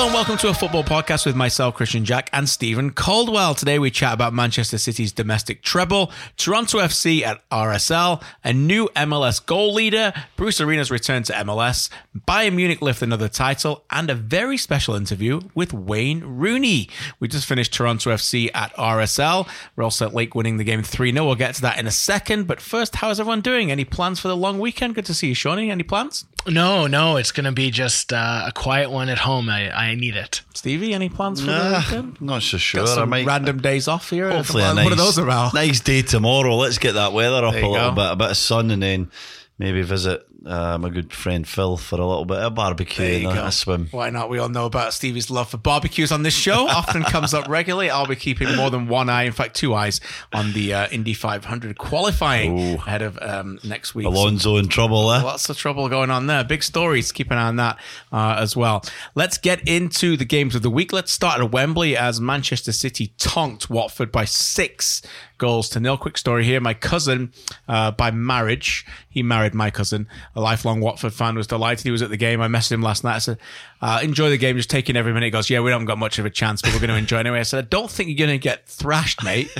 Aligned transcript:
Hello 0.00 0.08
and 0.08 0.14
welcome 0.14 0.38
to 0.38 0.48
a 0.48 0.54
football 0.54 0.82
podcast 0.82 1.26
with 1.26 1.36
myself, 1.36 1.76
Kristian 1.76 2.04
Jack, 2.04 2.30
and 2.32 2.48
Steven 2.48 2.88
Caldwell. 2.88 3.54
Today 3.54 3.78
we 3.78 3.90
chat 3.90 4.14
about 4.14 4.32
Manchester 4.32 4.78
City's 4.78 5.12
domestic 5.12 5.60
treble, 5.60 6.10
Toronto 6.38 6.78
FC 6.78 7.20
at 7.20 7.46
RSL, 7.50 8.22
a 8.42 8.54
new 8.54 8.88
MLS 8.96 9.44
goal 9.44 9.74
leader, 9.74 10.14
Bruce 10.36 10.58
Arena's 10.58 10.90
return 10.90 11.22
to 11.24 11.34
MLS, 11.34 11.90
Bayern 12.26 12.54
Munich 12.54 12.80
lift 12.80 13.02
another 13.02 13.28
title, 13.28 13.84
and 13.90 14.08
a 14.08 14.14
very 14.14 14.56
special 14.56 14.94
interview 14.94 15.42
with 15.54 15.74
Wayne 15.74 16.24
Rooney. 16.24 16.88
We 17.18 17.28
just 17.28 17.44
finished 17.44 17.74
Toronto 17.74 18.08
FC 18.08 18.50
at 18.54 18.74
RSL. 18.76 19.46
Real 19.76 19.90
Salt 19.90 20.14
Lake 20.14 20.34
winning 20.34 20.56
the 20.56 20.64
game 20.64 20.82
3 20.82 21.12
0. 21.12 21.26
We'll 21.26 21.34
get 21.34 21.56
to 21.56 21.60
that 21.60 21.78
in 21.78 21.86
a 21.86 21.90
second. 21.90 22.46
But 22.46 22.62
first, 22.62 22.96
how's 22.96 23.20
everyone 23.20 23.42
doing? 23.42 23.70
Any 23.70 23.84
plans 23.84 24.18
for 24.18 24.28
the 24.28 24.36
long 24.36 24.60
weekend? 24.60 24.94
Good 24.94 25.04
to 25.04 25.14
see 25.14 25.28
you, 25.28 25.34
Shawnee. 25.34 25.70
Any 25.70 25.82
plans? 25.82 26.24
No, 26.46 26.86
no, 26.86 27.18
it's 27.18 27.32
going 27.32 27.44
to 27.44 27.52
be 27.52 27.70
just 27.70 28.14
uh, 28.14 28.44
a 28.46 28.52
quiet 28.52 28.90
one 28.90 29.10
at 29.10 29.18
home. 29.18 29.50
I, 29.50 29.70
I 29.70 29.89
need 29.94 30.16
it. 30.16 30.42
Stevie, 30.54 30.92
any 30.94 31.08
plans 31.08 31.40
for 31.40 31.46
the 31.46 31.52
Nah, 31.70 31.78
weekend? 31.78 32.20
not 32.20 32.42
so 32.42 32.56
sure. 32.58 32.84
Got 32.84 32.90
I 32.90 32.94
some 32.94 33.08
might 33.10 33.26
random 33.26 33.60
days 33.60 33.88
off 33.88 34.10
here. 34.10 34.30
hopefully 34.30 34.62
a 34.62 34.68
what 34.68 34.74
nice, 34.76 34.92
are 34.92 34.94
those 34.96 35.18
about? 35.18 35.54
nice 35.54 35.80
day 35.80 36.02
tomorrow. 36.02 36.56
Let's 36.56 36.78
get 36.78 36.92
that 36.92 37.12
weather 37.12 37.44
up 37.44 37.52
There 37.54 37.62
a 37.62 37.66
you 37.66 37.72
little 37.72 37.90
go. 37.90 37.96
bit, 37.96 38.12
a 38.12 38.16
bit 38.16 38.30
of 38.30 38.36
sun, 38.36 38.70
and 38.70 38.82
then 38.82 39.10
maybe 39.58 39.82
visit 39.82 40.26
uh, 40.46 40.78
my 40.78 40.88
good 40.88 41.12
friend 41.12 41.46
Phil 41.46 41.76
for 41.76 41.96
a 41.96 42.06
little 42.06 42.24
bit 42.24 42.38
of 42.38 42.54
barbecue 42.54 43.28
and 43.28 43.38
a 43.38 43.52
swim. 43.52 43.88
Why 43.90 44.10
not? 44.10 44.30
We 44.30 44.38
all 44.38 44.48
know 44.48 44.66
about 44.66 44.94
Stevie's 44.94 45.30
love 45.30 45.50
for 45.50 45.58
barbecues 45.58 46.12
on 46.12 46.22
this 46.22 46.34
show. 46.34 46.66
Often 46.68 47.04
comes 47.04 47.34
up 47.34 47.48
regularly. 47.48 47.90
I'll 47.90 48.06
be 48.06 48.16
keeping 48.16 48.56
more 48.56 48.70
than 48.70 48.88
one 48.88 49.08
eye, 49.08 49.24
in 49.24 49.32
fact, 49.32 49.56
two 49.56 49.74
eyes 49.74 50.00
on 50.32 50.52
the 50.52 50.74
uh, 50.74 50.88
Indy 50.88 51.14
500 51.14 51.78
qualifying 51.78 52.58
Ooh. 52.58 52.74
ahead 52.76 53.02
of 53.02 53.18
um, 53.20 53.58
next 53.64 53.94
week. 53.94 54.06
Alonso 54.06 54.56
in 54.56 54.68
trouble, 54.68 55.10
eh? 55.12 55.22
Lots 55.22 55.48
of 55.50 55.56
trouble 55.56 55.88
going 55.88 56.10
on 56.10 56.26
there. 56.26 56.42
Big 56.44 56.62
stories. 56.62 57.12
Keep 57.12 57.30
an 57.30 57.38
eye 57.38 57.48
on 57.48 57.56
that 57.56 57.78
uh, 58.12 58.36
as 58.38 58.56
well. 58.56 58.82
Let's 59.14 59.38
get 59.38 59.66
into 59.68 60.16
the 60.16 60.24
games 60.24 60.54
of 60.54 60.62
the 60.62 60.70
week. 60.70 60.92
Let's 60.92 61.12
start 61.12 61.40
at 61.40 61.52
Wembley 61.52 61.96
as 61.96 62.20
Manchester 62.20 62.72
City 62.72 63.14
tonked 63.18 63.68
Watford 63.68 64.10
by 64.10 64.24
six 64.24 65.02
goals 65.40 65.68
to 65.70 65.80
nil. 65.80 65.96
Quick 65.96 66.16
story 66.16 66.44
here. 66.44 66.60
My 66.60 66.74
cousin, 66.74 67.32
uh, 67.66 67.90
by 67.90 68.12
marriage, 68.12 68.86
he 69.08 69.24
married 69.24 69.54
my 69.54 69.70
cousin, 69.70 70.06
a 70.36 70.40
lifelong 70.40 70.80
Watford 70.80 71.12
fan, 71.12 71.34
was 71.34 71.48
delighted 71.48 71.82
he 71.82 71.90
was 71.90 72.02
at 72.02 72.10
the 72.10 72.16
game. 72.16 72.40
I 72.40 72.46
messaged 72.46 72.70
him 72.70 72.82
last 72.82 73.02
night. 73.02 73.16
I 73.16 73.18
said, 73.18 73.38
uh, 73.82 73.98
enjoy 74.02 74.30
the 74.30 74.38
game, 74.38 74.56
just 74.56 74.70
taking 74.70 74.94
every 74.94 75.12
minute. 75.12 75.26
He 75.26 75.30
goes, 75.30 75.50
yeah, 75.50 75.58
we 75.58 75.72
haven't 75.72 75.86
got 75.86 75.98
much 75.98 76.20
of 76.20 76.26
a 76.26 76.30
chance, 76.30 76.62
but 76.62 76.72
we're 76.72 76.78
going 76.78 76.90
to 76.90 76.96
enjoy 76.96 77.18
anyway. 77.18 77.40
I 77.40 77.42
said, 77.42 77.64
I 77.64 77.68
don't 77.68 77.90
think 77.90 78.08
you're 78.08 78.24
going 78.26 78.38
to 78.38 78.42
get 78.42 78.68
thrashed, 78.68 79.24
mate. 79.24 79.50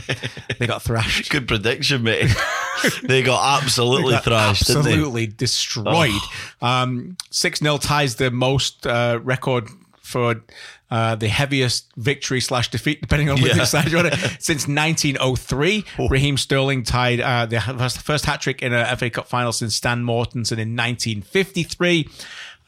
they 0.58 0.68
got 0.68 0.82
thrashed. 0.82 1.30
Good 1.30 1.48
prediction, 1.48 2.04
mate. 2.04 2.30
they 3.02 3.22
got 3.22 3.62
absolutely 3.62 4.12
got 4.12 4.24
thrashed, 4.24 4.68
they? 4.68 4.74
Oh. 4.74 4.78
absolutely 4.78 5.26
destroyed. 5.26 6.20
Um, 6.62 7.16
Six 7.30 7.58
0 7.58 7.78
ties 7.78 8.14
the 8.16 8.30
most 8.30 8.86
uh, 8.86 9.18
record 9.22 9.68
for 10.02 10.42
uh, 10.90 11.14
the 11.14 11.28
heaviest 11.28 11.86
victory 11.96 12.40
slash 12.40 12.70
defeat, 12.70 13.00
depending 13.00 13.30
on 13.30 13.40
which 13.40 13.54
Yeah. 13.54 13.64
side 13.64 13.90
you 13.90 13.96
want 13.96 14.08
it, 14.12 14.18
since 14.40 14.66
1903. 14.66 15.84
Raheem 16.08 16.36
Sterling 16.36 16.82
tied 16.82 17.20
uh, 17.20 17.46
the 17.46 17.60
first, 17.60 17.98
first 18.02 18.24
hat 18.26 18.40
trick 18.40 18.62
in 18.62 18.72
a 18.74 18.96
FA 18.96 19.08
Cup 19.10 19.28
final 19.28 19.52
since 19.52 19.74
Stan 19.76 20.02
Mortensen 20.04 20.58
in 20.58 20.74
1953. 20.76 22.08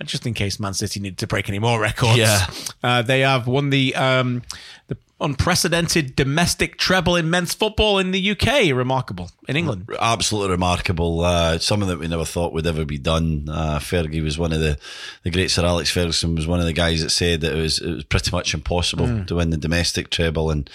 And 0.00 0.09
Just 0.09 0.27
in 0.27 0.34
case 0.34 0.59
Man 0.59 0.75
City 0.75 1.00
needed 1.00 1.19
to 1.19 1.27
break 1.27 1.49
any 1.49 1.59
more 1.59 1.81
records, 1.81 2.19
Yeah. 2.19 2.47
uh, 2.83 3.03
they 3.03 3.21
have 3.21 3.47
won 3.47 3.71
the 3.71 3.94
um, 3.94 4.43
the 4.89 4.97
unprecedented 5.22 6.16
domestic 6.16 6.77
treble 6.77 7.16
in 7.16 7.31
men's 7.31 7.55
football 7.55 7.99
in 7.99 8.10
the 8.10 8.31
UK. 8.33 8.75
Remarkable 8.75 9.31
in 9.49 9.56
England. 9.56 9.88
absolutely 10.00 10.50
remarkable. 10.50 11.21
Uh, 11.21 11.59
something 11.59 11.88
that 11.88 11.99
we 11.99 12.09
never 12.09 12.25
thought 12.25 12.53
would 12.53 12.66
ever 12.66 12.84
be 12.84 12.99
done. 12.99 13.49
Uh, 13.49 13.78
Fergie 13.78 14.22
was 14.22 14.38
one 14.38 14.53
of 14.53 14.60
the 14.60 14.78
the 15.22 15.31
great 15.31 15.50
Sir 15.50 15.65
Alex 15.65 15.91
Ferguson 15.91 16.34
was 16.34 16.47
one 16.47 16.60
of 16.60 16.66
the 16.66 16.72
guys 16.72 17.03
that 17.03 17.10
said 17.10 17.41
that 17.41 17.56
it 17.56 17.60
was 17.60 17.78
it 17.78 17.94
was 17.94 18.05
pretty 18.05 18.31
much 18.31 18.55
impossible 18.55 19.25
to 19.25 19.34
win 19.37 19.50
the 19.50 19.56
domestic 19.56 20.10
treble, 20.10 20.50
and 20.50 20.69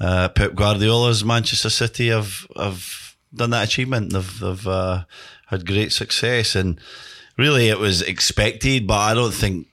uh, 0.00 0.28
Pep 0.28 0.54
Guardiola's 0.54 1.24
Manchester 1.24 1.70
City 1.70 2.08
have 2.08 2.46
have 2.56 3.16
done 3.34 3.50
that 3.50 3.68
achievement. 3.68 4.12
They've, 4.12 4.40
they've 4.40 4.66
uh, 4.66 5.04
had 5.46 5.66
great 5.66 5.92
success, 5.92 6.54
and 6.54 6.80
really 7.36 7.68
it 7.68 7.78
was 7.78 8.02
expected, 8.02 8.86
but 8.86 8.98
I 8.98 9.14
don't 9.14 9.34
think 9.34 9.68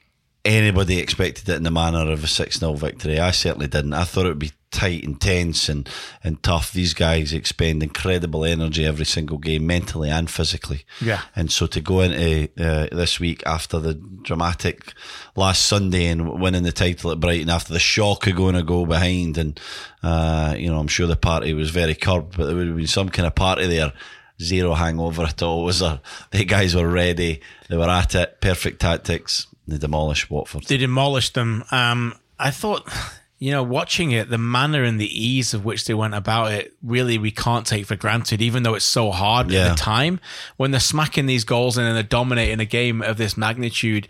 anybody 0.49 0.99
expected 0.99 1.47
it 1.49 1.55
in 1.55 1.63
the 1.63 1.71
manner 1.71 2.11
of 2.11 2.23
a 2.23 2.27
6 2.27 2.59
0 2.59 2.73
victory. 2.73 3.19
I 3.19 3.31
certainly 3.31 3.67
didn't. 3.67 3.93
I 3.93 4.03
thought 4.03 4.25
it 4.25 4.29
would 4.29 4.39
be 4.39 4.51
tight 4.71 5.03
and 5.03 5.19
tense 5.19 5.69
and, 5.69 5.89
and 6.23 6.41
tough. 6.43 6.71
These 6.71 6.93
guys 6.93 7.33
expend 7.33 7.81
incredible 7.81 8.45
energy 8.45 8.85
every 8.85 9.05
single 9.05 9.37
game, 9.37 9.65
mentally 9.65 10.09
and 10.09 10.29
physically. 10.29 10.85
Yeah. 11.01 11.21
And 11.35 11.51
so 11.51 11.67
to 11.67 11.81
go 11.81 12.01
into 12.01 12.49
uh, 12.57 12.87
this 12.91 13.19
week 13.19 13.43
after 13.45 13.79
the 13.79 13.93
dramatic 13.93 14.93
last 15.35 15.65
Sunday 15.65 16.07
and 16.07 16.39
winning 16.39 16.63
the 16.63 16.71
title 16.71 17.11
at 17.11 17.19
Brighton 17.19 17.49
after 17.49 17.73
the 17.73 17.79
shock 17.79 18.27
of 18.27 18.35
going 18.35 18.55
a 18.55 18.63
goal 18.63 18.85
behind, 18.85 19.37
and, 19.37 19.59
uh, 20.03 20.55
you 20.57 20.69
know, 20.69 20.79
I'm 20.79 20.87
sure 20.87 21.07
the 21.07 21.15
party 21.15 21.53
was 21.53 21.71
very 21.71 21.95
curbed, 21.95 22.37
but 22.37 22.45
there 22.45 22.55
would 22.55 22.67
have 22.67 22.77
been 22.77 22.87
some 22.87 23.09
kind 23.09 23.27
of 23.27 23.35
party 23.35 23.67
there. 23.67 23.93
Zero 24.41 24.73
hangover 24.73 25.23
at 25.23 25.43
all. 25.43 25.65
Was 25.65 25.79
there? 25.79 25.99
The 26.31 26.45
guys 26.45 26.73
were 26.73 26.87
ready. 26.87 27.41
They 27.67 27.75
were 27.75 27.89
at 27.89 28.15
it. 28.15 28.39
Perfect 28.39 28.79
tactics. 28.79 29.47
They 29.69 29.77
demolished 29.77 30.29
Watford. 30.29 30.63
they 30.65 30.77
demolished 30.77 31.33
them. 31.33 31.63
Um, 31.71 32.13
I 32.37 32.51
thought, 32.51 32.87
you 33.39 33.51
know, 33.51 33.63
watching 33.63 34.11
it, 34.11 34.29
the 34.29 34.37
manner 34.37 34.83
and 34.83 34.99
the 34.99 35.07
ease 35.07 35.53
of 35.53 35.63
which 35.65 35.85
they 35.85 35.93
went 35.93 36.13
about 36.13 36.51
it, 36.51 36.73
really, 36.83 37.17
we 37.17 37.31
can't 37.31 37.65
take 37.65 37.85
for 37.85 37.95
granted, 37.95 38.41
even 38.41 38.63
though 38.63 38.75
it's 38.75 38.85
so 38.85 39.11
hard 39.11 39.49
Yeah. 39.51 39.67
at 39.67 39.69
the 39.69 39.75
time. 39.75 40.19
When 40.57 40.71
they're 40.71 40.79
smacking 40.79 41.25
these 41.25 41.43
goals 41.43 41.77
in 41.77 41.85
and 41.85 41.95
they're 41.95 42.03
dominating 42.03 42.59
a 42.59 42.65
game 42.65 43.01
of 43.01 43.17
this 43.17 43.37
magnitude, 43.37 44.07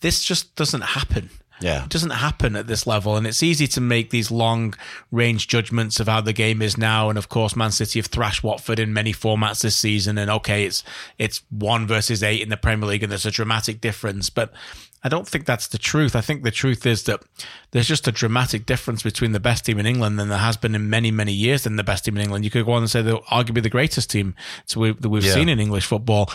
this 0.00 0.24
just 0.24 0.54
doesn't 0.56 0.80
happen. 0.82 1.30
Yeah. 1.62 1.84
It 1.84 1.90
doesn't 1.90 2.08
happen 2.10 2.56
at 2.56 2.68
this 2.68 2.86
level. 2.86 3.18
And 3.18 3.26
it's 3.26 3.42
easy 3.42 3.66
to 3.66 3.82
make 3.82 4.08
these 4.08 4.30
long 4.30 4.72
range 5.10 5.46
judgments 5.46 6.00
of 6.00 6.08
how 6.08 6.22
the 6.22 6.32
game 6.32 6.62
is 6.62 6.78
now. 6.78 7.10
And 7.10 7.18
of 7.18 7.28
course, 7.28 7.54
Man 7.54 7.70
City 7.70 7.98
have 7.98 8.06
thrashed 8.06 8.42
Watford 8.42 8.78
in 8.78 8.94
many 8.94 9.12
formats 9.12 9.60
this 9.60 9.76
season. 9.76 10.16
And 10.16 10.30
okay, 10.30 10.64
it's, 10.64 10.82
it's 11.18 11.42
one 11.50 11.86
versus 11.86 12.22
eight 12.22 12.40
in 12.40 12.48
the 12.48 12.56
Premier 12.56 12.88
League 12.88 13.02
and 13.02 13.12
there's 13.12 13.26
a 13.26 13.30
dramatic 13.30 13.82
difference. 13.82 14.30
But 14.30 14.54
I 15.02 15.08
don't 15.08 15.26
think 15.26 15.46
that's 15.46 15.68
the 15.68 15.78
truth. 15.78 16.14
I 16.14 16.20
think 16.20 16.42
the 16.42 16.50
truth 16.50 16.84
is 16.84 17.04
that 17.04 17.22
there's 17.70 17.88
just 17.88 18.06
a 18.06 18.12
dramatic 18.12 18.66
difference 18.66 19.02
between 19.02 19.32
the 19.32 19.40
best 19.40 19.64
team 19.64 19.78
in 19.78 19.86
England 19.86 20.18
than 20.18 20.28
there 20.28 20.38
has 20.38 20.56
been 20.58 20.74
in 20.74 20.90
many, 20.90 21.10
many 21.10 21.32
years 21.32 21.64
than 21.64 21.76
the 21.76 21.84
best 21.84 22.04
team 22.04 22.16
in 22.16 22.22
England. 22.22 22.44
You 22.44 22.50
could 22.50 22.66
go 22.66 22.72
on 22.72 22.82
and 22.82 22.90
say 22.90 23.00
they're 23.00 23.14
arguably 23.32 23.62
the 23.62 23.70
greatest 23.70 24.10
team 24.10 24.34
that 24.68 25.08
we've 25.08 25.24
Yeah. 25.24 25.32
seen 25.32 25.48
in 25.48 25.58
English 25.58 25.86
football. 25.86 26.30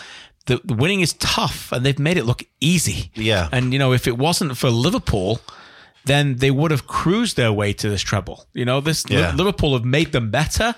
The, 0.46 0.60
the 0.64 0.74
winning 0.74 1.00
is 1.00 1.12
tough 1.14 1.70
and 1.72 1.84
they've 1.86 1.98
made 1.98 2.16
it 2.16 2.24
look 2.24 2.42
easy. 2.60 3.10
Yeah. 3.14 3.48
And, 3.52 3.72
you 3.72 3.78
know, 3.78 3.92
if 3.92 4.06
it 4.08 4.18
wasn't 4.18 4.56
for 4.56 4.70
Liverpool, 4.70 5.40
then 6.04 6.36
they 6.36 6.50
would 6.52 6.70
have 6.70 6.86
cruised 6.86 7.36
their 7.36 7.52
way 7.52 7.72
to 7.72 7.88
this 7.88 8.02
treble. 8.02 8.46
You 8.52 8.64
know, 8.64 8.80
this 8.80 9.04
Yeah. 9.08 9.32
Liverpool 9.34 9.72
have 9.74 9.84
made 9.84 10.12
them 10.12 10.30
better, 10.30 10.74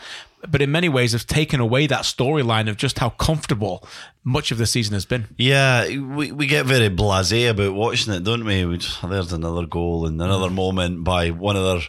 but 0.46 0.62
in 0.62 0.70
many 0.70 0.88
ways 0.88 1.12
have 1.12 1.26
taken 1.26 1.60
away 1.60 1.86
that 1.86 2.02
storyline 2.02 2.68
of 2.68 2.76
just 2.76 2.98
how 2.98 3.10
comfortable 3.10 3.86
much 4.24 4.50
of 4.50 4.58
the 4.58 4.66
season 4.66 4.94
has 4.94 5.04
been. 5.04 5.26
Yeah, 5.36 5.86
we, 5.88 6.32
we 6.32 6.46
get 6.46 6.66
very 6.66 6.90
blasé 6.90 7.50
about 7.50 7.74
watching 7.74 8.12
it, 8.12 8.24
don't 8.24 8.44
we? 8.44 8.64
we 8.64 8.78
just, 8.78 9.02
there's 9.08 9.32
another 9.32 9.66
goal 9.66 10.06
and 10.06 10.20
another 10.20 10.50
moment 10.50 11.04
by 11.04 11.30
one 11.30 11.56
of 11.56 11.64
their 11.64 11.80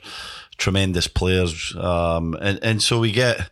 tremendous 0.57 1.07
players, 1.07 1.75
um, 1.75 2.35
and 2.41 2.59
and 2.61 2.83
so 2.83 2.99
we 2.99 3.11
get 3.11 3.49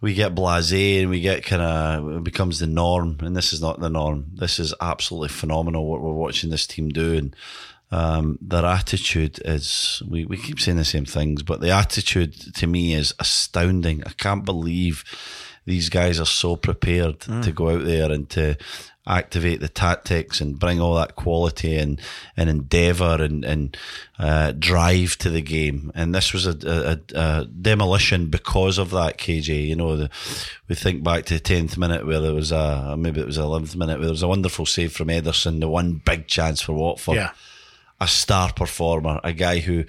we 0.00 0.14
get 0.14 0.34
blasé 0.34 1.00
and 1.00 1.10
we 1.10 1.20
get 1.20 1.44
kind 1.44 1.62
of 1.62 2.16
it 2.16 2.24
becomes 2.24 2.58
the 2.58 2.66
norm, 2.66 3.18
and 3.20 3.36
this 3.36 3.52
is 3.52 3.60
not 3.60 3.80
the 3.80 3.90
norm. 3.90 4.26
This 4.34 4.58
is 4.58 4.74
absolutely 4.80 5.28
phenomenal 5.28 5.86
what 5.86 6.00
we're 6.00 6.12
watching 6.12 6.50
this 6.50 6.66
team 6.66 6.88
do, 6.88 7.14
and 7.14 7.36
um, 7.90 8.38
their 8.40 8.64
attitude 8.64 9.40
is 9.44 10.02
we, 10.08 10.24
we 10.24 10.36
keep 10.36 10.60
saying 10.60 10.76
the 10.78 10.84
same 10.84 11.04
things, 11.06 11.42
but 11.42 11.60
the 11.60 11.70
attitude 11.70 12.34
to 12.54 12.66
me 12.66 12.94
is 12.94 13.14
astounding. 13.18 14.02
I 14.06 14.10
can't 14.10 14.44
believe 14.44 15.04
these 15.66 15.88
guys 15.88 16.18
are 16.20 16.26
so 16.26 16.56
prepared 16.56 17.20
to 17.20 17.52
go 17.52 17.70
out 17.70 17.84
there 17.84 18.10
and 18.10 18.28
to 18.30 18.56
activate 19.06 19.60
the 19.60 19.68
tactics 19.68 20.40
and 20.40 20.58
bring 20.58 20.80
all 20.80 20.94
that 20.94 21.16
quality 21.16 21.76
and 21.76 22.00
and 22.36 22.48
endeavour 22.48 23.16
and 23.20 23.44
and 23.44 23.76
uh, 24.18 24.52
drive 24.52 25.16
to 25.18 25.30
the 25.30 25.42
game. 25.42 25.90
And 25.94 26.14
this 26.14 26.32
was 26.32 26.46
a, 26.46 26.56
a, 27.14 27.18
a 27.18 27.44
demolition 27.46 28.26
because 28.30 28.78
of 28.78 28.90
that. 28.90 29.18
KJ, 29.18 29.66
you 29.66 29.76
know, 29.76 29.96
the, 29.96 30.10
we 30.68 30.74
think 30.74 31.02
back 31.02 31.24
to 31.26 31.34
the 31.34 31.40
tenth 31.40 31.76
minute 31.76 32.06
where 32.06 32.20
there 32.20 32.34
was 32.34 32.52
a 32.52 32.94
maybe 32.96 33.20
it 33.20 33.26
was 33.26 33.36
the 33.36 33.42
eleventh 33.42 33.76
minute 33.76 33.98
where 33.98 34.06
there 34.06 34.12
was 34.12 34.22
a 34.22 34.28
wonderful 34.28 34.66
save 34.66 34.92
from 34.92 35.08
Ederson, 35.08 35.60
the 35.60 35.68
one 35.68 36.00
big 36.04 36.26
chance 36.28 36.60
for 36.60 36.72
Watford 36.72 37.16
Yeah. 37.16 37.30
A 38.00 38.08
star 38.08 38.52
performer, 38.52 39.20
a 39.22 39.32
guy 39.32 39.58
who 39.58 39.84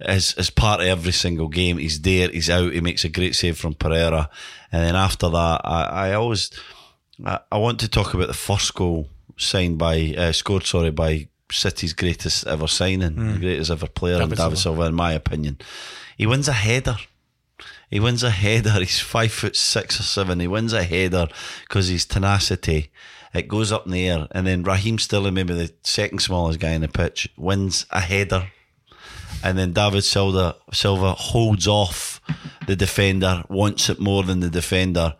is 0.00 0.34
is 0.38 0.50
part 0.50 0.80
of 0.80 0.86
every 0.86 1.12
single 1.12 1.48
game. 1.48 1.78
He's 1.78 2.00
there, 2.00 2.28
he's 2.28 2.48
out, 2.48 2.72
he 2.72 2.80
makes 2.80 3.04
a 3.04 3.08
great 3.08 3.34
save 3.34 3.58
from 3.58 3.74
Pereyra, 3.74 4.28
and 4.70 4.82
then 4.84 4.94
after 4.94 5.28
that, 5.28 5.60
I, 5.64 5.82
I 6.10 6.12
always 6.14 6.50
I, 7.24 7.40
I 7.50 7.58
want 7.58 7.80
to 7.80 7.88
talk 7.88 8.14
about 8.14 8.28
the 8.28 8.34
first 8.34 8.74
goal 8.74 9.08
signed 9.36 9.78
by 9.78 10.14
uh, 10.16 10.32
scored 10.32 10.64
sorry 10.64 10.90
by 10.90 11.28
City's 11.50 11.92
greatest 11.92 12.46
ever 12.46 12.66
signing, 12.68 13.16
the 13.32 13.38
greatest 13.38 13.70
ever 13.70 13.86
player, 13.88 14.18
David 14.18 14.32
and 14.32 14.38
David 14.38 14.58
Silva, 14.58 14.82
in 14.82 14.94
my 14.94 15.12
opinion. 15.12 15.58
He 16.16 16.26
wins 16.26 16.48
a 16.48 16.52
header. 16.52 16.96
He 17.90 18.00
wins 18.00 18.22
a 18.22 18.30
header. 18.30 18.70
He's 18.78 19.00
five 19.00 19.32
foot 19.32 19.56
six 19.56 20.00
or 20.00 20.02
seven. 20.02 20.40
He 20.40 20.48
wins 20.48 20.72
a 20.72 20.82
header 20.82 21.28
because 21.68 21.88
his 21.88 22.04
tenacity. 22.06 22.90
It 23.36 23.48
goes 23.48 23.72
up 23.72 23.86
in 23.86 23.92
the 23.92 24.08
air, 24.08 24.26
and 24.30 24.46
then 24.46 24.62
Raheem 24.62 24.98
Sterling, 24.98 25.34
maybe 25.34 25.54
the 25.54 25.72
second 25.82 26.20
smallest 26.20 26.60
guy 26.60 26.70
in 26.70 26.82
the 26.82 26.88
pitch, 26.88 27.28
wins 27.36 27.86
a 27.90 28.00
header, 28.00 28.50
and 29.42 29.58
then 29.58 29.72
David 29.72 30.02
Silva 30.02 30.56
Silva 30.72 31.12
holds 31.12 31.66
off 31.66 32.20
the 32.66 32.76
defender, 32.76 33.44
wants 33.48 33.88
it 33.88 34.00
more 34.00 34.22
than 34.22 34.40
the 34.40 34.50
defender, 34.50 35.16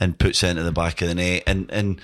and 0.00 0.18
puts 0.18 0.42
it 0.42 0.48
into 0.48 0.62
the 0.62 0.72
back 0.72 1.02
of 1.02 1.08
the 1.08 1.14
net. 1.14 1.42
And 1.46 1.70
and 1.70 2.00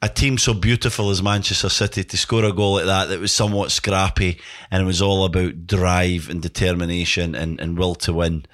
a 0.00 0.08
team 0.08 0.38
so 0.38 0.54
beautiful 0.54 1.10
as 1.10 1.22
Manchester 1.22 1.68
City 1.68 2.04
to 2.04 2.16
score 2.16 2.44
a 2.44 2.52
goal 2.52 2.74
like 2.74 2.86
that 2.86 3.08
that 3.08 3.20
was 3.20 3.32
somewhat 3.32 3.72
scrappy 3.72 4.38
and 4.70 4.82
it 4.82 4.86
was 4.86 5.02
all 5.02 5.24
about 5.24 5.66
drive 5.66 6.28
and 6.30 6.40
determination 6.40 7.34
and, 7.34 7.60
and 7.60 7.76
will 7.76 7.96
to 7.96 8.12
win 8.12 8.46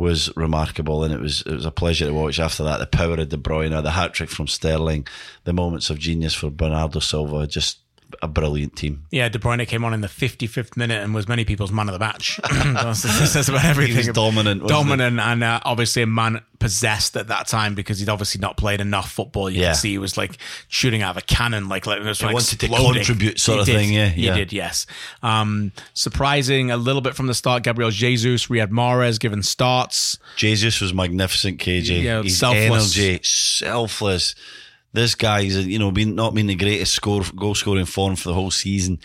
was 0.00 0.34
remarkable 0.34 1.04
and 1.04 1.12
it 1.12 1.20
was 1.20 1.42
it 1.42 1.52
was 1.52 1.66
a 1.66 1.70
pleasure 1.70 2.06
to 2.06 2.14
watch. 2.14 2.40
After 2.40 2.64
that 2.64 2.78
the 2.78 2.86
power 2.86 3.20
of 3.20 3.28
De 3.28 3.36
Bruyne 3.36 3.82
the 3.82 3.90
hat 3.90 4.14
trick 4.14 4.30
from 4.30 4.48
Sterling 4.48 5.06
the 5.44 5.52
moments 5.52 5.90
of 5.90 5.98
genius 5.98 6.34
for 6.34 6.48
Bernardo 6.48 7.00
Silva 7.00 7.46
just 7.46 7.80
a 8.22 8.28
brilliant 8.28 8.76
team 8.76 9.04
Yeah, 9.10 9.28
De 9.28 9.38
Bruyne 9.38 9.66
came 9.66 9.84
on 9.84 9.94
in 9.94 10.00
the 10.00 10.08
55th 10.08 10.76
minute 10.76 11.02
and 11.02 11.14
was 11.14 11.28
many 11.28 11.44
people's 11.44 11.72
man 11.72 11.88
of 11.88 11.92
the 11.92 11.98
match. 11.98 12.38
That 12.50 12.94
says 12.94 13.48
about 13.48 13.64
everything. 13.64 13.92
He 13.92 14.08
was 14.08 14.08
dominant, 14.08 14.66
dominant, 14.66 15.18
and 15.20 15.42
uh, 15.42 15.60
obviously 15.64 16.02
a 16.02 16.06
man 16.06 16.42
possessed 16.58 17.16
at 17.16 17.28
that 17.28 17.46
time 17.48 17.74
because 17.74 17.98
he'd 18.00 18.08
obviously 18.08 18.40
not 18.40 18.56
played 18.56 18.80
enough 18.80 19.10
football. 19.10 19.48
You 19.48 19.60
Yeah. 19.62 19.66
can 19.68 19.74
see 19.76 19.90
he 19.92 19.98
was 19.98 20.16
like 20.18 20.36
shooting 20.68 21.02
out 21.02 21.12
of 21.12 21.16
a 21.22 21.26
cannon, 21.26 21.68
like 21.68 21.86
like 21.86 22.00
it 22.00 22.04
was 22.04 22.22
like 22.22 22.34
wanted 22.34 22.60
to 22.60 22.68
contribute 22.68 23.40
sort 23.40 23.56
He 23.56 23.60
of 23.60 23.66
did. 23.66 23.76
thing, 23.76 23.92
yeah, 23.92 24.08
he 24.08 24.26
yeah. 24.26 24.34
did. 24.36 24.52
Yes, 24.52 24.86
um, 25.22 25.72
surprising 25.94 26.70
a 26.70 26.76
little 26.76 27.00
bit 27.02 27.14
from 27.14 27.26
the 27.28 27.34
start. 27.34 27.62
Gabriel 27.62 27.90
Jesus, 27.90 28.46
Riyad 28.48 28.70
Mahrez 28.70 29.18
given 29.18 29.42
starts. 29.42 30.18
Jesus 30.36 30.80
was 30.80 30.92
magnificent, 30.92 31.58
KJ. 31.60 32.02
Yeah, 32.02 32.22
selfless. 32.28 32.96
energy, 32.98 33.20
selfless. 33.22 34.34
This 34.92 35.14
guy's, 35.14 35.66
you 35.66 35.78
know, 35.78 35.90
been 35.90 36.14
not 36.14 36.34
been 36.34 36.46
the 36.46 36.54
greatest 36.56 36.94
score 36.94 37.22
goal 37.36 37.54
scoring 37.54 37.86
form 37.86 38.16
for 38.16 38.28
the 38.28 38.34
whole 38.34 38.50
season. 38.50 38.98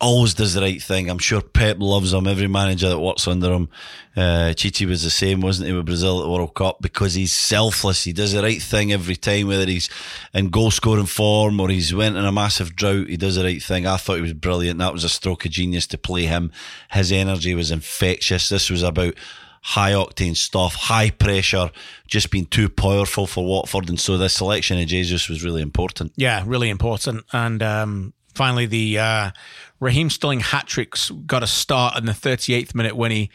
Always 0.00 0.32
does 0.32 0.54
the 0.54 0.62
right 0.62 0.80
thing. 0.80 1.10
I'm 1.10 1.18
sure 1.18 1.42
Pep 1.42 1.76
loves 1.78 2.14
him. 2.14 2.26
Every 2.26 2.46
manager 2.46 2.88
that 2.88 2.98
works 2.98 3.28
under 3.28 3.52
him, 3.52 3.68
uh, 4.16 4.54
Tite 4.54 4.86
was 4.86 5.02
the 5.02 5.10
same, 5.10 5.42
wasn't 5.42 5.68
he, 5.68 5.74
with 5.74 5.84
Brazil 5.84 6.20
at 6.20 6.22
the 6.22 6.30
World 6.30 6.54
Cup? 6.54 6.78
Because 6.80 7.12
he's 7.12 7.34
selfless. 7.34 8.04
He 8.04 8.14
does 8.14 8.32
the 8.32 8.42
right 8.42 8.62
thing 8.62 8.92
every 8.92 9.16
time, 9.16 9.48
whether 9.48 9.66
he's 9.66 9.90
in 10.32 10.48
goal 10.48 10.70
scoring 10.70 11.04
form 11.04 11.60
or 11.60 11.68
he's 11.68 11.92
went 11.92 12.16
in 12.16 12.24
a 12.24 12.32
massive 12.32 12.74
drought. 12.74 13.08
He 13.08 13.18
does 13.18 13.36
the 13.36 13.44
right 13.44 13.62
thing. 13.62 13.86
I 13.86 13.98
thought 13.98 14.16
he 14.16 14.22
was 14.22 14.32
brilliant. 14.32 14.78
That 14.78 14.94
was 14.94 15.04
a 15.04 15.10
stroke 15.10 15.44
of 15.44 15.50
genius 15.50 15.86
to 15.88 15.98
play 15.98 16.24
him. 16.24 16.50
His 16.92 17.12
energy 17.12 17.54
was 17.54 17.70
infectious. 17.70 18.48
This 18.48 18.70
was 18.70 18.82
about 18.82 19.14
high 19.60 19.92
octane 19.92 20.36
stuff, 20.36 20.74
high 20.74 21.10
pressure, 21.10 21.70
just 22.06 22.30
being 22.30 22.46
too 22.46 22.68
powerful 22.68 23.26
for 23.26 23.44
Watford. 23.44 23.88
And 23.88 24.00
so 24.00 24.16
the 24.16 24.28
selection 24.28 24.78
of 24.78 24.86
Jesus 24.86 25.28
was 25.28 25.44
really 25.44 25.62
important. 25.62 26.12
Yeah, 26.16 26.42
really 26.46 26.70
important. 26.70 27.24
And 27.32 27.62
um, 27.62 28.12
finally, 28.34 28.66
the 28.66 28.98
uh, 28.98 29.30
Raheem 29.78 30.10
Sterling 30.10 30.40
hat 30.40 30.66
tricks 30.66 31.10
got 31.10 31.42
a 31.42 31.46
start 31.46 31.96
in 31.98 32.06
the 32.06 32.12
38th 32.12 32.74
minute 32.74 32.96
when 32.96 33.10
he 33.10 33.30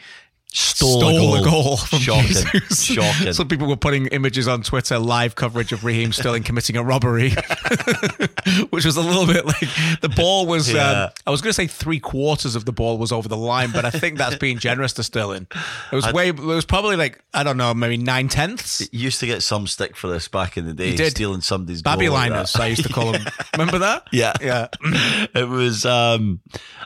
Stole, 0.58 1.00
stole 1.00 1.34
a 1.36 1.40
a 1.42 1.44
goal 1.44 1.76
from 1.76 1.98
Shocking. 1.98 2.28
Jesus. 2.28 2.82
Shocking. 2.82 3.32
Some 3.34 3.46
people 3.46 3.66
were 3.68 3.76
putting 3.76 4.06
images 4.06 4.48
on 4.48 4.62
Twitter, 4.62 4.98
live 4.98 5.34
coverage 5.34 5.70
of 5.72 5.84
Raheem 5.84 6.12
Sterling 6.14 6.44
committing 6.44 6.76
a 6.76 6.82
robbery, 6.82 7.30
which 8.70 8.84
was 8.84 8.96
a 8.96 9.02
little 9.02 9.26
bit 9.26 9.44
like 9.44 9.68
the 10.00 10.08
ball 10.14 10.46
was. 10.46 10.72
Yeah. 10.72 11.04
Um, 11.04 11.10
I 11.26 11.30
was 11.30 11.40
going 11.42 11.50
to 11.50 11.54
say 11.54 11.66
three 11.66 12.00
quarters 12.00 12.54
of 12.54 12.64
the 12.64 12.72
ball 12.72 12.96
was 12.98 13.12
over 13.12 13.28
the 13.28 13.36
line, 13.36 13.70
but 13.72 13.84
I 13.84 13.90
think 13.90 14.16
that's 14.18 14.36
being 14.36 14.58
generous 14.58 14.92
to 14.94 15.02
Sterling. 15.02 15.46
It 15.92 15.94
was 15.96 16.10
way. 16.12 16.28
It 16.28 16.38
was 16.38 16.64
probably 16.64 16.96
like 16.96 17.22
I 17.34 17.42
don't 17.42 17.56
know, 17.58 17.74
maybe 17.74 17.96
nine 17.98 18.28
tenths. 18.28 18.80
You 18.92 19.00
used 19.00 19.20
to 19.20 19.26
get 19.26 19.42
some 19.42 19.66
stick 19.66 19.94
for 19.96 20.08
this 20.08 20.26
back 20.28 20.56
in 20.56 20.66
the 20.66 20.72
day, 20.72 20.92
You 20.92 20.96
did. 20.96 21.10
stealing 21.10 21.42
somebody's 21.42 21.82
goal 21.82 21.92
Babby 21.94 22.08
like 22.08 22.30
liners, 22.30 22.52
that. 22.54 22.62
I 22.62 22.66
used 22.68 22.82
to 22.84 22.92
call 22.92 23.12
them. 23.12 23.24
Remember 23.54 23.78
that? 23.80 24.06
Yeah, 24.10 24.32
Yeah. 24.40 24.68
it 25.34 25.48
was. 25.48 25.84
Um, 25.84 26.40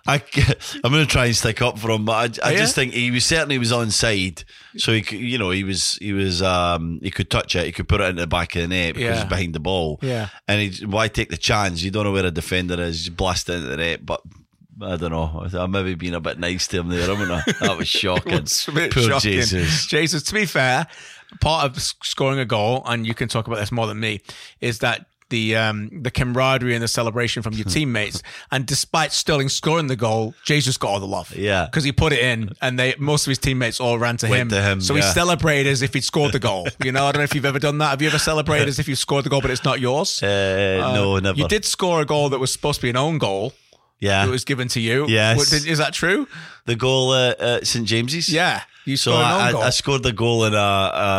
I, 0.07 0.15
I'm 0.85 0.91
going 0.93 1.07
to 1.07 1.11
try 1.11 1.27
and 1.27 1.37
stick 1.37 1.63
up 1.63 1.79
for 1.79 1.91
him, 1.91 2.05
but 2.05 2.41
I, 2.43 2.51
I 2.51 2.55
Oh, 2.55 2.57
just 2.57 2.75
think 2.75 2.93
he 2.95 3.11
was 3.11 3.25
certainly 3.25 3.59
was 3.61 3.71
onside, 3.71 4.43
so 4.77 4.93
he, 4.93 5.03
could, 5.03 5.21
you 5.21 5.39
know, 5.39 5.51
he 5.51 5.63
was 5.63 5.95
he 6.01 6.13
was 6.13 6.43
um, 6.43 6.99
he 7.03 7.11
could 7.13 7.31
touch 7.31 7.55
it, 7.55 7.67
he 7.67 7.71
could 7.73 7.89
put 7.89 8.01
it 8.01 8.09
into 8.09 8.23
the 8.23 8.27
back 8.27 8.57
of 8.57 8.63
the 8.63 8.69
net 8.69 8.95
because 8.95 9.09
Yeah. 9.15 9.21
he's 9.21 9.29
behind 9.29 9.55
the 9.55 9.61
ball. 9.61 10.01
Yeah. 10.03 10.29
and 10.49 10.61
he, 10.73 10.85
why 10.85 11.07
take 11.07 11.29
the 11.29 11.37
chance? 11.37 11.83
You 11.83 11.93
don't 11.93 12.03
know 12.05 12.13
where 12.13 12.27
a 12.27 12.33
defender 12.33 12.81
is, 12.83 13.05
just 13.05 13.17
blast 13.17 13.49
it 13.49 13.55
into 13.55 13.69
the 13.69 13.77
net, 13.77 14.05
but. 14.05 14.21
I 14.83 14.97
don't 14.97 15.11
know. 15.11 15.47
I'm 15.53 15.73
maybe 15.73 15.95
being 15.95 16.15
a 16.15 16.21
bit 16.21 16.39
nice 16.39 16.67
to 16.69 16.79
him 16.79 16.89
there, 16.89 17.07
haven't 17.15 17.31
I? 17.31 17.43
That 17.61 17.77
was 17.77 17.87
shocking. 17.87 18.47
Bit 18.75 18.91
Poor 18.95 19.03
shocking. 19.03 19.33
Jesus. 19.33 19.85
Jesus, 19.85 20.23
to 20.23 20.33
be 20.33 20.47
fair, 20.47 20.87
part 21.43 21.67
of 21.67 21.79
scoring 21.83 22.39
a 22.39 22.47
goal, 22.47 22.83
and 22.87 23.07
you 23.07 23.13
can 23.13 23.29
talk 23.29 23.47
about 23.47 23.59
this 23.59 23.71
more 23.71 23.87
than 23.87 24.01
me, 24.01 24.23
is 24.63 24.79
that 24.79 25.05
the 25.31 25.57
um, 25.57 26.03
the 26.03 26.11
camaraderie 26.11 26.75
and 26.75 26.83
the 26.83 26.89
celebration 26.89 27.43
from 27.43 27.55
your 27.55 27.65
teammates. 27.77 28.23
And 28.51 28.67
despite 28.67 29.13
Sterling 29.13 29.49
scoring 29.49 29.87
the 29.87 29.97
goal, 29.97 30.35
Jesus 30.45 30.77
got 30.77 30.89
all 30.91 31.01
the 31.01 31.07
love. 31.07 31.35
Yeah. 31.35 31.65
because 31.67 31.85
he 31.85 31.93
put 31.93 32.13
it 32.13 32.19
in, 32.21 32.53
and 32.61 32.79
they 32.79 32.95
most 32.99 33.27
of 33.27 33.31
his 33.31 33.39
teammates 33.39 33.81
all 33.81 33.99
ran 33.99 34.17
to 34.19 34.27
him. 34.27 34.49
to 34.51 34.61
him, 34.63 34.81
so 34.81 34.95
he 34.95 35.03
celebrated 35.03 35.71
as 35.71 35.83
if 35.83 35.95
he'd 35.95 36.05
scored 36.05 36.33
the 36.33 36.39
goal. 36.39 36.69
You 36.85 36.93
know, 36.93 37.07
I 37.07 37.13
don't 37.13 37.21
know 37.21 37.25
if 37.25 37.35
you've 37.35 37.45
ever 37.47 37.59
done 37.59 37.79
that. 37.79 37.91
Have 37.91 38.03
you 38.03 38.09
ever 38.09 38.19
celebrated 38.19 38.69
as 38.69 38.79
if 38.79 38.87
you 38.89 38.95
scored 38.97 39.25
the 39.25 39.31
goal, 39.31 39.41
but 39.41 39.51
it's 39.51 39.65
not 39.65 39.81
yours? 39.81 40.23
Uh, 40.23 40.93
no, 40.95 41.19
never. 41.19 41.39
You 41.39 41.49
did 41.49 41.65
score 41.65 42.01
a 42.03 42.05
goal 42.05 42.29
that 42.31 42.39
was 42.39 42.53
supposed 42.53 42.81
to 42.81 42.87
be 42.87 42.91
an 42.91 42.97
own 42.97 43.19
goal. 43.19 43.53
yeah. 43.99 44.27
it 44.27 44.31
was 44.31 44.45
given 44.45 44.69
to 44.69 44.81
you. 44.81 45.07
Yes. 45.09 45.53
Is 45.53 45.79
that 45.79 45.93
true? 45.95 46.27
the 46.67 46.77
goal 46.77 47.15
at 47.15 47.41
uh, 47.41 47.65
St 47.65 47.87
James's. 47.87 48.29
Yeah. 48.29 48.63
You 48.85 48.97
So 48.97 49.11
scored 49.13 49.27
an 49.27 49.33
own 49.33 49.41
I, 49.41 49.53
goal. 49.53 49.63
I, 49.63 49.67
I 49.67 49.71
scored 49.71 50.03
the 50.03 50.13
goal 50.13 50.45
in 50.45 50.55
a, 50.55 50.57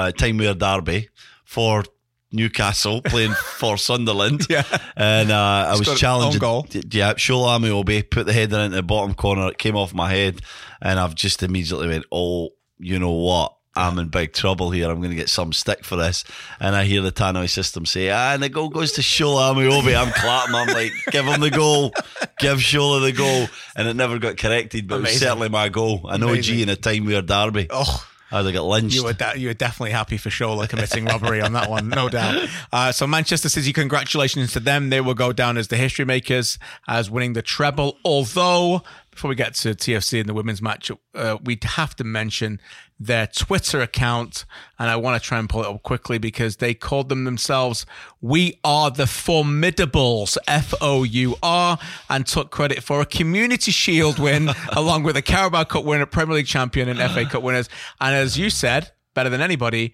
a 0.07 0.13
Tyne-Wear 0.17 0.53
derby 0.55 1.09
for 1.45 1.83
Newcastle 2.31 3.01
playing 3.01 3.33
for 3.57 3.77
Sunderland. 3.77 4.47
Yeah. 4.49 4.63
And 4.95 5.31
uh, 5.31 5.73
I 5.73 5.77
was 5.77 5.99
challenged. 5.99 6.41
Yeah, 6.41 7.13
Shola 7.13 7.59
Ameobi 7.59 8.09
put 8.09 8.25
the 8.25 8.33
header 8.33 8.59
into 8.59 8.75
the 8.77 8.83
bottom 8.83 9.13
corner. 9.13 9.49
It 9.49 9.57
came 9.57 9.75
off 9.75 9.93
my 9.93 10.09
head. 10.09 10.41
And 10.81 10.99
I've 10.99 11.15
just 11.15 11.43
immediately 11.43 11.87
went, 11.87 12.05
oh, 12.11 12.49
you 12.79 12.99
know 12.99 13.11
what? 13.11 13.55
I'm 13.73 13.97
in 13.99 14.09
big 14.09 14.33
trouble 14.33 14.69
here. 14.71 14.89
I'm 14.89 14.97
going 14.97 15.11
to 15.11 15.15
get 15.15 15.29
some 15.29 15.53
stick 15.53 15.85
for 15.85 15.95
this. 15.95 16.25
And 16.59 16.75
I 16.75 16.83
hear 16.83 17.01
the 17.01 17.11
Tannoy 17.11 17.49
system 17.49 17.85
say, 17.85 18.09
ah, 18.09 18.33
and 18.33 18.43
the 18.43 18.49
goal 18.49 18.67
goes 18.67 18.91
to 18.93 19.01
Shola 19.01 19.53
Ameobi. 19.53 19.95
I'm 19.95 20.11
clapping. 20.11 20.55
I'm 20.55 20.67
like, 20.67 20.91
give 21.11 21.25
him 21.25 21.39
the 21.39 21.51
goal. 21.51 21.93
Give 22.39 22.57
Shola 22.57 23.01
the 23.01 23.13
goal. 23.13 23.47
And 23.75 23.87
it 23.87 23.95
never 23.95 24.19
got 24.19 24.37
corrected, 24.37 24.87
but 24.89 24.95
it 24.95 25.01
was 25.01 25.19
certainly 25.19 25.47
my 25.47 25.69
goal. 25.69 26.01
I 26.09 26.17
know 26.17 26.29
Amazing. 26.29 26.59
in 26.59 26.69
a 26.69 26.75
Tyne-Wear 26.75 27.21
derby. 27.21 27.67
oh. 27.69 28.05
I'd 28.31 28.45
have 28.45 28.53
got 28.53 28.63
lynched. 28.65 28.95
You 28.95 29.03
were 29.03 29.13
de- 29.13 29.39
you 29.39 29.47
were 29.49 29.53
definitely 29.53 29.91
happy 29.91 30.17
for 30.17 30.29
Shola 30.29 30.69
committing 30.69 31.05
robbery 31.05 31.41
on 31.41 31.53
that 31.53 31.69
one, 31.69 31.89
no 31.89 32.09
doubt. 32.09 32.47
Uh, 32.73 32.91
so 32.91 33.05
Manchester 33.05 33.49
City, 33.49 33.73
congratulations 33.73 34.53
to 34.53 34.59
them. 34.59 34.89
They 34.91 35.01
will 35.01 35.13
go 35.13 35.33
down 35.33 35.57
as 35.57 35.67
the 35.67 35.75
history 35.75 36.05
makers 36.05 36.57
as 36.87 37.09
winning 37.09 37.33
the 37.33 37.41
treble. 37.41 37.97
Although 38.05 38.83
before 39.11 39.29
we 39.29 39.35
get 39.35 39.53
to 39.55 39.69
TFC 39.69 40.19
and 40.19 40.27
the 40.27 40.33
women's 40.33 40.61
match, 40.61 40.89
uh, 41.13 41.37
we 41.43 41.59
have 41.63 41.95
to 41.97 42.03
mention 42.03 42.61
their 42.99 43.27
Twitter 43.27 43.81
account. 43.81 44.45
And 44.79 44.89
I 44.89 44.95
want 44.95 45.21
to 45.21 45.27
try 45.27 45.37
and 45.37 45.49
pull 45.49 45.63
it 45.63 45.67
up 45.67 45.83
quickly 45.83 46.17
because 46.17 46.57
they 46.57 46.73
called 46.73 47.09
them 47.09 47.25
themselves 47.25 47.85
We 48.21 48.59
Are 48.63 48.89
the 48.89 49.03
Formidables, 49.03 50.37
F 50.47 50.73
O 50.81 51.03
U 51.03 51.35
R, 51.43 51.77
and 52.09 52.25
took 52.25 52.51
credit 52.51 52.83
for 52.83 53.01
a 53.01 53.05
Community 53.05 53.71
Shield 53.71 54.17
win, 54.17 54.49
along 54.71 55.03
with 55.03 55.17
a 55.17 55.21
Carabao 55.21 55.65
Cup 55.65 55.83
winner, 55.83 56.05
Premier 56.05 56.37
League 56.37 56.47
champion, 56.47 56.87
and 56.87 56.99
FA 57.11 57.25
Cup 57.25 57.43
winners. 57.43 57.69
And 57.99 58.15
as 58.15 58.37
you 58.37 58.49
said, 58.49 58.91
better 59.13 59.29
than 59.29 59.41
anybody, 59.41 59.93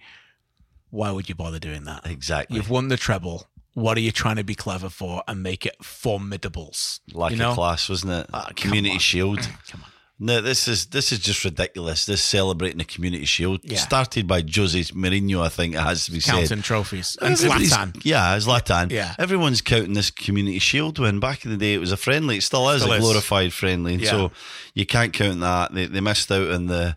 why 0.90 1.10
would 1.10 1.28
you 1.28 1.34
bother 1.34 1.58
doing 1.58 1.84
that? 1.84 2.06
Exactly. 2.06 2.56
You've 2.56 2.70
won 2.70 2.88
the 2.88 2.96
treble. 2.96 3.46
What 3.78 3.96
are 3.96 4.00
you 4.00 4.12
trying 4.12 4.36
to 4.36 4.44
be 4.44 4.54
clever 4.54 4.88
for 4.88 5.22
and 5.28 5.42
make 5.42 5.64
it 5.64 5.76
formidables? 5.82 7.00
Lack 7.12 7.32
you 7.32 7.38
know? 7.38 7.50
of 7.50 7.54
class, 7.54 7.88
wasn't 7.88 8.12
it? 8.12 8.26
Ah, 8.32 8.46
come 8.46 8.54
community 8.56 8.94
on. 8.94 8.98
Shield. 9.00 9.38
Come 9.70 9.82
on. 9.84 9.90
No, 10.20 10.40
this 10.40 10.66
is 10.66 10.86
this 10.86 11.12
is 11.12 11.20
just 11.20 11.44
ridiculous. 11.44 12.04
This 12.04 12.20
celebrating 12.20 12.78
the 12.78 12.84
Community 12.84 13.24
Shield 13.24 13.60
Yeah. 13.62 13.78
started 13.78 14.26
by 14.26 14.40
Jose 14.52 14.80
Mourinho, 14.92 15.42
I 15.44 15.48
think 15.48 15.76
it 15.76 15.80
has 15.80 16.06
to 16.06 16.10
be 16.10 16.20
Counting 16.20 16.46
said. 16.46 16.64
trophies. 16.64 17.16
And 17.22 17.34
Everybody's- 17.34 17.72
Zlatan. 17.72 18.00
Yeah, 18.02 18.36
Zlatan. 18.38 18.90
Yeah. 18.90 19.14
Everyone's 19.16 19.60
counting 19.60 19.92
this 19.92 20.10
Community 20.10 20.58
Shield 20.58 20.98
win. 20.98 21.20
Back 21.20 21.44
in 21.44 21.52
the 21.52 21.56
day, 21.56 21.72
it 21.74 21.78
was 21.78 21.92
a 21.92 21.96
friendly. 21.96 22.38
It 22.38 22.42
still 22.42 22.68
is 22.70 22.82
Still 22.82 22.94
a 22.94 22.96
is. 22.96 23.00
glorified 23.00 23.52
friendly. 23.52 23.94
Yeah. 23.94 24.10
So 24.10 24.32
you 24.74 24.86
can't 24.86 25.12
count 25.12 25.38
that. 25.38 25.72
They, 25.72 25.86
they 25.86 26.00
missed 26.00 26.32
out 26.32 26.50
on 26.50 26.66
the. 26.66 26.96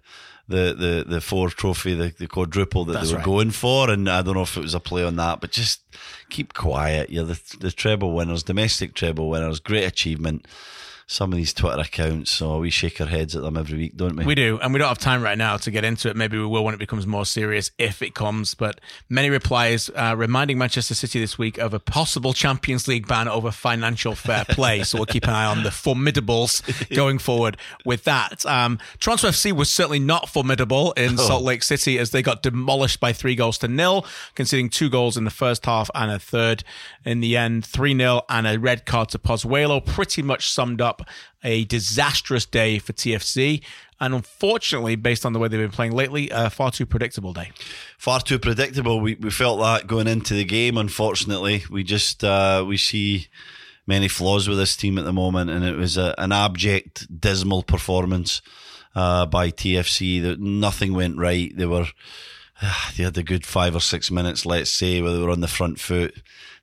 The, 0.52 0.76
the, 0.78 1.06
the 1.08 1.22
four 1.22 1.50
trophy, 1.50 1.94
the, 1.96 2.14
the 2.18 2.28
quadruple 2.28 2.84
that 2.86 2.94
That's 2.94 3.08
they 3.08 3.14
were 3.14 3.20
right. 3.20 3.26
going 3.26 3.52
for, 3.52 3.90
and 3.90 4.10
I 4.10 4.22
don't 4.22 4.36
know 4.36 4.42
if 4.42 4.58
it 4.58 4.62
was 4.62 4.76
a 4.76 4.80
play 4.82 5.04
on 5.04 5.16
that, 5.16 5.40
but 5.40 5.52
just 5.52 5.82
keep 6.30 6.54
quiet. 6.54 7.10
You're 7.10 7.24
the, 7.24 7.40
the 7.60 7.72
treble 7.72 8.12
winners, 8.14 8.44
domestic 8.44 8.94
treble 8.94 9.30
winners, 9.30 9.62
great 9.62 9.86
achievement. 9.86 10.46
Some 11.08 11.32
of 11.32 11.38
these 11.38 11.54
Twitter 11.54 11.82
accounts, 11.82 12.32
so 12.32 12.60
we 12.60 12.70
shake 12.70 13.02
our 13.02 13.08
heads 13.08 13.36
at 13.36 13.42
them 13.42 13.58
every 13.58 13.78
week, 13.78 13.98
don't 13.98 14.16
we? 14.16 14.26
We 14.26 14.36
do, 14.36 14.60
and 14.62 14.74
we 14.74 14.80
don't 14.80 14.88
have 14.88 14.98
time 14.98 15.22
right 15.22 15.38
now 15.38 15.58
to 15.58 15.72
get 15.72 15.84
into 15.84 16.10
it. 16.10 16.16
Maybe 16.16 16.38
we 16.38 16.46
will 16.46 16.64
when 16.64 16.74
it 16.74 16.80
becomes 16.80 17.06
more 17.08 17.26
serious, 17.26 17.72
if 17.78 18.02
it 18.02 18.14
comes. 18.16 18.54
But 18.54 18.80
many 19.10 19.30
replies 19.30 19.90
uh, 19.96 20.16
reminding 20.18 20.58
Manchester 20.58 20.96
City 20.96 21.20
this 21.20 21.38
week 21.38 21.58
of 21.58 21.74
a 21.74 21.80
possible 21.80 22.34
Champions 22.34 22.88
League 22.88 23.08
ban 23.08 23.28
over 23.28 23.52
financial 23.52 24.16
fair 24.16 24.46
play. 24.46 24.84
so 24.84 24.98
we'll 24.98 25.06
keep 25.06 25.26
an 25.26 25.32
eye 25.32 25.46
on 25.46 25.64
the 25.64 25.70
formidables 25.70 26.62
going 26.96 27.18
forward 27.18 27.58
with 27.86 28.04
that. 28.06 28.46
Um, 28.46 28.80
Toronto 29.00 29.28
FC 29.28 29.52
was 29.52 29.70
certainly 29.70 30.00
not 30.00 30.30
formidable 30.30 30.92
in 30.94 31.18
Salt 31.18 31.44
Lake 31.44 31.64
City 31.64 31.98
as 32.00 32.12
they 32.12 32.22
got 32.22 32.44
demolished 32.44 33.00
by 33.00 33.14
three 33.14 33.36
goals 33.36 33.58
to 33.60 33.68
nil, 33.68 34.06
conceding 34.36 34.70
two 34.70 34.90
goals 34.90 35.18
in 35.18 35.24
the 35.24 35.30
first 35.32 35.66
half 35.66 35.90
and 35.96 36.12
a 36.12 36.20
third 36.20 36.64
in 37.06 37.20
the 37.20 37.38
end, 37.38 37.66
3 37.66 37.98
0, 37.98 38.22
and 38.30 38.48
a 38.48 38.60
red 38.60 38.86
card 38.86 39.10
to 39.10 39.20
Pozuelo. 39.20 39.84
Pretty 39.86 40.22
much 40.22 40.50
summed 40.50 40.82
up 40.82 40.91
a 41.44 41.66
disastrous 41.66 42.46
day 42.46 42.80
for 42.80 42.94
TFC. 42.94 43.62
And 44.00 44.16
unfortunately, 44.16 44.96
based 44.96 45.26
on 45.26 45.34
the 45.34 45.40
way 45.40 45.48
they've 45.48 45.60
been 45.60 45.70
playing 45.70 45.92
lately, 45.92 46.30
a 46.32 46.50
far 46.50 46.72
too 46.72 46.88
predictable 46.88 47.34
day. 47.34 47.52
far 48.00 48.20
too 48.20 48.40
predictable. 48.40 49.00
We 49.00 49.14
we 49.16 49.30
felt 49.30 49.60
that 49.60 49.86
going 49.86 50.08
into 50.08 50.34
the 50.34 50.44
game. 50.44 50.78
Unfortunately, 50.78 51.64
we 51.70 51.84
just 51.84 52.24
uh, 52.24 52.66
we 52.68 52.78
see 52.78 53.28
many 53.86 54.08
flaws 54.08 54.48
with 54.48 54.58
this 54.58 54.76
team 54.76 54.98
at 54.98 55.06
the 55.06 55.14
moment, 55.14 55.52
and 55.52 55.64
it 55.64 55.78
was 55.78 55.98
a, 55.98 56.16
an 56.18 56.32
abject, 56.32 57.08
dismal 57.22 57.62
performance 57.62 58.42
uh, 58.96 59.28
by 59.28 59.52
TFC. 59.52 60.22
That 60.24 60.40
nothing 60.40 60.94
went 60.94 61.18
right. 61.18 61.56
They 61.56 61.68
were 61.68 61.86
they 62.98 63.04
had 63.04 63.18
a 63.18 63.24
good 63.24 63.46
five 63.46 63.76
or 63.76 63.82
six 63.82 64.12
minutes, 64.12 64.46
let's 64.46 64.72
say, 64.72 65.02
where 65.02 65.14
they 65.14 65.20
were 65.20 65.30
on 65.30 65.42
the 65.42 65.48
front 65.48 65.80
foot. 65.80 66.22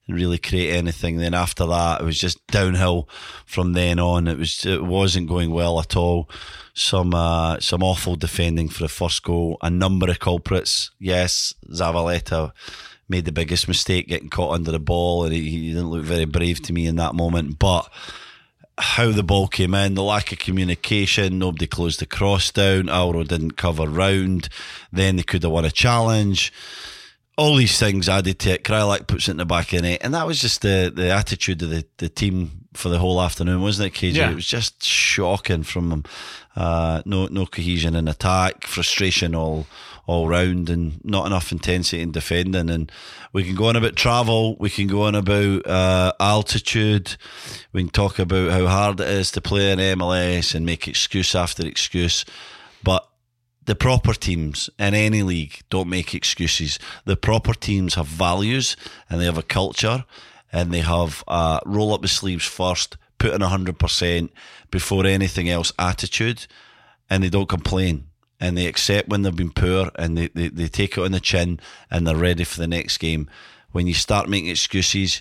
Really 0.08 0.38
create 0.38 0.74
anything. 0.74 1.18
Then 1.18 1.34
after 1.34 1.66
that, 1.66 2.00
it 2.00 2.04
was 2.04 2.18
just 2.18 2.46
downhill 2.46 3.08
from 3.44 3.74
then 3.74 3.98
on. 3.98 4.26
It 4.26 4.38
was 4.38 4.64
it 4.64 4.84
wasn't 4.84 5.28
going 5.28 5.50
well 5.50 5.78
at 5.80 5.96
all. 5.96 6.30
Some 6.74 7.14
uh, 7.14 7.60
some 7.60 7.82
awful 7.82 8.16
defending 8.16 8.68
for 8.68 8.84
the 8.84 8.88
first 8.88 9.22
goal. 9.22 9.58
A 9.60 9.68
number 9.68 10.10
of 10.10 10.18
culprits. 10.18 10.90
Yes, 10.98 11.54
Zavaleta 11.70 12.52
made 13.08 13.24
the 13.24 13.32
biggest 13.32 13.68
mistake 13.68 14.08
getting 14.08 14.30
caught 14.30 14.54
under 14.54 14.70
the 14.70 14.78
ball, 14.78 15.24
and 15.24 15.32
he, 15.34 15.50
he 15.50 15.68
didn't 15.68 15.90
look 15.90 16.04
very 16.04 16.24
brave 16.24 16.62
to 16.62 16.72
me 16.72 16.86
in 16.86 16.96
that 16.96 17.14
moment. 17.14 17.58
But 17.58 17.90
how 18.78 19.10
the 19.10 19.22
ball 19.22 19.48
came 19.48 19.74
in, 19.74 19.94
the 19.94 20.02
lack 20.02 20.32
of 20.32 20.38
communication, 20.38 21.38
nobody 21.38 21.66
closed 21.66 22.00
the 22.00 22.06
cross 22.06 22.52
down, 22.52 22.88
Auro 22.88 23.24
didn't 23.24 23.56
cover 23.56 23.86
round, 23.86 24.48
then 24.92 25.16
they 25.16 25.22
could 25.22 25.42
have 25.42 25.52
won 25.52 25.64
a 25.64 25.70
challenge. 25.70 26.52
All 27.38 27.54
these 27.54 27.78
things 27.78 28.08
added 28.08 28.38
to 28.40 28.50
it. 28.50 28.64
Kreilach 28.64 29.06
puts 29.06 29.28
it 29.28 29.32
in 29.32 29.36
the 29.38 29.46
back 29.46 29.72
of 29.72 29.82
the 29.82 29.88
net. 29.88 30.00
And 30.02 30.12
that 30.12 30.26
was 30.26 30.40
just 30.40 30.60
the, 30.60 30.92
the 30.94 31.10
attitude 31.10 31.62
of 31.62 31.70
the, 31.70 31.86
the 31.98 32.08
team 32.08 32.66
for 32.74 32.88
the 32.88 32.98
whole 32.98 33.20
afternoon, 33.20 33.62
wasn't 33.62 33.94
it, 33.94 33.98
KJ? 33.98 34.14
Yeah. 34.14 34.30
It 34.30 34.34
was 34.34 34.46
just 34.46 34.84
shocking 34.84 35.62
from 35.62 35.88
them. 35.88 36.04
Uh, 36.56 37.02
no 37.04 37.26
no 37.26 37.46
cohesion 37.46 37.94
in 37.94 38.08
attack, 38.08 38.66
frustration 38.66 39.34
all 39.34 39.66
all 40.06 40.26
round, 40.26 40.70
and 40.70 41.04
not 41.04 41.26
enough 41.26 41.52
intensity 41.52 42.02
in 42.02 42.10
defending. 42.10 42.70
And 42.70 42.90
we 43.32 43.44
can 43.44 43.54
go 43.54 43.66
on 43.66 43.76
about 43.76 43.94
travel, 43.94 44.56
we 44.56 44.70
can 44.70 44.86
go 44.86 45.02
on 45.02 45.14
about 45.14 45.66
uh, 45.66 46.12
altitude, 46.18 47.16
we 47.72 47.82
can 47.82 47.90
talk 47.90 48.18
about 48.18 48.50
how 48.50 48.66
hard 48.66 49.00
it 49.00 49.08
is 49.08 49.30
to 49.32 49.40
play 49.40 49.70
in 49.70 49.78
MLS 49.78 50.54
and 50.54 50.66
make 50.66 50.88
excuse 50.88 51.34
after 51.34 51.66
excuse. 51.66 52.24
But 52.82 53.07
the 53.68 53.74
proper 53.74 54.14
teams 54.14 54.70
in 54.78 54.94
any 54.94 55.22
league 55.22 55.60
don't 55.68 55.90
make 55.90 56.14
excuses. 56.14 56.78
The 57.04 57.18
proper 57.18 57.52
teams 57.52 57.96
have 57.96 58.06
values 58.06 58.78
and 59.10 59.20
they 59.20 59.26
have 59.26 59.36
a 59.36 59.42
culture 59.42 60.06
and 60.50 60.72
they 60.72 60.80
have 60.80 61.22
uh, 61.28 61.60
roll 61.66 61.92
up 61.92 62.00
the 62.00 62.08
sleeves 62.08 62.46
first, 62.46 62.96
put 63.18 63.34
in 63.34 63.42
100% 63.42 64.30
before 64.70 65.04
anything 65.04 65.50
else 65.50 65.70
attitude 65.78 66.46
and 67.10 67.22
they 67.22 67.28
don't 67.28 67.50
complain 67.50 68.06
and 68.40 68.56
they 68.56 68.64
accept 68.64 69.10
when 69.10 69.20
they've 69.20 69.36
been 69.36 69.50
poor 69.50 69.90
and 69.96 70.16
they, 70.16 70.28
they, 70.28 70.48
they 70.48 70.68
take 70.68 70.96
it 70.96 71.04
on 71.04 71.12
the 71.12 71.20
chin 71.20 71.60
and 71.90 72.06
they're 72.06 72.16
ready 72.16 72.44
for 72.44 72.58
the 72.60 72.66
next 72.66 72.96
game. 72.96 73.28
When 73.72 73.86
you 73.86 73.92
start 73.92 74.30
making 74.30 74.48
excuses, 74.48 75.20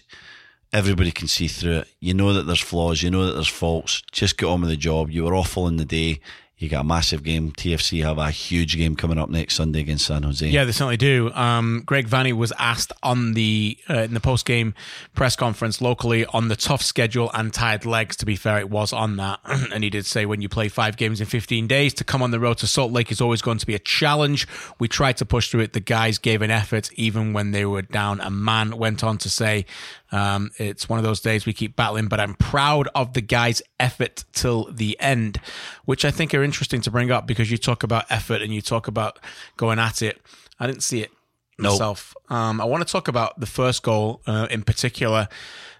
everybody 0.71 1.11
can 1.11 1.27
see 1.27 1.49
through 1.49 1.79
it. 1.79 1.89
You 1.99 2.13
know 2.13 2.31
that 2.31 2.43
there's 2.43 2.61
flaws, 2.61 3.03
you 3.03 3.11
know 3.11 3.25
that 3.25 3.33
there's 3.33 3.49
faults. 3.49 4.03
Just 4.13 4.37
get 4.37 4.45
on 4.45 4.61
with 4.61 4.69
the 4.69 4.77
job. 4.77 5.11
You 5.11 5.25
were 5.25 5.35
awful 5.35 5.67
in 5.67 5.75
the 5.75 5.83
day. 5.83 6.21
You 6.59 6.69
got 6.69 6.81
a 6.81 6.87
massive 6.87 7.21
game. 7.21 7.51
TFC 7.51 8.01
have 8.03 8.17
a 8.17 8.31
huge 8.31 8.77
game 8.77 8.95
coming 8.95 9.19
up 9.19 9.29
next 9.29 9.53
Sunday 9.53 9.79
against 9.81 10.07
San 10.07 10.23
Jose. 10.23 10.47
Yeah, 10.47 10.63
they 10.63 10.71
certainly 10.71 10.97
do. 10.97 11.31
Um, 11.33 11.83
Greg 11.85 12.07
Vanney 12.07 12.33
was 12.33 12.51
asked 12.57 12.91
on 13.03 13.33
the 13.33 13.77
uh, 13.87 13.99
in 13.99 14.15
the 14.15 14.19
post 14.19 14.43
game 14.47 14.73
press 15.13 15.35
conference 15.35 15.81
locally 15.81 16.25
on 16.25 16.47
the 16.47 16.55
tough 16.55 16.81
schedule 16.81 17.29
and 17.35 17.53
tired 17.53 17.85
legs. 17.85 18.15
To 18.17 18.25
be 18.25 18.35
fair, 18.35 18.57
it 18.57 18.71
was 18.71 18.91
on 18.91 19.17
that, 19.17 19.39
and 19.45 19.83
he 19.83 19.91
did 19.91 20.07
say 20.07 20.25
when 20.25 20.41
you 20.41 20.49
play 20.49 20.67
five 20.67 20.97
games 20.97 21.21
in 21.21 21.27
15 21.27 21.67
days, 21.67 21.93
to 21.93 22.03
come 22.03 22.23
on 22.23 22.31
the 22.31 22.39
road 22.39 22.57
to 22.57 22.67
Salt 22.67 22.91
Lake 22.91 23.11
is 23.11 23.21
always 23.21 23.43
going 23.43 23.59
to 23.59 23.67
be 23.67 23.75
a 23.75 23.79
challenge. 23.79 24.47
We 24.79 24.87
tried 24.87 25.17
to 25.17 25.25
push 25.27 25.51
through 25.51 25.61
it. 25.61 25.73
The 25.73 25.79
guys 25.79 26.17
gave 26.17 26.41
an 26.41 26.49
effort 26.49 26.89
even 26.95 27.33
when 27.33 27.51
they 27.51 27.65
were 27.65 27.83
down. 27.83 28.19
A 28.19 28.31
man 28.31 28.77
went 28.77 29.03
on 29.03 29.19
to 29.19 29.29
say, 29.29 29.67
um, 30.11 30.49
"It's 30.57 30.89
one 30.89 30.97
of 30.97 31.05
those 31.05 31.19
days 31.19 31.45
we 31.45 31.53
keep 31.53 31.75
battling, 31.75 32.07
but 32.07 32.19
I'm 32.19 32.33
proud 32.33 32.89
of 32.95 33.13
the 33.13 33.21
guys' 33.21 33.61
effort 33.79 34.25
till 34.33 34.71
the 34.71 34.99
end," 34.99 35.39
which 35.85 36.03
I 36.03 36.09
think 36.09 36.33
are 36.33 36.46
interesting 36.47 36.81
to 36.81 36.91
bring 36.91 37.11
up 37.11 37.27
because 37.27 37.51
you 37.51 37.57
talk 37.57 37.83
about 37.83 38.05
effort 38.09 38.41
and 38.41 38.51
you 38.53 38.61
talk 38.61 38.87
about 38.87 39.19
going 39.57 39.79
at 39.79 40.01
it. 40.01 40.19
I 40.59 40.65
didn't 40.65 40.81
see 40.83 41.01
it 41.01 41.11
Nope. 41.59 41.73
myself. 41.73 42.15
Um, 42.29 42.59
I 42.59 42.65
want 42.65 42.85
to 42.87 42.91
talk 42.91 43.07
about 43.07 43.39
the 43.39 43.45
first 43.45 43.83
goal 43.83 44.21
uh, 44.25 44.47
in 44.49 44.63
particular, 44.63 45.27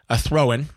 a 0.10 0.18
throw 0.18 0.52
in. 0.52 0.68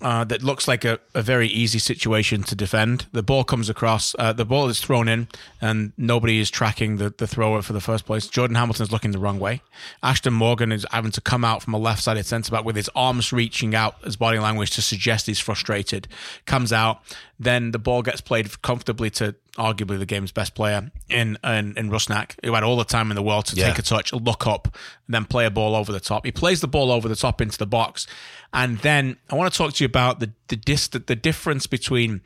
Uh, 0.00 0.22
that 0.22 0.44
looks 0.44 0.68
like 0.68 0.84
a, 0.84 1.00
a 1.12 1.22
very 1.22 1.48
easy 1.48 1.80
situation 1.80 2.44
to 2.44 2.54
defend. 2.54 3.06
The 3.10 3.22
ball 3.22 3.42
comes 3.42 3.68
across, 3.68 4.14
uh, 4.16 4.32
the 4.32 4.44
ball 4.44 4.68
is 4.68 4.80
thrown 4.80 5.08
in, 5.08 5.26
and 5.60 5.92
nobody 5.96 6.38
is 6.38 6.52
tracking 6.52 6.98
the, 6.98 7.12
the 7.18 7.26
thrower 7.26 7.62
for 7.62 7.72
the 7.72 7.80
first 7.80 8.06
place. 8.06 8.28
Jordan 8.28 8.54
Hamilton's 8.54 8.92
looking 8.92 9.10
the 9.10 9.18
wrong 9.18 9.40
way. 9.40 9.60
Ashton 10.00 10.34
Morgan 10.34 10.70
is 10.70 10.86
having 10.92 11.10
to 11.10 11.20
come 11.20 11.44
out 11.44 11.64
from 11.64 11.74
a 11.74 11.78
left 11.78 12.04
sided 12.04 12.26
centre 12.26 12.52
back 12.52 12.64
with 12.64 12.76
his 12.76 12.88
arms 12.94 13.32
reaching 13.32 13.74
out, 13.74 13.96
as 14.04 14.14
body 14.14 14.38
language 14.38 14.70
to 14.72 14.82
suggest 14.82 15.26
he's 15.26 15.40
frustrated. 15.40 16.06
Comes 16.46 16.72
out, 16.72 17.00
then 17.40 17.72
the 17.72 17.78
ball 17.80 18.02
gets 18.02 18.20
played 18.20 18.62
comfortably 18.62 19.10
to 19.10 19.34
arguably 19.58 19.98
the 19.98 20.06
game's 20.06 20.32
best 20.32 20.54
player 20.54 20.90
in 21.08 21.36
in, 21.42 21.76
in 21.76 21.90
Rusnak, 21.90 22.36
who 22.44 22.54
had 22.54 22.62
all 22.62 22.76
the 22.76 22.84
time 22.84 23.10
in 23.10 23.16
the 23.16 23.22
world 23.22 23.46
to 23.46 23.56
Yeah. 23.56 23.68
take 23.68 23.78
a 23.78 23.82
touch, 23.82 24.12
look 24.12 24.46
up, 24.46 24.66
and 25.06 25.14
then 25.14 25.24
play 25.24 25.44
a 25.46 25.50
ball 25.50 25.74
over 25.74 25.92
the 25.92 26.00
top. 26.00 26.24
He 26.24 26.32
plays 26.32 26.60
the 26.60 26.68
ball 26.68 26.90
over 26.92 27.08
the 27.08 27.16
top 27.16 27.40
into 27.40 27.58
the 27.58 27.66
box, 27.66 28.06
and 28.52 28.78
then 28.78 29.16
I 29.30 29.34
want 29.34 29.52
to 29.52 29.58
talk 29.58 29.74
to 29.74 29.84
you 29.84 29.86
about 29.86 30.20
the 30.20 30.30
the 30.48 30.56
dis- 30.56 30.88
the 30.88 31.16
difference 31.16 31.66
between 31.66 32.20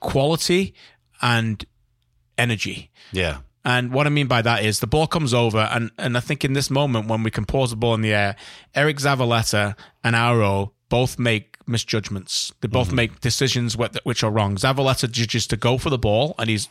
quality 0.00 0.74
and 1.22 1.64
energy. 2.38 2.90
Yeah. 3.12 3.38
And 3.64 3.92
what 3.92 4.06
I 4.06 4.10
mean 4.10 4.26
by 4.26 4.40
that 4.42 4.64
is 4.64 4.80
the 4.80 4.86
ball 4.86 5.06
comes 5.06 5.34
over, 5.34 5.58
and, 5.58 5.90
and 5.98 6.16
I 6.16 6.20
think 6.20 6.44
in 6.46 6.54
this 6.54 6.70
moment 6.70 7.08
when 7.08 7.22
we 7.22 7.30
can 7.30 7.44
pause 7.44 7.70
the 7.70 7.76
ball 7.76 7.92
in 7.94 8.00
the 8.00 8.14
air, 8.14 8.36
Eric 8.74 8.96
Zavaleta 8.96 9.76
and 10.02 10.16
Auro 10.16 10.72
both 10.88 11.18
make 11.18 11.49
misjudgments. 11.66 12.52
They 12.60 12.68
both 12.68 12.92
make 12.92 13.20
decisions 13.20 13.76
which 13.76 14.22
are 14.24 14.30
wrong. 14.30 14.56
Zavaleta 14.56 15.10
judges 15.10 15.46
to 15.48 15.56
go 15.56 15.78
for 15.78 15.90
the 15.90 15.98
ball, 15.98 16.34
and 16.38 16.48
he's 16.50 16.68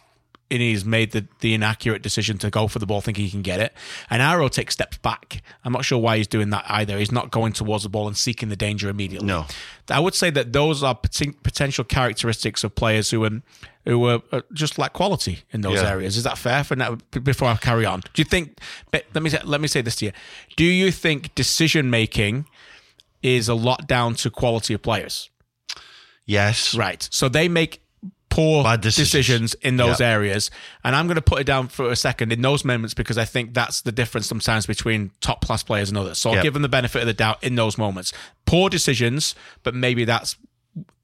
and 0.52 0.64
he's 0.64 0.84
made 0.84 1.12
the, 1.12 1.28
the 1.42 1.54
inaccurate 1.54 2.02
decision 2.02 2.40
to 2.40 2.50
go 2.50 2.68
for 2.68 2.80
the 2.80 2.88
ball 2.88 3.02
thinking 3.02 3.24
he 3.24 3.30
can 3.30 3.44
get 3.44 3.60
it. 3.60 3.72
And 4.10 4.20
Auro 4.20 4.48
takes 4.48 4.74
steps 4.74 4.98
back. 4.98 5.44
I'm 5.64 5.72
not 5.72 5.86
sure 5.86 6.00
why 6.00 6.18
he's 6.18 6.28
doing 6.28 6.50
that 6.50 6.66
either. 6.68 6.98
He's 6.98 7.12
not 7.12 7.30
going 7.30 7.54
towards 7.54 7.84
the 7.84 7.90
ball 7.90 8.08
and 8.08 8.18
seeking 8.18 8.50
the 8.50 8.56
danger 8.56 8.90
immediately. 8.90 9.28
No. 9.28 9.46
I 9.92 10.00
would 10.00 10.16
say 10.16 10.32
that 10.32 10.52
those 10.52 10.82
are 10.82 10.96
poten- 10.96 11.36
potential 11.44 11.84
characteristics 11.84 12.64
of 12.64 12.74
players 12.74 13.12
who 13.12 13.24
are, 13.26 13.42
who 13.86 14.08
are 14.08 14.24
uh, 14.32 14.42
just 14.52 14.80
lack 14.80 14.94
quality 14.94 15.44
in 15.52 15.62
those 15.62 15.84
Yeah. 15.84 15.90
areas. 15.92 16.18
Is 16.18 16.24
that 16.24 16.40
fair? 16.40 16.64
For 16.64 16.76
now, 16.76 16.98
before 17.24 17.48
I 17.50 17.56
carry 17.58 17.86
on, 17.86 18.00
do 18.00 18.20
you 18.20 18.26
think? 18.26 18.58
Let 18.92 19.22
me 19.22 19.30
say, 19.30 19.42
let 19.44 19.62
me 19.62 19.68
say 19.68 19.82
this 19.82 19.98
to 19.98 20.06
you. 20.06 20.12
Do 20.58 20.64
you 20.66 20.92
think 20.92 21.36
decision 21.36 21.92
making 21.92 22.48
is 23.22 23.50
a 23.50 23.54
lot 23.56 23.88
down 23.88 24.16
to 24.16 24.30
quality 24.30 24.74
of 24.74 24.82
players? 24.82 25.30
Yes. 26.26 26.76
Right. 26.76 27.08
So 27.12 27.28
they 27.30 27.48
make 27.48 27.82
poor 28.30 28.64
decisions. 28.78 29.10
decisions. 29.12 29.54
in 29.56 29.78
those 29.78 30.00
Yeah. 30.00 30.10
areas. 30.10 30.52
And 30.84 30.96
I'm 30.96 31.08
going 31.08 31.16
to 31.16 31.22
put 31.22 31.42
it 31.42 31.46
down 31.46 31.68
for 31.68 31.90
a 31.92 31.96
second 31.96 32.32
in 32.32 32.42
those 32.44 32.64
moments 32.64 32.94
because 32.94 33.18
I 33.18 33.26
think 33.26 33.54
that's 33.56 33.82
the 33.82 33.92
difference 33.92 34.28
sometimes 34.28 34.68
between 34.68 35.12
top 35.20 35.44
class 35.44 35.64
players 35.64 35.90
and 35.90 35.98
others. 35.98 36.20
So 36.20 36.30
I'll 36.30 36.36
Yeah. 36.38 36.44
give 36.44 36.54
them 36.54 36.62
the 36.62 36.70
benefit 36.70 37.02
of 37.02 37.08
the 37.08 37.14
doubt 37.14 37.44
in 37.44 37.56
those 37.56 37.78
moments. 37.78 38.14
Poor 38.46 38.70
decisions, 38.70 39.34
but 39.64 39.74
maybe 39.74 40.06
that's 40.06 40.36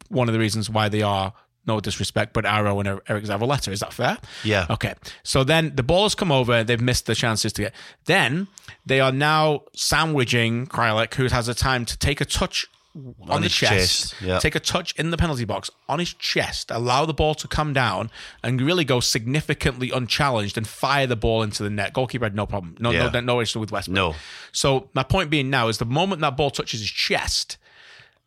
one 0.10 0.29
of 0.29 0.34
the 0.34 0.39
reasons 0.39 0.69
why 0.69 0.88
they 0.88 1.01
are. 1.01 1.34
No 1.67 1.79
disrespect, 1.79 2.34
but 2.34 2.45
Auro 2.45 2.79
and 2.79 2.88
er-, 2.88 3.01
Eric 3.07 3.25
Zavaleta. 3.25 3.72
Is 3.72 3.79
that 3.79 3.91
fair? 3.93 4.17
Yeah. 4.43 4.67
Okay. 4.69 4.93
So 5.24 5.43
then 5.43 5.75
the 5.75 5.84
ball 5.84 6.03
has 6.03 6.13
come 6.15 6.31
over. 6.31 6.63
They've 6.63 6.79
missed 6.81 7.05
the 7.07 7.15
chances 7.15 7.51
to 7.53 7.63
get. 7.63 7.74
Then 8.05 8.48
they 8.86 9.00
are 9.00 9.12
now 9.12 9.62
sandwiching 9.74 10.67
Kreilach, 10.67 11.13
who 11.15 11.25
has 11.27 11.48
a 11.48 11.55
time 11.55 11.86
to 11.86 11.98
take 11.98 12.22
a 12.22 12.25
touch 12.25 12.67
on, 12.95 13.29
On 13.29 13.41
the 13.41 13.48
his 13.48 13.53
chest, 13.53 13.74
chest, 14.12 14.22
yeah. 14.22 14.39
take 14.39 14.55
a 14.55 14.60
touch 14.62 14.93
in 14.98 15.10
the 15.10 15.17
penalty 15.17 15.43
box 15.43 15.69
on 15.89 16.00
his 16.00 16.13
chest, 16.13 16.72
allow 16.72 17.03
the 17.05 17.13
ball 17.13 17.36
to 17.36 17.45
come 17.48 17.74
down, 17.74 18.10
and 18.41 18.62
really 18.62 18.86
go 18.86 19.01
significantly 19.01 19.91
unchallenged 19.91 20.57
and 20.57 20.65
fire 20.65 21.05
the 21.05 21.17
ball 21.17 21.43
into 21.43 21.62
the 21.62 21.69
net. 21.69 21.91
Goalkeeper 21.91 22.24
had 22.24 22.36
no 22.36 22.45
problem. 22.45 22.75
No, 22.79 22.91
Yeah. 22.91 23.10
no, 23.10 23.19
no 23.19 23.41
issue 23.41 23.60
with 23.60 23.69
Westberg. 23.72 23.89
No. 23.89 24.15
So 24.53 24.89
my 24.93 25.03
point 25.03 25.29
being 25.29 25.50
now 25.50 25.67
is 25.67 25.77
the 25.77 25.86
moment 25.86 26.22
that 26.22 26.38
ball 26.38 26.51
touches 26.51 26.79
his 26.79 26.89
chest, 26.89 27.57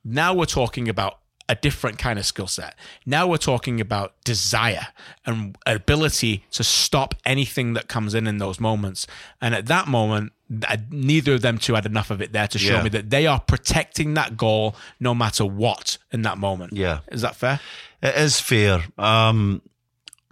now 0.04 0.34
we're 0.34 0.44
talking 0.44 0.86
about 0.86 1.20
a 1.48 1.54
different 1.54 1.98
kind 1.98 2.18
of 2.18 2.26
skill 2.26 2.46
set. 2.46 2.74
Now 3.06 3.26
we're 3.26 3.38
talking 3.38 3.80
about 3.80 4.12
desire 4.24 4.88
and 5.24 5.56
ability 5.64 6.44
to 6.52 6.62
stop 6.62 7.14
anything 7.24 7.72
that 7.72 7.88
comes 7.88 8.14
in 8.14 8.26
in 8.26 8.36
those 8.38 8.60
moments. 8.60 9.06
And 9.40 9.54
at 9.54 9.66
that 9.66 9.88
moment, 9.88 10.32
neither 10.90 11.34
of 11.34 11.40
them 11.42 11.58
two 11.58 11.74
had 11.74 11.86
enough 11.86 12.10
of 12.10 12.20
it 12.20 12.32
there 12.32 12.48
to 12.48 12.58
show 12.58 12.74
Yeah. 12.76 12.82
me 12.82 12.88
that 12.90 13.10
they 13.10 13.26
are 13.26 13.40
protecting 13.40 14.14
that 14.14 14.36
goal 14.36 14.76
no 15.00 15.14
matter 15.14 15.44
what 15.44 15.96
in 16.12 16.22
that 16.22 16.38
moment. 16.38 16.74
Yeah. 16.74 17.00
Is 17.10 17.22
that 17.22 17.34
fair? 17.36 17.60
It 18.02 18.14
is 18.16 18.40
fair. 18.40 18.84
Um, 18.98 19.62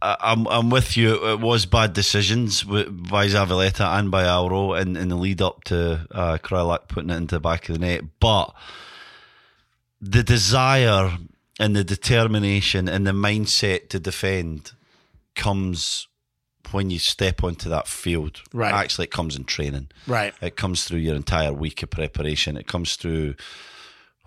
I'm 0.03 0.47
I'm 0.49 0.69
with 0.69 0.97
you. 0.99 1.31
It 1.33 1.41
was 1.41 1.65
bad 1.65 1.95
decisions 1.95 2.63
by 2.63 3.27
Zavaleta 3.27 3.99
and 3.99 4.11
by 4.11 4.27
Auro 4.29 4.75
in, 4.75 4.95
in 4.97 5.09
the 5.09 5.17
lead 5.17 5.41
up 5.41 5.65
to 5.65 6.07
uh, 6.11 6.37
Kreilach 6.43 6.89
putting 6.89 7.09
it 7.11 7.17
into 7.17 7.37
the 7.37 7.41
back 7.41 7.69
of 7.71 7.75
the 7.75 7.79
net, 7.81 8.03
but 8.21 8.55
the 10.01 10.23
desire 10.23 11.19
and 11.59 11.75
the 11.75 11.85
determination 11.85 12.89
and 12.89 13.07
the 13.07 13.13
mindset 13.13 13.89
to 13.89 13.99
defend 13.99 14.73
comes 15.35 16.09
when 16.73 16.91
you 16.91 16.99
step 16.99 17.45
onto 17.45 17.69
that 17.69 17.87
field. 17.87 18.43
Right. 18.53 18.73
Actually, 18.73 19.05
it 19.05 19.13
comes 19.13 19.37
in 19.37 19.45
training. 19.45 19.89
Right. 20.07 20.35
It 20.41 20.57
comes 20.57 20.85
through 20.85 20.99
your 20.99 21.15
entire 21.15 21.53
week 21.53 21.83
of 21.83 21.91
preparation. 21.91 22.57
It 22.57 22.67
comes 22.67 22.97
through 22.97 23.37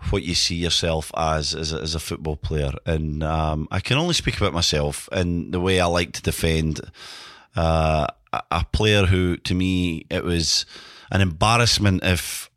what 0.08 0.22
you 0.22 0.34
see 0.34 0.54
yourself 0.54 1.12
as 1.14 1.54
as 1.54 1.74
a, 1.74 1.80
as 1.80 1.94
a 1.94 2.00
football 2.00 2.36
player. 2.36 2.72
And 2.86 3.22
um, 3.22 3.68
I 3.70 3.80
can 3.80 3.98
only 3.98 4.14
speak 4.14 4.38
about 4.38 4.54
myself 4.54 5.08
and 5.12 5.52
the 5.52 5.60
way 5.60 5.80
I 5.80 5.86
like 5.86 6.12
to 6.12 6.22
defend. 6.22 6.80
Uh, 7.54 8.06
a, 8.32 8.42
a 8.50 8.66
player 8.72 9.06
who, 9.06 9.36
to 9.38 9.54
me, 9.54 10.06
it 10.10 10.24
was 10.24 10.64
an 11.10 11.20
embarrassment 11.20 12.04
if 12.04 12.49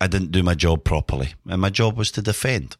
I 0.00 0.06
didn't 0.06 0.32
do 0.32 0.42
my 0.42 0.54
job 0.54 0.84
properly, 0.84 1.34
and 1.48 1.60
my 1.60 1.70
job 1.70 1.96
was 1.96 2.10
to 2.12 2.22
defend. 2.22 2.76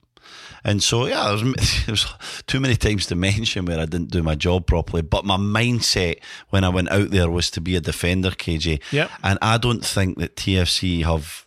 And 0.65 0.83
so, 0.83 1.07
yeah, 1.07 1.25
there 1.25 1.33
was, 1.33 1.43
there 1.87 1.93
was 1.93 2.07
too 2.47 2.61
many 2.61 2.77
times 2.77 3.07
to 3.07 3.15
mention 3.15 3.65
where 3.65 3.81
I 3.81 3.87
didn't 3.87 4.11
do 4.11 4.23
my 4.23 4.35
job 4.35 4.67
properly. 4.67 5.03
But 5.03 5.25
my 5.25 5.37
mindset 5.37 6.21
when 6.51 6.65
I 6.65 6.69
went 6.69 6.91
out 6.91 7.11
there 7.11 7.31
was 7.31 7.51
to 7.53 7.61
be 7.61 7.77
a 7.77 7.81
defender, 7.81 8.31
KJ. 8.31 8.81
Yep. 8.93 9.11
And 9.23 9.39
I 9.43 9.59
don't 9.59 9.85
think 9.85 10.19
that 10.19 10.37
TFC 10.37 11.05
have, 11.05 11.47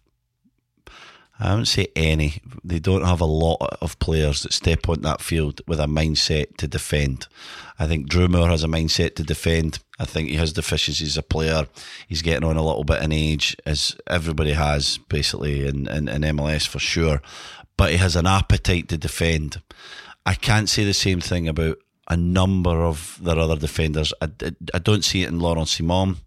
I 1.44 1.50
wouldn't 1.50 1.68
say 1.68 1.88
any, 1.94 2.42
they 2.64 2.80
don't 2.80 3.04
have 3.04 3.20
a 3.20 3.26
lot 3.26 3.58
of 3.82 4.00
players 4.00 4.44
that 4.44 4.54
step 4.54 4.88
on 4.88 5.02
that 5.02 5.20
field 5.20 5.60
with 5.68 5.78
a 5.78 5.88
mindset 5.88 6.56
to 6.56 6.70
defend. 6.70 7.28
I 7.78 7.86
think 7.86 8.08
Drew 8.08 8.30
Moore 8.30 8.48
has 8.48 8.64
a 8.64 8.68
mindset 8.68 9.16
to 9.16 9.24
defend. 9.24 9.80
I 10.00 10.06
think 10.06 10.30
he 10.30 10.36
has 10.36 10.54
deficiencies 10.54 11.10
as 11.10 11.18
a 11.18 11.22
player. 11.22 11.68
He's 12.08 12.22
getting 12.22 12.48
on 12.48 12.56
a 12.56 12.64
little 12.64 12.86
bit 12.86 13.04
in 13.04 13.12
age, 13.12 13.58
as 13.66 13.94
everybody 14.08 14.54
has 14.54 15.00
basically 15.10 15.68
in, 15.68 15.86
in, 15.90 16.08
in 16.08 16.22
MLS 16.38 16.66
for 16.66 16.80
sure. 16.80 17.22
But 17.76 17.92
he 17.92 17.98
has 17.98 18.16
an 18.16 18.26
appetite 18.26 18.88
to 18.88 18.98
defend. 18.98 19.62
I 20.26 20.36
can't 20.36 20.70
say 20.70 20.86
the 20.86 20.94
same 20.94 21.20
thing 21.20 21.50
about 21.50 21.78
a 22.10 22.16
number 22.16 22.86
of 22.86 23.20
their 23.22 23.38
other 23.38 23.58
defenders. 23.58 24.14
I, 24.22 24.30
I, 24.42 24.52
I 24.76 24.80
don't 24.80 25.04
see 25.04 25.24
it 25.24 25.30
in 25.30 25.42
Laurent 25.42 25.68
Ciman. 25.68 26.20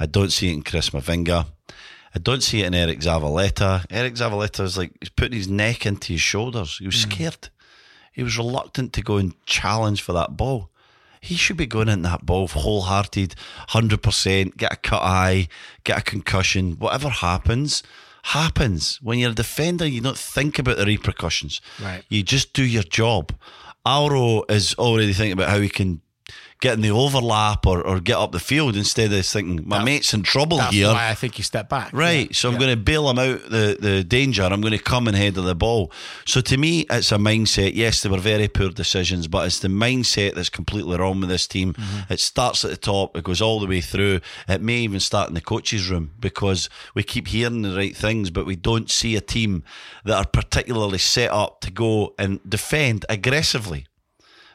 I 0.00 0.06
don't 0.06 0.32
see 0.32 0.50
it 0.50 0.54
in 0.54 0.62
Chris 0.62 0.90
Mavinga. 0.90 1.46
I 2.16 2.18
don't 2.18 2.42
see 2.42 2.62
it 2.62 2.66
in 2.66 2.74
Eric 2.74 3.00
Zavaleta. 3.00 3.84
Eric 3.90 4.14
Zavaleta 4.14 4.64
is 4.64 4.78
like 4.78 4.90
he's 5.00 5.10
putting 5.10 5.36
his 5.36 5.48
neck 5.48 5.84
into 5.84 6.14
his 6.14 6.22
shoulders. 6.22 6.78
He 6.78 6.86
was 6.86 6.96
mm. 6.96 7.12
scared. 7.12 7.50
He 8.10 8.22
was 8.22 8.38
reluctant 8.38 8.94
to 8.94 9.02
go 9.02 9.18
and 9.18 9.34
challenge 9.44 10.00
for 10.00 10.14
that 10.14 10.34
ball. 10.34 10.70
He 11.20 11.34
should 11.34 11.58
be 11.58 11.66
going 11.66 11.90
in 11.90 12.00
that 12.02 12.24
ball 12.24 12.48
wholehearted, 12.48 13.34
hundred 13.68 14.02
percent. 14.02 14.56
Get 14.56 14.72
a 14.72 14.76
cut 14.76 15.02
eye, 15.02 15.48
get 15.84 15.98
a 15.98 16.02
concussion. 16.02 16.78
Whatever 16.78 17.10
happens, 17.10 17.82
happens. 18.22 18.98
When 19.02 19.18
you're 19.18 19.32
a 19.32 19.34
defender, 19.34 19.86
you 19.86 20.00
don't 20.00 20.16
think 20.16 20.58
about 20.58 20.78
the 20.78 20.86
repercussions. 20.86 21.60
Right. 21.82 22.02
You 22.08 22.22
just 22.22 22.54
do 22.54 22.64
your 22.64 22.82
job. 22.82 23.34
Auro 23.84 24.44
is 24.48 24.74
already 24.78 25.12
thinking 25.12 25.32
about 25.34 25.50
how 25.50 25.60
he 25.60 25.68
can 25.68 26.00
get 26.60 26.72
in 26.74 26.80
the 26.80 26.90
overlap 26.90 27.66
or, 27.66 27.82
or 27.86 28.00
get 28.00 28.16
up 28.16 28.32
the 28.32 28.40
field 28.40 28.76
instead 28.76 29.12
of 29.12 29.26
thinking 29.26 29.62
my 29.68 29.84
mate's 29.84 30.14
in 30.14 30.22
trouble 30.22 30.56
That's 30.56 30.74
here. 30.74 30.88
why 30.88 31.10
I 31.10 31.14
think 31.14 31.36
you 31.36 31.44
step 31.44 31.68
back. 31.68 31.90
Right, 31.92 32.28
Yeah. 32.28 32.32
so 32.34 32.48
I'm 32.48 32.54
Yeah. 32.54 32.60
going 32.60 32.70
to 32.78 32.82
bail 32.82 33.10
him 33.10 33.18
out 33.18 33.42
the, 33.50 33.76
the 33.78 34.02
danger. 34.02 34.42
I'm 34.42 34.62
going 34.62 34.72
to 34.72 34.78
come 34.82 35.06
and 35.06 35.14
head 35.16 35.36
of 35.36 35.44
the 35.44 35.54
ball. 35.54 35.92
So 36.24 36.40
to 36.40 36.56
me, 36.56 36.86
it's 36.90 37.12
a 37.12 37.16
mindset. 37.16 37.72
Yes, 37.74 38.02
they 38.02 38.08
were 38.08 38.18
very 38.18 38.48
poor 38.48 38.70
decisions, 38.70 39.28
but 39.28 39.46
it's 39.46 39.58
the 39.58 39.68
mindset 39.68 40.34
that's 40.34 40.48
completely 40.48 40.96
wrong 40.96 41.20
with 41.20 41.28
this 41.28 41.46
team. 41.46 41.74
Mm-hmm. 41.74 42.12
It 42.12 42.20
starts 42.20 42.64
at 42.64 42.70
the 42.70 42.76
top, 42.78 43.16
it 43.16 43.24
goes 43.24 43.42
all 43.42 43.60
the 43.60 43.66
way 43.66 43.82
through. 43.82 44.20
It 44.48 44.62
may 44.62 44.78
even 44.78 45.00
start 45.00 45.28
in 45.28 45.34
the 45.34 45.40
coach's 45.42 45.90
room 45.90 46.12
because 46.18 46.70
we 46.94 47.02
keep 47.02 47.28
hearing 47.28 47.62
the 47.62 47.76
right 47.76 47.94
things, 47.94 48.30
but 48.30 48.46
we 48.46 48.56
don't 48.56 48.90
see 48.90 49.14
a 49.14 49.20
team 49.20 49.62
that 50.04 50.16
are 50.16 50.26
particularly 50.26 50.98
set 50.98 51.30
up 51.30 51.60
to 51.60 51.70
go 51.70 52.14
and 52.18 52.40
defend 52.48 53.04
aggressively. 53.10 53.86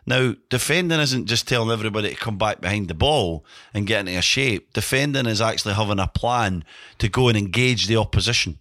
Now, 0.06 0.36
defending 0.50 1.00
isn't 1.00 1.28
just 1.28 1.48
telling 1.48 1.72
everybody 1.72 2.10
to 2.10 2.16
come 2.16 2.38
back 2.38 2.60
behind 2.60 2.88
the 2.88 2.94
ball 2.94 3.46
and 3.74 3.88
get 3.88 4.02
into 4.02 4.18
a 4.18 4.22
shape. 4.22 4.74
Defending 4.74 5.28
is 5.28 5.42
actually 5.42 5.76
having 5.76 6.00
a 6.00 6.08
plan 6.08 6.64
to 6.98 7.08
go 7.08 7.28
and 7.28 7.38
engage 7.38 7.88
the 7.88 7.98
opposition. 7.98 8.60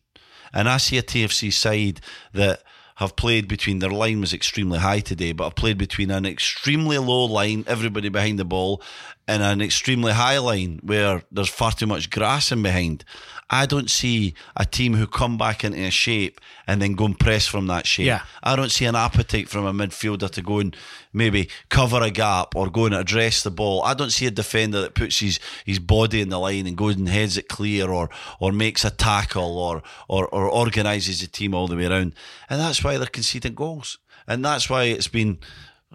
And 0.52 0.68
I 0.68 0.76
see 0.76 0.98
a 0.98 1.02
TFC 1.02 1.52
side 1.52 2.00
that 2.32 2.62
have 2.96 3.16
played 3.16 3.48
between 3.48 3.78
their 3.78 3.90
line 3.90 4.20
was 4.20 4.34
extremely 4.34 4.78
high 4.78 5.00
today, 5.00 5.32
but 5.32 5.44
have 5.44 5.54
played 5.54 5.78
between 5.78 6.10
an 6.10 6.26
extremely 6.26 6.98
low 6.98 7.24
line, 7.24 7.64
everybody 7.66 8.10
behind 8.10 8.38
the 8.38 8.44
ball, 8.44 8.82
and 9.26 9.42
an 9.42 9.62
extremely 9.62 10.12
high 10.12 10.36
line 10.36 10.80
where 10.82 11.22
there's 11.32 11.48
far 11.48 11.72
too 11.72 11.86
much 11.86 12.10
grass 12.10 12.52
in 12.52 12.62
behind. 12.62 13.04
I 13.52 13.66
don't 13.66 13.90
see 13.90 14.34
a 14.56 14.64
team 14.64 14.94
who 14.94 15.06
come 15.08 15.36
back 15.36 15.64
into 15.64 15.80
a 15.84 15.90
shape 15.90 16.40
and 16.68 16.80
then 16.80 16.94
go 16.94 17.06
and 17.06 17.18
press 17.18 17.46
from 17.48 17.66
that 17.66 17.84
shape. 17.84 18.06
Yeah. 18.06 18.22
I 18.44 18.54
don't 18.54 18.70
see 18.70 18.84
an 18.84 18.94
appetite 18.94 19.48
from 19.48 19.66
a 19.66 19.72
midfielder 19.72 20.30
to 20.30 20.40
go 20.42 20.60
and 20.60 20.76
maybe 21.12 21.48
cover 21.68 22.00
a 22.00 22.10
gap 22.10 22.54
or 22.54 22.70
go 22.70 22.86
and 22.86 22.94
address 22.94 23.42
the 23.42 23.50
ball. 23.50 23.82
I 23.82 23.94
don't 23.94 24.10
see 24.12 24.26
a 24.26 24.30
defender 24.30 24.80
that 24.82 24.94
puts 24.94 25.18
his, 25.18 25.40
his 25.64 25.80
body 25.80 26.20
in 26.20 26.28
the 26.28 26.38
line 26.38 26.68
and 26.68 26.76
goes 26.76 26.96
and 26.96 27.08
heads 27.08 27.36
it 27.36 27.48
clear 27.48 27.90
or 27.90 28.08
or 28.38 28.52
makes 28.52 28.84
a 28.84 28.90
tackle 28.90 29.58
or 29.58 29.82
or, 30.08 30.28
or 30.28 30.48
organises 30.48 31.20
the 31.20 31.26
team 31.26 31.52
all 31.52 31.66
the 31.66 31.76
way 31.76 31.86
around. 31.86 32.14
And 32.48 32.60
that's 32.60 32.84
why 32.84 32.98
they're 32.98 33.06
conceding 33.06 33.54
goals. 33.54 33.98
And 34.28 34.44
that's 34.44 34.70
why 34.70 34.84
it's 34.84 35.08
been 35.08 35.38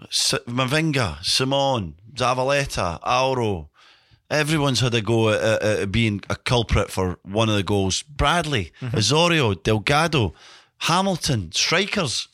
S- 0.02 0.34
Mavinga, 0.46 1.18
Ciman, 1.20 1.94
Zavaleta, 2.14 2.98
Auro. 3.02 3.70
Everyone's 4.30 4.80
had 4.80 4.94
a 4.94 5.00
go 5.00 5.30
at, 5.30 5.40
at, 5.42 5.62
at 5.62 5.92
being 5.92 6.20
a 6.28 6.36
culprit 6.36 6.90
for 6.90 7.18
one 7.22 7.48
of 7.48 7.54
the 7.54 7.62
goals. 7.62 8.02
Bradley, 8.02 8.72
Mm-hmm. 8.80 8.96
Osorio, 8.96 9.54
Delgado, 9.54 10.34
Hamilton, 10.78 11.52
strikers. 11.52 12.28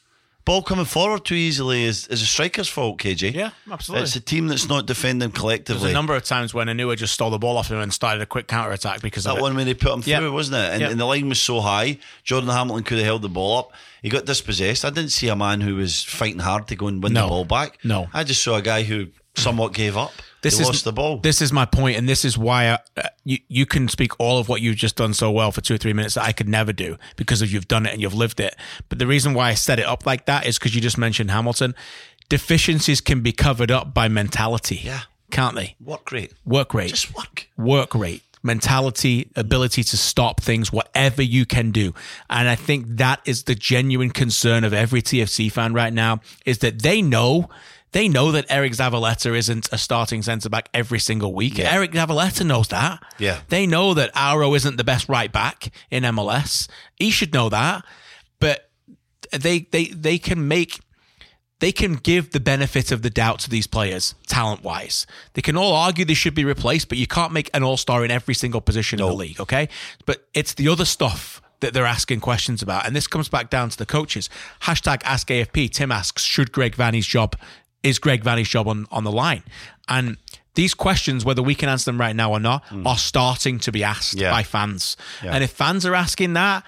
Ball 0.44 0.60
coming 0.62 0.86
forward 0.86 1.24
too 1.24 1.36
easily 1.36 1.84
is, 1.84 2.08
is 2.08 2.20
a 2.20 2.26
striker's 2.26 2.68
fault, 2.68 2.98
KJ. 2.98 3.32
Yeah, 3.32 3.50
absolutely. 3.70 4.02
It's 4.02 4.16
a 4.16 4.20
team 4.20 4.48
that's 4.48 4.68
not 4.68 4.86
defending 4.86 5.30
collectively. 5.30 5.82
There's 5.82 5.92
a 5.92 5.94
number 5.94 6.16
of 6.16 6.24
times 6.24 6.52
when 6.52 6.66
Onuoha 6.66 6.96
just 6.96 7.14
stole 7.14 7.30
the 7.30 7.38
ball 7.38 7.56
off 7.58 7.70
him 7.70 7.78
and 7.78 7.92
started 7.94 8.20
a 8.22 8.26
quick 8.26 8.48
counter 8.48 8.72
attack 8.72 9.02
because 9.02 9.24
of 9.24 9.36
that 9.36 9.40
one 9.42 9.54
when 9.54 9.66
they 9.66 9.74
put 9.74 9.92
him 9.92 10.02
through, 10.02 10.32
wasn't 10.32 10.56
it? 10.56 10.72
And, 10.72 10.80
Yeah. 10.80 10.88
and 10.90 10.98
the 10.98 11.04
line 11.04 11.28
was 11.28 11.40
so 11.40 11.60
high, 11.60 11.98
Jordan 12.24 12.50
Hamilton 12.50 12.82
could 12.82 12.98
have 12.98 13.06
held 13.06 13.22
the 13.22 13.28
ball 13.28 13.58
up. 13.58 13.72
He 14.02 14.08
got 14.08 14.24
dispossessed. 14.24 14.84
I 14.84 14.90
didn't 14.90 15.12
see 15.12 15.28
a 15.28 15.36
man 15.36 15.60
who 15.60 15.76
was 15.76 16.02
fighting 16.02 16.40
hard 16.40 16.66
to 16.68 16.74
go 16.74 16.88
and 16.88 17.00
win 17.00 17.12
No. 17.12 17.22
the 17.22 17.28
ball 17.28 17.44
back. 17.44 17.78
No. 17.84 18.08
I 18.12 18.24
just 18.24 18.42
saw 18.42 18.56
a 18.56 18.62
guy 18.62 18.82
who 18.82 19.08
somewhat 19.36 19.74
gave 19.74 19.96
up. 19.96 20.10
This 20.42 20.58
they 20.58 20.64
is 20.64 20.82
the 20.82 20.92
ball. 20.92 21.18
This 21.18 21.40
is 21.40 21.52
my 21.52 21.64
point, 21.64 21.96
and 21.96 22.08
this 22.08 22.24
is 22.24 22.36
why 22.36 22.66
I, 22.70 22.78
uh, 22.96 23.08
you 23.24 23.38
you 23.48 23.64
can 23.64 23.88
speak 23.88 24.18
all 24.18 24.38
of 24.38 24.48
what 24.48 24.60
you've 24.60 24.76
just 24.76 24.96
done 24.96 25.14
so 25.14 25.30
well 25.30 25.52
for 25.52 25.60
two 25.60 25.74
or 25.74 25.78
three 25.78 25.92
minutes 25.92 26.14
that 26.14 26.24
I 26.24 26.32
could 26.32 26.48
never 26.48 26.72
do 26.72 26.98
because 27.16 27.42
of 27.42 27.50
you've 27.52 27.68
done 27.68 27.86
it 27.86 27.92
and 27.92 28.02
you've 28.02 28.14
lived 28.14 28.40
it. 28.40 28.56
But 28.88 28.98
the 28.98 29.06
reason 29.06 29.34
why 29.34 29.48
I 29.50 29.54
set 29.54 29.78
it 29.78 29.86
up 29.86 30.04
like 30.04 30.26
that 30.26 30.46
is 30.46 30.58
because 30.58 30.74
you 30.74 30.80
just 30.80 30.98
mentioned 30.98 31.30
Hamilton. 31.30 31.74
Deficiencies 32.28 33.00
can 33.00 33.20
be 33.20 33.32
covered 33.32 33.70
up 33.70 33.92
by 33.92 34.08
mentality. 34.08 34.80
Yeah. 34.82 35.00
can't 35.30 35.54
they? 35.54 35.76
work 35.80 36.10
rate. 36.12 36.32
Work 36.44 36.74
rate, 36.74 36.90
Just 36.90 37.14
work. 37.14 37.48
work 37.56 37.94
rate, 37.94 38.22
mentality, 38.42 39.30
ability 39.36 39.82
to 39.84 39.96
stop 39.96 40.40
things, 40.40 40.72
whatever 40.72 41.22
you 41.22 41.44
can 41.46 41.70
do. 41.72 41.94
And 42.30 42.48
I 42.48 42.54
think 42.54 42.86
that 42.96 43.20
is 43.24 43.44
the 43.44 43.54
genuine 43.54 44.10
concern 44.10 44.64
of 44.64 44.72
every 44.72 45.02
TFC 45.02 45.50
fan 45.52 45.72
right 45.74 45.92
now 45.92 46.20
is 46.46 46.58
that 46.58 46.82
they 46.82 47.00
know. 47.02 47.48
They 47.92 48.08
know 48.08 48.32
that 48.32 48.46
Eric 48.48 48.72
Zavaleta 48.72 49.36
isn't 49.36 49.68
a 49.70 49.78
starting 49.78 50.22
centre 50.22 50.48
back 50.48 50.68
every 50.72 50.98
single 50.98 51.34
week. 51.34 51.58
Yeah. 51.58 51.72
Eric 51.72 51.92
Zavaleta 51.92 52.44
knows 52.44 52.68
that. 52.68 53.02
Yeah. 53.18 53.40
They 53.48 53.66
know 53.66 53.94
that 53.94 54.10
Auro 54.16 54.54
isn't 54.54 54.76
the 54.76 54.84
best 54.84 55.08
right 55.08 55.30
back 55.30 55.70
in 55.90 56.02
MLS. 56.04 56.68
He 56.96 57.10
should 57.10 57.34
know 57.34 57.48
that. 57.50 57.84
But 58.40 58.70
they 59.30 59.60
they 59.70 59.86
they 59.86 60.18
can 60.18 60.48
make 60.48 60.80
they 61.60 61.70
can 61.70 61.94
give 61.94 62.32
the 62.32 62.40
benefit 62.40 62.90
of 62.90 63.02
the 63.02 63.10
doubt 63.10 63.38
to 63.40 63.48
these 63.50 63.68
players, 63.68 64.16
talent 64.26 64.64
wise. 64.64 65.06
They 65.34 65.42
can 65.42 65.56
all 65.56 65.74
argue 65.74 66.04
they 66.04 66.12
should 66.12 66.34
be 66.34 66.44
replaced, 66.44 66.88
but 66.88 66.98
you 66.98 67.06
can't 67.06 67.32
make 67.32 67.50
an 67.54 67.62
all 67.62 67.76
star 67.76 68.04
in 68.04 68.10
every 68.10 68.34
single 68.34 68.60
position 68.60 68.98
in 68.98 69.06
the 69.06 69.14
league, 69.14 69.38
okay? 69.38 69.68
But 70.04 70.26
it's 70.34 70.54
the 70.54 70.66
other 70.66 70.84
stuff 70.84 71.40
that 71.60 71.72
they're 71.72 71.86
asking 71.86 72.18
questions 72.18 72.62
about. 72.62 72.84
And 72.84 72.96
this 72.96 73.06
comes 73.06 73.28
back 73.28 73.48
down 73.48 73.68
to 73.68 73.78
the 73.78 73.86
coaches. 73.86 74.28
Hashtag 74.62 75.02
ask 75.04 75.28
AFP. 75.28 75.70
Tim 75.70 75.92
asks, 75.92 76.24
should 76.24 76.50
Greg 76.50 76.74
Vanney's 76.74 77.06
job, 77.06 77.36
is 77.82 77.98
Greg 77.98 78.22
Vanney's 78.22 78.48
job 78.48 78.68
on, 78.68 78.86
on 78.90 79.04
the 79.04 79.12
line? 79.12 79.42
And 79.88 80.16
these 80.54 80.74
questions, 80.74 81.24
whether 81.24 81.42
we 81.42 81.54
can 81.54 81.68
answer 81.68 81.86
them 81.86 81.98
right 81.98 82.14
now 82.14 82.30
or 82.30 82.40
not, 82.40 82.64
hmm. 82.66 82.86
are 82.86 82.98
starting 82.98 83.58
to 83.60 83.72
be 83.72 83.82
asked 83.82 84.14
Yeah. 84.14 84.30
by 84.30 84.42
fans. 84.42 84.96
Yeah. 85.22 85.34
And 85.34 85.44
if 85.44 85.50
fans 85.50 85.86
are 85.86 85.94
asking 85.94 86.34
that, 86.34 86.64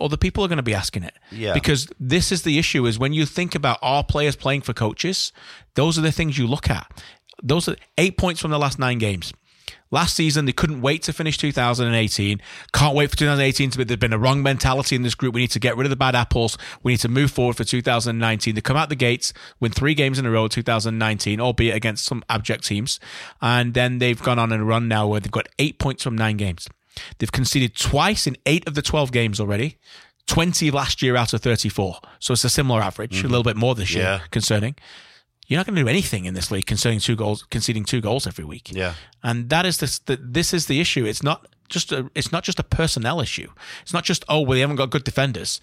other 0.00 0.16
people 0.16 0.44
are 0.44 0.48
going 0.48 0.56
to 0.56 0.62
be 0.62 0.74
asking 0.74 1.02
it. 1.04 1.14
Yeah. 1.30 1.52
Because 1.52 1.86
this 2.00 2.32
is 2.32 2.42
the 2.42 2.58
issue 2.58 2.86
is 2.86 2.98
when 2.98 3.12
you 3.12 3.26
think 3.26 3.54
about 3.54 3.78
our 3.82 4.02
players 4.02 4.34
playing 4.34 4.62
for 4.62 4.72
coaches, 4.72 5.32
those 5.74 5.98
are 5.98 6.02
the 6.02 6.12
things 6.12 6.38
you 6.38 6.46
look 6.46 6.70
at. 6.70 6.90
Those 7.42 7.68
are 7.68 7.76
eight 7.98 8.16
points 8.16 8.40
from 8.40 8.50
the 8.50 8.58
last 8.58 8.78
nine 8.78 8.98
games. 8.98 9.32
Last 9.92 10.14
season, 10.14 10.44
they 10.44 10.52
couldn't 10.52 10.82
wait 10.82 11.02
to 11.04 11.12
finish 11.12 11.36
2018. 11.36 12.40
Can't 12.72 12.94
wait 12.94 13.10
for 13.10 13.16
2018 13.16 13.70
to 13.70 13.78
be. 13.78 13.84
There's 13.84 13.98
been 13.98 14.12
a 14.12 14.18
wrong 14.18 14.42
mentality 14.42 14.94
in 14.94 15.02
this 15.02 15.16
group. 15.16 15.34
We 15.34 15.40
need 15.40 15.50
to 15.50 15.58
get 15.58 15.76
rid 15.76 15.84
of 15.84 15.90
the 15.90 15.96
bad 15.96 16.14
apples. 16.14 16.56
We 16.82 16.92
need 16.92 17.00
to 17.00 17.08
move 17.08 17.32
forward 17.32 17.56
for 17.56 17.64
2019. 17.64 18.54
They 18.54 18.60
come 18.60 18.76
out 18.76 18.88
the 18.88 18.94
gates, 18.94 19.32
win 19.58 19.72
three 19.72 19.94
games 19.94 20.18
in 20.18 20.26
a 20.26 20.30
row 20.30 20.46
2019, 20.46 21.40
albeit 21.40 21.74
against 21.74 22.04
some 22.04 22.22
abject 22.28 22.66
teams. 22.66 23.00
And 23.42 23.74
then 23.74 23.98
they've 23.98 24.22
gone 24.22 24.38
on 24.38 24.52
a 24.52 24.64
run 24.64 24.86
now 24.86 25.08
where 25.08 25.18
they've 25.20 25.30
got 25.30 25.48
eight 25.58 25.78
points 25.78 26.04
from 26.04 26.16
nine 26.16 26.36
games. 26.36 26.68
They've 27.18 27.32
conceded 27.32 27.74
twice 27.76 28.26
in 28.26 28.36
eight 28.46 28.66
of 28.68 28.74
the 28.74 28.82
12 28.82 29.10
games 29.10 29.40
already. 29.40 29.78
20 30.26 30.70
last 30.70 31.02
year 31.02 31.16
out 31.16 31.32
of 31.32 31.42
34. 31.42 31.98
So 32.20 32.34
it's 32.34 32.44
a 32.44 32.50
similar 32.50 32.80
average, 32.80 33.16
mm-hmm. 33.16 33.26
a 33.26 33.28
little 33.28 33.42
bit 33.42 33.56
more 33.56 33.74
this 33.74 33.92
year 33.92 34.04
Yeah. 34.04 34.20
concerning. 34.30 34.76
You're 35.50 35.58
not 35.58 35.66
going 35.66 35.74
to 35.74 35.82
do 35.82 35.88
anything 35.88 36.26
in 36.26 36.34
this 36.34 36.52
league 36.52 36.66
concerning 36.66 37.00
two 37.00 37.16
goals, 37.16 37.42
conceding 37.50 37.84
two 37.84 38.00
goals 38.00 38.24
every 38.24 38.44
week. 38.44 38.70
Yeah. 38.72 38.94
And 39.24 39.48
that 39.48 39.66
is 39.66 39.78
this. 39.78 39.98
The, 39.98 40.16
this 40.16 40.54
is 40.54 40.66
the 40.66 40.80
issue. 40.80 41.04
It's 41.04 41.24
not 41.24 41.44
just 41.68 41.90
a. 41.90 42.08
It's 42.14 42.30
not 42.30 42.44
just 42.44 42.60
a 42.60 42.62
personnel 42.62 43.20
issue. 43.20 43.50
It's 43.82 43.92
not 43.92 44.04
just 44.04 44.24
oh 44.28 44.42
well, 44.42 44.52
they 44.52 44.60
haven't 44.60 44.76
got 44.76 44.90
good 44.90 45.02
defenders. 45.02 45.60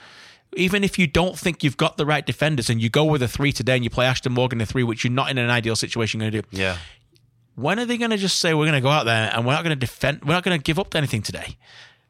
Even 0.58 0.84
if 0.84 1.00
you 1.00 1.08
don't 1.08 1.40
think 1.40 1.64
you've 1.64 1.78
got 1.78 1.96
the 1.96 2.06
right 2.06 2.26
defenders 2.26 2.70
and 2.70 2.82
you 2.82 2.90
go 2.90 3.06
with 3.06 3.24
a 3.24 3.30
three 3.30 3.54
today 3.54 3.76
and 3.76 3.84
you 3.86 3.90
play 3.90 4.06
Ashton 4.06 4.34
Morgan 4.34 4.60
a 4.60 4.66
three, 4.66 4.84
which 4.84 5.06
you're 5.06 5.12
not 5.12 5.30
in 5.30 5.38
an 5.38 5.50
ideal 5.50 5.78
situation 5.78 6.20
going 6.20 6.34
to 6.34 6.42
do. 6.42 6.48
Yeah. 6.52 6.78
When 7.56 7.80
are 7.80 7.86
they 7.86 7.98
going 7.98 8.12
to 8.12 8.18
just 8.18 8.40
say 8.40 8.54
we're 8.54 8.66
going 8.66 8.74
to 8.74 8.82
go 8.82 8.90
out 8.90 9.06
there 9.06 9.32
and 9.34 9.46
we're 9.46 9.54
not 9.54 9.64
going 9.64 9.76
to 9.76 9.80
defend? 9.80 10.26
We're 10.26 10.34
not 10.34 10.44
going 10.44 10.60
to 10.60 10.62
give 10.62 10.80
up 10.80 10.90
to 10.92 10.98
anything 10.98 11.22
today. 11.22 11.58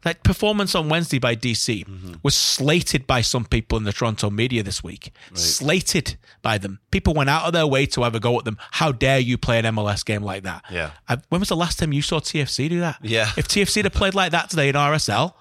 That 0.03 0.23
performance 0.23 0.75
on 0.75 0.89
Wednesday 0.89 1.17
by 1.17 1.35
DC 1.35 1.85
mm-hmm. 1.85 2.13
was 2.21 2.35
slated 2.35 3.07
by 3.07 3.21
some 3.21 3.45
people 3.45 3.77
in 3.77 3.83
the 3.83 3.91
Toronto 3.91 4.29
media 4.29 4.61
this 4.61 4.83
week. 4.83 5.11
Slated 5.33 6.17
by 6.41 6.57
them. 6.59 6.79
People 6.91 7.13
went 7.13 7.29
out 7.29 7.45
of 7.45 7.53
their 7.53 7.65
way 7.65 7.87
to 7.87 8.03
have 8.03 8.13
a 8.13 8.19
go 8.19 8.37
at 8.37 8.45
them. 8.45 8.57
How 8.71 8.91
dare 8.91 9.19
you 9.19 9.37
play 9.37 9.57
an 9.59 9.65
MLS 9.65 10.05
game 10.05 10.21
like 10.21 10.43
that? 10.43 10.63
Yeah. 10.69 10.91
I, 11.09 11.17
when 11.29 11.39
was 11.39 11.49
the 11.49 11.55
last 11.55 11.79
time 11.79 11.93
you 11.93 12.03
saw 12.03 12.19
TFC 12.19 12.69
do 12.69 12.79
that? 12.79 12.99
Yeah. 13.01 13.31
If 13.35 13.47
TFC 13.47 13.83
had 13.83 13.91
played 13.91 14.13
like 14.13 14.31
that 14.31 14.51
today 14.51 14.69
in 14.69 14.75
RSL, 14.75 15.33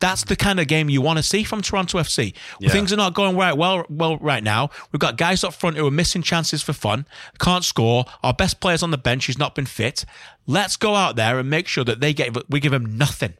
that's 0.00 0.24
the 0.24 0.36
kind 0.36 0.60
of 0.60 0.66
game 0.68 0.88
you 0.88 1.00
want 1.00 1.16
to 1.16 1.22
see 1.22 1.44
from 1.44 1.62
Toronto 1.62 1.98
FC. 1.98 2.34
Yeah. 2.60 2.70
Things 2.70 2.92
are 2.92 2.96
not 2.96 3.14
going 3.14 3.36
right 3.36 3.56
well 3.56 3.84
well 3.88 4.18
right 4.18 4.42
now. 4.42 4.70
We've 4.92 5.00
got 5.00 5.16
guys 5.16 5.42
up 5.44 5.54
front 5.54 5.76
who 5.76 5.86
are 5.86 5.90
missing 5.90 6.22
chances 6.22 6.62
for 6.62 6.72
fun, 6.72 7.06
can't 7.38 7.64
score. 7.64 8.04
Our 8.22 8.34
best 8.34 8.60
players 8.60 8.82
on 8.82 8.90
the 8.90 8.98
bench 8.98 9.26
who's 9.26 9.38
not 9.38 9.54
been 9.54 9.66
fit. 9.66 10.04
Let's 10.46 10.76
go 10.76 10.94
out 10.94 11.16
there 11.16 11.38
and 11.38 11.48
make 11.48 11.68
sure 11.68 11.84
that 11.84 12.00
they 12.00 12.12
get 12.12 12.50
we 12.50 12.60
give 12.60 12.72
them 12.72 12.96
nothing. 12.98 13.34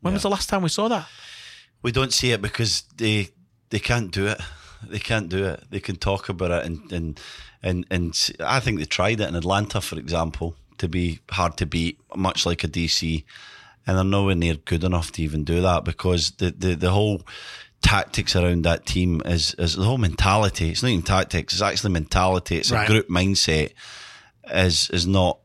When 0.00 0.14
was 0.14 0.22
the 0.22 0.30
last 0.30 0.48
time 0.48 0.62
we 0.62 0.68
saw 0.68 0.88
that? 0.88 1.06
We 1.82 1.92
don't 1.92 2.12
see 2.12 2.32
it 2.32 2.42
because 2.42 2.82
they 2.96 3.28
they 3.70 3.78
can't 3.78 4.10
do 4.10 4.26
it. 4.26 4.40
They 4.86 4.98
can't 5.00 5.28
do 5.28 5.44
it. 5.44 5.64
They 5.70 5.80
can 5.80 5.96
talk 5.96 6.28
about 6.28 6.50
it 6.52 6.66
and 6.66 6.92
and 6.92 7.20
and 7.62 7.86
and 7.90 8.30
I 8.40 8.60
think 8.60 8.78
they 8.78 8.84
tried 8.84 9.20
it 9.20 9.28
in 9.28 9.34
Atlanta, 9.34 9.80
for 9.80 9.98
example, 9.98 10.54
to 10.78 10.88
be 10.88 11.18
hard 11.30 11.56
to 11.56 11.66
beat, 11.66 11.98
much 12.14 12.46
like 12.46 12.62
a 12.62 12.68
DC, 12.68 13.24
and 13.86 13.96
they're 13.96 14.04
nowhere 14.04 14.36
near 14.36 14.54
good 14.54 14.84
enough 14.84 15.10
to 15.12 15.22
even 15.22 15.42
do 15.44 15.60
that 15.62 15.84
because 15.84 16.30
the 16.32 16.50
the, 16.56 16.74
the 16.76 16.90
whole 16.90 17.22
tactics 17.82 18.34
around 18.36 18.62
that 18.62 18.86
team 18.86 19.20
is 19.24 19.54
is 19.54 19.74
the 19.74 19.84
whole 19.84 19.98
mentality. 19.98 20.70
It's 20.70 20.82
not 20.82 20.90
even 20.90 21.02
tactics. 21.02 21.54
It's 21.54 21.62
actually 21.62 21.92
mentality. 21.92 22.56
It's 22.58 22.70
Right. 22.70 22.84
a 22.84 22.92
group 22.92 23.08
mindset. 23.08 23.72
Is 24.50 24.88
is 24.90 25.06
not 25.06 25.40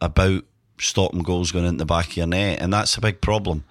about 0.00 0.44
stopping 0.78 1.22
goals 1.22 1.52
going 1.52 1.64
into 1.64 1.78
the 1.78 1.86
back 1.86 2.08
of 2.08 2.16
your 2.16 2.26
net, 2.26 2.60
and 2.60 2.72
that's 2.72 2.96
a 2.96 3.00
big 3.00 3.20
problem. 3.20 3.64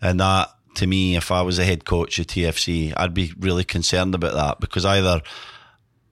And 0.00 0.20
that, 0.20 0.50
to 0.76 0.86
me, 0.86 1.16
if 1.16 1.30
I 1.30 1.42
was 1.42 1.58
a 1.58 1.64
head 1.64 1.84
coach 1.84 2.18
at 2.18 2.28
TFC, 2.28 2.92
I'd 2.96 3.14
be 3.14 3.32
really 3.38 3.64
concerned 3.64 4.14
about 4.14 4.34
that 4.34 4.60
because 4.60 4.84
either 4.84 5.22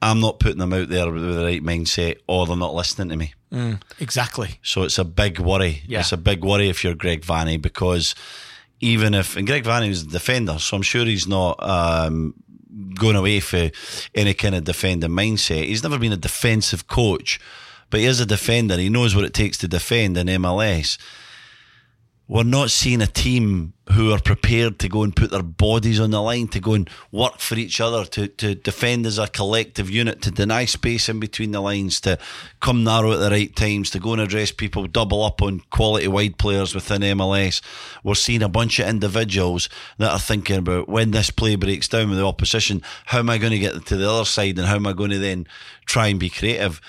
I'm 0.01 0.21
not 0.21 0.39
putting 0.39 0.59
them 0.59 0.73
out 0.73 0.89
there 0.89 1.11
with 1.11 1.23
the 1.23 1.45
right 1.45 1.63
mindset, 1.63 2.19
or 2.27 2.47
they're 2.47 2.57
not 2.57 2.75
listening 2.75 3.09
to 3.09 3.17
me. 3.17 3.35
Exactly. 3.99 4.59
So 4.63 4.83
it's 4.83 4.99
a 4.99 5.05
big 5.05 5.39
worry. 5.39 5.83
Yeah. 5.87 6.01
It's 6.01 6.13
a 6.13 6.17
big 6.17 6.45
worry 6.45 6.69
if 6.69 6.85
you're 6.85 6.95
Greg 6.95 7.23
Vanney 7.23 7.61
because 7.61 8.15
even 8.81 9.15
if 9.15 9.37
and 9.37 9.47
Greg 9.47 9.65
Vanney 9.65 9.89
was 9.89 10.03
a 10.03 10.09
defender, 10.09 10.59
so 10.59 10.77
I'm 10.77 10.83
sure 10.83 11.05
he's 11.05 11.27
not 11.27 11.63
um, 11.63 12.35
going 12.95 13.17
away 13.17 13.41
for 13.41 13.71
any 14.15 14.35
kind 14.35 14.55
of 14.55 14.65
defending 14.65 15.11
mindset. 15.11 15.65
He's 15.65 15.83
never 15.83 15.99
been 15.99 16.13
a 16.13 16.17
defensive 16.17 16.87
coach, 16.87 17.41
but 17.91 18.01
he 18.01 18.07
is 18.07 18.21
a 18.21 18.27
defender. 18.27 18.77
He 18.77 18.89
knows 18.89 19.15
what 19.15 19.25
it 19.25 19.35
takes 19.35 19.59
to 19.59 19.69
defend 19.69 20.17
in 20.17 20.27
MLS. 20.27 20.99
We're 22.31 22.43
not 22.43 22.71
seeing 22.71 23.01
a 23.01 23.07
team 23.07 23.73
who 23.93 24.13
are 24.13 24.21
prepared 24.21 24.79
to 24.81 24.89
go 24.91 25.03
and 25.03 25.17
put 25.17 25.31
their 25.31 25.43
bodies 25.43 25.99
on 25.99 26.11
the 26.11 26.21
line, 26.21 26.49
to 26.49 26.61
go 26.61 26.75
and 26.75 26.91
work 27.11 27.39
for 27.39 27.55
each 27.55 27.81
other, 27.81 28.05
to, 28.05 28.29
to 28.29 28.55
defend 28.55 29.07
as 29.07 29.17
a 29.17 29.29
collective 29.29 29.89
unit, 29.89 30.21
to 30.21 30.31
deny 30.31 30.67
space 30.67 31.09
in 31.09 31.21
between 31.21 31.53
the 31.53 31.61
lines, 31.63 32.03
to 32.03 32.19
come 32.61 32.85
narrow 32.85 33.13
at 33.13 33.21
the 33.21 33.31
right 33.31 33.57
times, 33.57 33.89
to 33.91 33.99
go 33.99 34.13
and 34.13 34.21
address 34.21 34.53
people, 34.53 34.87
double 34.87 35.23
up 35.23 35.41
on 35.41 35.61
quality 35.71 36.07
wide 36.07 36.37
players 36.37 36.75
within 36.75 37.01
MLS. 37.01 37.63
We're 38.05 38.15
seeing 38.15 38.43
a 38.43 38.49
bunch 38.51 38.79
of 38.79 38.89
individuals 38.89 39.71
that 39.97 40.13
are 40.13 40.19
thinking 40.19 40.59
about 40.59 40.87
when 40.87 41.13
this 41.13 41.31
play 41.31 41.57
breaks 41.57 41.89
down 41.89 42.11
with 42.11 42.19
the 42.19 42.27
opposition, 42.27 42.83
how 43.07 43.21
am 43.21 43.31
I 43.31 43.39
going 43.39 43.53
to 43.53 43.59
get 43.59 43.87
to 43.87 43.97
the 43.97 44.11
other 44.11 44.27
side 44.27 44.59
and 44.59 44.69
how 44.69 44.75
am 44.75 44.87
I 44.87 44.93
going 44.93 45.13
to 45.13 45.19
then 45.19 45.47
try 45.87 46.09
and 46.09 46.21
be 46.21 46.29
creative? 46.29 46.83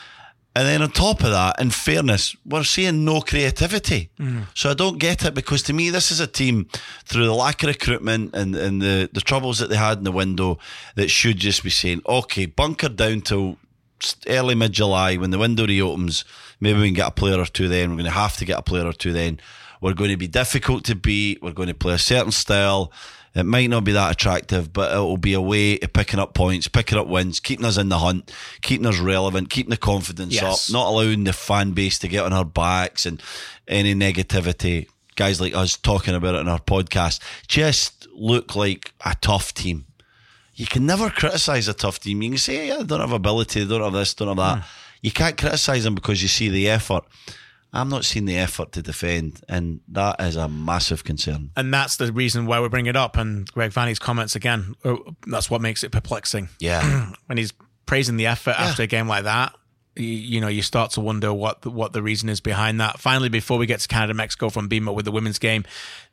And 0.55 0.67
then 0.67 0.81
on 0.81 0.91
top 0.91 1.23
of 1.23 1.29
that, 1.29 1.61
in 1.61 1.69
fairness, 1.69 2.35
we're 2.43 2.63
seeing 2.63 3.05
no 3.05 3.21
creativity. 3.21 4.09
Mm. 4.19 4.47
So 4.55 4.71
I 4.71 4.73
don't 4.73 4.97
get 4.97 5.23
it 5.23 5.35
because 5.35 5.61
to 5.63 5.73
me, 5.73 5.89
this 5.89 6.11
is 6.11 6.19
a 6.19 6.27
team 6.27 6.67
through 7.05 7.25
the 7.25 7.33
lack 7.33 7.61
of 7.63 7.67
recruitment 7.67 8.35
and, 8.35 8.55
and 8.55 8.81
the, 8.81 9.09
the 9.13 9.21
troubles 9.21 9.59
that 9.59 9.69
they 9.69 9.77
had 9.77 9.99
in 9.99 10.03
the 10.03 10.11
window 10.11 10.57
that 10.95 11.09
should 11.09 11.37
just 11.37 11.63
be 11.63 11.69
saying, 11.69 12.01
okay, 12.07 12.45
bunker 12.47 12.89
down 12.89 13.21
till 13.21 13.57
early 14.27 14.55
mid 14.55 14.71
July 14.71 15.15
when 15.15 15.31
the 15.31 15.37
window 15.37 15.67
reopens. 15.67 16.25
Maybe 16.59 16.79
we 16.79 16.87
can 16.87 16.95
get 16.95 17.07
a 17.07 17.11
player 17.11 17.39
or 17.39 17.45
two 17.45 17.67
then. 17.67 17.91
We're 17.91 17.97
going 17.97 18.05
to 18.05 18.11
have 18.11 18.37
to 18.37 18.45
get 18.45 18.59
a 18.59 18.63
player 18.63 18.85
or 18.85 18.93
two 18.93 19.13
then. 19.13 19.39
We're 19.81 19.93
going 19.93 20.09
to 20.09 20.17
be 20.17 20.27
difficult 20.27 20.83
to 20.85 20.95
beat. 20.95 21.41
We're 21.41 21.51
going 21.51 21.69
to 21.69 21.73
play 21.73 21.93
a 21.93 21.99
certain 21.99 22.31
style. 22.31 22.91
It 23.39 23.45
might 23.45 23.69
not 23.69 23.83
be 23.83 23.93
that 23.93 24.11
attractive, 24.11 24.71
but 24.71 24.93
it 24.93 24.99
will 24.99 25.17
be 25.17 25.33
a 25.33 25.41
way 25.41 25.79
of 25.79 25.93
picking 25.93 26.19
up 26.19 26.33
points, 26.33 26.67
picking 26.67 26.97
up 26.97 27.07
wins, 27.07 27.39
keeping 27.39 27.65
us 27.65 27.77
in 27.77 27.89
the 27.89 27.97
hunt, 27.99 28.31
keeping 28.61 28.85
us 28.85 28.99
relevant, 28.99 29.49
keeping 29.49 29.69
the 29.71 29.77
confidence 29.77 30.33
Yes. 30.33 30.69
up, 30.69 30.73
not 30.73 30.87
allowing 30.89 31.23
the 31.23 31.33
fan 31.33 31.71
base 31.71 31.97
to 31.99 32.07
get 32.07 32.23
on 32.23 32.33
our 32.33 32.45
backs 32.45 33.05
and 33.05 33.21
any 33.67 33.95
negativity. 33.95 34.87
Guys 35.15 35.41
like 35.41 35.55
us 35.55 35.75
talking 35.75 36.13
about 36.15 36.35
it 36.35 36.39
in 36.39 36.47
our 36.47 36.59
podcast 36.59 37.19
just 37.47 38.07
look 38.13 38.55
like 38.55 38.93
a 39.05 39.15
tough 39.21 39.53
team. 39.53 39.85
You 40.55 40.65
can 40.65 40.85
never 40.85 41.09
criticise 41.09 41.67
a 41.67 41.73
tough 41.73 41.99
team. 41.99 42.21
You 42.21 42.29
can 42.31 42.37
say, 42.37 42.67
yeah, 42.67 42.77
they 42.77 42.83
don't 42.83 42.99
have 42.99 43.13
ability, 43.13 43.63
they 43.63 43.77
don't 43.77 43.83
have 43.83 43.93
this, 43.93 44.13
don't 44.13 44.27
have 44.27 44.37
that. 44.37 44.57
Hmm. 44.63 44.69
You 45.01 45.11
can't 45.11 45.37
criticise 45.37 45.85
them 45.85 45.95
because 45.95 46.21
you 46.21 46.27
see 46.27 46.49
the 46.49 46.69
effort. 46.69 47.05
I'm 47.71 47.89
not 47.89 48.03
seeing 48.03 48.25
the 48.25 48.37
effort 48.37 48.71
to 48.73 48.81
defend, 48.81 49.41
and 49.47 49.81
that 49.89 50.19
is 50.19 50.35
a 50.35 50.47
massive 50.47 51.03
concern. 51.03 51.51
And 51.55 51.73
that's 51.73 51.97
the 51.97 52.11
reason 52.11 52.45
why 52.47 52.59
we 52.59 52.67
bring 52.67 52.87
it 52.87 52.95
up. 52.95 53.15
And 53.15 53.47
Greg 53.51 53.71
Vanney's 53.71 53.99
comments 53.99 54.35
again, 54.35 54.73
uh, 54.83 54.95
that's 55.27 55.49
what 55.51 55.61
makes 55.61 55.83
it 55.83 55.91
perplexing. 55.91 56.49
Yeah. 56.59 57.11
when 57.27 57.37
he's 57.37 57.53
praising 57.85 58.17
the 58.17 58.25
effort 58.27 58.59
after 58.59 58.83
a 58.83 58.87
game 58.87 59.07
like 59.07 59.23
that, 59.25 59.53
you, 59.95 60.05
you 60.05 60.41
know, 60.41 60.47
you 60.47 60.61
start 60.61 60.91
to 60.91 61.01
wonder 61.01 61.33
what 61.33 61.61
the, 61.61 61.69
what 61.69 61.93
the 61.93 62.01
reason 62.01 62.29
is 62.29 62.39
behind 62.39 62.79
that. 62.81 62.99
Finally, 62.99 63.29
before 63.29 63.57
we 63.57 63.65
get 63.65 63.79
to 63.81 63.87
Canada, 63.87 64.13
Mexico 64.13 64.49
from 64.49 64.67
BMO 64.69 64.93
with 64.93 65.05
the 65.05 65.11
women's 65.11 65.39
game, 65.39 65.63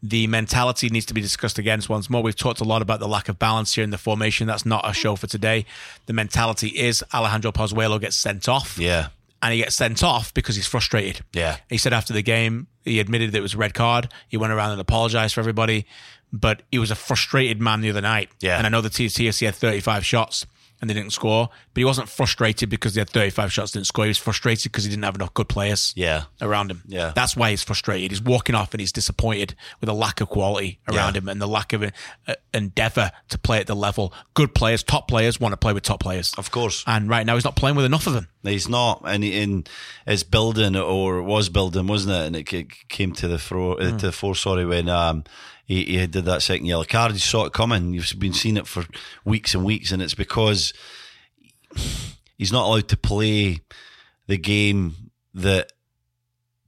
the 0.03 0.27
mentality 0.27 0.89
needs 0.89 1.07
to 1.07 1.15
be 1.15 1.21
discussed 1.21 1.59
again 1.59 1.81
once 1.89 2.11
more. 2.11 2.23
We've 2.23 2.37
talked 2.37 2.61
a 2.61 2.65
lot 2.65 2.83
about 2.83 3.01
the 3.01 3.09
lack 3.09 3.29
of 3.29 3.39
balance 3.39 3.75
here 3.75 3.85
in 3.85 3.91
the 3.91 3.99
formation. 3.99 4.47
That's 4.47 4.67
not 4.67 4.89
a 4.89 4.93
show 4.93 5.17
for 5.17 5.27
today. 5.27 5.65
The 6.07 6.13
mentality 6.13 6.69
is 6.69 7.03
Alejandro 7.15 7.53
Pozuelo 7.53 8.01
gets 8.01 8.17
sent 8.17 8.49
off. 8.49 8.79
Yeah. 8.79 9.09
And 9.43 9.53
he 9.53 9.61
gets 9.61 9.77
sent 9.77 10.03
off 10.03 10.33
because 10.35 10.57
he's 10.57 10.67
frustrated. 10.67 11.25
Yeah. 11.33 11.59
He 11.69 11.77
said 11.79 11.93
after 11.93 12.13
the 12.13 12.23
game, 12.23 12.67
he 12.85 13.01
admitted 13.01 13.33
that 13.33 13.39
it 13.39 13.43
was 13.43 13.55
a 13.55 13.59
red 13.59 13.75
card. 13.75 14.13
He 14.29 14.37
went 14.37 14.53
around 14.53 14.73
and 14.73 14.81
apologized 14.81 15.35
for 15.35 15.41
everybody, 15.41 15.87
but 16.33 16.63
he 16.73 16.79
was 16.79 16.91
a 16.91 16.95
frustrated 16.95 17.61
man 17.61 17.81
the 17.83 17.91
other 17.91 18.01
night. 18.01 18.31
Yeah. 18.41 18.57
And 18.57 18.67
I 18.67 18.71
know 18.71 18.81
the 18.81 18.89
TFC 18.89 19.45
had 19.45 19.55
35 19.55 20.05
shots 20.07 20.47
and 20.81 20.91
they 20.91 20.95
didn't 20.95 21.13
score, 21.15 21.49
but 21.73 21.81
he 21.81 21.85
wasn't 21.87 22.07
frustrated 22.07 22.69
because 22.69 22.93
they 22.95 23.01
had 23.01 23.09
35 23.09 23.51
shots, 23.51 23.73
didn't 23.73 23.87
score. 23.87 24.05
He 24.05 24.11
was 24.11 24.19
frustrated 24.19 24.71
because 24.71 24.85
he 24.85 24.91
didn't 24.91 25.05
have 25.05 25.15
enough 25.15 25.33
good 25.33 25.49
players 25.49 25.95
Yeah. 25.97 26.25
around 26.43 26.71
him. 26.71 26.83
Yeah. 26.87 27.13
That's 27.15 27.35
why 27.35 27.49
he's 27.51 27.63
frustrated. 27.63 28.11
He's 28.11 28.21
walking 28.21 28.55
off 28.55 28.75
and 28.75 28.81
he's 28.81 28.93
disappointed 28.93 29.55
with 29.81 29.87
the 29.89 29.95
lack 29.95 30.21
of 30.21 30.29
quality 30.29 30.81
around 30.87 31.15
Yeah. 31.15 31.21
him 31.23 31.29
and 31.29 31.41
the 31.41 31.49
lack 31.49 31.73
of 31.73 31.91
endeavor 32.53 33.11
to 33.31 33.39
play 33.39 33.59
at 33.59 33.67
the 33.67 33.77
level. 33.77 34.13
Good 34.35 34.55
players, 34.55 34.83
top 34.83 35.09
players 35.09 35.41
want 35.41 35.53
to 35.53 35.57
play 35.57 35.73
with 35.73 35.83
top 35.83 36.01
players. 36.01 36.33
Of 36.37 36.51
course. 36.51 36.85
And 36.87 37.09
right 37.09 37.25
now 37.25 37.35
he's 37.37 37.45
not 37.45 37.57
playing 37.57 37.77
with 37.77 37.85
enough 37.87 38.07
of 38.07 38.13
them. 38.13 38.29
He's 38.49 38.69
not, 38.69 39.03
and, 39.05 39.23
he, 39.23 39.43
and 39.43 39.69
it's 40.07 40.23
building 40.23 40.77
or 40.77 41.23
was 41.23 41.49
building, 41.49 41.87
wasn't 41.87 42.15
it? 42.15 42.27
And 42.27 42.37
it 42.37 42.49
ca- 42.49 42.85
came 42.89 43.13
to 43.15 43.29
the 43.29 43.39
fro, 43.39 43.75
uh, 43.75 43.99
to 43.99 44.07
the 44.07 44.13
fore. 44.13 44.35
Sorry, 44.35 44.65
when 44.65 44.89
um 44.89 45.25
he, 45.65 45.85
he 45.85 46.07
did 46.07 46.25
that 46.27 46.43
second 46.43 46.67
yellow 46.67 46.85
card, 46.85 47.13
you 47.13 47.19
saw 47.19 47.45
it 47.45 47.53
coming. 47.53 47.93
You've 47.93 48.13
been 48.19 48.33
seeing 48.33 48.57
it 48.57 48.69
for 48.69 48.85
weeks 49.25 49.55
and 49.55 49.65
weeks, 49.65 49.91
and 49.91 50.01
it's 50.01 50.15
because 50.15 50.73
he's 52.39 52.53
not 52.53 52.67
allowed 52.67 52.89
to 52.89 52.97
play 52.97 53.61
the 54.29 54.39
game 54.39 55.11
that 55.35 55.73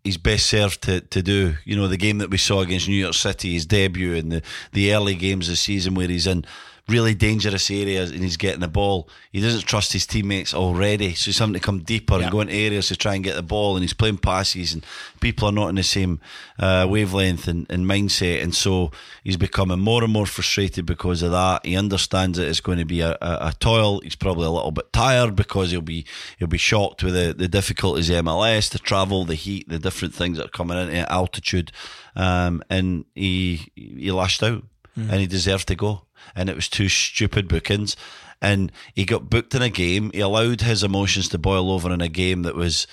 he's 0.03 0.17
best 0.17 0.47
served 0.47 0.83
to, 0.83 1.01
to 1.01 1.23
do. 1.23 1.55
You 1.65 1.77
know, 1.77 1.87
the 1.87 1.97
game 1.97 2.19
that 2.19 2.31
we 2.31 2.39
saw 2.39 2.61
against 2.61 2.89
New 2.89 2.97
York 2.97 3.15
City, 3.15 3.53
his 3.53 3.67
debut, 3.67 4.15
and 4.15 4.33
the, 4.33 4.43
the 4.73 4.93
early 4.95 5.15
games 5.15 5.49
this 5.49 5.61
season 5.61 5.95
where 5.95 6.09
he's 6.09 6.27
in 6.27 6.45
really 6.89 7.15
dangerous 7.15 7.71
areas 7.71 8.11
and 8.11 8.23
he's 8.23 8.37
getting 8.39 8.61
the 8.61 8.69
ball. 8.69 9.09
He 9.31 9.41
doesn't 9.41 9.67
trust 9.67 9.93
his 9.93 10.07
teammates 10.07 10.55
already. 10.55 11.15
So 11.15 11.27
he's 11.27 11.39
having 11.39 11.53
to 11.55 11.61
come 11.61 11.81
deeper 11.81 12.17
Yeah. 12.17 12.23
and 12.25 12.31
go 12.33 12.41
into 12.41 12.55
areas 12.55 12.89
to 12.89 12.97
try 12.97 13.15
and 13.15 13.23
get 13.23 13.37
the 13.37 13.43
ball 13.43 13.77
and 13.77 13.83
he's 13.83 13.93
playing 13.93 14.19
passes 14.19 14.73
and 14.73 14.85
people 15.21 15.49
are 15.49 15.53
not 15.53 15.69
in 15.69 15.75
the 15.75 15.83
same 15.83 16.21
uh, 16.59 16.87
wavelength 16.89 17.47
and, 17.47 17.67
and 17.71 17.85
mindset. 17.85 18.43
And 18.43 18.55
so 18.55 18.91
he's 19.23 19.37
becoming 19.37 19.81
more 19.81 20.03
and 20.03 20.13
more 20.13 20.25
frustrated 20.27 20.87
because 20.87 21.23
of 21.23 21.31
that. 21.33 21.67
He 21.67 21.77
understands 21.77 22.39
that 22.39 22.49
it's 22.49 22.61
going 22.61 22.79
to 22.79 22.85
be 22.87 23.01
a, 23.01 23.13
a, 23.21 23.39
a 23.49 23.55
toil. 23.61 24.01
He's 24.01 24.17
probably 24.17 24.47
a 24.47 24.51
little 24.51 24.71
bit 24.73 24.93
tired 24.93 25.37
because 25.37 25.71
he'll 25.71 25.83
be 25.83 26.07
he'll 26.39 26.49
be 26.49 26.59
shocked 26.59 27.05
with 27.05 27.15
the, 27.15 27.35
the 27.37 27.49
difficulties 27.49 28.09
of 28.09 28.25
MLS, 28.25 28.71
the 28.71 28.79
travel, 28.79 29.25
the 29.25 29.35
heat, 29.35 29.69
the 29.69 29.79
different 29.79 30.15
things 30.15 30.39
that 30.39 30.47
are 30.47 30.51
coming 30.51 30.79
into 30.79 30.95
it, 30.95 31.07
altitude. 31.11 31.71
Um, 32.17 32.63
and 32.71 33.05
he 33.15 33.71
he 33.75 34.11
lashed 34.11 34.43
out 34.43 34.65
and 34.97 35.21
he 35.21 35.27
deserved 35.29 35.69
to 35.69 35.77
go. 35.77 36.03
And 36.35 36.49
it 36.49 36.57
was 36.57 36.69
two 36.69 36.89
stupid 36.89 37.49
bookings. 37.49 37.97
And 38.41 38.71
he 38.95 39.05
got 39.05 39.31
booked 39.31 39.55
in 39.55 39.63
a 39.63 39.71
game. 39.71 40.11
He 40.13 40.21
allowed 40.21 40.61
his 40.61 40.85
emotions 40.85 41.29
to 41.31 41.39
boil 41.39 41.71
over 41.71 41.93
in 41.93 42.01
a 42.01 42.09
game 42.09 42.43
that 42.43 42.55
was 42.55 42.87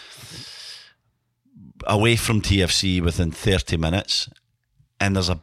away 1.85 2.15
from 2.15 2.41
TFC 2.41 3.01
within 3.01 3.31
30 3.31 3.77
minutes. 3.77 4.29
And 4.99 5.15
there's 5.15 5.29
a 5.29 5.41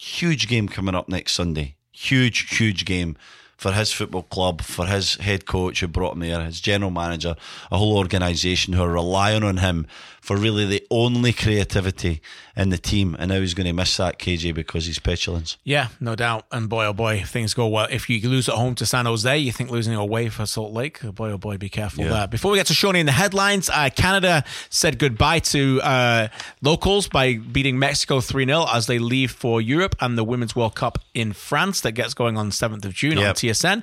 huge 0.00 0.48
game 0.48 0.68
coming 0.68 0.94
up 0.94 1.08
next 1.08 1.32
Sunday. 1.32 1.76
Huge, 1.92 2.56
huge 2.56 2.84
game 2.84 3.16
for 3.56 3.72
his 3.72 3.92
football 3.92 4.24
club, 4.24 4.62
for 4.62 4.86
his 4.86 5.14
head 5.16 5.46
coach 5.46 5.80
who 5.80 5.88
brought 5.88 6.14
him 6.14 6.20
there, 6.20 6.44
his 6.44 6.60
general 6.60 6.90
manager, 6.90 7.36
a 7.70 7.78
whole 7.78 7.96
organisation 7.96 8.74
who 8.74 8.82
are 8.82 8.92
relying 8.92 9.42
on 9.44 9.58
him 9.58 9.86
for 10.24 10.38
really 10.38 10.64
the 10.64 10.82
only 10.90 11.34
creativity 11.34 12.22
in 12.56 12.70
the 12.70 12.78
team. 12.78 13.14
And 13.18 13.28
now 13.28 13.40
he's 13.40 13.52
going 13.52 13.66
to 13.66 13.74
miss 13.74 13.94
that, 13.98 14.18
KJ, 14.18 14.54
because 14.54 14.86
he's 14.86 14.98
petulance. 14.98 15.58
Yeah, 15.64 15.88
no 16.00 16.14
doubt. 16.14 16.46
And 16.50 16.66
boy, 16.66 16.86
oh 16.86 16.94
boy, 16.94 17.22
things 17.26 17.52
go 17.52 17.66
well. 17.68 17.86
If 17.90 18.08
you 18.08 18.26
lose 18.26 18.48
at 18.48 18.54
home 18.54 18.74
to 18.76 18.86
San 18.86 19.04
Jose, 19.04 19.36
you 19.36 19.52
think 19.52 19.70
losing 19.70 19.94
away 19.94 20.30
for 20.30 20.46
Salt 20.46 20.72
Lake. 20.72 21.02
Boy, 21.02 21.32
oh 21.32 21.36
boy, 21.36 21.58
be 21.58 21.68
careful 21.68 22.04
Yeah. 22.04 22.10
there. 22.10 22.26
Before 22.28 22.50
we 22.52 22.56
get 22.56 22.66
to 22.68 22.74
Shawnee 22.74 23.00
in 23.00 23.06
the 23.06 23.12
headlines, 23.12 23.68
uh, 23.68 23.90
Canada 23.94 24.44
said 24.70 24.98
goodbye 24.98 25.40
to 25.40 25.82
uh, 25.82 26.28
locals 26.62 27.06
by 27.06 27.34
beating 27.34 27.78
Mexico 27.78 28.22
3 28.22 28.46
0 28.46 28.64
as 28.72 28.86
they 28.86 28.98
leave 28.98 29.30
for 29.30 29.60
Europe 29.60 29.94
and 30.00 30.16
the 30.16 30.24
Women's 30.24 30.56
World 30.56 30.74
Cup 30.74 31.00
in 31.12 31.34
France 31.34 31.82
that 31.82 31.92
gets 31.92 32.14
going 32.14 32.38
on 32.38 32.48
7th 32.50 32.86
of 32.86 32.94
June 32.94 33.18
on 33.18 33.34
TSN. 33.34 33.82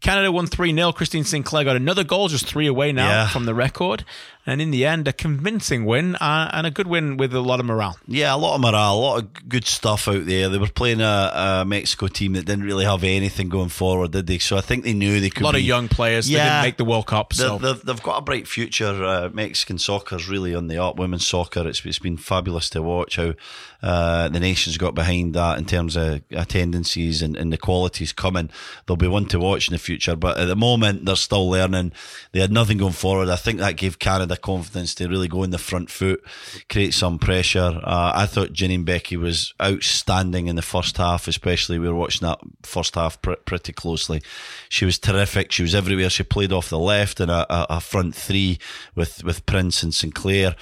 Canada 0.00 0.30
won 0.30 0.46
3 0.46 0.74
0. 0.74 0.92
Christine 0.92 1.24
Sinclair 1.24 1.64
got 1.64 1.76
another 1.76 2.04
goal, 2.04 2.28
just 2.28 2.46
three 2.46 2.66
away 2.66 2.92
now 2.92 3.08
Yeah. 3.08 3.28
from 3.28 3.44
the 3.44 3.54
record. 3.54 4.04
And 4.46 4.62
in 4.62 4.70
the 4.70 4.86
end, 4.86 5.06
a 5.06 5.12
convincing 5.12 5.84
win 5.84 6.16
uh, 6.16 6.48
and 6.54 6.66
a 6.66 6.70
good 6.70 6.86
win 6.86 7.18
with 7.18 7.34
a 7.34 7.40
lot 7.40 7.60
of 7.60 7.66
morale. 7.66 7.98
Yeah, 8.06 8.34
a 8.34 8.38
lot 8.38 8.54
of 8.54 8.62
morale, 8.62 8.94
a 8.94 8.98
lot 8.98 9.18
of 9.18 9.48
good 9.48 9.66
stuff 9.66 10.08
out 10.08 10.24
there. 10.24 10.48
They 10.48 10.56
were 10.56 10.68
playing 10.68 11.02
a, 11.02 11.60
a 11.60 11.64
Mexico 11.66 12.06
team 12.06 12.32
that 12.32 12.46
didn't 12.46 12.64
really 12.64 12.86
have 12.86 13.04
anything 13.04 13.50
going 13.50 13.68
forward, 13.68 14.12
did 14.12 14.26
they? 14.26 14.38
So 14.38 14.56
I 14.56 14.62
think 14.62 14.84
they 14.84 14.94
knew 14.94 15.20
they 15.20 15.28
could. 15.28 15.42
A 15.42 15.44
lot 15.44 15.52
be, 15.52 15.60
of 15.60 15.66
young 15.66 15.88
players. 15.88 16.28
They 16.28 16.36
didn't 16.36 16.62
make 16.62 16.78
the 16.78 16.86
World 16.86 17.06
Cup. 17.06 17.34
So. 17.34 17.58
They've, 17.58 17.82
they've 17.82 18.02
got 18.02 18.16
a 18.16 18.22
bright 18.22 18.48
future. 18.48 19.04
Uh, 19.04 19.28
Mexican 19.30 19.76
soccer's 19.76 20.30
really 20.30 20.54
on 20.54 20.68
the 20.68 20.82
up. 20.82 20.96
Women's 20.96 21.26
soccer, 21.26 21.68
it's, 21.68 21.84
it's 21.84 21.98
been 21.98 22.16
fabulous 22.16 22.70
to 22.70 22.80
watch 22.80 23.16
how 23.16 23.34
uh, 23.82 24.30
the 24.30 24.40
nation's 24.40 24.78
got 24.78 24.94
behind 24.94 25.34
that 25.34 25.58
in 25.58 25.66
terms 25.66 25.94
of 25.94 26.22
attendances 26.30 27.20
and, 27.20 27.36
and 27.36 27.52
the 27.52 27.58
qualities 27.58 28.14
coming. 28.14 28.48
There'll 28.86 28.96
be 28.96 29.08
one 29.08 29.26
to 29.26 29.38
watch 29.38 29.68
in 29.68 29.72
the 29.72 29.78
future, 29.78 29.87
but 30.16 30.38
at 30.38 30.46
the 30.46 30.56
moment 30.56 31.04
they're 31.04 31.16
still 31.16 31.48
learning. 31.48 31.92
They 32.32 32.40
had 32.40 32.52
nothing 32.52 32.78
going 32.78 32.92
forward. 32.92 33.28
I 33.28 33.36
think 33.36 33.58
that 33.58 33.76
gave 33.76 33.98
Canada 33.98 34.36
confidence 34.36 34.94
to 34.96 35.08
really 35.08 35.28
go 35.28 35.42
in 35.42 35.50
the 35.50 35.58
front 35.58 35.90
foot, 35.90 36.22
create 36.68 36.94
some 36.94 37.18
pressure. 37.18 37.80
Uh, 37.82 38.12
I 38.14 38.26
thought 38.26 38.52
Janine 38.52 38.84
Beckie 38.84 39.18
was 39.18 39.54
outstanding 39.62 40.46
in 40.46 40.56
the 40.56 40.62
first 40.62 40.96
half, 40.96 41.28
especially 41.28 41.78
we 41.78 41.88
were 41.88 41.94
watching 41.94 42.26
that 42.26 42.40
first 42.62 42.94
half 42.94 43.20
pr- 43.22 43.32
pretty 43.44 43.72
closely. 43.72 44.22
She 44.68 44.84
was 44.84 44.98
terrific. 44.98 45.52
She 45.52 45.62
was 45.62 45.74
everywhere. 45.74 46.10
She 46.10 46.22
played 46.22 46.52
off 46.52 46.68
the 46.68 46.78
left 46.78 47.20
in 47.20 47.30
a, 47.30 47.46
a, 47.48 47.66
a 47.70 47.80
front 47.80 48.14
three 48.14 48.58
with, 48.94 49.24
with 49.24 49.46
Prince 49.46 49.82
and 49.82 49.94
Sinclair. 49.94 50.54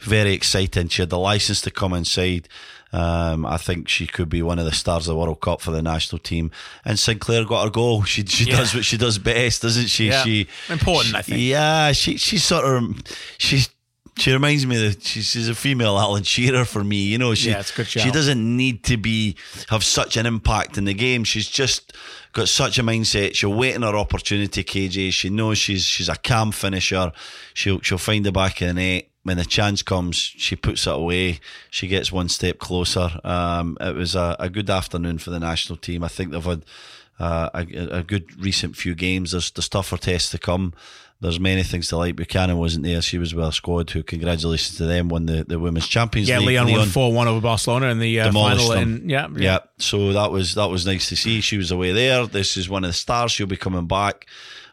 Very 0.00 0.32
exciting. 0.32 0.88
She 0.88 1.02
had 1.02 1.10
the 1.10 1.18
license 1.18 1.60
to 1.62 1.70
come 1.70 1.92
inside. 1.94 2.48
Um, 2.92 3.44
I 3.44 3.56
think 3.56 3.88
she 3.88 4.06
could 4.06 4.28
be 4.28 4.40
one 4.42 4.58
of 4.60 4.66
the 4.66 4.72
stars 4.72 5.08
of 5.08 5.14
the 5.14 5.18
World 5.18 5.40
Cup 5.40 5.60
for 5.60 5.72
the 5.72 5.82
national 5.82 6.20
team. 6.20 6.52
And 6.84 6.96
Sinclair 6.98 7.44
got 7.44 7.64
her 7.64 7.70
goal. 7.70 8.04
She 8.04 8.24
she 8.24 8.44
Yeah. 8.44 8.58
does 8.58 8.74
what 8.74 8.84
she 8.84 8.96
does 8.96 9.18
best, 9.18 9.62
doesn't 9.62 9.88
she? 9.88 10.06
Yeah. 10.08 10.22
She 10.22 10.46
Important, 10.68 11.14
I 11.16 11.22
think. 11.22 11.40
Yeah, 11.40 11.90
she 11.92 12.16
she 12.18 12.38
sort 12.38 12.64
of 12.64 13.02
she's. 13.38 13.68
She 14.16 14.32
reminds 14.32 14.64
me 14.64 14.76
that 14.76 15.02
she's, 15.02 15.26
she's 15.26 15.48
a 15.48 15.56
female 15.56 15.98
Alan 15.98 16.22
Shearer 16.22 16.64
for 16.64 16.84
me. 16.84 16.98
You 16.98 17.18
know, 17.18 17.34
she 17.34 17.50
Yeah, 17.50 17.62
she 17.62 18.12
doesn't 18.12 18.56
need 18.56 18.84
to 18.84 18.96
be 18.96 19.34
have 19.70 19.82
such 19.82 20.16
an 20.16 20.24
impact 20.24 20.78
in 20.78 20.84
the 20.84 20.94
game. 20.94 21.24
She's 21.24 21.48
just 21.48 21.92
got 22.32 22.48
such 22.48 22.78
a 22.78 22.84
mindset. 22.84 23.34
She'll 23.34 23.52
wait 23.52 23.74
on 23.74 23.82
her 23.82 23.96
opportunity. 23.96 24.62
KJ. 24.62 25.10
She 25.12 25.30
knows 25.30 25.58
she's 25.58 25.82
she's 25.84 26.08
a 26.08 26.14
calm 26.14 26.52
finisher. 26.52 27.10
She'll 27.54 27.80
she'll 27.80 27.98
find 27.98 28.24
the 28.24 28.30
back 28.30 28.60
of 28.60 28.68
the 28.68 28.74
net 28.74 29.08
when 29.24 29.36
the 29.38 29.44
chance 29.44 29.82
comes. 29.82 30.16
She 30.16 30.54
puts 30.56 30.86
it 30.86 30.92
away. 30.94 31.40
She 31.70 31.88
gets 31.88 32.12
one 32.12 32.28
step 32.28 32.58
closer. 32.58 33.20
Um, 33.24 33.76
it 33.80 33.94
was 33.94 34.14
a, 34.14 34.36
a 34.38 34.48
good 34.48 34.70
afternoon 34.70 35.18
for 35.18 35.30
the 35.30 35.40
national 35.40 35.76
team. 35.78 36.04
I 36.04 36.08
think 36.08 36.30
they've 36.30 36.44
had 36.44 36.64
uh, 37.18 37.50
a, 37.54 37.98
a 37.98 38.02
good 38.02 38.40
recent 38.40 38.76
few 38.76 38.94
games. 38.94 39.32
There's 39.32 39.50
there's 39.50 39.68
tougher 39.68 39.96
tests 39.96 40.30
to 40.30 40.38
come. 40.38 40.72
There's 41.20 41.40
many 41.40 41.62
things 41.62 41.88
to 41.88 41.96
like. 41.96 42.16
Buchanan 42.16 42.58
wasn't 42.58 42.84
there. 42.84 43.00
She 43.00 43.16
was 43.18 43.34
with 43.34 43.44
our 43.44 43.52
squad. 43.52 43.88
Who 43.90 44.02
congratulations 44.02 44.76
to 44.76 44.84
them 44.84 45.08
won 45.08 45.24
the, 45.26 45.44
the 45.44 45.58
women's 45.58 45.88
champions 45.88 46.28
Yeah, 46.28 46.40
league. 46.40 46.58
Lyon 46.58 46.70
won 46.70 46.88
four 46.88 47.12
one 47.14 47.28
over 47.28 47.40
Barcelona 47.40 47.86
in 47.86 47.98
the 47.98 48.20
uh, 48.20 48.32
final. 48.32 48.68
them. 48.68 48.78
And 48.82 49.10
yeah, 49.10 49.28
yeah. 49.34 49.58
So 49.78 50.12
that 50.12 50.30
was 50.32 50.54
that 50.56 50.68
was 50.68 50.84
nice 50.84 51.08
to 51.10 51.16
see. 51.16 51.40
She 51.40 51.56
was 51.56 51.70
away 51.70 51.92
there. 51.92 52.26
This 52.26 52.58
is 52.58 52.68
one 52.68 52.84
of 52.84 52.90
the 52.90 52.94
stars. 52.94 53.32
She'll 53.32 53.46
be 53.46 53.56
coming 53.56 53.86
back. 53.86 54.26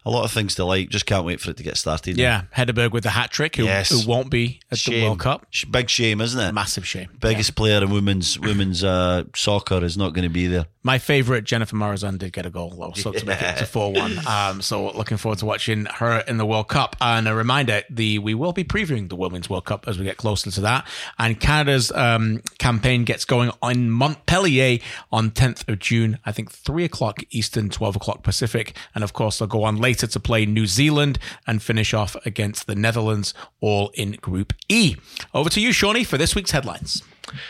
A 0.03 0.09
lot 0.09 0.23
of 0.25 0.31
things 0.31 0.55
to 0.55 0.65
like. 0.65 0.89
Just 0.89 1.05
can't 1.05 1.25
wait 1.25 1.39
for 1.39 1.51
it 1.51 1.57
to 1.57 1.63
get 1.63 1.77
started. 1.77 2.17
yeah. 2.17 2.43
Hegerberg 2.55 2.91
with 2.91 3.03
the 3.03 3.11
hat 3.11 3.29
trick, 3.31 3.55
who, 3.55 3.65
Yes. 3.65 3.89
who 3.89 4.09
won't 4.09 4.31
be 4.31 4.59
at 4.71 4.79
the 4.79 5.03
World 5.03 5.19
Cup. 5.19 5.45
Big 5.69 5.89
shame, 5.89 6.21
isn't 6.21 6.39
it? 6.39 6.51
Massive 6.53 6.87
shame. 6.87 7.09
Biggest 7.19 7.55
player 7.55 7.83
in 7.83 7.91
women's 7.91 8.39
women's 8.39 8.83
uh, 8.83 9.25
soccer 9.35 9.83
is 9.83 9.97
not 9.97 10.13
going 10.13 10.23
to 10.23 10.29
be 10.29 10.47
there. 10.47 10.65
My 10.83 10.97
favourite 10.97 11.43
Jennifer 11.43 11.75
Marozsán 11.75 12.17
did 12.17 12.33
get 12.33 12.47
a 12.47 12.49
goal 12.49 12.71
though, 12.71 12.93
so 12.99 13.11
to 13.11 13.23
make 13.23 13.39
it 13.39 13.57
to 13.57 13.65
four 13.67 13.93
one. 13.93 14.17
Um, 14.31 14.61
so 14.63 14.89
looking 14.91 15.17
forward 15.17 15.37
to 15.39 15.45
watching 15.45 15.85
her 15.85 16.19
in 16.27 16.37
the 16.37 16.45
World 16.45 16.67
Cup. 16.69 16.95
And 16.99 17.27
a 17.27 17.35
reminder: 17.35 17.83
the 17.89 18.17
we 18.17 18.33
will 18.33 18.53
be 18.53 18.63
previewing 18.63 19.09
the 19.09 19.15
Women's 19.15 19.49
World 19.49 19.65
Cup 19.65 19.87
as 19.87 19.99
we 19.99 20.05
get 20.05 20.17
closer 20.17 20.49
to 20.49 20.61
that. 20.61 20.87
And 21.19 21.39
Canada's 21.39 21.91
um, 21.91 22.41
campaign 22.57 23.03
gets 23.03 23.25
going 23.25 23.51
on 23.61 23.91
Montpellier 23.91 24.79
on 25.11 25.29
10th 25.29 25.67
of 25.69 25.77
June. 25.77 26.17
I 26.25 26.31
think 26.31 26.49
three 26.51 26.85
o'clock 26.85 27.21
Eastern, 27.29 27.69
12 27.69 27.97
o'clock 27.97 28.23
Pacific. 28.23 28.75
And 28.95 29.03
of 29.03 29.13
course, 29.13 29.37
they'll 29.37 29.47
go 29.47 29.63
on 29.63 29.75
later 29.77 29.90
to 29.93 30.19
play 30.19 30.45
New 30.45 30.67
Zealand 30.67 31.19
and 31.47 31.61
finish 31.61 31.93
off 31.93 32.15
against 32.25 32.67
the 32.67 32.75
Netherlands, 32.75 33.33
all 33.59 33.89
in 33.93 34.13
Group 34.13 34.53
E. 34.69 34.95
Over 35.33 35.49
to 35.49 35.61
you, 35.61 35.71
Shawnee, 35.71 36.03
for 36.03 36.17
this 36.17 36.35
week's 36.35 36.51
headlines. 36.51 37.03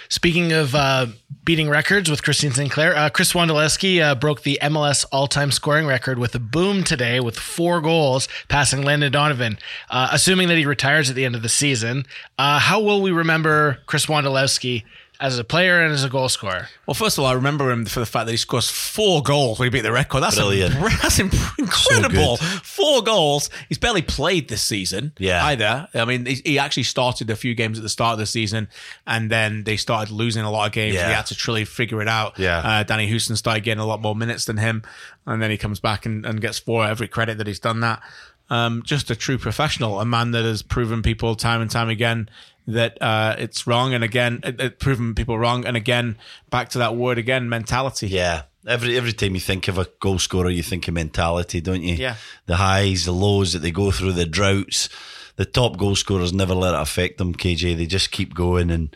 Speaking 0.10 0.52
of 0.52 0.76
uh, 0.76 1.08
beating 1.44 1.70
records 1.70 2.10
with 2.10 2.24
Christine 2.24 2.52
Sinclair, 2.52 2.96
uh, 2.96 3.10
Chris 3.10 3.34
Wondolowski 3.34 4.02
uh, 4.02 4.16
broke 4.16 4.44
the 4.44 4.60
MLS 4.62 5.06
all-time 5.12 5.52
scoring 5.52 5.86
record 5.88 6.20
with 6.20 6.36
a 6.36 6.40
boom 6.40 6.84
today 6.84 7.20
with 7.20 7.38
four 7.38 7.82
goals, 7.82 8.28
passing 8.48 8.84
Landon 8.84 9.12
Donovan. 9.12 9.58
Uh, 9.90 10.10
assuming 10.12 10.48
that 10.50 10.58
he 10.58 10.66
retires 10.66 11.10
at 11.10 11.16
the 11.16 11.26
end 11.26 11.36
of 11.36 11.42
the 11.42 11.50
season, 11.50 12.06
uh, 12.38 12.60
how 12.60 12.80
will 12.80 13.02
we 13.02 13.12
remember 13.12 13.80
Chris 13.86 14.06
Wondolowski 14.06 14.84
as 15.22 15.38
a 15.38 15.44
player 15.44 15.82
and 15.82 15.94
as 15.94 16.04
a 16.04 16.10
goal 16.10 16.28
scorer? 16.28 16.68
Well, 16.88 16.96
first 16.96 17.18
of 17.18 17.24
all, 17.24 17.30
I 17.30 17.34
remember 17.34 17.72
him 17.72 17.86
for 17.86 18.00
the 18.00 18.06
fact 18.06 18.26
that 18.26 18.32
he 18.32 18.38
scores 18.38 18.70
four 18.70 19.22
goals 19.22 19.60
when 19.60 19.68
he 19.68 19.70
beat 19.70 19.82
the 19.82 19.92
record. 19.92 20.22
That's 20.22 20.36
Brilliant. 20.36 20.74
A, 20.76 20.80
that's 21.02 21.20
imp- 21.20 21.34
incredible. 21.60 22.38
good. 22.38 22.46
four 22.64 23.04
goals. 23.04 23.50
He's 23.70 23.78
barely 23.78 24.02
played 24.02 24.50
this 24.50 24.62
season. 24.64 25.14
Yeah. 25.20 25.46
Either. 25.46 25.88
I 25.94 26.06
mean, 26.06 26.26
he, 26.26 26.42
he 26.44 26.60
actually 26.60 26.84
started 26.84 27.30
a 27.30 27.36
few 27.36 27.54
games 27.56 27.78
at 27.78 27.84
the 27.84 27.90
start 27.90 28.14
of 28.14 28.20
the 28.20 28.26
season, 28.26 28.68
and 29.06 29.30
then 29.30 29.64
they 29.64 29.78
started 29.78 30.12
losing 30.12 30.44
a 30.44 30.52
lot 30.52 30.66
of 30.66 30.74
games. 30.74 30.96
Yeah. 30.96 31.08
He 31.08 31.14
had 31.14 31.28
to 31.28 31.36
truly 31.36 31.64
figure 31.66 32.02
it 32.02 32.08
out. 32.08 32.38
Yeah. 32.40 32.58
Uh, 32.58 32.84
Danny 32.84 33.10
Hoesen 33.10 33.38
started 33.38 33.64
getting 33.64 33.82
a 33.82 33.86
lot 33.86 34.02
more 34.02 34.16
minutes 34.16 34.46
than 34.46 34.58
him, 34.58 34.82
and 35.26 35.42
then 35.42 35.52
he 35.52 35.58
comes 35.58 35.80
back 35.80 36.06
and, 36.06 36.26
and 36.26 36.42
gets 36.42 36.58
four. 36.60 36.86
Every 36.86 37.08
credit 37.08 37.38
that 37.38 37.46
he's 37.48 37.60
done 37.60 37.80
that. 37.82 38.02
Um, 38.50 38.84
just 38.84 39.10
a 39.10 39.16
true 39.16 39.38
professional, 39.38 40.02
a 40.02 40.06
man 40.06 40.32
that 40.32 40.44
has 40.44 40.62
proven 40.62 41.02
people 41.02 41.36
time 41.36 41.62
and 41.62 41.72
time 41.72 41.88
again 41.88 42.28
that 42.68 43.02
uh, 43.02 43.36
it's 43.38 43.66
wrong, 43.68 43.94
and 43.94 44.04
again, 44.04 44.40
it, 44.44 44.60
it 44.60 44.80
proven 44.80 45.16
people 45.16 45.38
wrong, 45.38 45.66
and 45.66 45.76
again, 45.76 46.18
back 46.50 46.70
to 46.70 46.78
that 46.80 46.96
word 46.96 47.18
again, 47.18 47.50
mentality. 47.50 48.08
Yeah. 48.08 48.44
Every 48.68 48.96
every 48.96 49.14
time 49.14 49.34
you 49.34 49.42
think 49.42 49.68
of 49.68 49.80
a 49.80 49.88
goal 50.00 50.20
scorer, 50.20 50.50
you 50.50 50.62
think 50.62 50.88
of 50.88 50.94
mentality, 50.94 51.62
don't 51.62 51.82
you? 51.82 51.96
Yeah. 51.96 52.16
The 52.46 52.58
highs, 52.58 53.06
the 53.06 53.12
lows 53.12 53.54
that 53.54 53.60
they 53.60 53.72
go 53.72 53.90
through, 53.92 54.14
the 54.14 54.26
droughts. 54.26 54.90
The 55.38 55.46
top 55.46 55.78
goal 55.78 55.96
scorers 55.96 56.34
never 56.34 56.54
let 56.54 56.76
it 56.76 56.82
affect 56.82 57.18
them, 57.18 57.34
KJ. 57.34 57.76
They 57.76 57.88
just 57.88 58.12
keep 58.12 58.36
going 58.36 58.70
and 58.70 58.96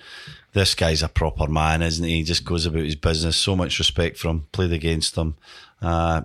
this 0.56 0.73
guy's 0.73 1.04
a 1.04 1.10
proper 1.10 1.47
man, 1.47 1.82
isn't 1.82 2.06
he? 2.06 2.17
He 2.17 2.23
just 2.23 2.45
goes 2.45 2.65
about 2.65 2.84
his 2.84 2.95
business. 2.95 3.36
So 3.36 3.56
much 3.58 3.78
respect 3.78 4.17
for 4.17 4.30
him. 4.30 4.47
Played 4.54 4.71
against 4.71 5.17
him. 5.17 5.36
Uh, 5.82 6.21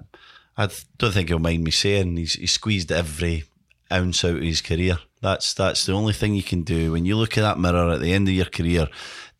I 0.57 0.68
don't 0.98 1.12
think 1.12 1.29
he'll 1.29 1.40
mind 1.40 1.64
me 1.64 1.72
saying 1.72 2.16
he's, 2.16 2.35
he 2.35 2.46
squeezed 2.46 2.92
every 2.92 3.44
ounce 3.92 4.24
out 4.24 4.37
of 4.37 4.42
his 4.42 4.61
career. 4.61 4.98
That's 5.23 5.53
that's 5.55 5.87
the 5.87 5.93
only 5.93 6.13
thing 6.13 6.35
you 6.35 6.43
can 6.43 6.63
do 6.63 6.93
when 6.93 7.05
you 7.05 7.17
look 7.17 7.37
at 7.37 7.43
that 7.43 7.59
mirror 7.59 7.91
at 7.91 8.01
the 8.01 8.13
end 8.13 8.29
of 8.29 8.35
your 8.35 8.47
career. 8.47 8.89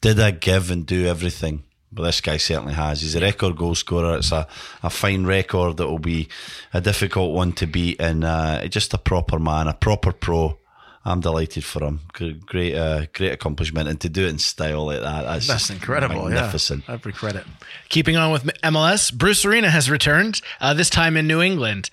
Did 0.01 0.21
I 0.21 0.31
give 0.31 0.71
and 0.71 0.87
do 0.87 1.07
everything? 1.07 1.65
But 1.93 2.05
this 2.05 2.21
guy 2.21 2.37
certainly 2.37 2.75
has. 2.75 3.01
He's 3.01 3.17
a 3.17 3.21
record 3.21 3.57
goal 3.57 3.75
scorer. 3.75 4.19
It's 4.19 4.31
a, 4.31 4.47
a 4.83 4.91
fine 4.91 5.27
record 5.27 5.79
that 5.79 5.89
will 5.89 5.99
be 5.99 6.29
a 6.73 6.81
difficult 6.81 7.35
one 7.35 7.53
to 7.55 7.67
beat, 7.67 8.01
and 8.01 8.23
uh, 8.23 8.69
just 8.69 8.95
a 8.95 8.99
proper 8.99 9.39
man, 9.39 9.67
a 9.67 9.75
proper 9.75 10.13
pro. 10.13 10.57
I'm 11.05 11.21
delighted 11.21 11.65
for 11.65 11.83
him. 11.83 12.01
Great, 12.13 12.75
uh, 12.75 13.07
great 13.15 13.33
accomplishment, 13.33 13.89
and 13.89 13.99
to 14.03 14.09
do 14.09 14.27
it 14.27 14.29
in 14.29 14.39
style 14.39 14.85
like 14.85 15.01
that, 15.01 15.23
that's, 15.47 15.71
incredible. 15.71 16.29
magnificent. 16.29 16.85
Yeah. 16.87 16.95
Every 16.95 17.15
credit. 17.15 17.45
Keeping 17.89 18.17
on 18.17 18.31
with 18.31 18.45
MLS, 18.63 19.13
Bruce 19.13 19.45
Arena 19.47 19.71
has 19.71 19.91
returned, 19.91 20.43
uh, 20.61 20.75
this 20.75 20.91
time 20.91 21.17
in 21.17 21.27
New 21.27 21.41
England. 21.41 21.89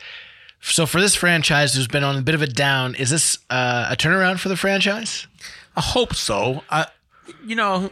So 0.72 0.86
for 0.86 1.00
this 1.02 1.16
franchise 1.16 1.74
who's 1.74 1.88
been 1.88 2.04
on 2.04 2.18
a 2.18 2.22
bit 2.22 2.36
of 2.36 2.42
a 2.42 2.48
down, 2.48 2.96
is 2.96 3.10
this 3.10 3.38
uh, 3.50 3.88
a 3.90 3.96
turnaround 3.96 4.40
for 4.40 4.50
the 4.50 4.58
franchise? 4.58 5.28
I 5.76 5.82
hope 5.82 6.14
so. 6.14 6.64
I, 6.70 6.88
you 7.46 7.56
know, 7.56 7.90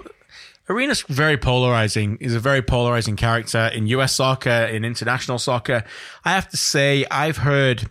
Arena's 0.69 1.01
very 1.03 1.37
polarizing. 1.37 2.17
He's 2.19 2.35
a 2.35 2.39
very 2.39 2.61
polarizing 2.61 3.15
character 3.15 3.67
in 3.73 3.87
US 3.87 4.13
soccer, 4.15 4.49
in 4.49 4.83
international 4.83 5.39
soccer. 5.39 5.83
I 6.23 6.31
have 6.31 6.49
to 6.49 6.57
say, 6.57 7.05
I've 7.11 7.37
heard, 7.37 7.89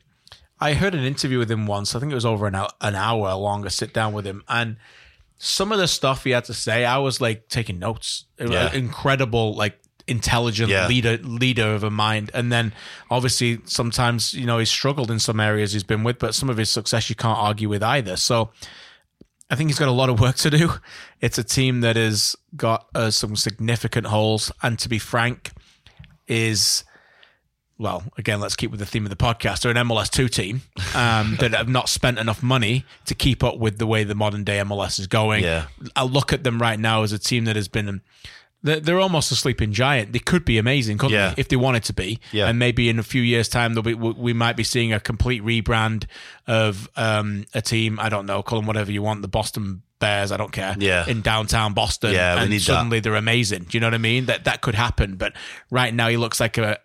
I 0.60 0.74
heard 0.74 0.94
an 0.94 1.04
interview 1.04 1.38
with 1.38 1.50
him 1.50 1.66
once. 1.66 1.94
I 1.94 2.00
think 2.00 2.12
it 2.12 2.16
was 2.16 2.26
over 2.26 2.46
an 2.46 2.54
hour, 2.54 2.70
an 2.80 2.94
hour 2.94 3.34
long, 3.34 3.64
a 3.66 3.70
sit 3.70 3.94
down 3.94 4.12
with 4.12 4.26
him. 4.26 4.42
And 4.48 4.76
some 5.38 5.72
of 5.72 5.78
the 5.78 5.88
stuff 5.88 6.24
he 6.24 6.30
had 6.30 6.44
to 6.46 6.54
say, 6.54 6.84
I 6.84 6.98
was 6.98 7.20
like 7.20 7.48
taking 7.48 7.78
notes. 7.78 8.24
It 8.38 8.44
was 8.44 8.52
Yeah. 8.52 8.72
Incredible, 8.72 9.54
like 9.54 9.78
intelligent 10.06 10.68
Yeah. 10.70 10.86
leader 10.86 11.16
leader 11.18 11.74
of 11.74 11.82
a 11.82 11.90
mind 11.90 12.30
and 12.34 12.52
then 12.52 12.74
obviously 13.10 13.60
sometimes 13.64 14.34
you 14.34 14.44
know 14.44 14.58
he's 14.58 14.68
struggled 14.68 15.10
in 15.10 15.18
some 15.18 15.40
areas 15.40 15.72
he's 15.72 15.82
been 15.82 16.04
with 16.04 16.18
but 16.18 16.34
some 16.34 16.50
of 16.50 16.58
his 16.58 16.68
success 16.68 17.08
you 17.08 17.16
can't 17.16 17.38
argue 17.38 17.68
with 17.70 17.82
either 17.82 18.16
so 18.16 18.50
I 19.50 19.56
think 19.56 19.68
he's 19.70 19.78
got 19.78 19.88
a 19.88 19.92
lot 19.92 20.08
of 20.08 20.18
work 20.20 20.36
to 20.36 20.50
do. 20.50 20.70
It's 21.20 21.36
a 21.36 21.44
team 21.44 21.82
that 21.82 21.96
has 21.96 22.34
got 22.56 22.86
uh, 22.94 23.10
some 23.10 23.36
significant 23.36 24.06
holes, 24.06 24.50
and 24.62 24.78
to 24.78 24.88
be 24.88 24.98
frank, 24.98 25.52
is 26.26 26.82
well, 27.76 28.04
again, 28.16 28.40
let's 28.40 28.56
keep 28.56 28.70
with 28.70 28.80
the 28.80 28.86
theme 28.86 29.04
of 29.04 29.10
the 29.10 29.16
podcast. 29.16 29.60
They're 29.60 29.70
an 29.70 29.86
MLS 29.88 30.08
two 30.10 30.28
team 30.28 30.62
um, 30.94 31.36
that 31.40 31.52
have 31.52 31.68
not 31.68 31.88
spent 31.90 32.18
enough 32.18 32.42
money 32.42 32.84
to 33.04 33.14
keep 33.14 33.44
up 33.44 33.58
with 33.58 33.78
the 33.78 33.86
way 33.86 34.02
the 34.02 34.14
modern 34.14 34.44
day 34.44 34.58
MLS 34.60 34.98
is 34.98 35.06
going. 35.08 35.44
Yeah. 35.44 35.66
I 35.94 36.04
look 36.04 36.32
at 36.32 36.42
them 36.42 36.60
right 36.60 36.78
now 36.80 37.02
as 37.02 37.12
a 37.12 37.18
team 37.18 37.44
that 37.44 37.54
has 37.56 37.68
been. 37.68 38.00
They're 38.64 38.80
they're 38.80 38.98
almost 39.00 39.30
a 39.30 39.36
sleeping 39.36 39.72
giant. 39.72 40.12
They 40.12 40.18
could 40.18 40.44
be 40.44 40.58
amazing, 40.58 40.98
couldn't 40.98 41.14
Yeah. 41.14 41.28
they, 41.34 41.40
if 41.40 41.48
they 41.48 41.56
wanted 41.56 41.84
to 41.84 41.92
be? 41.92 42.18
Yeah. 42.32 42.48
And 42.48 42.58
maybe 42.58 42.88
in 42.88 42.98
a 42.98 43.02
few 43.04 43.22
years' 43.22 43.48
time, 43.48 43.74
they'll 43.74 43.82
be, 43.84 43.94
we 43.94 44.32
might 44.32 44.56
be 44.56 44.64
seeing 44.64 44.92
a 44.92 44.98
complete 44.98 45.42
rebrand 45.44 46.06
of 46.48 46.88
um, 46.96 47.44
a 47.54 47.62
team. 47.62 48.00
I 48.00 48.08
don't 48.08 48.26
know, 48.26 48.42
call 48.42 48.58
them 48.58 48.66
whatever 48.66 48.90
you 48.90 49.02
want. 49.02 49.22
The 49.22 49.28
Boston 49.28 49.82
Bears, 50.00 50.32
I 50.32 50.36
don't 50.36 50.50
care. 50.52 50.74
Yeah. 50.78 51.06
In 51.06 51.20
downtown 51.22 51.72
Boston. 51.74 52.12
Yeah, 52.12 52.40
and 52.40 52.50
need 52.50 52.56
that. 52.58 52.62
suddenly 52.64 53.00
they're 53.00 53.14
amazing. 53.14 53.64
Do 53.64 53.76
you 53.76 53.80
know 53.80 53.86
what 53.86 53.94
I 53.94 53.98
mean? 53.98 54.26
That 54.26 54.44
that 54.44 54.60
could 54.60 54.74
happen. 54.74 55.16
But 55.16 55.34
right 55.70 55.94
now, 55.94 56.08
he 56.08 56.16
looks 56.16 56.40
like 56.40 56.58
a. 56.58 56.78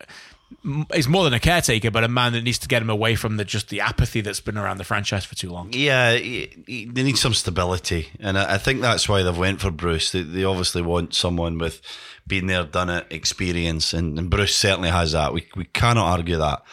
He's 0.94 1.08
more 1.08 1.24
than 1.24 1.34
a 1.34 1.40
caretaker, 1.40 1.92
but 1.92 2.04
a 2.04 2.08
man 2.08 2.34
that 2.34 2.44
needs 2.44 2.58
to 2.60 2.68
get 2.68 2.82
him 2.82 2.90
away 2.90 3.16
from 3.16 3.38
the 3.38 3.46
just 3.46 3.70
the 3.70 3.82
apathy 3.82 4.22
that's 4.22 4.42
been 4.42 4.58
around 4.58 4.78
the 4.78 4.84
franchise 4.84 5.24
for 5.24 5.36
too 5.36 5.50
long. 5.52 5.70
Yeah, 5.74 6.14
he- 6.16 6.50
he- 6.68 6.86
they 6.86 7.04
need 7.04 7.18
some 7.18 7.34
stability, 7.34 8.10
and 8.20 8.38
I 8.38 8.56
I 8.56 8.58
think 8.58 8.82
that's 8.82 9.08
why 9.08 9.24
they've 9.24 9.38
went 9.38 9.62
for 9.62 9.72
Bruce. 9.72 10.12
They, 10.12 10.22
they 10.24 10.44
obviously 10.44 10.82
want 10.82 11.14
someone 11.14 11.58
with 11.60 11.82
been 12.28 12.48
there, 12.48 12.64
done 12.64 12.90
it, 12.90 13.08
experience, 13.10 13.94
and, 13.94 14.18
and 14.20 14.30
Bruce 14.30 14.56
certainly 14.56 14.90
has 14.90 15.12
that. 15.14 15.34
We 15.34 15.48
we 15.56 15.66
cannot 15.66 16.06
argue 16.12 16.38
that. 16.38 16.64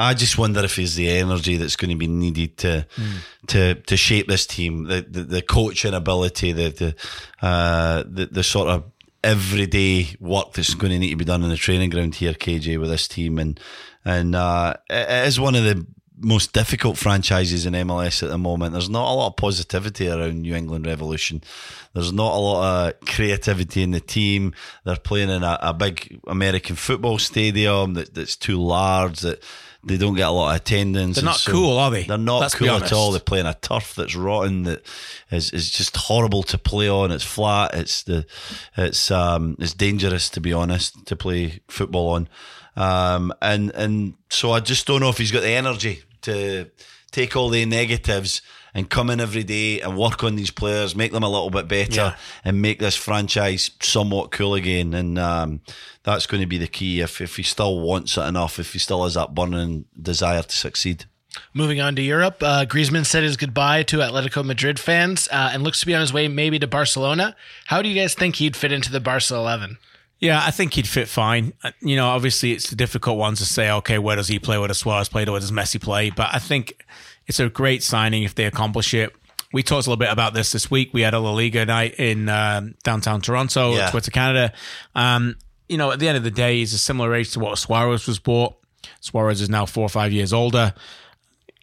I 0.00 0.14
just 0.14 0.38
wonder 0.38 0.64
if 0.64 0.76
he's 0.76 0.94
the 0.94 1.08
energy 1.10 1.56
that's 1.56 1.74
going 1.76 1.90
to 1.90 1.96
be 1.96 2.06
needed 2.06 2.56
to 2.58 2.86
to 3.48 3.74
to 3.74 3.96
shape 3.96 4.26
this 4.28 4.46
team, 4.46 4.84
the 4.84 5.02
the, 5.08 5.22
the 5.22 5.42
coaching 5.42 5.92
ability, 5.94 6.52
the 6.52 6.68
the, 6.70 7.46
uh, 7.46 8.04
the 8.06 8.26
the 8.26 8.42
sort 8.42 8.68
of 8.68 8.84
everyday 9.28 10.16
work 10.20 10.54
that's 10.54 10.72
going 10.74 10.90
to 10.90 10.98
need 10.98 11.10
to 11.10 11.16
be 11.16 11.24
done 11.24 11.42
in 11.42 11.50
the 11.50 11.56
training 11.56 11.90
ground 11.90 12.14
here, 12.14 12.32
KJ, 12.32 12.80
with 12.80 12.88
this 12.88 13.06
team, 13.06 13.38
and 13.38 13.60
and 14.04 14.34
uh, 14.34 14.74
it 14.88 15.26
is 15.26 15.38
one 15.38 15.54
of 15.54 15.64
the 15.64 15.86
most 16.20 16.52
difficult 16.52 16.96
franchises 16.96 17.66
in 17.66 17.74
MLS 17.74 18.22
at 18.22 18.30
the 18.30 18.38
moment. 18.38 18.72
There's 18.72 18.88
not 18.88 19.12
a 19.12 19.14
lot 19.14 19.28
of 19.28 19.36
positivity 19.36 20.08
around 20.08 20.42
New 20.42 20.54
England 20.54 20.86
Revolution. 20.86 21.42
There's 21.92 22.12
not 22.12 22.34
a 22.34 22.38
lot 22.38 22.88
of 22.88 23.00
creativity 23.00 23.82
in 23.82 23.90
the 23.90 24.00
team. 24.00 24.54
They're 24.84 24.96
playing 24.96 25.30
in 25.30 25.42
a, 25.42 25.58
a 25.60 25.74
big 25.74 26.18
American 26.26 26.74
football 26.74 27.18
stadium 27.18 27.94
that, 27.94 28.14
that's 28.14 28.34
too 28.34 28.60
large. 28.60 29.20
That 29.20 29.42
they 29.84 29.96
don't 29.96 30.16
get 30.16 30.28
a 30.28 30.30
lot 30.30 30.50
of 30.50 30.56
attendance. 30.56 31.16
They're 31.16 31.24
not 31.24 31.44
cool, 31.46 31.78
are 31.78 31.90
they? 31.90 32.04
They're 32.04 32.18
not 32.18 32.40
Let's 32.40 32.54
cool 32.54 32.68
at 32.68 32.92
all. 32.92 33.12
They 33.12 33.20
play 33.20 33.40
on 33.40 33.46
a 33.46 33.54
turf 33.54 33.94
that's 33.94 34.16
rotten. 34.16 34.64
That 34.64 34.82
is 35.30 35.50
is 35.52 35.70
just 35.70 35.96
horrible 35.96 36.42
to 36.44 36.58
play 36.58 36.88
on. 36.88 37.12
It's 37.12 37.24
flat. 37.24 37.74
It's 37.74 38.02
the 38.02 38.26
it's 38.76 39.10
um 39.10 39.56
it's 39.58 39.74
dangerous 39.74 40.28
to 40.30 40.40
be 40.40 40.52
honest 40.52 41.06
to 41.06 41.16
play 41.16 41.60
football 41.68 42.10
on. 42.10 42.28
Um 42.76 43.32
and 43.40 43.70
and 43.70 44.14
so 44.30 44.50
I 44.50 44.60
just 44.60 44.86
don't 44.86 45.00
know 45.00 45.10
if 45.10 45.18
he's 45.18 45.32
got 45.32 45.42
the 45.42 45.50
energy 45.50 46.02
to 46.22 46.70
take 47.10 47.36
all 47.36 47.48
the 47.48 47.64
negatives 47.64 48.42
and 48.74 48.88
come 48.90 49.10
in 49.10 49.20
every 49.20 49.44
day 49.44 49.80
and 49.80 49.96
work 49.96 50.22
on 50.24 50.36
these 50.36 50.50
players, 50.50 50.94
make 50.94 51.12
them 51.12 51.22
a 51.22 51.28
little 51.28 51.50
bit 51.50 51.68
better, 51.68 51.92
Yeah. 51.94 52.16
and 52.44 52.60
make 52.62 52.78
this 52.78 52.96
franchise 52.96 53.70
somewhat 53.80 54.30
cool 54.30 54.54
again. 54.54 54.94
And 54.94 55.18
um, 55.18 55.60
that's 56.02 56.26
going 56.26 56.40
to 56.40 56.46
be 56.46 56.58
the 56.58 56.66
key 56.68 57.00
if 57.00 57.20
if 57.20 57.36
he 57.36 57.42
still 57.42 57.80
wants 57.80 58.16
it 58.16 58.22
enough, 58.22 58.58
if 58.58 58.72
he 58.72 58.78
still 58.78 59.04
has 59.04 59.14
that 59.14 59.34
burning 59.34 59.86
desire 60.00 60.42
to 60.42 60.56
succeed. 60.56 61.04
Moving 61.54 61.80
on 61.80 61.94
to 61.96 62.02
Europe, 62.02 62.42
uh, 62.42 62.64
Griezmann 62.66 63.06
said 63.06 63.22
his 63.22 63.36
goodbye 63.36 63.82
to 63.84 63.98
Atletico 63.98 64.44
Madrid 64.44 64.80
fans 64.80 65.28
uh, 65.30 65.50
and 65.52 65.62
looks 65.62 65.78
to 65.80 65.86
be 65.86 65.94
on 65.94 66.00
his 66.00 66.12
way 66.12 66.26
maybe 66.26 66.58
to 66.58 66.66
Barcelona. 66.66 67.36
How 67.66 67.80
do 67.82 67.88
you 67.88 67.94
guys 67.94 68.14
think 68.14 68.36
he'd 68.36 68.56
fit 68.56 68.72
into 68.72 68.90
the 68.90 68.98
Barca 68.98 69.34
11? 69.34 69.78
Yeah, 70.20 70.40
I 70.44 70.50
think 70.50 70.72
he'd 70.74 70.88
fit 70.88 71.06
fine. 71.06 71.52
Uh, 71.62 71.70
You 71.80 71.94
know, 71.94 72.08
obviously 72.08 72.50
it's 72.52 72.72
a 72.72 72.74
difficult 72.74 73.18
one 73.18 73.36
to 73.36 73.44
say, 73.44 73.70
okay, 73.70 73.98
where 73.98 74.16
does 74.16 74.26
he 74.26 74.40
play, 74.40 74.58
where 74.58 74.66
does 74.66 74.78
Suarez 74.78 75.08
play, 75.08 75.24
where 75.26 75.38
does 75.38 75.52
Messi 75.52 75.80
play? 75.80 76.10
But 76.10 76.30
I 76.34 76.40
think 76.40 76.84
it's 77.28 77.38
a 77.38 77.48
great 77.48 77.82
signing 77.84 78.24
if 78.24 78.34
they 78.34 78.44
accomplish 78.46 78.92
it. 78.94 79.14
We 79.52 79.62
talked 79.62 79.86
a 79.86 79.90
little 79.90 79.96
bit 79.98 80.10
about 80.10 80.34
this 80.34 80.50
this 80.52 80.70
week. 80.70 80.90
We 80.92 81.02
had 81.02 81.14
a 81.14 81.20
La 81.20 81.30
Liga 81.32 81.64
night 81.64 81.94
in 81.98 82.28
um, 82.28 82.74
downtown 82.82 83.20
Toronto, 83.20 83.74
Yeah. 83.74 83.90
Twitter 83.90 84.10
Canada. 84.10 84.52
Um, 84.94 85.36
you 85.68 85.78
know, 85.78 85.90
at 85.92 85.98
the 86.00 86.08
end 86.08 86.16
of 86.18 86.24
the 86.24 86.30
day, 86.30 86.56
he's 86.58 86.74
a 86.74 86.78
similar 86.78 87.14
age 87.14 87.32
to 87.32 87.40
what 87.40 87.56
Suarez 87.58 88.06
was 88.06 88.18
bought. 88.18 88.56
Suarez 89.00 89.40
is 89.40 89.48
now 89.48 89.64
four 89.66 89.84
or 89.84 89.88
five 89.88 90.12
years 90.12 90.32
older, 90.32 90.74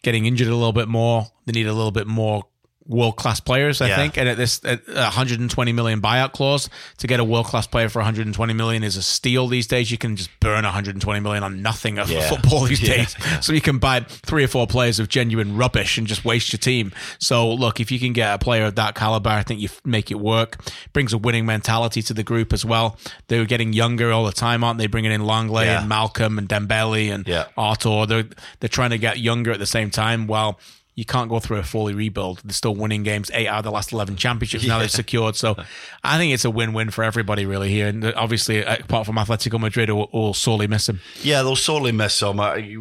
getting 0.02 0.26
injured 0.26 0.48
a 0.48 0.54
little 0.54 0.72
bit 0.72 0.88
more. 0.88 1.26
They 1.44 1.52
need 1.52 1.66
a 1.66 1.72
little 1.72 1.90
bit 1.92 2.06
more 2.06 2.44
world 2.88 3.16
class 3.16 3.40
players. 3.40 3.80
I 3.80 3.88
Yeah. 3.88 3.96
think, 3.96 4.16
and 4.16 4.28
at 4.28 4.36
this 4.36 4.60
at 4.64 4.86
120 4.88 5.72
million 5.72 6.00
buyout 6.00 6.32
clause 6.32 6.68
to 6.98 7.06
get 7.06 7.18
a 7.20 7.24
world 7.24 7.46
class 7.46 7.66
player 7.66 7.88
for 7.88 7.98
120 8.00 8.52
million 8.54 8.84
is 8.84 8.96
a 8.96 9.02
steal 9.02 9.48
these 9.48 9.66
days. 9.66 9.90
You 9.90 9.98
can 9.98 10.16
just 10.16 10.30
burn 10.40 10.64
120 10.64 11.20
million 11.20 11.42
on 11.42 11.62
nothing 11.62 11.98
of 11.98 12.10
Yeah. 12.10 12.20
football 12.28 12.64
these 12.64 12.80
Yeah, 12.82 12.96
days. 12.98 13.16
So 13.40 13.52
you 13.52 13.60
can 13.60 13.78
buy 13.78 14.00
three 14.00 14.44
or 14.44 14.48
four 14.48 14.66
players 14.66 14.98
of 15.00 15.08
genuine 15.08 15.56
rubbish 15.56 15.98
and 15.98 16.06
just 16.06 16.24
waste 16.24 16.52
your 16.52 16.58
team. 16.58 16.92
So 17.18 17.52
look, 17.52 17.80
if 17.80 17.90
you 17.90 17.98
can 17.98 18.12
get 18.12 18.32
a 18.34 18.38
player 18.38 18.64
of 18.66 18.74
that 18.76 18.94
caliber, 18.94 19.30
I 19.30 19.42
think 19.42 19.60
you 19.60 19.68
make 19.84 20.10
it 20.10 20.20
work. 20.20 20.58
Brings 20.92 21.12
a 21.12 21.18
winning 21.18 21.46
mentality 21.46 22.02
to 22.02 22.14
the 22.14 22.22
group 22.22 22.52
as 22.52 22.64
well. 22.64 22.98
They're 23.28 23.44
getting 23.46 23.72
younger 23.72 24.12
all 24.12 24.24
the 24.24 24.32
time, 24.32 24.62
aren't 24.62 24.78
they? 24.78 24.86
Bringing 24.86 25.12
in 25.12 25.22
Lenglet 25.22 25.64
Yeah. 25.66 25.82
and 25.82 25.90
Malcom 25.90 26.38
and 26.38 26.48
Dembele 26.48 27.12
and 27.12 27.26
Yeah. 27.26 27.46
Arthur. 27.56 28.06
They're 28.06 28.24
they're 28.60 28.68
trying 28.68 28.90
to 28.90 28.98
get 28.98 29.18
younger 29.18 29.50
at 29.52 29.58
the 29.58 29.66
same 29.66 29.90
time. 29.90 30.26
While 30.26 30.58
you 30.96 31.04
can't 31.04 31.28
go 31.28 31.38
through 31.38 31.58
a 31.58 31.62
fully 31.62 31.94
rebuild. 31.94 32.40
They're 32.42 32.54
still 32.54 32.74
winning 32.74 33.02
games. 33.02 33.30
Eight 33.34 33.46
out 33.46 33.58
of 33.58 33.64
the 33.64 33.70
last 33.70 33.92
eleven 33.92 34.16
championships 34.16 34.66
now 34.66 34.78
they've 34.78 34.90
secured. 34.90 35.36
So 35.36 35.54
I 36.02 36.16
think 36.16 36.32
it's 36.32 36.46
a 36.46 36.50
win-win 36.50 36.90
for 36.90 37.04
everybody 37.04 37.44
really 37.44 37.68
here. 37.68 37.86
And 37.86 38.02
uh, 38.02 38.14
obviously, 38.16 38.64
uh, 38.64 38.76
apart 38.76 39.04
from 39.04 39.16
Atletico 39.16 39.60
Madrid, 39.60 39.90
will, 39.90 40.08
will 40.10 40.32
sorely 40.32 40.66
miss 40.66 40.88
him. 40.88 41.00
Yeah, 41.22 41.42
they'll 41.42 41.54
sorely 41.54 41.92
miss 41.92 42.22
him. 42.22 42.38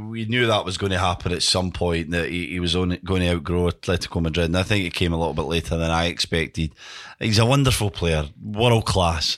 We 0.09 0.25
knew 0.25 0.47
that 0.47 0.63
was 0.63 0.77
going 0.77 0.93
to 0.93 0.97
happen 0.97 1.33
at 1.33 1.43
some 1.43 1.71
point, 1.71 2.11
that 2.11 2.29
he, 2.29 2.47
he 2.47 2.59
was 2.61 2.73
on, 2.73 2.97
going 3.03 3.21
to 3.21 3.35
outgrow 3.35 3.69
Atletico 3.69 4.21
Madrid. 4.21 4.45
And 4.45 4.57
I 4.57 4.63
think 4.63 4.85
it 4.85 4.93
came 4.93 5.11
a 5.11 5.17
little 5.17 5.33
bit 5.33 5.43
later 5.43 5.75
than 5.75 5.91
I 5.91 6.05
expected. 6.05 6.73
He's 7.19 7.37
a 7.37 7.45
wonderful 7.45 7.91
player, 7.91 8.29
world 8.41 8.85
class. 8.85 9.37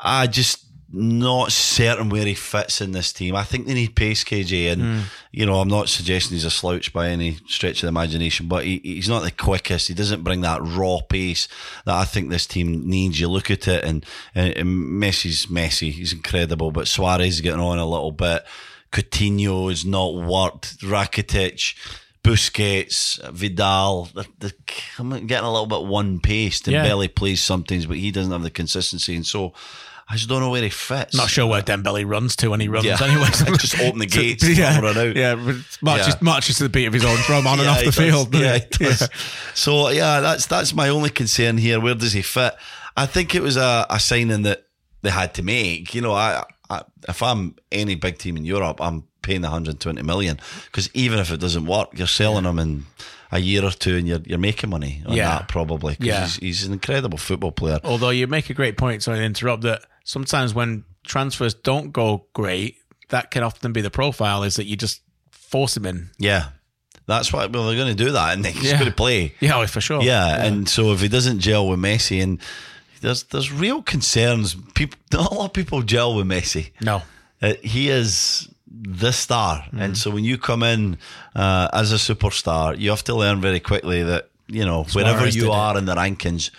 I 0.00 0.26
just 0.26 0.64
not 0.92 1.52
certain 1.52 2.08
where 2.08 2.26
he 2.26 2.34
fits 2.34 2.80
in 2.80 2.92
this 2.92 3.12
team. 3.12 3.36
I 3.36 3.44
think 3.44 3.66
they 3.66 3.74
need 3.74 3.94
pace, 3.94 4.24
KJ. 4.24 4.72
And, 4.72 4.82
hmm. 4.82 5.00
you 5.30 5.46
know, 5.46 5.60
I'm 5.60 5.68
not 5.68 5.88
suggesting 5.88 6.34
he's 6.34 6.44
a 6.44 6.50
slouch 6.50 6.92
by 6.92 7.08
any 7.08 7.38
stretch 7.46 7.78
of 7.78 7.82
the 7.82 7.88
imagination, 7.88 8.48
but 8.48 8.64
he, 8.64 8.80
he's 8.82 9.08
not 9.08 9.22
the 9.22 9.30
quickest. 9.30 9.88
He 9.88 9.94
doesn't 9.94 10.24
bring 10.24 10.40
that 10.40 10.60
raw 10.62 11.00
pace 11.00 11.46
that 11.84 11.94
I 11.94 12.04
think 12.04 12.28
this 12.28 12.46
team 12.46 12.88
needs. 12.88 13.20
You 13.20 13.28
look 13.28 13.50
at 13.50 13.68
it, 13.68 13.84
and, 13.84 14.04
and, 14.34 14.56
and 14.56 14.68
Messi's 14.68 15.46
Messi. 15.46 15.92
He's 15.92 16.12
incredible, 16.12 16.72
but 16.72 16.88
Suarez 16.88 17.34
is 17.34 17.40
getting 17.40 17.60
on 17.60 17.78
a 17.78 17.86
little 17.86 18.12
bit. 18.12 18.44
Coutinho 18.90 19.70
has 19.70 19.84
not 19.84 20.14
worked. 20.14 20.80
Rakitic. 20.80 21.74
Busquets, 22.22 23.18
Vidal, 23.32 24.10
they're, 24.14 24.24
they're 24.40 24.50
I'm 24.98 25.26
getting 25.26 25.46
a 25.46 25.50
little 25.50 25.64
bit 25.64 25.88
one 25.88 26.20
paced. 26.20 26.68
And 26.68 26.74
Yeah. 26.74 26.82
Belly 26.82 27.08
plays 27.08 27.40
sometimes, 27.40 27.86
but 27.86 27.96
he 27.96 28.10
doesn't 28.10 28.30
have 28.30 28.42
the 28.42 28.50
consistency. 28.50 29.16
And 29.16 29.24
so 29.24 29.54
I 30.12 30.14
just 30.16 30.28
don't 30.28 30.40
know 30.40 30.50
where 30.50 30.62
he 30.62 30.70
fits. 30.70 31.14
Not 31.14 31.30
sure 31.30 31.46
where 31.46 31.62
Dembele 31.62 32.04
runs 32.04 32.34
to 32.36 32.50
when 32.50 32.58
he 32.58 32.66
runs. 32.66 32.84
Yeah. 32.84 32.98
Anyway, 33.00 33.26
Just 33.58 33.78
open 33.78 34.00
the 34.00 34.06
gates 34.18 34.42
and 34.42 34.58
yeah, 34.58 34.80
run 34.80 34.96
out. 34.98 35.14
Yeah, 35.14 35.34
marches, 35.80 36.08
Yeah. 36.08 36.14
marches 36.20 36.56
to 36.56 36.64
the 36.64 36.68
beat 36.68 36.86
of 36.86 36.92
his 36.92 37.04
own 37.04 37.16
drum 37.26 37.46
on 37.46 37.60
and 37.60 37.68
off 37.68 37.78
the 37.78 37.84
does. 37.86 37.94
field. 37.96 38.34
Yeah, 38.34 38.58
does. 38.70 39.08
So 39.54 39.88
yeah, 39.90 40.18
that's 40.20 40.46
that's 40.46 40.74
my 40.74 40.88
only 40.88 41.10
concern 41.10 41.58
here. 41.58 41.78
Where 41.80 41.94
does 41.94 42.12
he 42.12 42.22
fit? 42.22 42.54
I 42.96 43.06
think 43.06 43.34
it 43.36 43.42
was 43.42 43.56
a, 43.56 43.86
a 43.88 44.00
signing 44.00 44.42
that 44.42 44.66
they 45.02 45.10
had 45.10 45.32
to 45.34 45.42
make. 45.44 45.94
You 45.94 46.00
know, 46.02 46.12
I, 46.12 46.42
I 46.68 46.82
if 47.08 47.22
I'm 47.22 47.54
any 47.70 47.94
big 47.94 48.18
team 48.18 48.36
in 48.36 48.44
Europe, 48.44 48.80
I'm 48.80 49.04
paying 49.22 49.42
120 49.42 50.02
million 50.02 50.40
because 50.66 50.90
even 50.92 51.18
if 51.20 51.30
it 51.30 51.38
doesn't 51.38 51.66
work, 51.66 51.90
you're 51.94 52.06
selling 52.08 52.44
him 52.46 52.58
in 52.58 52.86
a 53.32 53.38
year 53.38 53.64
or 53.64 53.70
two, 53.70 53.96
and 53.96 54.08
you're 54.08 54.20
you're 54.26 54.38
making 54.38 54.70
money 54.70 55.02
on 55.06 55.14
Yeah. 55.14 55.38
that 55.38 55.48
probably. 55.48 55.94
'cause 55.94 56.04
Yeah. 56.06 56.22
he's, 56.24 56.36
he's 56.36 56.64
an 56.64 56.72
incredible 56.72 57.16
football 57.16 57.52
player. 57.52 57.78
Although 57.84 58.10
you 58.10 58.26
make 58.26 58.50
a 58.50 58.54
great 58.54 58.76
point, 58.76 59.04
sorry 59.04 59.18
to 59.20 59.24
interrupt, 59.24 59.62
that 59.62 59.82
sometimes 60.04 60.54
when 60.54 60.84
transfers 61.04 61.54
don't 61.54 61.92
go 61.92 62.26
great, 62.32 62.76
that 63.08 63.30
can 63.30 63.42
often 63.42 63.72
be 63.72 63.80
the 63.80 63.90
profile 63.90 64.42
is 64.42 64.56
that 64.56 64.64
you 64.66 64.76
just 64.76 65.02
force 65.30 65.76
him 65.76 65.86
in. 65.86 66.10
Yeah, 66.18 66.50
that's 67.06 67.32
what. 67.32 67.52
Well, 67.52 67.66
they're 67.66 67.76
going 67.76 67.96
to 67.96 68.04
do 68.04 68.12
that, 68.12 68.34
and 68.36 68.46
he's 68.46 68.70
Yeah. 68.70 68.78
going 68.78 68.90
to 68.90 68.94
play. 68.96 69.34
Yeah, 69.40 69.58
oh, 69.58 69.66
for 69.66 69.80
sure. 69.80 70.02
Yeah, 70.02 70.44
and 70.44 70.68
so 70.68 70.92
if 70.92 71.00
he 71.00 71.08
doesn't 71.08 71.40
gel 71.40 71.66
with 71.68 71.78
Messi, 71.80 72.22
and 72.22 72.38
there's 73.00 73.24
there's 73.24 73.50
real 73.52 73.82
concerns. 73.82 74.54
People, 74.74 74.98
not 75.12 75.30
a 75.32 75.34
lot 75.34 75.46
of 75.46 75.52
people 75.52 75.82
gel 75.82 76.14
with 76.14 76.26
Messi. 76.26 76.70
No. 76.80 77.02
Uh, 77.42 77.54
he 77.62 77.88
is 77.88 78.48
the 78.70 79.10
star, 79.12 79.62
Mm-hmm. 79.62 79.80
and 79.80 79.98
so 79.98 80.10
when 80.10 80.24
you 80.24 80.38
come 80.38 80.62
in 80.62 80.98
uh, 81.34 81.68
as 81.72 81.90
a 81.92 81.96
superstar, 81.96 82.78
you 82.78 82.90
have 82.90 83.02
to 83.04 83.14
learn 83.14 83.40
very 83.40 83.58
quickly 83.60 84.02
that 84.04 84.28
you 84.46 84.64
know 84.64 84.84
wherever 84.92 85.24
you 85.26 85.32
did 85.32 85.44
it. 85.44 85.50
are 85.50 85.76
in 85.78 85.86
the 85.86 85.94
rankings, 85.94 86.50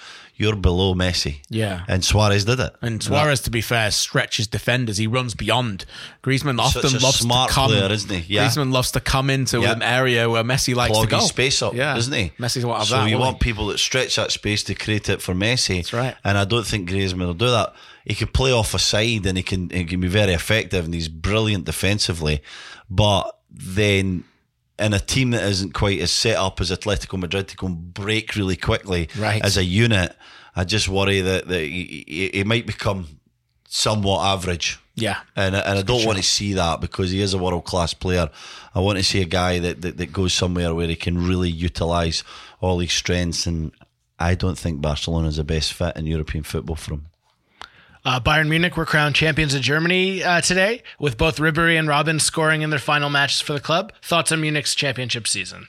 you're 0.41 0.55
below 0.57 0.93
Messi. 0.95 1.37
Yeah. 1.49 1.83
and 1.87 2.03
Suarez 2.03 2.43
did 2.45 2.59
it. 2.59 2.75
And 2.81 3.01
Suarez, 3.01 3.39
to 3.41 3.51
be 3.51 3.61
fair, 3.61 3.91
stretches 3.91 4.47
defenders. 4.47 4.97
He 4.97 5.07
runs 5.07 5.35
beyond. 5.35 5.85
Griezmann 6.23 6.59
often 6.59 6.81
Such 6.81 6.99
a 7.01 7.03
loves 7.05 7.19
smart 7.19 7.49
to 7.49 7.55
come. 7.55 7.69
player, 7.71 7.91
isn't 7.91 8.09
he? 8.09 8.33
Yeah. 8.35 8.47
Griezmann 8.47 8.71
loves 8.73 8.91
to 8.91 8.99
come 8.99 9.29
into 9.29 9.61
Yeah. 9.61 9.71
an 9.73 9.81
area 9.81 10.29
where 10.29 10.43
Messi 10.43 10.75
likes 10.75 10.91
Clog 10.91 11.05
to 11.05 11.11
go. 11.11 11.17
his 11.19 11.27
space 11.29 11.61
up, 11.61 11.73
yeah. 11.73 11.93
doesn't 11.93 12.13
he? 12.13 12.31
Messi's 12.39 12.65
what 12.65 12.79
have 12.79 12.87
so 12.87 12.97
that. 12.97 13.09
you 13.09 13.17
want 13.17 13.37
he? 13.37 13.43
people 13.51 13.67
that 13.67 13.77
stretch 13.79 14.17
that 14.17 14.31
space 14.31 14.63
to 14.63 14.73
create 14.75 15.07
it 15.07 15.21
for 15.21 15.33
Messi. 15.33 15.77
That's 15.77 15.93
right. 15.93 16.15
And 16.25 16.37
I 16.37 16.43
don't 16.45 16.65
think 16.67 16.89
Griezmann 16.89 17.27
will 17.27 17.33
do 17.33 17.49
that. 17.51 17.73
He 18.03 18.15
can 18.15 18.27
play 18.29 18.51
off 18.51 18.73
a 18.73 18.79
side 18.79 19.25
and 19.27 19.37
he 19.37 19.43
can 19.43 19.69
he 19.69 19.85
can 19.85 20.01
be 20.01 20.07
very 20.07 20.33
effective 20.33 20.85
and 20.85 20.93
he's 20.93 21.07
brilliant 21.07 21.65
defensively, 21.65 22.41
but 22.89 23.31
then. 23.49 24.23
In 24.79 24.93
a 24.93 24.99
team 24.99 25.31
that 25.31 25.43
isn't 25.43 25.73
quite 25.73 25.99
as 25.99 26.11
set 26.11 26.37
up 26.37 26.59
as 26.59 26.71
Atletico 26.71 27.19
Madrid 27.19 27.47
to 27.49 27.57
go 27.57 27.67
and 27.67 27.93
break 27.93 28.35
really 28.35 28.55
quickly 28.55 29.09
Right. 29.17 29.43
as 29.43 29.57
a 29.57 29.63
unit, 29.63 30.15
I 30.55 30.63
just 30.63 30.89
worry 30.89 31.21
that, 31.21 31.47
that 31.47 31.61
he, 31.61 32.31
he, 32.33 32.43
might 32.43 32.65
become 32.65 33.19
somewhat 33.67 34.25
average. 34.25 34.79
Yeah. 34.95 35.19
And, 35.35 35.55
and 35.55 35.79
I 35.79 35.81
don't 35.81 36.05
want 36.05 36.17
to 36.17 36.23
see 36.23 36.53
that 36.53 36.81
because 36.81 37.11
he 37.11 37.21
is 37.21 37.33
a 37.33 37.37
world 37.37 37.63
class 37.63 37.93
player. 37.93 38.29
I 38.75 38.79
want 38.79 38.97
to 38.97 39.03
see 39.03 39.21
a 39.21 39.25
guy 39.25 39.59
that, 39.59 39.81
that, 39.81 39.97
that 39.97 40.11
goes 40.11 40.33
somewhere 40.33 40.73
where 40.73 40.87
he 40.87 40.95
can 40.95 41.17
really 41.27 41.49
utilise 41.49 42.23
all 42.59 42.79
his 42.79 42.91
strengths. 42.91 43.45
And 43.45 43.71
I 44.19 44.35
don't 44.35 44.57
think 44.57 44.81
Barcelona 44.81 45.29
is 45.29 45.37
the 45.37 45.43
best 45.43 45.73
fit 45.73 45.95
in 45.95 46.05
European 46.05 46.43
football 46.43 46.75
for 46.75 46.95
him. 46.95 47.05
Uh, 48.03 48.19
Bayern 48.19 48.47
Munich 48.49 48.75
were 48.77 48.85
crowned 48.85 49.15
champions 49.15 49.53
of 49.53 49.61
Germany 49.61 50.23
uh, 50.23 50.41
today, 50.41 50.81
with 50.99 51.17
both 51.17 51.37
Ribery 51.37 51.77
and 51.77 51.87
Robben 51.87 52.19
scoring 52.19 52.61
in 52.63 52.69
their 52.71 52.79
final 52.79 53.09
matches 53.09 53.41
for 53.41 53.53
the 53.53 53.59
club. 53.59 53.93
Thoughts 54.01 54.31
on 54.31 54.41
Munich's 54.41 54.73
championship 54.73 55.27
season? 55.27 55.67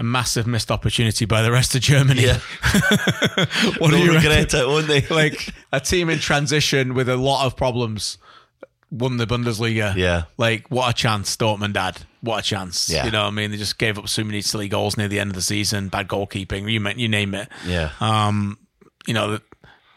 A 0.00 0.02
massive 0.04 0.46
missed 0.46 0.70
opportunity 0.70 1.24
by 1.24 1.42
the 1.42 1.50
rest 1.52 1.74
of 1.74 1.80
Germany. 1.80 2.22
Yeah. 2.22 2.38
what 3.78 3.90
do 3.90 3.96
They'll 3.96 3.98
you 3.98 4.12
regret 4.14 4.52
reckon? 4.52 4.60
it, 4.60 4.66
won't 4.68 4.86
they? 4.86 5.00
like 5.10 5.52
a 5.72 5.80
team 5.80 6.08
in 6.10 6.18
transition 6.18 6.94
with 6.94 7.08
a 7.08 7.16
lot 7.16 7.46
of 7.46 7.56
problems 7.56 8.18
won 8.90 9.16
the 9.16 9.26
Bundesliga. 9.26 9.94
Yeah. 9.96 10.24
Like 10.36 10.68
what 10.70 10.88
a 10.90 10.94
chance 10.94 11.36
Dortmund 11.36 11.76
had. 11.76 11.98
What 12.20 12.38
a 12.38 12.42
chance. 12.42 12.88
Yeah. 12.88 13.04
You 13.06 13.10
know 13.10 13.22
what 13.22 13.28
I 13.28 13.30
mean? 13.32 13.50
They 13.50 13.56
just 13.56 13.78
gave 13.78 13.98
up 13.98 14.08
so 14.08 14.22
many 14.24 14.40
silly 14.40 14.68
goals 14.68 14.96
near 14.96 15.08
the 15.08 15.18
end 15.20 15.30
of 15.30 15.34
the 15.36 15.42
season, 15.42 15.88
bad 15.88 16.08
goalkeeping, 16.08 16.70
you, 16.70 16.80
ma- 16.80 16.90
you 16.96 17.08
name 17.08 17.34
it. 17.34 17.48
yeah. 17.66 17.90
Um, 18.00 18.58
you 19.06 19.14
know, 19.14 19.38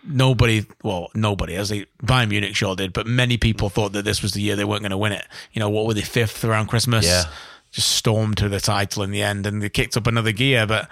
nobody, 0.04 0.66
well, 0.84 1.10
nobody, 1.14 1.56
as 1.56 1.70
they, 1.70 1.86
Bayern 2.04 2.30
Munich 2.30 2.56
sure 2.56 2.76
did, 2.76 2.94
but 2.94 3.06
many 3.08 3.38
people 3.38 3.70
thought 3.70 3.94
that 3.94 4.06
this 4.06 4.22
was 4.22 4.32
the 4.34 4.42
year 4.42 4.56
they 4.56 4.66
weren't 4.66 4.82
going 4.82 4.92
to 4.92 4.98
win 4.98 5.12
it. 5.12 5.26
You 5.54 5.60
know, 5.60 5.70
what 5.70 5.86
were 5.86 5.94
they, 5.94 6.02
fifth 6.02 6.44
around 6.44 6.68
Christmas? 6.68 7.06
Yeah. 7.06 7.24
Just 7.72 7.90
stormed 7.92 8.38
to 8.38 8.50
the 8.50 8.60
title 8.60 9.02
in 9.04 9.12
the 9.12 9.22
end 9.22 9.46
and 9.48 9.62
they 9.62 9.70
kicked 9.70 9.96
up 9.96 10.06
another 10.08 10.32
gear. 10.34 10.68
But 10.68 10.90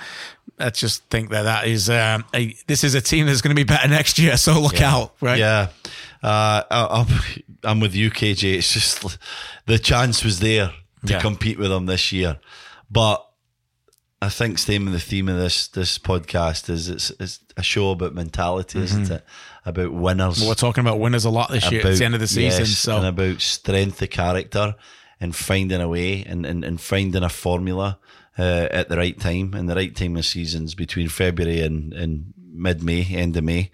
I 0.59 0.69
just 0.69 1.03
think 1.09 1.29
that 1.31 1.43
that 1.43 1.67
is, 1.67 1.89
um, 1.89 2.23
a, 2.33 2.55
this 2.67 2.83
is 2.83 2.95
a 2.95 3.01
team 3.01 3.25
that's 3.25 3.41
going 3.41 3.53
to 3.55 3.59
be 3.59 3.65
better 3.65 3.87
next 3.89 4.17
year. 4.19 4.37
So 4.37 4.59
look 4.61 4.81
out, 4.81 5.13
right? 5.21 5.39
Yeah. 5.39 5.67
Uh, 6.23 6.63
I, 6.71 6.87
I'm, 7.01 7.07
I'm 7.63 7.79
with 7.81 7.95
you, 7.95 8.09
KJ. 8.11 8.55
It's 8.57 8.71
just 8.71 9.17
the 9.65 9.77
chance 9.79 10.23
was 10.23 10.39
there 10.39 10.71
to 11.05 11.13
Yeah. 11.13 11.19
compete 11.21 11.59
with 11.59 11.69
them 11.69 11.85
this 11.85 12.11
year. 12.11 12.37
But 12.89 13.25
I 14.21 14.29
think 14.29 14.57
staying 14.57 14.91
the 14.91 14.99
theme 14.99 15.29
of 15.29 15.37
this 15.37 15.67
this 15.69 15.97
podcast 15.97 16.69
is 16.69 16.89
it's, 16.89 17.09
it's 17.19 17.39
a 17.55 17.63
show 17.63 17.91
about 17.91 18.13
mentality, 18.13 18.79
isn't 18.79 19.09
it? 19.09 19.23
About 19.65 19.93
winners. 19.93 20.35
Mm-hmm. 20.35 20.41
Well, 20.41 20.51
we're 20.51 20.55
talking 20.55 20.81
about 20.81 20.99
winners 20.99 21.25
a 21.25 21.29
lot 21.29 21.51
this 21.51 21.71
year. 21.71 21.85
It's 21.87 21.99
the 21.99 22.05
end 22.05 22.15
of 22.15 22.19
the 22.19 22.27
season. 22.27 22.61
yes, 22.61 22.77
so 22.77 22.97
and 22.97 23.05
about 23.05 23.39
strength 23.39 24.01
of 24.01 24.09
character 24.09 24.75
and 25.21 25.35
finding 25.35 25.81
a 25.81 25.87
way 25.87 26.23
and, 26.23 26.45
and, 26.45 26.63
and 26.63 26.79
finding 26.81 27.23
a 27.23 27.29
formula 27.29 27.99
uh, 28.37 28.67
at 28.71 28.89
the 28.89 28.97
right 28.97 29.19
time. 29.19 29.53
And 29.53 29.69
the 29.69 29.75
right 29.75 29.95
time 29.95 30.17
of 30.17 30.25
seasons 30.25 30.75
between 30.75 31.07
February 31.07 31.61
and, 31.61 31.93
and 31.93 32.33
mid 32.37 32.83
May, 32.83 33.05
end 33.05 33.37
of 33.37 33.43
May. 33.43 33.71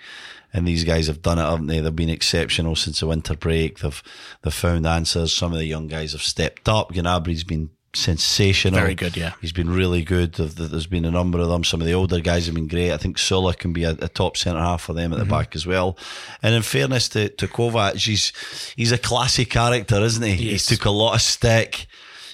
And 0.54 0.68
these 0.68 0.84
guys 0.84 1.08
have 1.08 1.22
done 1.22 1.38
it, 1.38 1.43
haven't 1.43 1.68
they? 1.68 1.82
They've 1.82 1.96
been 1.96 2.10
exceptional 2.10 2.76
since 2.76 3.02
the 3.02 3.08
winter 3.08 3.36
break. 3.36 3.80
They've 3.80 4.04
they've 4.41 4.54
found 4.54 4.88
answers. 4.88 5.34
Some 5.34 5.52
of 5.52 5.60
the 5.60 5.66
young 5.66 5.88
guys 5.88 6.14
have 6.14 6.22
stepped 6.22 6.70
up. 6.70 6.91
Gnabry's 6.96 7.43
been 7.43 7.72
sensational. 7.96 8.80
Very 8.80 8.96
good, 8.96 9.16
yeah. 9.18 9.34
He's 9.41 9.52
been 9.52 9.70
really 9.70 10.04
good. 10.04 10.34
There's 10.34 10.88
been 10.88 11.06
a 11.06 11.12
number 11.12 11.39
of 11.39 11.48
them. 11.50 11.64
Some 11.64 11.82
of 11.82 11.88
the 11.88 11.93
older 11.93 12.20
guys 12.20 12.46
have 12.46 12.56
been 12.56 12.68
great. 12.68 12.91
I 12.91 12.98
think 12.98 13.18
Süle 13.18 13.56
can 13.58 13.74
be 13.74 13.84
a, 13.84 13.91
a 13.91 14.08
top 14.08 14.38
centre 14.38 14.60
half 14.60 14.82
for 14.84 14.93
them 14.93 15.12
at 15.14 15.20
Mm-hmm. 15.20 15.28
the 15.30 15.34
back 15.36 15.56
as 15.56 15.66
well. 15.66 15.98
And 16.43 16.54
in 16.56 16.62
fairness 16.62 17.10
to, 17.10 17.30
to 17.30 17.48
Kovac, 17.48 17.96
he's 17.96 18.32
he's 18.76 18.91
a 18.91 18.98
classy 18.98 19.46
character, 19.46 20.02
isn't 20.02 20.24
he? 20.24 20.34
He 20.34 20.58
took 20.58 20.86
a 20.86 20.89
lot 20.91 21.16
of 21.16 21.22
stick. 21.22 21.88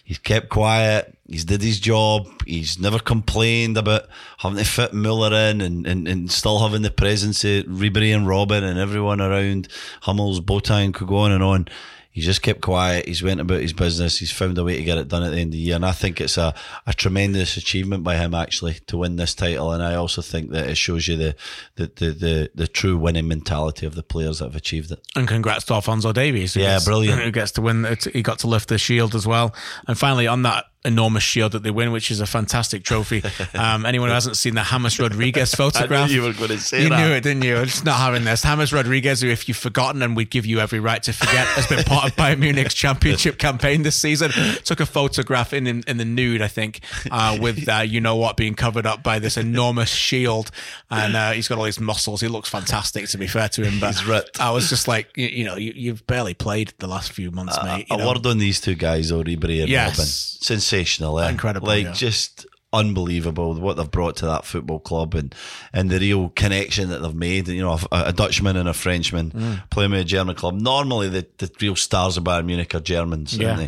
He's 0.03 0.17
kept 0.17 0.49
quiet. 0.49 1.15
He's 1.27 1.45
did 1.45 1.61
his 1.61 1.79
job. 1.79 2.27
He's 2.45 2.77
never 2.79 2.99
complained 2.99 3.77
about 3.77 4.07
having 4.39 4.57
to 4.57 4.65
fit 4.65 4.93
Muller 4.93 5.33
in 5.33 5.61
and, 5.61 5.87
and, 5.87 6.05
and 6.07 6.29
still 6.29 6.59
having 6.59 6.81
the 6.81 6.91
presence 6.91 7.45
of 7.45 7.63
Ribery 7.65 8.13
and 8.13 8.27
Robben 8.27 8.63
and 8.63 8.77
everyone 8.77 9.21
around. 9.21 9.69
Hummels, 10.01 10.41
Boateng 10.41 10.93
could 10.93 11.07
go 11.07 11.17
on 11.17 11.31
and 11.31 11.41
on. 11.43 11.67
He's 12.11 12.25
just 12.25 12.41
kept 12.41 12.61
quiet. 12.61 13.07
He's 13.07 13.23
went 13.23 13.39
about 13.39 13.61
his 13.61 13.73
business. 13.73 14.17
He's 14.19 14.31
found 14.31 14.57
a 14.57 14.63
way 14.63 14.75
to 14.75 14.83
get 14.83 14.97
it 14.97 15.07
done 15.07 15.23
at 15.23 15.31
the 15.31 15.37
end 15.39 15.49
of 15.49 15.53
the 15.53 15.59
year, 15.59 15.75
and 15.77 15.85
I 15.85 15.93
think 15.93 16.19
it's 16.19 16.37
a, 16.37 16.53
a 16.85 16.93
tremendous 16.93 17.55
achievement 17.55 18.03
by 18.03 18.17
him 18.17 18.33
actually 18.33 18.73
to 18.87 18.97
win 18.97 19.15
this 19.15 19.33
title. 19.33 19.71
And 19.71 19.81
I 19.81 19.95
also 19.95 20.21
think 20.21 20.51
that 20.51 20.69
it 20.69 20.75
shows 20.77 21.07
you 21.07 21.15
the 21.15 21.35
the 21.75 21.91
the 21.95 22.11
the, 22.11 22.51
the 22.53 22.67
true 22.67 22.97
winning 22.97 23.27
mentality 23.27 23.85
of 23.85 23.95
the 23.95 24.03
players 24.03 24.39
that 24.39 24.45
have 24.45 24.55
achieved 24.55 24.91
it. 24.91 24.99
And 25.15 25.27
congrats 25.27 25.65
to 25.65 25.73
Alphonso 25.73 26.11
Davies. 26.11 26.55
Yeah, 26.55 26.75
gets- 26.75 26.85
brilliant. 26.85 27.21
Who 27.23 27.31
gets 27.31 27.51
to 27.53 27.61
win? 27.61 27.87
He 28.11 28.21
got 28.21 28.39
to 28.39 28.47
lift 28.47 28.69
the 28.69 28.77
shield 28.77 29.15
as 29.15 29.25
well. 29.25 29.55
And 29.87 29.97
finally, 29.97 30.27
on 30.27 30.41
that 30.43 30.65
enormous 30.83 31.23
shield 31.23 31.51
that 31.51 31.63
they 31.63 31.71
win, 31.71 31.91
which 31.91 32.11
is 32.11 32.19
a 32.19 32.25
fantastic 32.25 32.83
trophy. 32.83 33.23
Um, 33.53 33.85
anyone 33.85 34.09
who 34.09 34.13
hasn't 34.13 34.37
seen 34.37 34.55
the 34.55 34.63
James 34.63 34.97
Rodriguez 34.99 35.53
photograph, 35.55 36.09
you 36.09 36.21
were 36.21 36.33
going 36.33 36.49
to 36.49 36.57
say 36.57 36.83
you 36.83 36.89
that. 36.89 36.97
knew 36.97 37.13
it, 37.13 37.21
didn't 37.21 37.43
you? 37.43 37.57
It's 37.57 37.83
not 37.83 37.97
having 37.97 38.23
this. 38.23 38.43
James 38.43 38.71
Rodriguez, 38.71 39.21
who, 39.21 39.27
if 39.27 39.47
you've 39.47 39.57
forgotten, 39.57 40.01
and 40.01 40.15
we'd 40.15 40.29
give 40.29 40.45
you 40.45 40.59
every 40.59 40.79
right 40.79 41.01
to 41.03 41.13
forget, 41.13 41.45
has 41.47 41.67
been 41.67 41.83
part 41.83 42.05
of 42.05 42.15
Bayern 42.15 42.39
Munich's 42.39 42.73
championship 42.73 43.37
campaign 43.37 43.83
this 43.83 43.95
season. 43.95 44.31
Took 44.63 44.79
a 44.79 44.85
photograph 44.85 45.53
in 45.53 45.67
in, 45.67 45.83
in 45.85 45.97
the 45.97 46.05
nude, 46.05 46.41
I 46.41 46.47
think, 46.47 46.79
uh, 47.11 47.37
with 47.41 47.67
uh, 47.67 47.79
you 47.79 47.99
know 47.99 48.15
what 48.15 48.37
being 48.37 48.55
covered 48.55 48.85
up 48.85 49.03
by 49.03 49.19
this 49.19 49.37
enormous 49.37 49.89
shield, 49.89 50.49
and 50.89 51.15
uh, 51.15 51.31
he's 51.31 51.47
got 51.47 51.57
all 51.57 51.65
these 51.65 51.79
muscles. 51.79 52.21
He 52.21 52.27
looks 52.27 52.49
fantastic. 52.49 53.07
To 53.09 53.17
be 53.17 53.27
fair 53.27 53.49
to 53.49 53.63
him, 53.63 53.79
but. 53.79 54.01
I 54.39 54.51
was 54.51 54.69
just 54.69 54.87
like, 54.87 55.15
you, 55.15 55.27
you 55.27 55.45
know, 55.45 55.55
you, 55.55 55.73
you've 55.75 56.05
barely 56.07 56.33
played 56.33 56.73
the 56.79 56.87
last 56.87 57.11
few 57.11 57.31
months, 57.31 57.57
mate. 57.63 57.87
a 57.89 57.97
know. 57.97 58.07
word 58.07 58.25
on 58.25 58.37
these 58.37 58.61
two 58.61 58.75
guys, 58.75 59.11
Ribery 59.11 59.61
and 59.61 59.69
Yes. 59.69 59.99
Robben. 59.99 60.41
Sensational, 60.71 61.19
eh? 61.19 61.29
Incredible, 61.29 61.67
Like, 61.67 61.83
yeah. 61.85 61.91
just 61.93 62.45
unbelievable 62.73 63.53
what 63.55 63.75
they've 63.75 63.91
brought 63.91 64.15
to 64.17 64.25
that 64.27 64.45
football 64.45 64.79
club 64.79 65.13
and, 65.13 65.35
and 65.73 65.89
the 65.89 65.99
real 65.99 66.29
connection 66.29 66.87
that 66.89 67.01
they've 67.01 67.13
made. 67.13 67.47
You 67.49 67.61
know, 67.61 67.77
a, 67.91 68.03
a 68.07 68.13
Dutchman 68.13 68.55
and 68.55 68.69
a 68.69 68.73
Frenchman 68.73 69.31
Mm. 69.31 69.69
playing 69.69 69.91
with 69.91 69.99
a 70.01 70.05
German 70.05 70.35
club. 70.35 70.55
Normally, 70.55 71.09
the, 71.09 71.27
the 71.39 71.51
real 71.59 71.75
stars 71.75 72.15
of 72.17 72.23
Bayern 72.23 72.45
Munich 72.45 72.73
are 72.73 72.79
Germans, 72.79 73.35
Yeah. 73.37 73.67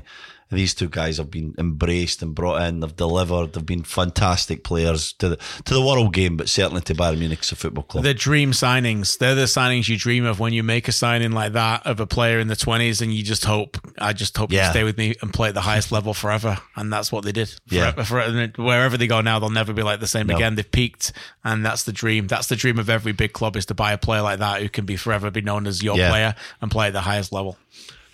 Aren't 0.53 0.57
they? 0.57 0.59
And 0.59 0.59
these 0.59 0.73
two 0.73 0.89
guys 0.89 1.17
have 1.17 1.31
been 1.31 1.55
embraced 1.57 2.21
and 2.21 2.35
brought 2.35 2.61
in. 2.63 2.79
They've 2.79 2.95
delivered. 2.95 3.53
They've 3.53 3.65
been 3.65 3.83
fantastic 3.83 4.63
players 4.63 5.13
to 5.13 5.29
the 5.29 5.37
to 5.65 5.73
the 5.73 5.81
world 5.81 6.13
game, 6.13 6.37
but 6.37 6.49
certainly 6.49 6.81
to 6.81 6.93
Bayern 6.95 7.19
Munich 7.19 7.39
as 7.41 7.51
a 7.51 7.55
football 7.55 7.83
club. 7.83 8.03
The 8.03 8.13
dream 8.13 8.51
signings. 8.51 9.17
They're 9.17 9.35
the 9.35 9.43
signings 9.43 9.87
you 9.89 9.97
dream 9.97 10.25
of 10.25 10.39
when 10.39 10.53
you 10.53 10.63
make 10.63 10.87
a 10.87 10.91
signing 10.91 11.31
like 11.31 11.53
that 11.53 11.85
of 11.85 11.99
a 11.99 12.07
player 12.07 12.39
in 12.39 12.47
the 12.47 12.55
20s 12.55 13.01
and 13.01 13.13
you 13.13 13.23
just 13.23 13.45
hope, 13.45 13.77
I 13.97 14.13
just 14.13 14.37
hope 14.37 14.51
Yeah. 14.51 14.65
you 14.67 14.71
stay 14.71 14.83
with 14.83 14.97
me 14.97 15.15
and 15.21 15.33
play 15.33 15.49
at 15.49 15.53
the 15.53 15.61
highest 15.61 15.91
level 15.91 16.13
forever. 16.13 16.57
And 16.75 16.91
that's 16.91 17.11
what 17.11 17.23
they 17.25 17.31
did. 17.31 17.53
Yeah. 17.69 17.91
Forever- 18.03 18.51
wherever 18.57 18.97
they 18.97 19.07
go 19.07 19.21
now, 19.21 19.39
they'll 19.39 19.49
never 19.49 19.73
be 19.73 19.83
like 19.83 19.99
the 19.99 20.07
same 20.07 20.27
No. 20.27 20.35
again. 20.35 20.55
They've 20.55 20.71
peaked 20.71 21.11
and 21.43 21.65
that's 21.65 21.83
the 21.83 21.91
dream. 21.93 22.27
That's 22.27 22.47
the 22.47 22.55
dream 22.55 22.79
of 22.79 22.89
every 22.89 23.11
big 23.11 23.33
club 23.33 23.55
is 23.55 23.65
to 23.67 23.73
buy 23.73 23.93
a 23.93 23.97
player 23.97 24.21
like 24.21 24.39
that 24.39 24.61
who 24.61 24.69
can 24.69 24.85
be 24.85 24.95
forever 24.95 25.31
be 25.31 25.41
known 25.41 25.67
as 25.67 25.81
your 25.83 25.97
Yeah. 25.97 26.09
player 26.09 26.35
and 26.61 26.69
play 26.71 26.87
at 26.87 26.93
the 26.93 27.01
highest 27.01 27.31
level. 27.31 27.57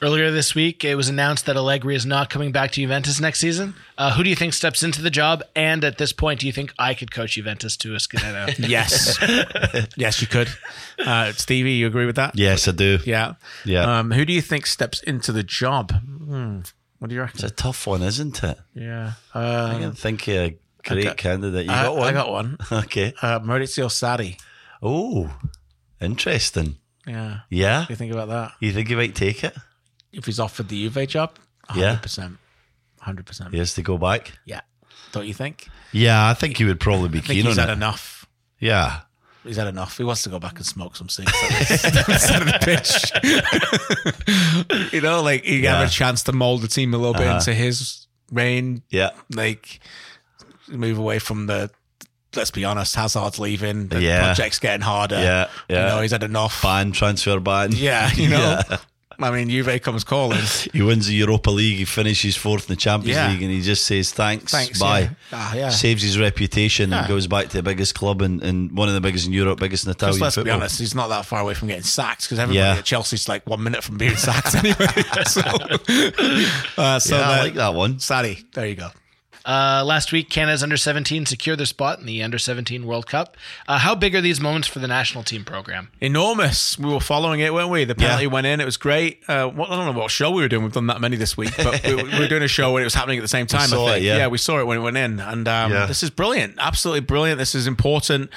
Earlier 0.02 0.32
this 0.32 0.56
week, 0.56 0.86
it 0.86 0.96
was 0.96 1.10
announced 1.10 1.46
that 1.48 1.58
Allegri 1.58 1.94
is 1.94 2.06
not 2.06 2.30
coming 2.30 2.54
back 2.54 2.72
to 2.72 2.82
Juventus 2.82 3.20
next 3.20 3.40
season. 3.40 3.76
Uh, 3.98 4.14
who 4.14 4.24
do 4.24 4.30
you 4.30 4.36
think 4.36 4.54
steps 4.54 4.82
into 4.82 5.02
the 5.02 5.10
job? 5.10 5.44
And 5.58 5.84
at 5.84 5.98
this 5.98 6.14
point, 6.14 6.40
do 6.40 6.48
you 6.48 6.54
think 6.54 6.74
I 6.80 6.94
could 6.94 7.12
coach 7.12 7.34
Juventus 7.34 7.76
to 7.78 7.96
a 7.96 7.98
Scudetto? 7.98 8.58
Yes. 8.70 9.18
yes, 9.98 10.22
you 10.22 10.28
could. 10.28 10.48
Uh, 10.98 11.34
Stevie, 11.34 11.74
you 11.74 11.88
agree 11.88 12.06
with 12.06 12.16
that? 12.16 12.38
yes, 12.38 12.68
I 12.68 12.72
do. 12.72 13.00
Yeah. 13.06 13.34
Yeah. 13.66 14.00
Um, 14.00 14.12
who 14.12 14.24
do 14.24 14.32
you 14.32 14.42
think 14.42 14.68
steps 14.68 15.02
into 15.04 15.34
the 15.34 15.44
job? 15.44 15.92
Hmm. 15.92 16.60
What 17.00 17.10
do 17.10 17.16
you 17.16 17.22
reckon? 17.22 17.36
It's 17.44 17.52
a 17.52 17.56
tough 17.56 17.86
one, 17.86 18.02
isn't 18.02 18.42
it? 18.44 18.58
Yeah. 18.74 19.14
I 19.34 19.40
Uh, 19.42 19.80
can 19.80 19.92
think 19.94 20.28
of 20.30 20.34
a 20.36 20.58
great 20.86 21.04
got- 21.04 21.18
candidate. 21.18 21.66
You 21.66 21.72
I, 21.74 21.84
got 21.84 21.96
one? 21.98 22.08
I 22.08 22.12
got 22.14 22.32
one. 22.32 22.58
okay. 22.72 23.14
Uh, 23.22 23.40
Maurizio 23.42 23.88
Sarri. 23.90 24.40
Oh, 24.82 25.30
interesting. 26.00 26.78
Yeah. 27.06 27.40
Yeah. 27.50 27.80
What 27.80 27.88
do 27.88 27.94
you 27.94 27.98
think 27.98 28.14
about 28.14 28.30
that? 28.30 28.52
You 28.62 28.72
think 28.72 28.88
he 28.88 28.96
might 28.96 29.16
take 29.16 29.44
it? 29.44 29.56
If 30.12 30.26
he's 30.26 30.40
offered 30.40 30.70
the 30.70 30.90
Juve 30.90 31.08
job, 31.08 31.38
100%. 31.70 31.78
Yeah. 31.78 32.00
100%. 33.06 33.52
He 33.52 33.58
has 33.60 33.74
to 33.76 33.82
go 33.82 33.98
back? 33.98 34.34
Yeah. 34.46 34.62
Don't 35.12 35.26
you 35.28 35.34
think? 35.34 35.68
Yeah, 35.92 36.28
I 36.30 36.34
think 36.34 36.58
he 36.58 36.66
would 36.66 36.80
probably 36.80 37.10
be 37.10 37.20
I 37.20 37.22
think 37.22 37.34
keen 37.38 37.46
he's 37.46 37.58
on 37.58 37.68
had 37.68 37.70
it. 37.70 37.74
enough. 37.74 38.26
Yeah. 38.60 39.02
He's 39.44 39.56
had 39.56 39.68
enough. 39.68 39.98
He 39.98 40.04
wants 40.04 40.24
to 40.24 40.30
go 40.30 40.38
back 40.38 40.58
and 40.58 40.66
smoke 40.66 40.96
some 40.96 41.10
cigarettes 41.10 41.72
instead 41.84 42.42
of 42.42 42.48
the 42.48 42.60
pitch. 42.62 43.12
you 44.94 45.02
know, 45.02 45.22
like 45.22 45.44
he 45.44 45.62
Yeah. 45.64 45.80
have 45.80 45.88
a 45.88 45.92
chance 45.92 46.24
to 46.24 46.34
mold 46.34 46.62
the 46.62 46.68
team 46.68 46.94
a 46.94 46.98
little 46.98 47.14
bit 47.14 47.24
Uh-huh. 47.28 47.38
into 47.38 47.54
his 47.54 48.08
reign. 48.32 48.84
Yeah. 48.90 49.12
Like 49.34 49.80
move 50.68 50.98
away 50.98 51.20
from 51.20 51.48
the. 51.48 51.72
Let's 52.36 52.52
be 52.52 52.64
honest, 52.64 52.96
Hazard's 52.96 53.40
leaving. 53.40 53.88
The 53.88 54.02
Yeah. 54.02 54.26
project's 54.26 54.60
getting 54.60 54.82
harder. 54.82 55.16
Yeah, 55.16 55.50
yeah. 55.68 55.88
You 55.88 55.96
know, 55.96 56.02
he's 56.02 56.12
had 56.12 56.22
enough. 56.24 56.62
Ban, 56.62 56.92
transfer 56.92 57.40
ban. 57.40 57.72
Yeah, 57.72 58.12
you 58.14 58.30
know. 58.30 58.62
I 59.22 59.32
mean, 59.32 59.50
Juve 59.50 59.82
comes 59.82 60.04
calling. 60.04 60.40
He 60.74 60.82
wins 60.82 61.08
the 61.08 61.14
Europa 61.14 61.50
League, 61.50 61.78
he 61.78 61.86
finishes 61.86 62.36
fourth 62.36 62.70
in 62.70 62.76
the 62.76 62.80
Champions 62.80 63.18
Yeah. 63.18 63.30
League, 63.32 63.42
and 63.42 63.52
he 63.52 63.62
just 63.62 63.86
says 63.86 64.12
thanks, 64.12 64.52
Thanks, 64.52 64.80
bye. 64.80 65.00
yeah. 65.02 65.10
Ah, 65.34 65.56
yeah. 65.56 65.70
Saves 65.70 66.02
his 66.04 66.18
reputation 66.20 66.94
and 66.94 67.08
goes 67.08 67.28
back 67.28 67.48
to 67.50 67.58
the 67.58 67.64
biggest 67.64 67.96
club 67.96 68.22
and, 68.22 68.42
and 68.44 68.72
one 68.78 68.88
of 68.88 68.94
the 68.94 69.02
biggest 69.02 69.28
in 69.28 69.34
Europe, 69.34 69.60
biggest 69.60 69.86
in 69.86 69.92
Italian 69.92 70.20
let's 70.22 70.36
be 70.38 70.50
honest, 70.50 70.80
he's 70.80 70.96
not 70.96 71.08
that 71.10 71.26
far 71.26 71.42
away 71.42 71.54
from 71.54 71.68
getting 71.68 71.84
sacked 71.84 72.24
because 72.24 72.40
everybody 72.40 72.80
at 72.80 72.86
Chelsea's 72.86 73.28
like 73.28 73.46
one 73.48 73.62
minute 73.64 73.84
from 73.84 73.98
being 73.98 74.16
sacked 74.16 74.56
anyway. 74.64 74.88
so, 75.26 75.42
uh, 76.78 77.00
so 77.00 77.18
yeah, 77.18 77.30
I 77.30 77.40
like 77.44 77.54
that 77.56 77.74
one. 77.74 77.96
Sarri, 77.96 78.46
there 78.54 78.68
you 78.68 78.76
go. 78.76 78.90
Uh, 79.50 79.84
last 79.84 80.12
week, 80.12 80.30
Canada's 80.30 80.62
under 80.62 80.78
17 80.78 81.26
secured 81.26 81.58
their 81.58 81.66
spot 81.66 82.00
in 82.00 82.06
the 82.06 82.22
under 82.22 82.38
17 82.38 82.86
World 82.86 83.08
Cup. 83.08 83.36
Uh, 83.68 83.80
how 83.80 83.96
big 83.96 84.14
are 84.14 84.22
these 84.22 84.40
moments 84.40 84.68
for 84.68 84.78
the 84.78 84.88
national 84.88 85.24
team 85.24 85.44
program? 85.44 85.90
Enormous. 86.00 86.78
We 86.78 86.94
were 86.94 87.00
following 87.00 87.40
it, 87.40 87.52
weren't 87.52 87.72
we? 87.72 87.84
The 87.84 87.96
penalty 87.96 88.28
went 88.28 88.46
in. 88.46 88.62
It 88.62 88.66
was 88.66 88.78
great. 88.78 89.24
Uh, 89.28 89.48
what, 89.50 89.72
I 89.72 89.76
don't 89.76 89.92
know 89.92 90.00
what 90.00 90.12
show 90.12 90.30
we 90.30 90.44
were 90.44 90.48
doing. 90.48 90.62
We've 90.64 90.72
done 90.72 90.86
that 90.86 91.02
many 91.02 91.16
this 91.16 91.36
week, 91.36 91.50
but 91.58 91.84
we, 91.84 91.96
we 91.96 92.20
were 92.20 92.28
doing 92.28 92.44
a 92.44 92.48
show 92.48 92.74
when 92.74 92.84
it 92.84 92.86
was 92.86 92.94
happening 92.94 93.18
at 93.18 93.24
the 93.24 93.28
same 93.28 93.48
time. 93.48 93.70
saw 93.70 93.88
I 93.88 93.90
it, 93.90 93.94
think. 93.96 94.06
yeah. 94.06 94.28
we 94.28 94.38
saw 94.38 94.60
it 94.60 94.68
when 94.68 94.78
it 94.78 94.82
went 94.82 94.98
in, 94.98 95.20
and 95.20 95.48
um, 95.48 95.72
Yeah. 95.72 95.88
this 95.88 96.04
is 96.04 96.12
brilliant. 96.12 96.56
Absolutely 96.60 97.02
brilliant. 97.02 97.40
This 97.40 97.56
is 97.56 97.66
important. 97.66 98.30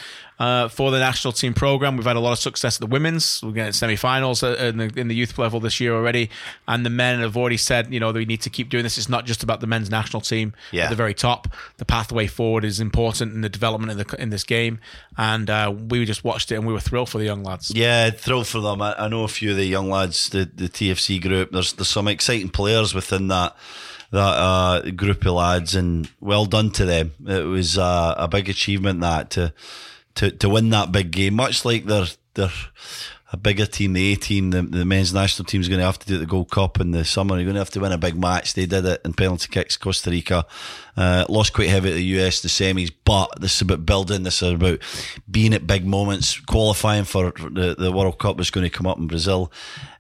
Uh, 0.43 0.67
for 0.69 0.91
the 0.91 0.99
national 0.99 1.31
team 1.33 1.55
program, 1.55 1.97
we've 1.97 2.05
had 2.05 2.17
a 2.17 2.21
lot 2.21 2.33
of 2.33 2.39
success 2.39 2.75
at 2.77 2.81
the 2.81 2.87
women's. 2.89 3.41
We're 3.45 3.53
getting 3.53 3.73
semi-finals 3.73 4.43
in 4.43 4.77
the, 4.79 4.93
in 4.97 5.07
the 5.07 5.15
youth 5.15 5.39
level 5.39 5.61
this 5.61 5.79
year 5.79 5.95
already, 5.95 6.31
and 6.67 6.85
the 6.85 6.91
men 6.91 7.21
have 7.21 7.37
already 7.37 7.57
said, 7.57 7.95
you 7.95 8.01
know, 8.01 8.11
that 8.11 8.19
we 8.19 8.25
need 8.25 8.41
to 8.43 8.51
keep 8.51 8.69
doing 8.69 8.83
this. 8.83 8.99
It's 8.99 9.09
not 9.09 9.25
just 9.25 9.45
about 9.45 9.61
the 9.61 9.69
men's 9.69 9.89
national 9.89 10.21
team 10.21 10.53
Yeah. 10.73 10.85
at 10.87 10.91
the 10.91 10.97
very 10.97 11.15
top. 11.15 11.47
The 11.77 11.85
pathway 11.85 12.27
forward 12.27 12.65
is 12.65 12.81
important 12.81 13.35
in 13.35 13.43
the 13.43 13.49
development 13.49 13.93
in 13.93 13.99
the 13.99 14.17
in 14.21 14.31
this 14.31 14.43
game, 14.43 14.81
and 15.17 15.49
uh, 15.49 15.73
we 15.89 16.05
just 16.05 16.25
watched 16.25 16.51
it 16.51 16.57
and 16.57 16.67
we 16.67 16.73
were 16.73 16.81
thrilled 16.81 17.09
for 17.09 17.19
the 17.19 17.25
young 17.25 17.45
lads. 17.45 17.71
Yeah, 17.73 18.11
thrilled 18.11 18.49
for 18.49 18.61
them. 18.61 18.83
I, 18.83 18.95
I 19.05 19.07
know 19.09 19.23
a 19.23 19.29
few 19.29 19.53
of 19.53 19.57
the 19.57 19.65
young 19.67 19.89
lads, 19.91 20.29
the, 20.31 20.45
the 20.53 20.69
TFC 20.69 21.23
group. 21.23 21.53
There's 21.53 21.73
there's 21.75 21.87
some 21.89 22.09
exciting 22.09 22.49
players 22.49 22.95
within 22.95 23.29
that 23.29 23.55
that 24.11 24.19
uh, 24.19 24.91
group 24.91 25.25
of 25.25 25.35
lads, 25.35 25.77
and 25.77 26.11
well 26.21 26.47
done 26.47 26.73
to 26.73 26.85
them. 26.85 27.13
It 27.29 27.45
was 27.47 27.79
uh, 27.79 28.15
a 28.19 28.27
big 28.27 28.49
achievement 28.49 29.03
that 29.03 29.31
to 29.31 29.53
to 30.17 30.31
to 30.31 30.49
win 30.49 30.71
that 30.71 30.93
big 30.93 31.11
game. 31.11 31.35
Much 31.35 31.65
like 31.65 31.87
they're 31.87 32.07
they're 32.35 32.51
a 33.33 33.37
bigger 33.39 33.65
team, 33.65 33.95
the 33.95 34.13
A 34.13 34.17
team, 34.17 34.51
the, 34.51 34.61
the 34.61 34.85
men's 34.85 35.15
national 35.15 35.47
team 35.47 35.63
is 35.63 35.69
going 35.69 35.79
to 35.79 35.87
have 35.87 35.99
to 35.99 36.07
do 36.07 36.19
the 36.19 36.27
Gold 36.27 36.51
Cup 36.51 36.81
in 36.81 36.91
the 36.91 37.03
summer. 37.03 37.37
You're 37.37 37.45
going 37.45 37.55
to 37.55 37.61
have 37.61 37.71
to 37.71 37.81
win 37.81 37.93
a 37.93 37.99
big 37.99 38.19
match. 38.19 38.53
They 38.53 38.67
did 38.67 38.85
it 38.85 39.01
in 39.07 39.15
penalty 39.15 39.49
kicks, 39.51 39.79
Costa 39.79 40.11
Rica. 40.11 40.45
Uh, 40.99 41.25
lost 41.31 41.55
quite 41.55 41.71
heavy 41.71 41.91
at 41.91 41.95
the 41.95 42.05
US, 42.21 42.43
the 42.43 42.49
semis, 42.49 42.93
but 43.07 43.41
this 43.41 43.55
is 43.57 43.63
about 43.63 43.87
building. 43.87 44.25
This 44.25 44.43
is 44.43 44.53
about 44.53 44.81
being 45.31 45.55
at 45.55 45.67
big 45.67 45.87
moments, 45.87 46.39
qualifying 46.41 47.05
for 47.05 47.33
the, 47.33 47.75
the 47.79 47.91
World 47.91 48.19
Cup 48.19 48.37
that's 48.37 48.51
going 48.51 48.69
to 48.69 48.77
come 48.77 48.87
up 48.87 48.99
in 48.99 49.07
Brazil 49.07 49.51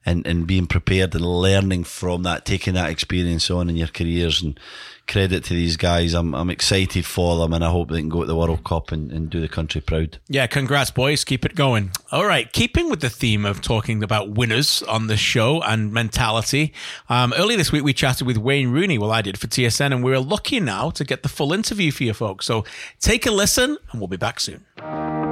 and, 0.04 0.26
and 0.26 0.46
being 0.46 0.66
prepared 0.66 1.14
and 1.14 1.24
learning 1.24 1.84
from 1.84 2.24
that, 2.24 2.44
taking 2.44 2.74
that 2.74 2.90
experience 2.90 3.50
on 3.50 3.70
in 3.70 3.76
your 3.76 3.88
careers 3.88 4.42
and 4.42 4.60
credit 5.06 5.44
to 5.44 5.54
these 5.54 5.76
guys. 5.76 6.14
I'm, 6.14 6.34
I'm 6.34 6.50
excited 6.50 7.04
for 7.04 7.38
them 7.38 7.52
and 7.52 7.64
I 7.64 7.70
hope 7.70 7.90
they 7.90 8.00
can 8.00 8.08
go 8.08 8.20
to 8.20 8.26
the 8.26 8.36
World 8.36 8.64
Cup 8.64 8.92
and, 8.92 9.10
and 9.12 9.28
do 9.28 9.40
the 9.40 9.48
country 9.48 9.80
proud. 9.80 10.18
Yeah, 10.28 10.46
congrats, 10.46 10.90
boys. 10.90 11.24
Keep 11.24 11.44
it 11.44 11.54
going. 11.54 11.90
All 12.10 12.26
right, 12.26 12.52
keeping 12.52 12.90
with 12.90 13.00
the 13.00 13.10
theme 13.10 13.44
of 13.44 13.60
talking 13.60 14.02
about 14.02 14.30
winners 14.30 14.82
on 14.82 15.06
the 15.06 15.16
show 15.16 15.62
and 15.62 15.92
mentality. 15.92 16.72
Um, 17.08 17.32
earlier 17.36 17.56
this 17.56 17.72
week, 17.72 17.84
we 17.84 17.92
chatted 17.92 18.26
with 18.26 18.38
Wayne 18.38 18.70
Rooney. 18.70 18.98
Well, 18.98 19.12
I 19.12 19.22
did 19.22 19.38
for 19.38 19.46
TSN, 19.46 19.92
and 19.92 20.04
we're 20.04 20.18
lucky 20.18 20.60
now 20.60 20.90
to 20.90 21.04
get 21.04 21.22
the 21.22 21.28
full 21.28 21.52
interview 21.52 21.90
for 21.90 22.04
you 22.04 22.14
folks. 22.14 22.46
So 22.46 22.64
take 23.00 23.26
a 23.26 23.30
listen, 23.30 23.78
and 23.90 24.00
we'll 24.00 24.08
be 24.08 24.16
back 24.16 24.40
soon. 24.40 25.31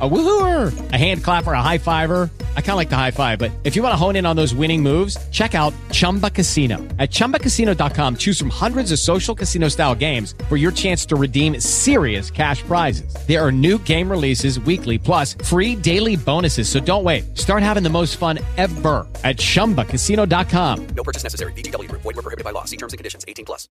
A 0.00 0.08
woohooer, 0.08 0.92
a 0.92 0.96
hand 0.96 1.24
clapper, 1.24 1.52
a 1.54 1.60
high 1.60 1.78
fiver. 1.78 2.30
I 2.56 2.60
kind 2.60 2.70
of 2.70 2.76
like 2.76 2.88
the 2.88 2.96
high 2.96 3.10
five, 3.10 3.40
but 3.40 3.50
if 3.64 3.74
you 3.74 3.82
want 3.82 3.94
to 3.94 3.96
hone 3.96 4.14
in 4.14 4.26
on 4.26 4.36
those 4.36 4.54
winning 4.54 4.80
moves, 4.80 5.16
check 5.30 5.56
out 5.56 5.74
Chumba 5.90 6.30
Casino. 6.30 6.76
At 7.00 7.10
ChumbaCasino.com, 7.10 8.16
choose 8.16 8.38
from 8.38 8.48
hundreds 8.48 8.92
of 8.92 9.00
social 9.00 9.34
casino 9.34 9.66
style 9.66 9.96
games 9.96 10.36
for 10.48 10.56
your 10.56 10.70
chance 10.70 11.04
to 11.06 11.16
redeem 11.16 11.58
serious 11.58 12.30
cash 12.30 12.62
prizes. 12.62 13.12
There 13.26 13.44
are 13.44 13.50
new 13.50 13.78
game 13.78 14.08
releases 14.08 14.60
weekly, 14.60 14.98
plus 14.98 15.34
free 15.34 15.74
daily 15.74 16.14
bonuses. 16.14 16.68
So 16.68 16.78
don't 16.78 17.02
wait. 17.02 17.36
Start 17.36 17.64
having 17.64 17.82
the 17.82 17.90
most 17.90 18.18
fun 18.18 18.38
ever 18.56 19.04
at 19.24 19.38
ChumbaCasino.com. 19.38 20.86
No 20.94 21.02
purchase 21.02 21.24
necessary. 21.24 21.52
VGW. 21.54 21.90
Void 21.90 22.04
were 22.04 22.12
prohibited 22.12 22.44
by 22.44 22.52
law. 22.52 22.66
See 22.66 22.76
terms 22.76 22.92
and 22.92 22.98
conditions. 22.98 23.24
18 23.26 23.44
plus. 23.44 23.68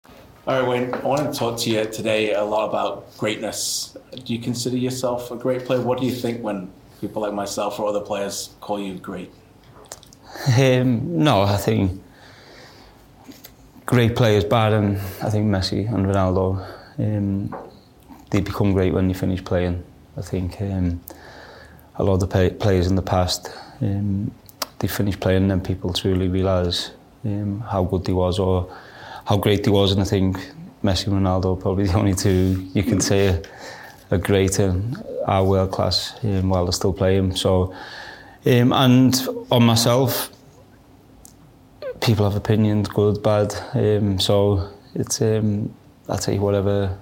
All 0.47 0.61
right, 0.61 0.69
Wayne, 0.69 0.93
I 0.93 1.01
want 1.01 1.33
to 1.33 1.39
talk 1.39 1.59
to 1.61 1.71
you 1.71 1.87
today 1.87 2.35
a 2.35 2.45
lot 2.45 2.69
about 2.69 3.17
greatness. 3.17 3.97
Do 4.13 4.35
you 4.35 4.39
consider 4.39 4.77
yourself 4.77 5.31
a 5.31 5.37
great 5.37 5.65
player? 5.65 5.81
What 5.81 5.99
do 5.99 6.07
you 6.07 6.13
think 6.15 6.43
when 6.43 6.71
people 7.01 7.23
like 7.23 7.33
myself 7.35 7.79
or 7.79 7.89
other 7.89 8.01
players 8.01 8.51
call 8.61 8.81
you 8.81 8.95
great? 8.95 9.31
Um, 10.59 11.23
no, 11.23 11.43
I 11.43 11.57
think 11.57 12.03
great 13.87 14.17
players, 14.17 14.45
barring 14.45 14.97
I 15.23 15.31
think 15.31 15.47
Messi 15.47 15.93
and 15.93 16.07
Ronaldo, 16.07 16.67
um, 16.99 17.55
they 18.31 18.41
become 18.41 18.73
great 18.73 18.93
when 18.93 19.09
you 19.09 19.15
finish 19.15 19.45
playing. 19.45 19.83
I 20.17 20.23
think 20.23 20.61
um, 20.61 21.01
a 21.97 22.03
lot 22.03 22.15
of 22.15 22.21
the 22.29 22.51
players 22.59 22.87
in 22.87 22.97
the 22.97 23.03
past, 23.03 23.51
um, 23.81 24.31
they 24.79 24.89
finish 24.89 25.19
playing 25.19 25.43
and 25.43 25.51
then 25.51 25.61
people 25.61 25.93
truly 25.93 26.29
realise 26.29 26.91
um, 27.25 27.61
how 27.61 27.85
good 27.85 28.05
they 28.05 28.13
was 28.13 28.39
or 28.39 28.75
how 29.25 29.37
great 29.37 29.65
they 29.65 29.71
was. 29.71 29.93
And 29.93 30.01
I 30.01 30.05
think 30.05 30.37
Messi 30.83 31.07
and 31.07 31.17
Ronaldo 31.17 31.57
are 31.57 31.61
probably 31.61 31.87
the 31.87 31.97
only 31.97 32.15
two 32.15 32.69
you 32.75 32.83
can 32.83 33.01
say 33.01 33.43
are, 34.15 34.19
great 34.19 34.59
and 34.59 34.97
are 35.27 35.45
world 35.45 35.73
class 35.73 36.15
um, 36.25 36.49
while 36.49 36.65
they're 36.65 36.73
still 36.73 36.93
playing. 36.93 37.37
So, 37.37 37.75
um, 38.47 38.73
and 38.73 39.15
on 39.51 39.65
myself, 39.65 40.31
people 42.01 42.29
have 42.29 42.37
opinions, 42.37 42.89
good, 42.89 43.23
bad. 43.23 43.55
Um, 43.75 44.21
so 44.21 44.71
it's 44.95 45.21
um, 45.23 45.75
I 46.09 46.17
take 46.17 46.41
whatever 46.41 46.99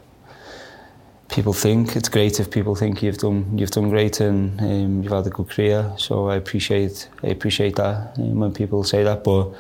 people 1.28 1.52
think. 1.52 1.96
It's 1.96 2.08
great 2.08 2.38
if 2.38 2.50
people 2.50 2.74
think 2.74 3.02
you've 3.02 3.18
done 3.18 3.58
you've 3.58 3.70
done 3.70 3.90
great 3.90 4.20
and 4.20 4.60
um, 4.60 5.02
you've 5.02 5.12
had 5.12 5.26
a 5.26 5.30
good 5.30 5.48
career. 5.48 5.92
So 5.96 6.28
I 6.28 6.36
appreciate 6.36 7.08
I 7.22 7.28
appreciate 7.28 7.76
that 7.76 8.18
um, 8.18 8.38
when 8.38 8.52
people 8.52 8.84
say 8.84 9.02
that. 9.02 9.24
But 9.24 9.52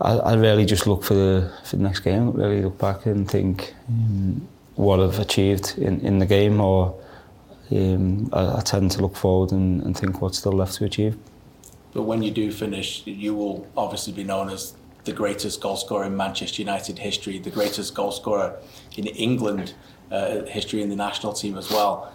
I, 0.00 0.12
I 0.16 0.34
really 0.34 0.66
just 0.66 0.86
look 0.86 1.04
for 1.04 1.14
the 1.14 1.52
for 1.64 1.76
the 1.76 1.82
next 1.82 2.00
game. 2.00 2.32
Really 2.32 2.62
look 2.62 2.78
back 2.78 3.06
and 3.06 3.30
think 3.30 3.74
um, 3.88 4.46
what 4.80 4.98
I've 4.98 5.18
achieved 5.18 5.78
in, 5.78 6.00
in 6.00 6.18
the 6.18 6.26
game, 6.26 6.60
or 6.60 6.98
um, 7.70 8.30
I, 8.32 8.58
I 8.58 8.60
tend 8.60 8.90
to 8.92 9.02
look 9.02 9.14
forward 9.14 9.52
and, 9.52 9.82
and 9.82 9.96
think 9.96 10.22
what's 10.22 10.38
still 10.38 10.52
left 10.52 10.74
to 10.74 10.84
achieve. 10.84 11.16
But 11.92 12.02
when 12.02 12.22
you 12.22 12.30
do 12.30 12.50
finish, 12.50 13.02
you 13.06 13.34
will 13.34 13.66
obviously 13.76 14.12
be 14.12 14.24
known 14.24 14.48
as 14.48 14.74
the 15.04 15.12
greatest 15.12 15.60
goal 15.60 15.76
scorer 15.76 16.04
in 16.06 16.16
Manchester 16.16 16.62
United 16.62 16.98
history, 16.98 17.38
the 17.38 17.50
greatest 17.50 17.94
goal 17.94 18.12
scorer 18.12 18.56
in 18.96 19.06
England 19.06 19.74
uh, 20.10 20.44
history 20.44 20.82
in 20.82 20.88
the 20.88 20.96
national 20.96 21.32
team 21.32 21.56
as 21.56 21.70
well. 21.70 22.12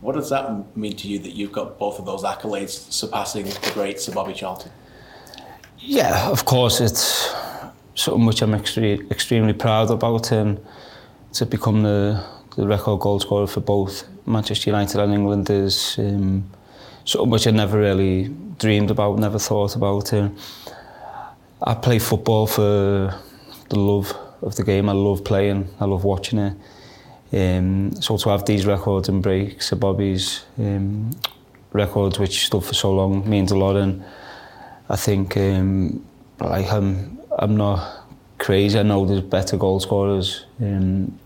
What 0.00 0.14
does 0.14 0.30
that 0.30 0.76
mean 0.76 0.96
to 0.96 1.08
you 1.08 1.18
that 1.20 1.32
you've 1.32 1.52
got 1.52 1.78
both 1.78 1.98
of 1.98 2.04
those 2.04 2.22
accolades 2.22 2.92
surpassing 2.92 3.46
the 3.46 3.70
great 3.72 4.00
Sir 4.00 4.12
Bobby 4.12 4.34
Charlton? 4.34 4.70
Yeah, 5.78 6.28
of 6.30 6.44
course, 6.44 6.80
it's 6.80 7.32
something 7.94 8.26
which 8.26 8.42
I'm 8.42 8.52
extre- 8.52 9.10
extremely 9.10 9.52
proud 9.52 9.90
about, 9.90 10.30
and 10.32 10.60
to 11.34 11.46
become 11.46 11.82
the, 11.82 12.24
the 12.56 12.66
record 12.66 13.00
goal 13.00 13.20
scorer 13.20 13.46
for 13.46 13.60
both 13.60 14.04
Manchester 14.26 14.70
United 14.70 15.00
and 15.00 15.12
England 15.12 15.50
is 15.50 15.96
um, 15.98 16.48
something 17.04 17.30
which 17.30 17.46
I 17.46 17.50
never 17.50 17.78
really 17.78 18.28
dreamed 18.58 18.90
about, 18.90 19.18
never 19.18 19.38
thought 19.38 19.74
about. 19.74 20.12
And 20.12 20.38
I 21.62 21.74
play 21.74 21.98
football 21.98 22.46
for 22.46 23.14
the 23.68 23.78
love 23.78 24.16
of 24.42 24.54
the 24.56 24.62
game. 24.62 24.88
I 24.88 24.92
love 24.92 25.24
playing. 25.24 25.68
I 25.80 25.84
love 25.86 26.04
watching 26.04 26.38
it. 26.38 26.56
Um, 27.32 27.92
so 28.00 28.16
to 28.16 28.28
have 28.30 28.46
these 28.46 28.64
records 28.64 29.08
and 29.08 29.20
breaks, 29.20 29.70
Bobby's 29.72 30.44
um, 30.56 31.10
records, 31.72 32.18
which 32.20 32.46
stood 32.46 32.64
for 32.64 32.74
so 32.74 32.92
long, 32.92 33.28
means 33.28 33.50
a 33.50 33.58
lot. 33.58 33.74
And 33.76 34.04
I 34.88 34.94
think 34.94 35.36
um, 35.36 36.04
like 36.38 36.70
I'm, 36.70 37.18
I'm 37.36 37.56
not 37.56 38.04
crazy. 38.38 38.78
I 38.78 38.82
know 38.84 39.04
there's 39.04 39.20
better 39.20 39.56
goal 39.56 39.80
scorers 39.80 40.46
um, 40.60 41.18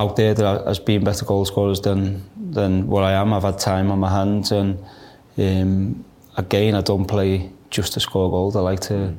out 0.00 0.16
there 0.16 0.32
that 0.32 0.66
has 0.66 0.78
been 0.78 1.04
better 1.04 1.24
goal 1.24 1.44
scorers 1.44 1.80
than 1.82 2.24
than 2.52 2.86
what 2.88 3.04
I 3.04 3.12
am. 3.12 3.32
I've 3.32 3.42
had 3.42 3.58
time 3.58 3.90
on 3.90 4.00
my 4.00 4.10
hands, 4.10 4.50
and 4.50 4.82
um, 5.38 6.04
again, 6.36 6.74
I 6.74 6.80
don't 6.80 7.06
play 7.06 7.50
just 7.68 7.92
to 7.92 8.00
score 8.00 8.30
goals. 8.30 8.56
I 8.56 8.60
like 8.60 8.80
to 8.80 9.14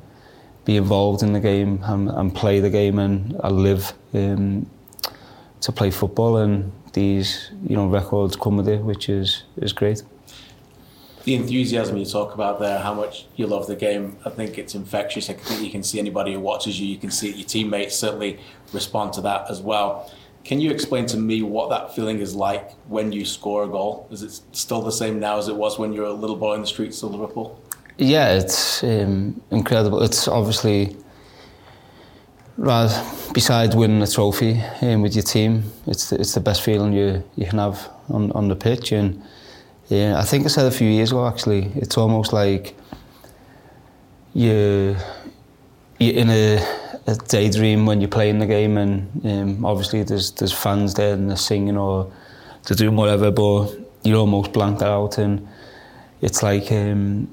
be 0.66 0.76
involved 0.76 1.24
in 1.24 1.34
the 1.34 1.40
game 1.40 1.80
and, 1.84 2.10
and 2.10 2.36
play 2.36 2.60
the 2.60 2.70
game, 2.70 3.00
and 3.00 3.40
I 3.42 3.50
live 3.50 3.94
um, 4.14 4.70
to 5.62 5.72
play 5.72 5.92
football. 5.92 6.38
And 6.38 6.72
these, 6.94 7.52
you 7.66 7.76
know, 7.76 7.88
records 7.88 8.36
come 8.36 8.58
with 8.58 8.68
it, 8.68 8.82
which 8.82 9.08
is 9.08 9.44
is 9.58 9.72
great. 9.72 10.04
The 11.24 11.36
enthusiasm 11.36 11.98
you 11.98 12.06
talk 12.06 12.34
about 12.34 12.60
there, 12.60 12.80
how 12.80 12.96
much 12.96 13.28
you 13.36 13.46
love 13.46 13.68
the 13.68 13.76
game, 13.76 14.18
I 14.26 14.32
think 14.32 14.58
it's 14.58 14.74
infectious. 14.74 15.30
I 15.30 15.34
think 15.34 15.62
you 15.62 15.70
can 15.70 15.84
see 15.84 16.00
anybody 16.00 16.34
who 16.34 16.40
watches 16.40 16.80
you, 16.80 16.88
you 16.88 16.98
can 16.98 17.12
see 17.12 17.32
your 17.32 17.48
teammates 17.48 17.96
certainly 17.96 18.40
respond 18.74 19.14
to 19.14 19.22
that 19.22 19.52
as 19.52 19.62
well. 19.62 20.12
Can 20.44 20.60
you 20.60 20.72
explain 20.72 21.06
to 21.08 21.18
me 21.18 21.44
what 21.44 21.70
that 21.70 21.96
feeling 21.96 22.20
is 22.20 22.36
like 22.36 22.72
when 22.88 23.12
you 23.12 23.26
score 23.26 23.64
a 23.64 23.68
goal? 23.68 24.08
Is 24.12 24.24
it 24.24 24.42
still 24.54 24.82
the 24.82 24.92
same 24.92 25.20
now 25.20 25.38
as 25.38 25.48
it 25.48 25.56
was 25.56 25.78
when 25.78 25.94
you 25.94 26.02
were 26.02 26.08
a 26.08 26.14
little 26.14 26.36
boy 26.36 26.56
in 26.56 26.62
the 26.62 26.68
streets 26.68 27.04
of 27.04 27.12
Liverpool? 27.12 27.62
Yeah, 27.98 28.34
it's 28.34 28.84
um, 28.84 29.40
incredible. 29.52 30.02
It's 30.02 30.28
obviously, 30.28 30.96
rather, 32.58 32.94
besides 33.34 33.76
winning 33.76 34.02
a 34.02 34.08
trophy 34.08 34.60
um, 34.82 35.04
with 35.04 35.14
your 35.14 35.24
team, 35.24 35.72
it's 35.86 36.10
the, 36.10 36.20
it's 36.20 36.34
the 36.34 36.40
best 36.40 36.64
feeling 36.64 36.94
you, 36.94 37.24
you 37.36 37.46
can 37.46 37.60
have 37.60 37.90
on, 38.10 38.32
on 38.32 38.48
the 38.48 38.56
pitch. 38.56 38.92
And 38.92 39.22
yeah, 39.90 40.18
I 40.18 40.24
think 40.24 40.46
I 40.46 40.48
said 40.48 40.66
a 40.66 40.72
few 40.72 40.90
years 40.90 41.12
ago 41.12 41.28
actually, 41.28 41.72
it's 41.76 41.98
almost 41.98 42.34
like 42.34 42.76
you, 44.34 44.96
you're 46.00 46.16
in 46.16 46.30
a, 46.32 46.81
a 47.08 47.16
daydream 47.16 47.86
when 47.86 48.00
you're 48.02 48.10
playing 48.10 48.40
the 48.40 48.46
game, 48.46 48.78
and 48.78 49.26
um, 49.26 49.66
obviously 49.66 50.04
there's 50.04 50.32
there's 50.32 50.54
fans 50.54 50.94
there 50.94 51.14
and 51.14 51.30
they're 51.30 51.38
singing 51.38 51.78
or 51.78 52.12
they're 52.66 52.78
doing 52.78 52.96
whatever, 52.96 53.32
but 53.32 53.72
you're 54.04 54.20
almost 54.20 54.54
blanked 54.54 54.82
out, 54.82 55.18
and 55.18 55.48
it's 56.22 56.44
like 56.44 56.72
um, 56.72 57.28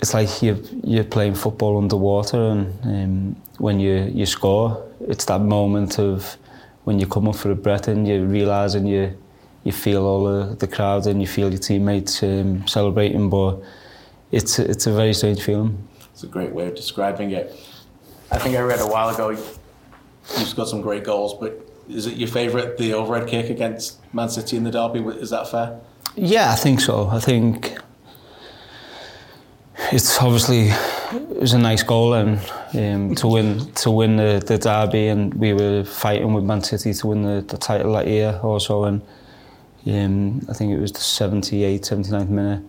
it's 0.00 0.14
like 0.14 0.42
you're 0.42 0.58
you're 0.84 1.04
playing 1.04 1.34
football 1.34 1.78
underwater, 1.78 2.50
and 2.50 2.84
um, 2.84 3.36
when 3.58 3.80
you 3.80 4.10
you 4.14 4.26
score, 4.26 4.86
it's 5.08 5.24
that 5.26 5.40
moment 5.40 5.98
of 5.98 6.36
when 6.84 6.98
you 6.98 7.06
come 7.06 7.28
up 7.28 7.36
for 7.36 7.50
a 7.50 7.54
breath 7.54 7.88
and 7.88 8.06
you 8.06 8.24
realise 8.24 8.74
and 8.74 8.88
you 8.88 9.16
you 9.64 9.72
feel 9.72 10.04
all 10.06 10.24
the, 10.24 10.54
the 10.56 10.66
crowd 10.66 11.06
and 11.06 11.20
you 11.20 11.26
feel 11.26 11.50
your 11.50 11.58
teammates 11.58 12.22
um, 12.22 12.66
celebrating, 12.66 13.28
but 13.28 13.60
it's 14.32 14.58
it's 14.58 14.86
a 14.86 14.92
very 14.92 15.12
strange 15.12 15.42
feeling. 15.42 15.76
It's 16.12 16.22
a 16.22 16.26
great 16.26 16.52
way 16.52 16.68
of 16.68 16.74
describing 16.74 17.32
it. 17.32 17.54
I 18.32 18.38
think 18.38 18.56
I 18.56 18.60
read 18.60 18.80
a 18.80 18.86
while 18.86 19.08
ago 19.08 19.30
you've 19.30 19.58
scored 20.48 20.68
some 20.68 20.80
great 20.80 21.04
goals, 21.04 21.34
but 21.34 21.66
is 21.88 22.06
it 22.06 22.16
your 22.16 22.28
favourite, 22.28 22.78
the 22.78 22.94
overhead 22.94 23.28
kick 23.28 23.50
against 23.50 23.98
Man 24.14 24.28
City 24.28 24.56
in 24.56 24.64
the 24.64 24.70
derby? 24.70 25.00
Is 25.00 25.30
that 25.30 25.48
fair? 25.48 25.80
Yeah, 26.14 26.52
I 26.52 26.56
think 26.56 26.80
so. 26.80 27.08
I 27.08 27.18
think 27.18 27.78
it's 29.92 30.20
obviously 30.20 30.68
it 30.68 31.40
was 31.40 31.52
a 31.52 31.58
nice 31.58 31.82
goal 31.82 32.14
and 32.14 32.38
um, 32.74 33.14
to 33.16 33.26
win 33.26 33.72
to 33.72 33.90
win 33.90 34.16
the, 34.16 34.42
the 34.46 34.58
derby 34.58 35.08
and 35.08 35.34
we 35.34 35.52
were 35.52 35.84
fighting 35.84 36.32
with 36.34 36.44
Man 36.44 36.62
City 36.62 36.92
to 36.94 37.06
win 37.08 37.22
the, 37.22 37.40
the 37.42 37.56
title 37.56 37.94
that 37.94 38.06
year 38.06 38.38
also 38.42 38.84
and 38.84 39.02
um, 39.86 40.46
I 40.48 40.52
think 40.52 40.72
it 40.72 40.78
was 40.78 40.92
the 40.92 41.00
78 41.00 41.82
79th 41.82 42.28
minute 42.28 42.62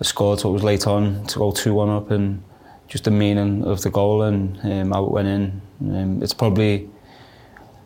I 0.00 0.04
scored 0.04 0.40
so 0.40 0.50
it 0.50 0.52
was 0.52 0.62
late 0.62 0.86
on 0.86 1.26
to 1.26 1.38
go 1.38 1.50
2-1 1.50 1.96
up 1.96 2.10
and 2.10 2.42
just 2.88 3.04
the 3.04 3.10
meaning 3.10 3.64
of 3.64 3.82
the 3.82 3.90
goal 3.90 4.22
and 4.22 4.58
um, 4.62 4.92
how 4.92 5.04
it 5.04 5.10
went 5.10 5.28
in. 5.28 5.62
Um, 5.80 6.22
it's 6.22 6.34
probably 6.34 6.88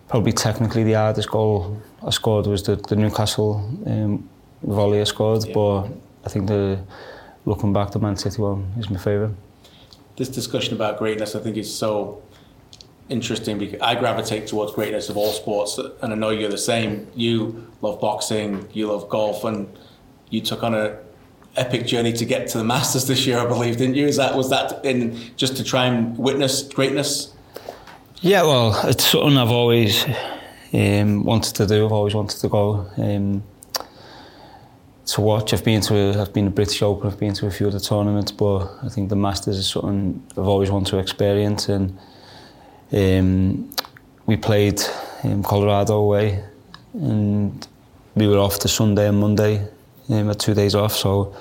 probably 0.08 0.32
technically 0.32 0.84
the 0.84 0.94
hardest 0.94 1.30
goal 1.30 1.80
I 2.02 2.10
scored 2.10 2.46
was 2.46 2.62
the, 2.62 2.76
the 2.76 2.96
Newcastle 2.96 3.56
um, 3.86 4.28
volley 4.62 5.00
I 5.00 5.04
scored, 5.04 5.46
yeah. 5.46 5.54
but 5.54 5.88
I 6.24 6.28
think 6.28 6.48
the 6.48 6.80
looking 7.44 7.72
back 7.72 7.90
the 7.90 7.98
Man 7.98 8.16
City 8.16 8.40
one 8.40 8.72
is 8.78 8.90
my 8.90 8.98
favourite. 8.98 9.34
This 10.16 10.28
discussion 10.28 10.74
about 10.74 10.98
greatness, 10.98 11.34
I 11.34 11.40
think, 11.40 11.56
is 11.56 11.72
so 11.72 12.22
interesting 13.08 13.58
because 13.58 13.80
I 13.80 13.94
gravitate 13.94 14.46
towards 14.46 14.72
greatness 14.72 15.08
of 15.08 15.16
all 15.16 15.30
sports, 15.30 15.78
and 15.78 16.12
I 16.12 16.16
know 16.16 16.30
you're 16.30 16.50
the 16.50 16.58
same. 16.58 17.06
You 17.14 17.66
love 17.82 18.00
boxing, 18.00 18.68
you 18.72 18.88
love 18.88 19.08
golf, 19.08 19.44
and 19.44 19.68
you 20.30 20.40
took 20.40 20.62
on 20.62 20.74
a 20.74 20.98
epic 21.58 21.86
journey 21.86 22.12
to 22.12 22.24
get 22.24 22.48
to 22.48 22.58
the 22.58 22.64
Masters 22.64 23.06
this 23.06 23.26
year, 23.26 23.38
I 23.38 23.46
believe, 23.46 23.76
didn't 23.76 23.96
you? 23.96 24.06
Is 24.06 24.16
that 24.16 24.36
was 24.36 24.50
that 24.50 24.84
in 24.84 25.18
just 25.36 25.56
to 25.56 25.64
try 25.64 25.86
and 25.86 26.16
witness 26.16 26.62
greatness? 26.62 27.34
Yeah, 28.20 28.42
well, 28.42 28.80
it's 28.88 29.04
something 29.04 29.38
I've 29.38 29.50
always 29.50 30.04
um, 30.72 31.24
wanted 31.24 31.54
to 31.56 31.66
do. 31.66 31.86
I've 31.86 31.92
always 31.92 32.14
wanted 32.14 32.40
to 32.40 32.48
go 32.48 32.90
um, 32.96 33.42
to 35.06 35.20
watch. 35.20 35.52
I've 35.52 35.64
been 35.64 35.80
to 35.82 35.94
a, 35.94 36.22
I've 36.22 36.32
been 36.32 36.46
to 36.46 36.50
British 36.50 36.82
Open. 36.82 37.06
I've 37.06 37.18
been 37.18 37.34
to 37.34 37.46
a 37.46 37.50
few 37.50 37.68
other 37.68 37.78
tournaments, 37.78 38.32
but 38.32 38.68
I 38.82 38.88
think 38.88 39.08
the 39.08 39.16
Masters 39.16 39.58
is 39.58 39.68
something 39.68 40.22
I've 40.32 40.48
always 40.48 40.70
wanted 40.70 40.90
to 40.90 40.98
experience. 40.98 41.68
And 41.68 41.96
um, 42.92 43.70
we 44.26 44.36
played 44.36 44.82
in 45.22 45.42
Colorado 45.42 45.94
away, 45.94 46.42
and 46.94 47.66
we 48.14 48.26
were 48.26 48.38
off 48.38 48.58
the 48.60 48.68
Sunday 48.68 49.08
and 49.08 49.20
Monday. 49.20 49.66
Um, 50.10 50.26
had 50.26 50.40
two 50.40 50.54
days 50.54 50.74
off, 50.74 50.92
so 50.92 51.36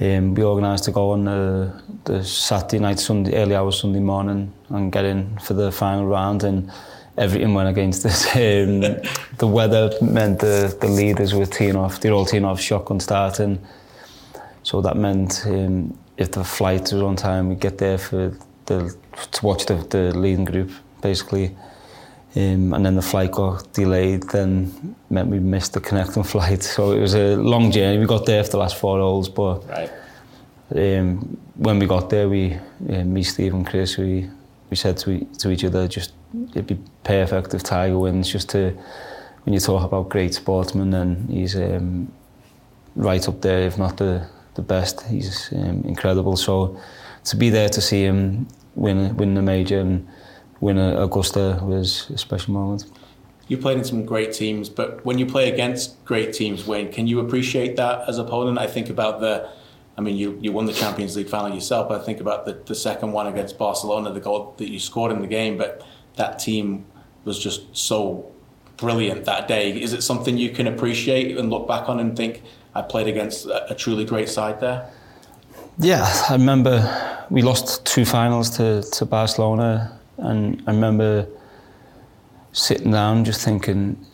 um, 0.00 0.34
be 0.34 0.42
organised 0.42 0.84
to 0.84 0.92
go 0.92 1.10
on 1.10 1.24
the, 1.24 1.72
the 2.04 2.24
Saturday 2.24 2.78
night, 2.78 3.00
Sunday, 3.00 3.34
early 3.34 3.54
hours 3.54 3.80
Sunday 3.80 4.00
morning 4.00 4.52
and 4.68 4.92
get 4.92 5.04
in 5.04 5.38
for 5.38 5.54
the 5.54 5.72
final 5.72 6.06
round 6.06 6.44
and 6.44 6.70
everything 7.16 7.54
went 7.54 7.68
against 7.68 8.06
us. 8.06 8.26
um, 8.36 8.80
the 9.38 9.46
weather 9.46 9.90
meant 10.00 10.38
the, 10.38 10.76
the 10.80 10.88
leaders 10.88 11.34
were 11.34 11.46
teeing 11.46 11.76
off, 11.76 12.00
they're 12.00 12.12
all 12.12 12.26
teeing 12.26 12.44
off 12.44 12.60
shotgun 12.60 13.00
starting. 13.00 13.58
So 14.62 14.80
that 14.82 14.96
meant 14.96 15.44
um, 15.46 15.98
if 16.16 16.32
the 16.32 16.44
flight 16.44 16.82
was 16.92 17.02
on 17.02 17.16
time, 17.16 17.48
we'd 17.48 17.60
get 17.60 17.78
there 17.78 17.98
for 17.98 18.36
the, 18.66 18.94
to 19.32 19.46
watch 19.46 19.66
the, 19.66 19.76
the 19.76 20.16
leading 20.16 20.44
group, 20.44 20.70
basically. 21.00 21.56
Um, 22.38 22.72
and 22.72 22.86
then 22.86 22.94
the 22.94 23.02
flight 23.02 23.32
got 23.32 23.72
delayed, 23.72 24.22
then 24.30 24.94
meant 25.10 25.28
we 25.28 25.40
missed 25.40 25.72
the 25.72 25.80
connecting 25.80 26.22
flight. 26.22 26.62
So 26.62 26.92
it 26.92 27.00
was 27.00 27.14
a 27.14 27.34
long 27.34 27.72
journey. 27.72 27.98
We 27.98 28.06
got 28.06 28.26
there 28.26 28.38
after 28.38 28.52
the 28.52 28.58
last 28.58 28.76
four 28.76 29.00
holes, 29.00 29.28
but 29.28 29.66
right. 29.68 29.90
um, 30.76 31.36
when 31.56 31.80
we 31.80 31.86
got 31.86 32.10
there, 32.10 32.28
we, 32.28 32.54
uh, 32.88 33.02
me, 33.04 33.24
Steve 33.24 33.54
and 33.54 33.66
Chris, 33.66 33.96
we, 33.98 34.30
we 34.70 34.76
said 34.76 34.98
to, 34.98 35.10
e-, 35.10 35.26
to 35.38 35.50
each 35.50 35.64
other, 35.64 35.88
just 35.88 36.12
it'd 36.50 36.68
be 36.68 36.78
perfect 37.02 37.54
if 37.54 37.64
Tiger 37.64 37.98
wins, 37.98 38.30
just 38.30 38.50
to, 38.50 38.70
when 39.42 39.54
you 39.54 39.58
talk 39.58 39.82
about 39.82 40.08
great 40.08 40.34
sportsmen, 40.34 40.94
and 40.94 41.28
he's 41.30 41.56
um, 41.56 42.12
right 42.94 43.26
up 43.26 43.40
there, 43.40 43.62
if 43.62 43.78
not 43.78 43.96
the, 43.96 44.24
the 44.54 44.62
best. 44.62 45.00
He's 45.08 45.52
um, 45.54 45.82
incredible. 45.84 46.36
So 46.36 46.78
to 47.24 47.36
be 47.36 47.50
there 47.50 47.68
to 47.70 47.80
see 47.80 48.04
him 48.04 48.46
win, 48.76 49.16
win 49.16 49.34
the 49.34 49.42
major 49.42 49.80
and 49.80 50.06
win 50.60 50.78
Augusta 50.78 51.60
was 51.62 52.10
a 52.10 52.18
special 52.18 52.54
moment. 52.54 52.84
You 53.48 53.56
played 53.56 53.78
in 53.78 53.84
some 53.84 54.04
great 54.04 54.32
teams, 54.32 54.68
but 54.68 55.04
when 55.04 55.18
you 55.18 55.24
play 55.24 55.50
against 55.50 56.04
great 56.04 56.34
teams, 56.34 56.66
Wayne, 56.66 56.92
can 56.92 57.06
you 57.06 57.20
appreciate 57.20 57.76
that 57.76 58.08
as 58.08 58.18
opponent? 58.18 58.58
I 58.58 58.66
think 58.66 58.90
about 58.90 59.20
the, 59.20 59.48
I 59.96 60.02
mean, 60.02 60.16
you, 60.16 60.38
you 60.42 60.52
won 60.52 60.66
the 60.66 60.72
Champions 60.74 61.16
League 61.16 61.28
final 61.28 61.54
yourself, 61.54 61.90
I 61.90 61.98
think 61.98 62.20
about 62.20 62.44
the, 62.44 62.52
the 62.66 62.74
second 62.74 63.12
one 63.12 63.26
against 63.26 63.56
Barcelona, 63.56 64.12
the 64.12 64.20
goal 64.20 64.54
that 64.58 64.68
you 64.68 64.78
scored 64.78 65.12
in 65.12 65.22
the 65.22 65.26
game, 65.26 65.56
but 65.56 65.82
that 66.16 66.38
team 66.38 66.84
was 67.24 67.38
just 67.38 67.74
so 67.74 68.30
brilliant 68.76 69.24
that 69.24 69.48
day. 69.48 69.80
Is 69.80 69.94
it 69.94 70.02
something 70.02 70.36
you 70.36 70.50
can 70.50 70.66
appreciate 70.66 71.36
and 71.38 71.48
look 71.48 71.66
back 71.66 71.88
on 71.88 72.00
and 72.00 72.16
think, 72.16 72.42
I 72.74 72.82
played 72.82 73.08
against 73.08 73.46
a, 73.46 73.72
a 73.72 73.74
truly 73.74 74.04
great 74.04 74.28
side 74.28 74.60
there? 74.60 74.90
Yeah, 75.78 76.04
I 76.28 76.34
remember 76.34 77.26
we 77.30 77.40
lost 77.40 77.86
two 77.86 78.04
finals 78.04 78.50
to, 78.58 78.82
to 78.82 79.06
Barcelona 79.06 79.97
And 80.18 80.62
I 80.66 80.72
remember 80.72 81.26
sitting 82.52 82.90
down 82.90 83.24
just 83.24 83.44
thinking, 83.44 84.04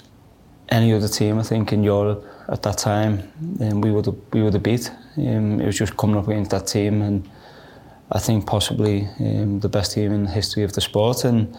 any 0.69 0.93
other 0.93 1.09
team 1.09 1.39
I 1.39 1.43
think 1.43 1.73
in 1.73 1.83
Europe 1.83 2.25
at 2.49 2.63
that 2.63 2.79
time, 2.79 3.31
um, 3.61 3.81
we 3.81 3.91
would 3.91 4.07
have, 4.07 4.17
we 4.33 4.43
would 4.43 4.55
have 4.55 4.63
beat. 4.63 4.91
Um, 5.17 5.61
it 5.61 5.67
was 5.67 5.79
just 5.79 5.97
coming 5.97 6.17
up 6.17 6.29
against 6.29 6.51
that 6.51 6.67
team 6.67 7.03
and 7.03 7.29
I 8.11 8.19
think 8.19 8.47
possibly 8.47 9.09
um, 9.21 9.61
the 9.61 9.69
best 9.69 9.93
team 9.93 10.13
in 10.13 10.25
the 10.25 10.31
history 10.31 10.63
of 10.63 10.73
the 10.73 10.81
sport 10.81 11.25
and 11.25 11.55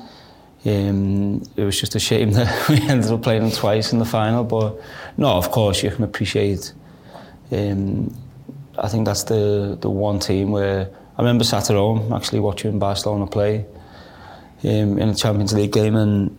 um, 0.65 1.43
it 1.55 1.63
was 1.63 1.79
just 1.79 1.95
a 1.95 1.99
shame 1.99 2.31
that 2.37 2.69
we 2.69 2.81
ended 2.81 3.11
up 3.11 3.21
playing 3.23 3.43
them 3.43 3.51
twice 3.51 3.93
in 3.93 3.99
the 3.99 4.05
final 4.05 4.43
but 4.43 4.79
no 5.17 5.27
of 5.29 5.51
course 5.51 5.83
you 5.83 5.91
can 5.91 6.03
appreciate 6.03 6.73
um, 7.51 8.13
I 8.77 8.87
think 8.87 9.05
that's 9.05 9.23
the 9.23 9.77
the 9.79 9.89
one 9.89 10.19
team 10.19 10.51
where 10.51 10.89
I 11.17 11.21
remember 11.21 11.43
sat 11.43 11.69
at 11.69 11.75
home 11.75 12.11
actually 12.13 12.41
watching 12.41 12.77
Barcelona 12.79 13.27
play 13.27 13.65
um, 14.65 14.97
in 14.97 15.09
a 15.09 15.15
Champions 15.15 15.53
League 15.53 15.71
game 15.71 15.95
and 15.95 16.37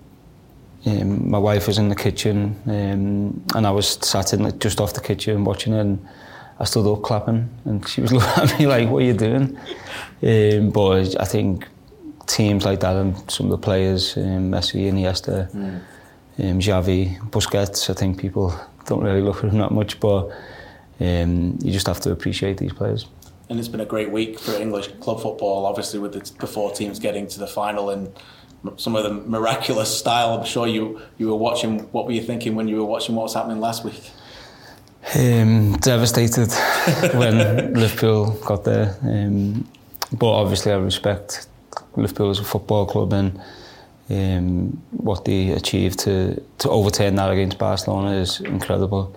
um, 0.86 1.30
my 1.30 1.38
wife 1.38 1.66
was 1.66 1.78
in 1.78 1.88
the 1.88 1.96
kitchen 1.96 2.60
um, 2.66 3.44
and 3.54 3.66
I 3.66 3.70
was 3.70 3.88
sat 4.02 4.32
in 4.32 4.42
like, 4.42 4.58
just 4.58 4.80
off 4.80 4.94
the 4.94 5.00
kitchen 5.00 5.44
watching 5.44 5.72
it 5.72 5.80
and 5.80 6.06
I 6.58 6.64
stood 6.64 6.90
up 6.90 7.02
clapping 7.02 7.48
and 7.64 7.86
she 7.88 8.00
was 8.00 8.12
looking 8.14 8.28
at 8.42 8.58
me 8.58 8.66
like, 8.66 8.88
what 8.88 9.02
are 9.02 9.06
you 9.06 9.14
doing? 9.14 9.56
Um, 10.22 10.70
but 10.70 11.20
I 11.20 11.24
think 11.24 11.66
teams 12.26 12.64
like 12.64 12.80
that 12.80 12.96
and 12.96 13.30
some 13.30 13.46
of 13.46 13.50
the 13.50 13.58
players, 13.58 14.16
um, 14.16 14.50
Messi, 14.50 14.90
Iniesta, 14.90 15.50
mm. 15.52 15.80
um, 16.38 16.60
Xavi, 16.60 17.18
Busquets, 17.30 17.90
I 17.90 17.94
think 17.94 18.18
people 18.18 18.58
don't 18.86 19.02
really 19.02 19.22
look 19.22 19.36
at 19.44 19.50
them 19.50 19.58
that 19.58 19.72
much, 19.72 20.00
but 20.00 20.30
um, 21.00 21.58
you 21.60 21.72
just 21.72 21.86
have 21.86 22.00
to 22.00 22.12
appreciate 22.12 22.58
these 22.58 22.72
players. 22.72 23.06
And 23.48 23.58
it's 23.58 23.68
been 23.68 23.80
a 23.80 23.86
great 23.86 24.10
week 24.10 24.38
for 24.38 24.52
English 24.52 24.88
club 25.00 25.20
football. 25.20 25.66
Obviously, 25.66 25.98
with 25.98 26.12
the, 26.12 26.32
the 26.40 26.46
four 26.46 26.72
teams 26.72 26.98
getting 26.98 27.26
to 27.28 27.38
the 27.38 27.46
final 27.46 27.90
and 27.90 28.12
some 28.76 28.96
of 28.96 29.04
the 29.04 29.12
miraculous 29.28 29.96
style. 29.96 30.34
I'm 30.34 30.44
sure 30.44 30.66
you 30.66 31.00
you 31.18 31.28
were 31.28 31.36
watching. 31.36 31.80
What 31.92 32.06
were 32.06 32.12
you 32.12 32.22
thinking 32.22 32.54
when 32.54 32.68
you 32.68 32.76
were 32.76 32.84
watching 32.84 33.14
what 33.14 33.24
was 33.24 33.34
happening 33.34 33.60
last 33.60 33.84
week? 33.84 34.10
Um, 35.14 35.76
devastated 35.76 36.50
when 37.14 37.74
Liverpool 37.74 38.32
got 38.44 38.64
there, 38.64 38.96
um, 39.02 39.68
but 40.12 40.32
obviously 40.32 40.72
I 40.72 40.76
respect 40.76 41.46
Liverpool 41.94 42.30
as 42.30 42.40
a 42.40 42.44
football 42.44 42.86
club 42.86 43.12
and 43.12 43.40
um, 44.10 44.82
what 44.90 45.24
they 45.24 45.50
achieved 45.50 46.00
to 46.00 46.42
to 46.58 46.70
overturn 46.70 47.14
that 47.16 47.30
against 47.30 47.58
Barcelona 47.58 48.16
is 48.16 48.40
incredible. 48.40 49.14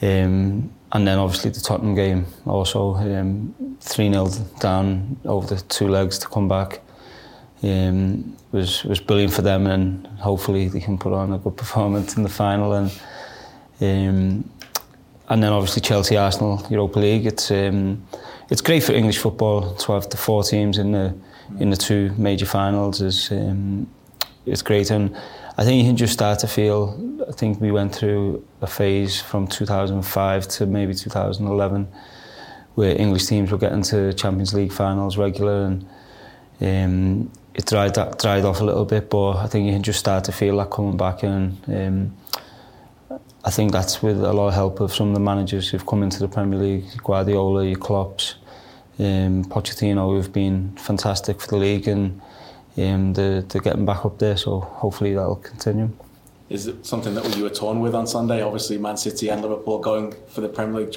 Um, 0.00 0.70
And 0.92 1.06
then 1.06 1.18
obviously 1.18 1.50
the 1.50 1.60
Tottenham 1.60 1.94
game 1.94 2.26
also, 2.46 2.94
um 2.94 3.54
3-0 3.80 4.60
down 4.60 5.16
over 5.24 5.54
the 5.54 5.60
two 5.62 5.88
legs 5.88 6.18
to 6.18 6.28
come 6.28 6.48
back. 6.48 6.80
Um, 7.62 8.36
was 8.52 8.84
was 8.84 9.00
brilliant 9.00 9.32
for 9.32 9.42
them 9.42 9.66
and 9.66 10.06
hopefully 10.18 10.68
they 10.68 10.80
can 10.80 10.98
put 10.98 11.12
on 11.12 11.32
a 11.32 11.38
good 11.38 11.56
performance 11.56 12.16
in 12.16 12.22
the 12.22 12.28
final 12.28 12.72
and 12.72 12.90
um, 13.80 14.50
and 15.28 15.42
then 15.42 15.52
obviously 15.52 15.82
Chelsea 15.82 16.16
Arsenal 16.16 16.66
Europa 16.70 16.98
League 16.98 17.26
it's 17.26 17.50
um, 17.50 18.02
it's 18.48 18.60
great 18.60 18.82
for 18.82 18.92
English 18.92 19.18
football 19.18 19.74
to 19.74 19.92
have 19.92 20.08
the 20.08 20.16
four 20.16 20.42
teams 20.42 20.78
in 20.78 20.92
the 20.92 21.14
in 21.58 21.70
the 21.70 21.76
two 21.76 22.12
major 22.16 22.46
finals 22.46 23.00
is 23.00 23.30
um, 23.30 23.86
it's 24.46 24.62
great 24.62 24.90
and 24.90 25.14
I 25.60 25.64
think 25.64 25.82
you 25.82 25.90
can 25.90 25.96
just 25.98 26.14
start 26.14 26.38
to 26.38 26.46
feel, 26.46 26.98
I 27.28 27.32
think 27.32 27.60
we 27.60 27.70
went 27.70 27.94
through 27.94 28.42
a 28.62 28.66
phase 28.66 29.20
from 29.20 29.46
2005 29.46 30.48
to 30.48 30.64
maybe 30.64 30.94
2011 30.94 31.86
where 32.76 32.98
English 32.98 33.26
teams 33.26 33.52
were 33.52 33.58
getting 33.58 33.82
to 33.82 34.14
Champions 34.14 34.54
League 34.54 34.72
finals 34.72 35.18
regular 35.18 35.66
and 35.66 35.86
um, 36.62 37.30
it 37.52 37.66
dried, 37.66 37.92
dried 37.92 38.46
off 38.46 38.62
a 38.62 38.64
little 38.64 38.86
bit 38.86 39.10
but 39.10 39.32
I 39.32 39.48
think 39.48 39.66
you 39.66 39.74
can 39.74 39.82
just 39.82 39.98
start 39.98 40.24
to 40.24 40.32
feel 40.32 40.56
that 40.56 40.70
coming 40.70 40.96
back 40.96 41.24
and 41.24 41.58
um, 41.68 42.16
I 43.44 43.50
think 43.50 43.70
that's 43.70 44.02
with 44.02 44.18
a 44.24 44.32
lot 44.32 44.48
of 44.48 44.54
help 44.54 44.80
of 44.80 44.94
some 44.94 45.08
of 45.08 45.14
the 45.14 45.20
managers 45.20 45.68
who've 45.68 45.84
come 45.84 46.02
into 46.02 46.20
the 46.20 46.28
Premier 46.28 46.58
League, 46.58 46.86
Guardiola, 47.04 47.66
your 47.66 47.78
Klopps, 47.78 48.36
um, 48.98 49.44
Pochettino, 49.44 50.08
who've 50.08 50.32
been 50.32 50.74
fantastic 50.78 51.38
for 51.38 51.48
the 51.48 51.56
league 51.56 51.86
and 51.86 52.22
um, 52.78 53.12
they're, 53.14 53.42
they're 53.42 53.62
getting 53.62 53.84
back 53.84 54.04
up 54.04 54.18
there 54.18 54.36
so 54.36 54.60
hopefully 54.60 55.14
that'll 55.14 55.36
continue. 55.36 55.90
Is 56.48 56.66
it 56.66 56.84
something 56.84 57.14
that 57.14 57.36
you 57.36 57.44
were 57.44 57.50
torn 57.50 57.80
with 57.80 57.94
on 57.94 58.08
Sunday? 58.08 58.42
Obviously, 58.42 58.76
Man 58.76 58.96
City 58.96 59.28
and 59.28 59.40
Liverpool 59.40 59.78
going 59.78 60.14
for 60.28 60.40
the 60.40 60.48
Premier 60.48 60.80
League 60.80 60.92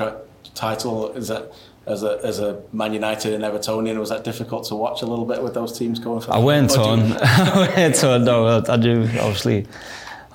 title. 0.55 1.11
Is 1.11 1.27
that 1.27 1.53
as 1.85 2.01
a 2.01 2.19
as 2.23 2.39
a 2.39 2.63
Man 2.71 2.93
United 2.93 3.33
and 3.33 3.43
Evertonian 3.43 3.99
was 3.99 4.09
that 4.09 4.23
difficult 4.23 4.65
to 4.69 4.75
watch 4.75 5.03
a 5.03 5.05
little 5.05 5.25
bit 5.25 5.43
with 5.43 5.53
those 5.53 5.77
teams 5.77 5.99
going 5.99 6.21
for? 6.21 6.33
I 6.33 6.39
went 6.39 6.75
on. 6.75 7.13
I 7.21 7.73
went 7.75 8.03
on. 8.03 8.25
No, 8.25 8.63
I 8.67 8.77
do. 8.77 9.03
Obviously, 9.03 9.67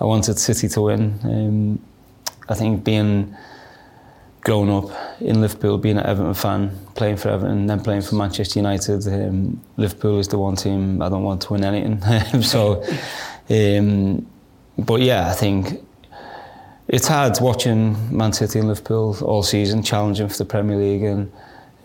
I 0.00 0.04
wanted 0.04 0.38
City 0.38 0.68
to 0.68 0.82
win. 0.82 1.18
Um, 1.24 1.80
I 2.48 2.54
think 2.54 2.84
being 2.84 3.36
growing 4.42 4.70
up 4.70 4.90
in 5.20 5.40
Liverpool, 5.40 5.78
being 5.78 5.98
an 5.98 6.06
Everton 6.06 6.34
fan, 6.34 6.78
playing 6.94 7.16
for 7.16 7.28
Everton, 7.28 7.66
then 7.66 7.80
playing 7.80 8.02
for 8.02 8.14
Manchester 8.14 8.58
United. 8.58 9.06
Um, 9.08 9.60
Liverpool 9.76 10.18
is 10.18 10.28
the 10.28 10.38
one 10.38 10.56
team 10.56 11.02
I 11.02 11.08
don't 11.08 11.22
want 11.22 11.42
to 11.42 11.52
win 11.52 11.64
anything. 11.64 12.42
so, 12.42 12.82
um, 13.50 14.26
but 14.78 15.00
yeah, 15.00 15.28
I 15.28 15.32
think 15.32 15.84
it's 16.86 17.08
hard 17.08 17.38
watching 17.40 18.16
Man 18.16 18.32
City 18.32 18.58
and 18.58 18.68
Liverpool 18.68 19.16
all 19.22 19.42
season, 19.42 19.82
challenging 19.82 20.28
for 20.28 20.38
the 20.38 20.44
Premier 20.44 20.76
League, 20.76 21.02
and 21.02 21.32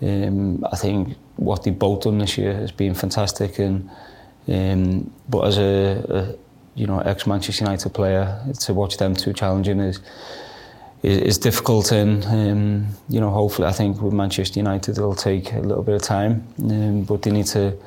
um, 0.02 0.66
I 0.72 0.76
think 0.76 1.18
what 1.36 1.64
they've 1.64 1.78
both 1.78 2.02
done 2.02 2.20
this 2.20 2.38
year 2.38 2.54
has 2.54 2.72
been 2.72 2.94
fantastic. 2.94 3.60
And 3.60 3.90
um, 4.48 5.12
but 5.28 5.42
as 5.42 5.58
a, 5.58 6.06
a 6.10 6.36
you 6.76 6.88
know 6.88 7.00
ex 7.00 7.26
Manchester 7.26 7.66
United 7.66 7.90
player, 7.94 8.42
to 8.62 8.74
watch 8.74 8.98
them 8.98 9.16
two 9.16 9.34
challenging 9.34 9.80
is 9.80 10.00
is, 11.04 11.18
is 11.18 11.38
difficult. 11.38 11.92
And 11.92 12.26
um, 12.26 12.88
you 13.10 13.20
know, 13.20 13.30
hopefully, 13.30 13.68
I 13.68 13.74
think 13.74 14.02
with 14.02 14.14
Manchester 14.14 14.60
United, 14.60 14.98
it'll 14.98 15.16
take 15.16 15.54
a 15.54 15.60
little 15.60 15.84
bit 15.84 15.96
of 15.96 16.02
time, 16.02 16.48
um, 16.60 17.04
but 17.04 17.22
they 17.22 17.32
need 17.32 17.48
to 17.48 17.78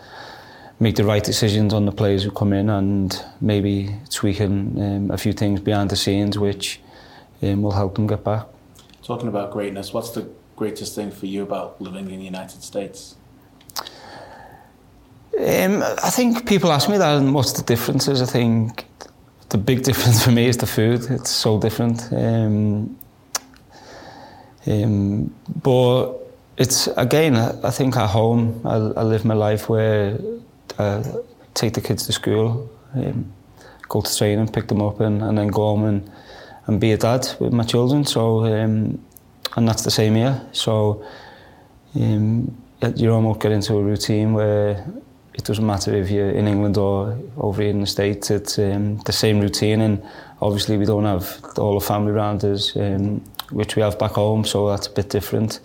make 0.78 0.94
the 0.94 1.04
right 1.04 1.24
decisions 1.24 1.72
on 1.72 1.86
the 1.86 1.92
players 1.92 2.22
who 2.22 2.30
come 2.30 2.52
in 2.52 2.68
and 2.68 3.24
maybe 3.40 3.94
tweaking 4.10 4.80
um, 4.80 5.10
a 5.10 5.16
few 5.16 5.32
things 5.32 5.60
behind 5.60 5.90
the 5.90 5.96
scenes, 5.96 6.38
which 6.38 6.80
um, 7.42 7.62
will 7.62 7.72
help 7.72 7.94
them 7.94 8.06
get 8.06 8.22
back. 8.22 8.46
Talking 9.02 9.28
about 9.28 9.52
greatness, 9.52 9.92
what's 9.92 10.10
the 10.10 10.28
greatest 10.54 10.94
thing 10.94 11.10
for 11.10 11.26
you 11.26 11.42
about 11.42 11.80
living 11.80 12.10
in 12.10 12.18
the 12.18 12.24
United 12.24 12.62
States? 12.62 13.16
Um, 15.38 15.82
I 15.82 16.10
think 16.10 16.46
people 16.46 16.72
ask 16.72 16.88
me 16.88 16.96
that 16.96 17.18
and 17.18 17.34
what's 17.34 17.52
the 17.52 17.62
differences. 17.62 18.22
I 18.22 18.26
think 18.26 18.84
the 19.50 19.58
big 19.58 19.82
difference 19.88 20.24
for 20.24 20.30
me 20.30 20.46
is 20.46 20.56
the 20.56 20.66
food. 20.66 21.06
It's 21.10 21.30
so 21.30 21.60
different. 21.60 22.10
Um, 22.12 22.98
um, 24.66 25.34
but 25.62 26.14
it's 26.56 26.88
again, 26.96 27.36
I, 27.36 27.70
think 27.70 27.96
at 27.96 28.08
home, 28.08 28.60
I, 28.64 28.74
I 28.74 29.02
live 29.02 29.24
my 29.24 29.34
life 29.34 29.68
where 29.68 30.18
I 30.78 31.02
take 31.54 31.74
the 31.74 31.80
kids 31.80 32.06
to 32.06 32.12
school, 32.12 32.68
um, 32.94 33.32
go 33.88 34.00
to 34.00 34.16
training, 34.16 34.48
pick 34.48 34.68
them 34.68 34.82
up, 34.82 35.00
and, 35.00 35.22
and 35.22 35.36
then 35.38 35.48
go 35.48 35.62
home 35.62 35.84
and, 35.84 36.10
and 36.66 36.80
be 36.80 36.92
a 36.92 36.96
dad 36.96 37.28
with 37.38 37.52
my 37.52 37.64
children. 37.64 38.04
So, 38.04 38.44
um, 38.44 39.04
and 39.56 39.68
that's 39.68 39.84
the 39.84 39.90
same 39.90 40.14
here. 40.14 40.40
So, 40.52 41.04
um, 41.94 42.56
you 42.94 43.12
almost 43.12 43.40
get 43.40 43.52
into 43.52 43.74
a 43.74 43.82
routine 43.82 44.32
where 44.32 44.84
it 45.34 45.44
doesn't 45.44 45.66
matter 45.66 45.94
if 45.94 46.10
you're 46.10 46.30
in 46.30 46.48
England 46.48 46.78
or 46.78 47.18
over 47.36 47.62
in 47.62 47.80
the 47.80 47.86
States, 47.86 48.30
it's 48.30 48.58
um, 48.58 48.98
the 48.98 49.12
same 49.12 49.40
routine 49.40 49.82
and 49.82 50.02
obviously 50.40 50.76
we 50.76 50.84
don't 50.84 51.04
have 51.04 51.42
all 51.58 51.78
the 51.78 51.84
family 51.84 52.12
around 52.12 52.44
us, 52.44 52.76
um, 52.76 53.22
which 53.50 53.76
we 53.76 53.82
have 53.82 53.98
back 53.98 54.12
home, 54.12 54.44
so 54.44 54.68
that's 54.68 54.86
a 54.86 54.90
bit 54.90 55.08
different. 55.10 55.60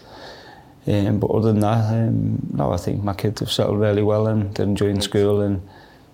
Um, 0.88 1.19
but 1.19 1.30
other 1.30 1.51
than 1.51 1.61
that, 1.61 1.93
um, 1.93 2.39
no, 2.53 2.72
I 2.72 2.78
think 2.78 3.03
my 3.03 3.13
kids 3.13 3.39
have 3.39 3.51
settled 3.51 3.80
really 3.80 4.01
well 4.01 4.28
and 4.28 4.53
they're 4.55 4.65
enjoying 4.65 5.01
school 5.01 5.41
and 5.41 5.61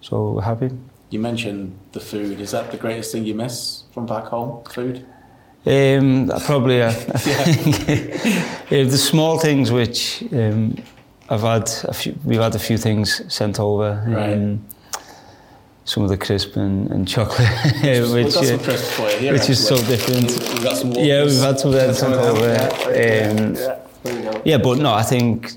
so 0.02 0.32
we're 0.32 0.42
happy. 0.42 0.72
You 1.10 1.20
mentioned 1.20 1.78
the 1.94 2.02
food. 2.02 2.42
Is 2.42 2.52
that 2.52 2.72
the 2.72 2.78
greatest 2.78 3.14
thing 3.14 3.26
you 3.26 3.34
miss 3.34 3.84
from 3.94 4.06
back 4.06 4.26
home, 4.26 4.64
food? 4.66 5.06
Um, 5.66 6.30
probably, 6.46 6.82
uh, 6.84 6.90
I 6.90 6.94
think 6.94 8.68
the 8.70 8.98
small 8.98 9.40
things 9.40 9.72
which 9.72 10.24
um, 10.34 10.76
I've 11.30 11.42
had 11.42 11.70
few, 11.96 12.18
we've 12.24 12.42
had 12.42 12.56
a 12.56 12.60
few 12.60 12.78
things 12.78 13.22
sent 13.34 13.60
over. 13.60 14.04
Right. 14.08 14.34
Um, 14.34 14.66
some 15.88 16.04
of 16.04 16.10
the 16.10 16.18
crisp 16.18 16.58
and, 16.58 16.92
and 16.92 17.08
chocolate, 17.08 17.48
which, 17.82 17.84
We've 18.14 18.34
got 18.34 18.44
some 18.46 18.60
uh, 18.60 18.64
crisps 18.64 18.92
for 18.92 19.10
you 19.10 19.18
here, 19.20 19.34
which 19.34 19.50
is 19.50 19.66
so 19.66 19.78
different. 19.78 20.26
We've 20.54 20.64
got 20.64 20.76
some 20.76 20.92
yeah, 20.92 21.24
we've 21.24 21.40
had 21.40 21.60
some 21.62 21.70
of 21.70 21.76
that 21.76 21.96
Some 21.96 22.12
over. 22.14 22.46
yeah. 22.46 23.30
Um, 23.32 23.56
Yeah, 23.56 23.80
there 24.04 24.42
yeah, 24.44 24.58
but 24.58 24.80
no, 24.80 24.94
I 24.94 25.04
think 25.04 25.54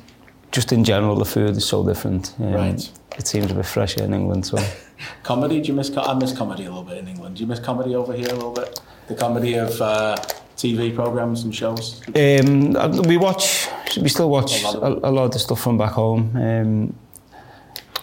just 0.53 0.73
in 0.73 0.85
general 0.85 1.17
the 1.17 1.25
food 1.25 1.57
is 1.57 1.67
so 1.67 1.85
different. 1.85 2.33
Um, 2.39 2.53
Right. 2.53 2.91
It 3.19 3.27
seems 3.27 3.51
a 3.51 3.55
bit 3.55 3.67
fresher 3.67 4.05
in 4.05 4.15
England, 4.15 4.47
so. 4.47 4.57
Comedy? 5.25 5.61
Do 5.61 5.67
you 5.69 5.75
miss? 5.75 5.91
Co- 5.91 6.03
I 6.03 6.15
miss 6.15 6.33
comedy 6.37 6.65
a 6.67 6.69
little 6.69 6.85
bit 6.85 6.99
in 6.99 7.09
England. 7.09 7.37
Do 7.37 7.43
you 7.43 7.49
miss 7.49 7.59
comedy 7.59 7.95
over 7.97 8.13
here 8.13 8.29
a 8.29 8.35
little 8.35 8.53
bit? 8.53 8.81
The 9.09 9.15
comedy 9.17 9.55
of 9.55 9.81
uh, 9.83 10.17
TV 10.57 10.95
programs 10.95 11.43
and 11.43 11.53
shows. 11.55 12.01
Um, 12.15 12.73
we 13.09 13.17
watch, 13.17 13.67
we 14.01 14.09
still 14.09 14.31
watch 14.31 14.63
A 14.63 14.67
lot 14.67 14.75
a, 14.77 14.79
of 14.81 15.05
a 15.05 15.11
lot 15.11 15.25
of 15.25 15.31
the 15.33 15.39
stuff 15.41 15.61
from 15.61 15.77
back 15.79 15.93
home. 15.93 16.37
Um, 16.37 16.95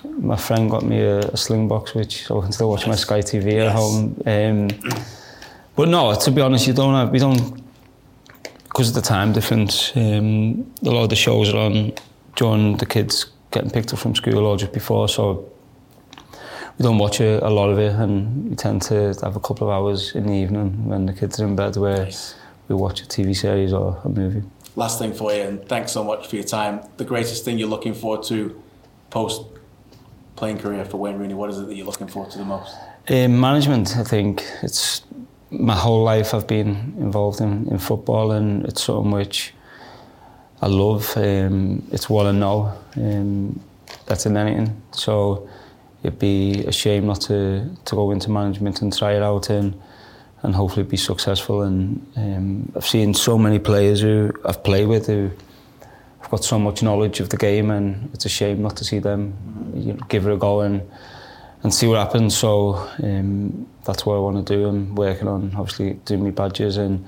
my 0.03 0.35
friend 0.35 0.69
got 0.69 0.83
me 0.83 0.99
a, 1.01 1.19
a 1.19 1.37
Slingbox, 1.37 1.95
which 1.95 2.25
so 2.25 2.39
I 2.39 2.43
can 2.43 2.51
still 2.51 2.69
watch 2.69 2.87
my 2.87 2.95
Sky 2.95 3.19
TV 3.19 3.65
at 3.65 3.71
home. 3.75 4.21
Um, 4.25 4.67
but 5.75 5.89
no, 5.89 6.15
to 6.15 6.31
be 6.31 6.41
honest, 6.41 6.67
you 6.67 6.73
don't 6.73 6.93
have, 6.93 7.11
we 7.11 7.19
don't, 7.19 7.63
because 8.63 8.89
of 8.89 8.95
the 8.95 9.01
time 9.01 9.33
difference, 9.33 9.95
um, 9.95 10.71
a 10.83 10.89
lot 10.89 11.03
of 11.03 11.09
the 11.09 11.15
shows 11.15 11.53
are 11.53 11.57
on 11.57 11.93
during 12.35 12.77
the 12.77 12.85
kids 12.85 13.27
getting 13.51 13.69
picked 13.69 13.93
up 13.93 13.99
from 13.99 14.15
school 14.15 14.45
or 14.45 14.57
just 14.57 14.73
before, 14.73 15.07
so 15.07 15.51
we 16.77 16.83
don't 16.83 16.97
watch 16.97 17.19
a, 17.19 17.45
a 17.45 17.49
lot 17.49 17.69
of 17.69 17.79
it 17.79 17.93
and 17.93 18.49
we 18.49 18.55
tend 18.55 18.81
to 18.83 19.15
have 19.23 19.35
a 19.35 19.39
couple 19.39 19.67
of 19.67 19.73
hours 19.73 20.13
in 20.15 20.27
the 20.27 20.33
evening 20.33 20.85
when 20.85 21.05
the 21.05 21.13
kids 21.13 21.39
are 21.39 21.45
in 21.45 21.55
bed 21.55 21.75
where 21.75 22.09
we 22.67 22.75
watch 22.75 23.01
a 23.01 23.05
TV 23.05 23.35
series 23.35 23.73
or 23.73 23.99
a 24.03 24.09
movie. 24.09 24.43
Last 24.75 24.99
thing 24.99 25.13
for 25.13 25.33
you, 25.33 25.41
and 25.41 25.67
thanks 25.67 25.91
so 25.91 26.03
much 26.03 26.27
for 26.27 26.35
your 26.35 26.45
time. 26.45 26.81
The 26.97 27.05
greatest 27.05 27.43
thing 27.43 27.57
you're 27.57 27.67
looking 27.67 27.95
forward 27.95 28.23
to 28.27 28.61
post 29.09 29.41
playing 30.37 30.59
career 30.59 30.85
for 30.85 30.97
Wayne 30.97 31.17
Rooney. 31.17 31.33
What 31.33 31.49
is 31.49 31.57
it 31.59 31.67
that 31.67 31.75
you're 31.75 31.85
looking 31.85 32.07
forward 32.07 32.31
to 32.31 32.37
the 32.37 32.45
most? 32.45 32.75
Um, 33.09 33.39
management, 33.39 33.97
I 33.97 34.03
think 34.03 34.45
it's 34.63 35.01
my 35.49 35.75
whole 35.75 36.03
life 36.03 36.33
I've 36.33 36.47
been 36.47 36.93
involved 36.99 37.41
in, 37.41 37.67
in 37.67 37.77
football 37.79 38.31
and 38.31 38.65
it's 38.65 38.83
something 38.83 39.11
which 39.11 39.53
I 40.61 40.67
love. 40.67 41.11
Um, 41.17 41.85
it's 41.91 42.09
what 42.09 42.25
I 42.25 42.31
know. 42.31 42.71
Um, 42.95 43.59
that's 44.05 44.25
in 44.25 44.37
anything. 44.37 44.81
So 44.91 45.49
it'd 46.03 46.19
be 46.19 46.63
a 46.65 46.71
shame 46.71 47.07
not 47.07 47.21
to, 47.21 47.69
to 47.85 47.95
go 47.95 48.11
into 48.11 48.29
management 48.29 48.81
and 48.81 48.95
try 48.95 49.13
it 49.13 49.23
out 49.23 49.49
and 49.49 49.73
and 50.43 50.53
hopefully 50.53 50.85
be 50.85 50.97
successful. 50.97 51.63
And 51.63 52.05
um, 52.15 52.71
I've 52.75 52.85
seen 52.85 53.15
so 53.15 53.39
many 53.39 53.57
players 53.57 54.01
who 54.01 54.31
I've 54.45 54.63
played 54.63 54.87
with 54.87 55.07
who 55.07 55.31
have 56.27 56.31
got 56.31 56.43
so 56.43 56.59
much 56.59 56.83
knowledge 56.83 57.21
of 57.21 57.29
the 57.29 57.37
game, 57.37 57.71
and 57.71 58.09
it's 58.13 58.25
a 58.25 58.29
shame 58.29 58.61
not 58.61 58.75
to 58.77 58.83
see 58.83 58.99
them 58.99 59.33
you 59.73 59.93
know, 59.93 59.99
give 60.09 60.27
it 60.27 60.33
a 60.33 60.37
go 60.37 60.61
and 60.61 60.81
and 61.63 61.73
see 61.73 61.87
what 61.87 61.97
happens. 61.97 62.35
So 62.35 62.75
um, 63.01 63.65
that's 63.85 64.05
what 64.05 64.15
I 64.15 64.19
want 64.19 64.45
to 64.45 64.55
do. 64.55 64.67
I'm 64.67 64.93
working 64.95 65.27
on 65.27 65.55
obviously 65.55 65.93
doing 66.05 66.25
my 66.25 66.31
badges, 66.31 66.75
and 66.75 67.07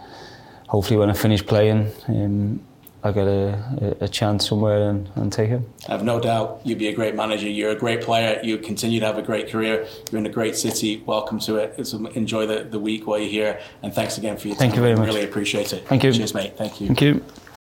hopefully 0.67 0.97
when 0.97 1.09
I 1.09 1.13
finish 1.13 1.45
playing, 1.45 1.91
um, 2.07 2.61
I 3.03 3.11
get 3.11 3.27
a, 3.27 3.97
a, 4.01 4.07
chance 4.07 4.47
somewhere 4.47 4.89
and, 4.89 5.09
and 5.15 5.31
take 5.31 5.51
it. 5.51 5.61
I 5.87 5.93
have 5.93 6.03
no 6.03 6.19
doubt 6.19 6.61
you'd 6.63 6.79
be 6.79 6.87
a 6.87 6.93
great 6.93 7.15
manager. 7.15 7.49
You're 7.49 7.71
a 7.71 7.75
great 7.75 8.01
player. 8.01 8.39
You 8.41 8.57
continue 8.57 9.01
to 9.01 9.05
have 9.05 9.17
a 9.17 9.21
great 9.21 9.49
career. 9.49 9.85
You're 10.11 10.19
in 10.19 10.25
a 10.25 10.29
great 10.29 10.55
city. 10.55 11.03
Welcome 11.05 11.39
to 11.41 11.57
it. 11.57 11.75
It's, 11.77 11.93
enjoy 11.93 12.45
the, 12.45 12.63
the 12.63 12.79
week 12.79 13.07
while 13.07 13.19
you're 13.19 13.29
here. 13.29 13.61
And 13.83 13.93
thanks 13.93 14.17
again 14.17 14.37
for 14.37 14.47
your 14.47 14.57
Thank 14.57 14.73
time. 14.73 14.79
you 14.79 14.87
very 14.87 14.97
much. 14.97 15.07
Really 15.07 15.23
appreciate 15.23 15.71
it. 15.71 15.87
Thank 15.87 16.03
you. 16.03 16.11
Cheers, 16.11 16.33
mate. 16.33 16.57
Thank 16.57 16.81
you. 16.81 16.87
Thank 16.87 17.01
you. 17.01 17.23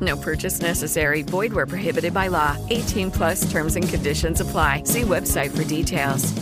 No 0.00 0.16
purchase 0.16 0.60
necessary. 0.60 1.22
Void 1.22 1.52
where 1.52 1.66
prohibited 1.66 2.14
by 2.14 2.28
law. 2.28 2.56
18 2.70 3.10
plus 3.10 3.50
terms 3.50 3.76
and 3.76 3.88
conditions 3.88 4.40
apply. 4.40 4.84
See 4.84 5.02
website 5.02 5.56
for 5.56 5.64
details. 5.64 6.32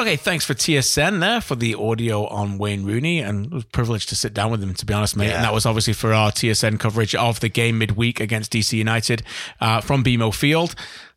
Okay, 0.00 0.16
thanks 0.16 0.46
for 0.46 0.54
TSN 0.54 1.20
there 1.20 1.42
for 1.42 1.56
the 1.56 1.74
audio 1.74 2.26
on 2.28 2.56
Wayne 2.56 2.84
Rooney, 2.86 3.20
and 3.20 3.44
it 3.44 3.52
was 3.52 3.64
a 3.64 3.66
privilege 3.66 4.06
to 4.06 4.16
sit 4.16 4.32
down 4.32 4.50
with 4.50 4.62
him, 4.62 4.72
to 4.72 4.86
be 4.86 4.94
honest, 4.94 5.14
mate. 5.14 5.26
Yeah. 5.26 5.36
And 5.36 5.44
that 5.44 5.52
was 5.52 5.66
obviously 5.66 5.92
for 5.92 6.14
our 6.14 6.30
TSN 6.30 6.80
coverage 6.80 7.14
of 7.14 7.40
the 7.40 7.50
game 7.50 7.76
midweek 7.76 8.18
against 8.18 8.50
DC 8.54 8.72
United 8.72 9.22
uh, 9.60 9.82
from 9.82 10.02
BMO 10.02 10.34
Field. 10.34 10.74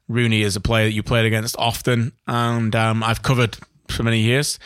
Rooney 0.10 0.42
is 0.42 0.58
a 0.58 0.60
player 0.60 0.84
that 0.88 0.92
you 0.92 1.02
played 1.02 1.26
against 1.26 1.56
often, 1.58 2.12
and 2.28 2.76
um, 2.76 3.04
I've 3.04 3.22
covered 3.24 3.58
for 3.88 4.04
many 4.04 4.20
years. 4.20 4.60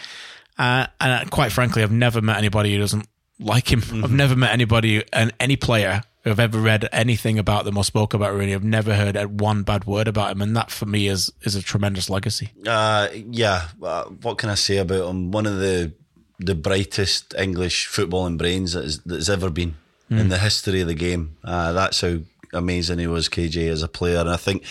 Uh, 0.57 0.87
and 0.99 1.29
quite 1.31 1.51
frankly, 1.51 1.83
I've 1.83 1.91
never 1.91 2.21
met 2.21 2.37
anybody 2.37 2.73
who 2.73 2.79
doesn't 2.79 3.07
like 3.39 3.71
him. 3.71 3.81
I've 4.03 4.11
never 4.11 4.35
met 4.35 4.51
anybody 4.51 5.03
and 5.13 5.33
any 5.39 5.55
player 5.55 6.01
who 6.23 6.31
have 6.31 6.39
ever 6.39 6.59
read 6.59 6.89
anything 6.91 7.37
about 7.39 7.63
them 7.65 7.77
or 7.77 7.83
spoke 7.83 8.13
about 8.13 8.33
Rooney. 8.33 8.53
I've 8.53 8.63
never 8.63 8.95
heard 8.95 9.39
one 9.39 9.63
bad 9.63 9.85
word 9.85 10.07
about 10.07 10.31
him, 10.31 10.41
and 10.41 10.55
that 10.57 10.71
for 10.71 10.85
me 10.85 11.07
is 11.07 11.31
is 11.43 11.55
a 11.55 11.61
tremendous 11.61 12.09
legacy. 12.09 12.49
Uh, 12.65 13.07
yeah, 13.13 13.67
uh, 13.83 14.05
what 14.05 14.37
can 14.37 14.49
I 14.49 14.55
say 14.55 14.77
about 14.77 15.09
him? 15.09 15.31
One 15.31 15.45
of 15.45 15.57
the 15.59 15.93
the 16.39 16.55
brightest 16.55 17.33
English 17.37 17.87
footballing 17.89 18.37
brains 18.37 18.73
that 18.73 18.83
has, 18.83 18.99
that's 19.05 19.29
ever 19.29 19.49
been 19.49 19.75
in 20.09 20.17
Mm. 20.27 20.29
the 20.29 20.37
history 20.37 20.81
of 20.81 20.87
the 20.87 20.93
game. 20.93 21.35
Uh, 21.43 21.73
that's 21.73 21.99
how 22.01 22.19
amazing 22.53 22.97
he 22.99 23.07
was, 23.07 23.27
KJ, 23.27 23.67
as 23.69 23.83
a 23.83 23.87
player. 23.89 24.19
And 24.19 24.29
I 24.29 24.37
think 24.37 24.63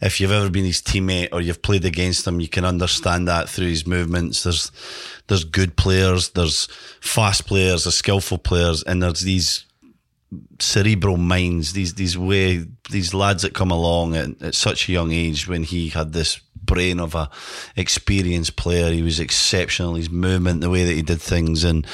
if 0.00 0.20
you've 0.20 0.32
ever 0.32 0.50
been 0.50 0.64
his 0.64 0.80
teammate 0.80 1.28
or 1.32 1.40
you've 1.40 1.62
played 1.62 1.84
against 1.84 2.26
him, 2.26 2.40
you 2.40 2.48
can 2.48 2.64
understand 2.64 3.28
that 3.28 3.48
through 3.48 3.68
his 3.68 3.86
movements. 3.86 4.42
There's 4.42 4.72
there's 5.28 5.44
good 5.44 5.76
players, 5.76 6.30
there's 6.30 6.66
fast 7.00 7.46
players, 7.46 7.84
there's 7.84 7.96
skillful 7.96 8.38
players, 8.38 8.82
and 8.82 9.02
there's 9.02 9.20
these 9.20 9.66
cerebral 10.58 11.16
minds, 11.16 11.72
these 11.72 11.94
these 11.94 12.16
way 12.16 12.64
these 12.90 13.12
lads 13.12 13.42
that 13.42 13.54
come 13.54 13.70
along 13.70 14.16
at, 14.16 14.40
at 14.42 14.54
such 14.54 14.88
a 14.88 14.92
young 14.92 15.12
age 15.12 15.48
when 15.48 15.64
he 15.64 15.88
had 15.88 16.12
this 16.12 16.40
brain 16.62 17.00
of 17.00 17.14
a 17.14 17.28
experienced 17.76 18.56
player. 18.56 18.92
He 18.92 19.02
was 19.02 19.20
exceptional. 19.20 19.94
His 19.94 20.10
movement, 20.10 20.60
the 20.60 20.70
way 20.70 20.84
that 20.84 20.94
he 20.94 21.02
did 21.02 21.20
things, 21.20 21.64
and 21.64 21.86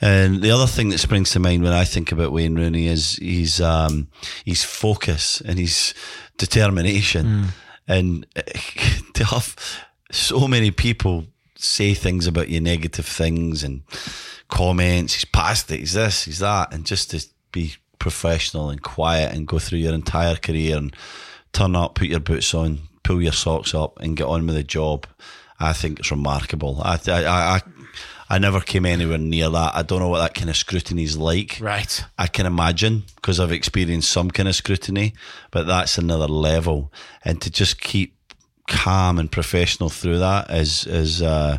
and 0.00 0.42
the 0.42 0.50
other 0.50 0.66
thing 0.66 0.88
that 0.88 0.98
springs 0.98 1.30
to 1.30 1.38
mind 1.38 1.62
when 1.62 1.72
I 1.72 1.84
think 1.84 2.10
about 2.10 2.32
Wayne 2.32 2.56
Rooney 2.56 2.88
is 2.88 3.60
um, 3.60 4.08
his 4.44 4.64
focus 4.64 5.40
and 5.42 5.58
his 5.58 5.94
determination, 6.38 7.26
hmm. 7.26 7.44
and 7.88 8.26
to 9.14 9.24
have 9.24 9.56
so 10.10 10.46
many 10.46 10.70
people 10.70 11.26
say 11.56 11.94
things 11.94 12.26
about 12.26 12.48
you, 12.48 12.60
negative 12.60 13.06
things 13.06 13.62
and 13.62 13.82
comments. 14.48 15.14
He's 15.14 15.24
past 15.24 15.70
it. 15.70 15.80
He's 15.80 15.94
this. 15.94 16.24
He's 16.24 16.40
that, 16.40 16.72
and 16.72 16.84
just 16.84 17.10
to 17.10 17.24
be 17.52 17.74
professional 17.98 18.70
and 18.70 18.82
quiet 18.82 19.32
and 19.34 19.46
go 19.46 19.58
through 19.58 19.78
your 19.78 19.94
entire 19.94 20.34
career 20.34 20.76
and 20.76 20.94
turn 21.52 21.76
up, 21.76 21.94
put 21.94 22.08
your 22.08 22.20
boots 22.20 22.52
on, 22.52 22.80
pull 23.04 23.22
your 23.22 23.32
socks 23.32 23.74
up, 23.74 24.00
and 24.00 24.16
get 24.16 24.26
on 24.26 24.46
with 24.46 24.56
the 24.56 24.64
job. 24.64 25.06
I 25.60 25.72
think 25.72 26.00
it's 26.00 26.10
remarkable. 26.10 26.80
I 26.82 26.98
I 27.06 27.24
I, 27.24 27.60
I 28.32 28.38
never 28.38 28.60
came 28.60 28.86
anywhere 28.86 29.18
near 29.18 29.50
that. 29.50 29.74
I 29.74 29.82
don't 29.82 30.00
know 30.00 30.08
what 30.08 30.20
that 30.20 30.32
kind 30.32 30.48
of 30.48 30.56
scrutiny 30.56 31.02
is 31.02 31.18
like. 31.18 31.58
Right. 31.60 32.02
I 32.16 32.28
can 32.28 32.46
imagine 32.46 33.02
because 33.16 33.38
I've 33.38 33.52
experienced 33.52 34.10
some 34.10 34.30
kind 34.30 34.48
of 34.48 34.54
scrutiny, 34.54 35.12
but 35.50 35.66
that's 35.66 35.98
another 35.98 36.26
level. 36.26 36.90
And 37.26 37.42
to 37.42 37.50
just 37.50 37.78
keep 37.78 38.16
calm 38.66 39.18
and 39.18 39.30
professional 39.30 39.90
through 39.90 40.20
that 40.20 40.48
is 40.48 40.86
is 40.86 41.20
uh, 41.20 41.58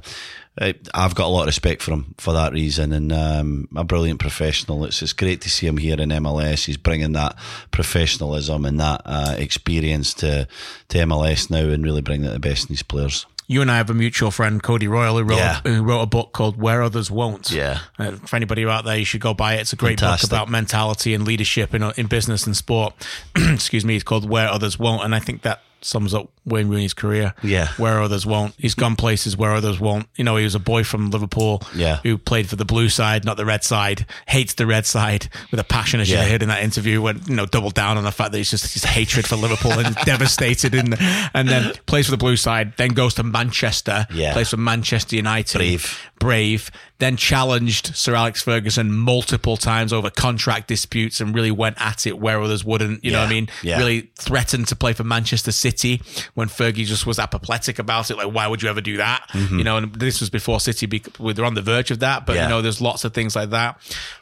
I've 0.58 1.14
got 1.14 1.26
a 1.26 1.28
lot 1.28 1.42
of 1.42 1.48
respect 1.48 1.84
for 1.84 1.92
him 1.92 2.16
for 2.18 2.34
that 2.34 2.54
reason, 2.54 2.92
and 2.92 3.14
um, 3.14 3.68
a 3.76 3.84
brilliant 3.84 4.20
professional. 4.20 4.84
It's 4.86 5.04
it's 5.04 5.14
great 5.14 5.42
to 5.42 5.52
see 5.52 5.68
him 5.68 5.78
here 5.78 6.02
in 6.02 6.10
MLS. 6.10 6.66
He's 6.66 6.78
bringing 6.78 7.12
that 7.12 7.36
professionalism 7.70 8.66
and 8.66 8.80
that 8.80 9.02
uh, 9.06 9.36
experience 9.38 10.16
to 10.16 10.48
to 10.88 10.98
MLS 10.98 11.52
now, 11.52 11.70
and 11.70 11.84
really 11.84 12.02
bringing 12.02 12.26
out 12.26 12.34
the 12.34 12.40
best 12.40 12.68
in 12.68 12.74
his 12.74 12.82
players. 12.82 13.28
You 13.54 13.62
and 13.62 13.72
I 13.72 13.78
have 13.78 13.90
a 13.90 13.94
mutual 13.94 14.32
friend, 14.32 14.62
Cody 14.62 14.88
Royle, 14.88 15.18
who 15.18 15.24
wrote, 15.24 15.38
Yeah. 15.38 15.62
who 15.64 15.84
wrote 15.84 16.02
a 16.02 16.06
book 16.08 16.34
called 16.34 16.58
Where 16.60 16.82
Others 16.82 17.10
Won't. 17.12 17.52
Yeah. 17.52 17.80
Uh, 18.00 18.12
for 18.26 18.36
anybody 18.36 18.66
out 18.66 18.84
there, 18.86 18.98
you 18.98 19.06
should 19.06 19.22
go 19.22 19.34
buy 19.34 19.54
it. 19.56 19.62
It's 19.62 19.74
a 19.74 19.76
great 19.76 20.00
Fantastic. 20.00 20.30
book 20.30 20.38
about 20.40 20.50
mentality 20.50 21.14
and 21.14 21.24
leadership 21.26 21.74
in, 21.74 21.84
in 21.96 22.08
business 22.08 22.46
and 22.46 22.58
sport. 22.58 22.94
Excuse 23.36 23.86
me. 23.86 23.96
It's 23.96 24.04
called 24.04 24.28
Where 24.30 24.48
Others 24.50 24.78
Won't. 24.80 25.04
And 25.06 25.14
I 25.16 25.20
think 25.20 25.44
that 25.44 25.62
sums 25.84 26.14
up 26.14 26.30
Wayne 26.46 26.68
Rooney's 26.70 26.94
career. 26.94 27.34
Yeah. 27.44 27.68
Where 27.78 28.02
others 28.02 28.26
won't. 28.26 28.54
He's 28.58 28.74
gone 28.76 28.96
places 28.96 29.36
where 29.38 29.54
others 29.54 29.80
won't. 29.80 30.08
You 30.16 30.24
know, 30.24 30.36
he 30.38 30.44
was 30.44 30.56
a 30.56 30.60
boy 30.60 30.84
from 30.84 31.10
Liverpool 31.10 31.62
Yeah. 31.76 32.00
who 32.04 32.18
played 32.18 32.50
for 32.50 32.56
the 32.56 32.66
blue 32.66 32.90
side, 32.90 33.26
not 33.26 33.38
the 33.38 33.46
red 33.46 33.64
side, 33.64 34.06
hates 34.28 34.54
the 34.54 34.66
red 34.66 34.86
side 34.86 35.30
with 35.52 35.60
a 35.60 35.64
passion, 35.64 36.00
as 36.00 36.10
Yeah. 36.10 36.24
you 36.24 36.32
heard 36.32 36.42
in 36.42 36.50
that 36.50 36.64
interview, 36.64 37.02
when, 37.02 37.22
you 37.28 37.36
know, 37.36 37.46
doubled 37.46 37.74
down 37.74 37.98
on 37.98 38.04
the 38.04 38.12
fact 38.12 38.32
that 38.32 38.38
he's 38.38 38.50
just 38.52 38.74
his 38.74 38.84
hatred 38.84 39.28
for 39.28 39.36
Liverpool 39.36 39.74
and 39.74 39.96
devastated. 40.06 40.74
In, 40.76 40.94
and 41.34 41.48
then 41.50 41.74
plays 41.86 42.06
for 42.06 42.12
the 42.12 42.18
blue 42.18 42.38
side, 42.38 42.74
then 42.78 42.90
goes 42.90 43.14
to 43.16 43.24
Manchester, 43.24 44.08
Yeah. 44.14 44.34
plays 44.34 44.50
for 44.50 44.58
Manchester 44.58 45.16
United. 45.16 45.58
Brave. 45.58 46.00
Brave. 46.20 46.72
Then 47.04 47.18
challenged 47.18 47.96
Sir 47.98 48.16
Alex 48.16 48.42
Ferguson 48.42 48.90
multiple 48.94 49.58
times 49.58 49.92
over 49.92 50.10
contract 50.10 50.70
disputes 50.70 51.20
and 51.20 51.36
really 51.36 51.52
went 51.52 51.76
at 51.82 52.08
it 52.08 52.18
where 52.18 52.42
others 52.42 52.64
wouldn't. 52.64 53.04
You 53.04 53.12
know 53.12 53.20
what 53.20 53.28
I 53.28 53.30
mean? 53.30 53.50
Yeah. 53.62 53.78
Really 53.78 54.10
threatened 54.16 54.70
to 54.70 54.76
play 54.78 54.94
for 54.94 55.04
Manchester 55.04 55.52
City 55.52 56.02
when 56.36 56.48
Fergie 56.48 56.86
just 56.86 57.06
was 57.06 57.20
apoplectic 57.20 57.78
about 57.78 58.10
it. 58.10 58.16
Like, 58.16 58.32
why 58.34 58.48
would 58.48 58.62
you 58.64 58.70
ever 58.70 58.80
do 58.80 58.96
that? 58.98 59.28
You 59.34 59.66
know, 59.66 59.76
and 59.76 59.94
this 59.96 60.22
was 60.22 60.30
before 60.30 60.62
City 60.62 60.86
be, 60.86 61.04
were 61.20 61.34
on 61.44 61.56
the 61.56 61.62
verge 61.62 61.92
of 61.92 62.00
that. 62.00 62.26
But, 62.26 62.34
Mm-hmm. 62.34 62.38
Yeah. 62.38 62.44
you 62.44 62.50
know, 62.50 62.62
there's 62.62 62.80
lots 62.80 63.04
of 63.04 63.14
things 63.14 63.36
like 63.36 63.50
that. 63.50 63.78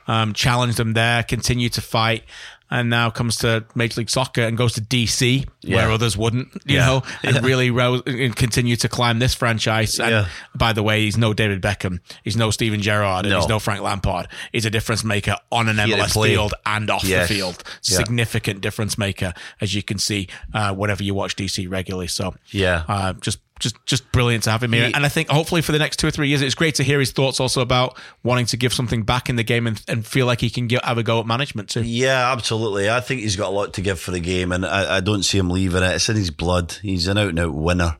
Um, 0.07 0.33
challenged 0.33 0.77
them 0.77 0.93
there, 0.93 1.21
continued 1.21 1.73
to 1.73 1.81
fight. 1.81 2.23
And 2.71 2.89
now 2.89 3.09
comes 3.09 3.35
to 3.39 3.65
Major 3.75 3.99
League 3.99 4.09
Soccer 4.09 4.41
and 4.43 4.57
goes 4.57 4.73
to 4.73 4.81
DC 4.81 5.45
where 5.67 5.91
others 5.91 6.15
wouldn't, 6.17 6.47
you 6.65 6.77
Yeah. 6.77 6.85
know, 6.85 7.03
and 7.21 7.35
Yeah. 7.35 7.41
really 7.43 7.69
rose 7.69 8.01
and 8.07 8.33
continue 8.35 8.77
to 8.77 8.87
climb 8.87 9.19
this 9.19 9.33
franchise. 9.35 9.99
And 9.99 10.09
Yeah. 10.11 10.25
by 10.55 10.71
the 10.71 10.81
way, 10.81 11.01
he's 11.03 11.17
no 11.17 11.33
David 11.33 11.61
Beckham, 11.61 11.99
he's 12.23 12.37
no 12.37 12.49
Steven 12.49 12.81
Gerrard, 12.81 13.25
and 13.25 13.33
No. 13.33 13.39
he's 13.41 13.49
no 13.49 13.59
Frank 13.59 13.81
Lampard. 13.81 14.27
He's 14.53 14.65
a 14.65 14.69
difference 14.69 15.03
maker 15.03 15.35
on 15.51 15.67
an 15.67 15.77
MLS 15.79 16.13
field 16.13 16.53
and 16.65 16.89
off 16.89 17.03
Yes. 17.03 17.27
the 17.27 17.35
field. 17.35 17.61
Yeah. 17.83 17.97
Significant 17.97 18.61
difference 18.61 18.97
maker, 18.97 19.33
as 19.59 19.75
you 19.75 19.83
can 19.83 19.97
see 19.99 20.27
uh, 20.53 20.73
whenever 20.73 21.03
you 21.03 21.13
watch 21.13 21.35
DC 21.35 21.67
regularly. 21.67 22.07
So 22.07 22.35
Yeah. 22.51 22.83
uh, 22.87 23.13
just 23.19 23.39
just 23.61 23.75
just 23.85 24.11
brilliant 24.11 24.43
to 24.43 24.51
have 24.51 24.61
him 24.61 24.73
here. 24.73 24.87
He- 24.87 24.93
and 24.93 25.05
I 25.05 25.09
think 25.09 25.29
hopefully 25.29 25.61
for 25.61 25.71
the 25.71 25.79
next 25.79 25.97
two 25.97 26.07
or 26.07 26.11
three 26.11 26.27
years, 26.27 26.41
it's 26.41 26.55
great 26.55 26.75
to 26.75 26.83
hear 26.83 26.99
his 26.99 27.11
thoughts 27.11 27.39
also 27.39 27.61
about 27.61 27.97
wanting 28.23 28.45
to 28.47 28.57
give 28.57 28.73
something 28.73 29.03
back 29.03 29.29
in 29.29 29.37
the 29.37 29.43
game 29.43 29.67
and, 29.67 29.81
and 29.87 30.05
feel 30.05 30.25
like 30.25 30.41
he 30.41 30.49
can 30.49 30.67
get, 30.67 30.83
have 30.83 30.97
a 30.97 31.03
go 31.03 31.19
at 31.21 31.25
management 31.25 31.69
too. 31.69 31.83
Yeah, 31.83 32.31
absolutely. 32.31 32.89
I 32.89 32.99
think 32.99 33.21
he's 33.21 33.37
got 33.37 33.47
a 33.47 33.55
lot 33.55 33.73
to 33.75 33.81
give 33.81 33.99
for 33.99 34.11
the 34.11 34.19
game, 34.19 34.51
and 34.51 34.65
I, 34.65 34.97
I 34.97 34.99
don't 34.99 35.23
see 35.23 35.37
him 35.37 35.49
leaving 35.49 35.83
it. 35.83 35.95
It's 35.95 36.09
in 36.09 36.17
his 36.17 36.31
blood. 36.31 36.73
He's 36.81 37.07
an 37.07 37.17
out 37.17 37.29
and 37.29 37.39
out 37.39 37.53
winner. 37.53 37.97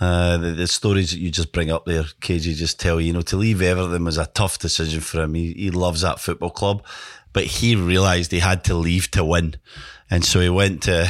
Uh, 0.00 0.36
the, 0.36 0.50
the 0.50 0.66
stories 0.66 1.12
that 1.12 1.20
you 1.20 1.30
just 1.30 1.52
bring 1.52 1.70
up 1.70 1.86
there, 1.86 2.02
KJ, 2.02 2.56
just 2.56 2.80
tell 2.80 3.00
you, 3.00 3.06
you 3.06 3.12
know, 3.12 3.22
to 3.22 3.36
leave 3.36 3.62
Everton 3.62 4.04
was 4.04 4.18
a 4.18 4.26
tough 4.26 4.58
decision 4.58 5.00
for 5.00 5.22
him. 5.22 5.34
He, 5.34 5.52
he 5.52 5.70
loves 5.70 6.00
that 6.00 6.18
football 6.18 6.50
club, 6.50 6.84
but 7.32 7.44
he 7.44 7.76
realised 7.76 8.32
he 8.32 8.40
had 8.40 8.64
to 8.64 8.74
leave 8.74 9.10
to 9.12 9.24
win. 9.24 9.54
And 10.10 10.24
so 10.24 10.40
he 10.40 10.50
went 10.50 10.82
to 10.82 11.08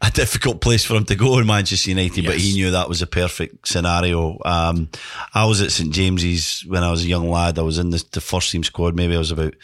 a 0.00 0.10
difficult 0.10 0.60
place 0.60 0.84
for 0.84 0.94
him 0.94 1.06
to 1.06 1.16
go 1.16 1.38
in 1.38 1.46
Manchester 1.46 1.90
United, 1.90 2.26
but 2.26 2.36
he 2.36 2.52
knew 2.52 2.70
that 2.70 2.88
was 2.88 3.02
a 3.02 3.06
perfect 3.06 3.66
scenario. 3.66 4.38
Um, 4.44 4.90
I 5.32 5.46
was 5.46 5.62
at 5.62 5.72
St 5.72 5.92
James's 5.92 6.64
when 6.66 6.82
I 6.82 6.90
was 6.90 7.04
a 7.04 7.08
young 7.08 7.30
lad. 7.30 7.58
I 7.58 7.62
was 7.62 7.78
in 7.78 7.90
the, 7.90 8.04
the 8.12 8.20
first 8.20 8.50
team 8.50 8.62
squad. 8.62 8.94
Maybe 8.94 9.14
I 9.14 9.18
was 9.18 9.30
about 9.30 9.54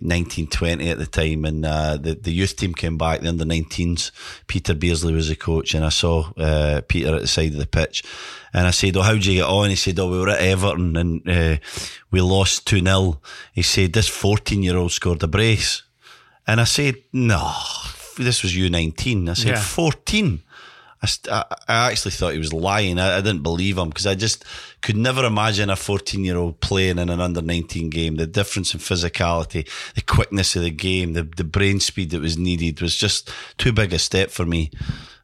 1920 0.00 0.88
at 0.88 0.98
the 0.98 1.06
time, 1.06 1.44
and 1.44 1.66
uh, 1.66 1.98
the 1.98 2.14
the 2.14 2.32
youth 2.32 2.56
team 2.56 2.72
came 2.74 2.96
back, 2.96 3.20
the 3.20 3.28
under 3.28 3.44
19s. 3.44 4.10
Peter 4.46 4.74
Beardsley 4.74 5.12
was 5.12 5.28
the 5.28 5.36
coach, 5.36 5.74
and 5.74 5.84
I 5.84 5.90
saw 5.90 6.32
uh, 6.38 6.80
Peter 6.88 7.14
at 7.14 7.20
the 7.20 7.26
side 7.26 7.52
of 7.52 7.58
the 7.58 7.66
pitch, 7.66 8.02
and 8.54 8.66
I 8.66 8.70
said, 8.70 8.96
"Oh, 8.96 9.02
how'd 9.02 9.24
you 9.24 9.34
get 9.34 9.46
on?" 9.46 9.68
He 9.68 9.76
said, 9.76 9.98
"Oh, 9.98 10.10
we 10.10 10.18
were 10.18 10.30
at 10.30 10.40
Everton 10.40 10.96
and 10.96 11.28
uh, 11.28 11.56
we 12.10 12.22
lost 12.22 12.66
two 12.66 12.80
0 12.80 13.20
He 13.52 13.62
said, 13.62 13.92
"This 13.92 14.08
14 14.08 14.62
year 14.62 14.76
old 14.76 14.92
scored 14.92 15.22
a 15.22 15.28
brace," 15.28 15.82
and 16.46 16.60
I 16.60 16.64
said, 16.64 16.96
"No, 17.12 17.52
this 18.16 18.42
was 18.42 18.52
U19." 18.54 19.28
I 19.28 19.34
said, 19.34 19.48
Yeah. 19.48 19.60
14." 19.60 20.42
I, 21.04 21.06
st- 21.06 21.32
I 21.32 21.90
actually 21.90 22.12
thought 22.12 22.32
he 22.32 22.38
was 22.38 22.52
lying. 22.52 23.00
I, 23.00 23.18
I 23.18 23.20
didn't 23.20 23.42
believe 23.42 23.76
him 23.76 23.88
because 23.88 24.06
I 24.06 24.14
just 24.14 24.44
could 24.82 24.96
never 24.96 25.24
imagine 25.24 25.68
a 25.68 25.74
14 25.74 26.24
year 26.24 26.36
old 26.36 26.60
playing 26.60 26.98
in 26.98 27.08
an 27.08 27.20
under 27.20 27.42
19 27.42 27.90
game. 27.90 28.14
The 28.14 28.26
difference 28.28 28.72
in 28.72 28.78
physicality, 28.78 29.68
the 29.96 30.02
quickness 30.02 30.54
of 30.54 30.62
the 30.62 30.70
game, 30.70 31.14
the, 31.14 31.24
the 31.24 31.42
brain 31.42 31.80
speed 31.80 32.10
that 32.10 32.20
was 32.20 32.38
needed 32.38 32.80
was 32.80 32.94
just 32.94 33.32
too 33.58 33.72
big 33.72 33.92
a 33.92 33.98
step 33.98 34.30
for 34.30 34.46
me. 34.46 34.70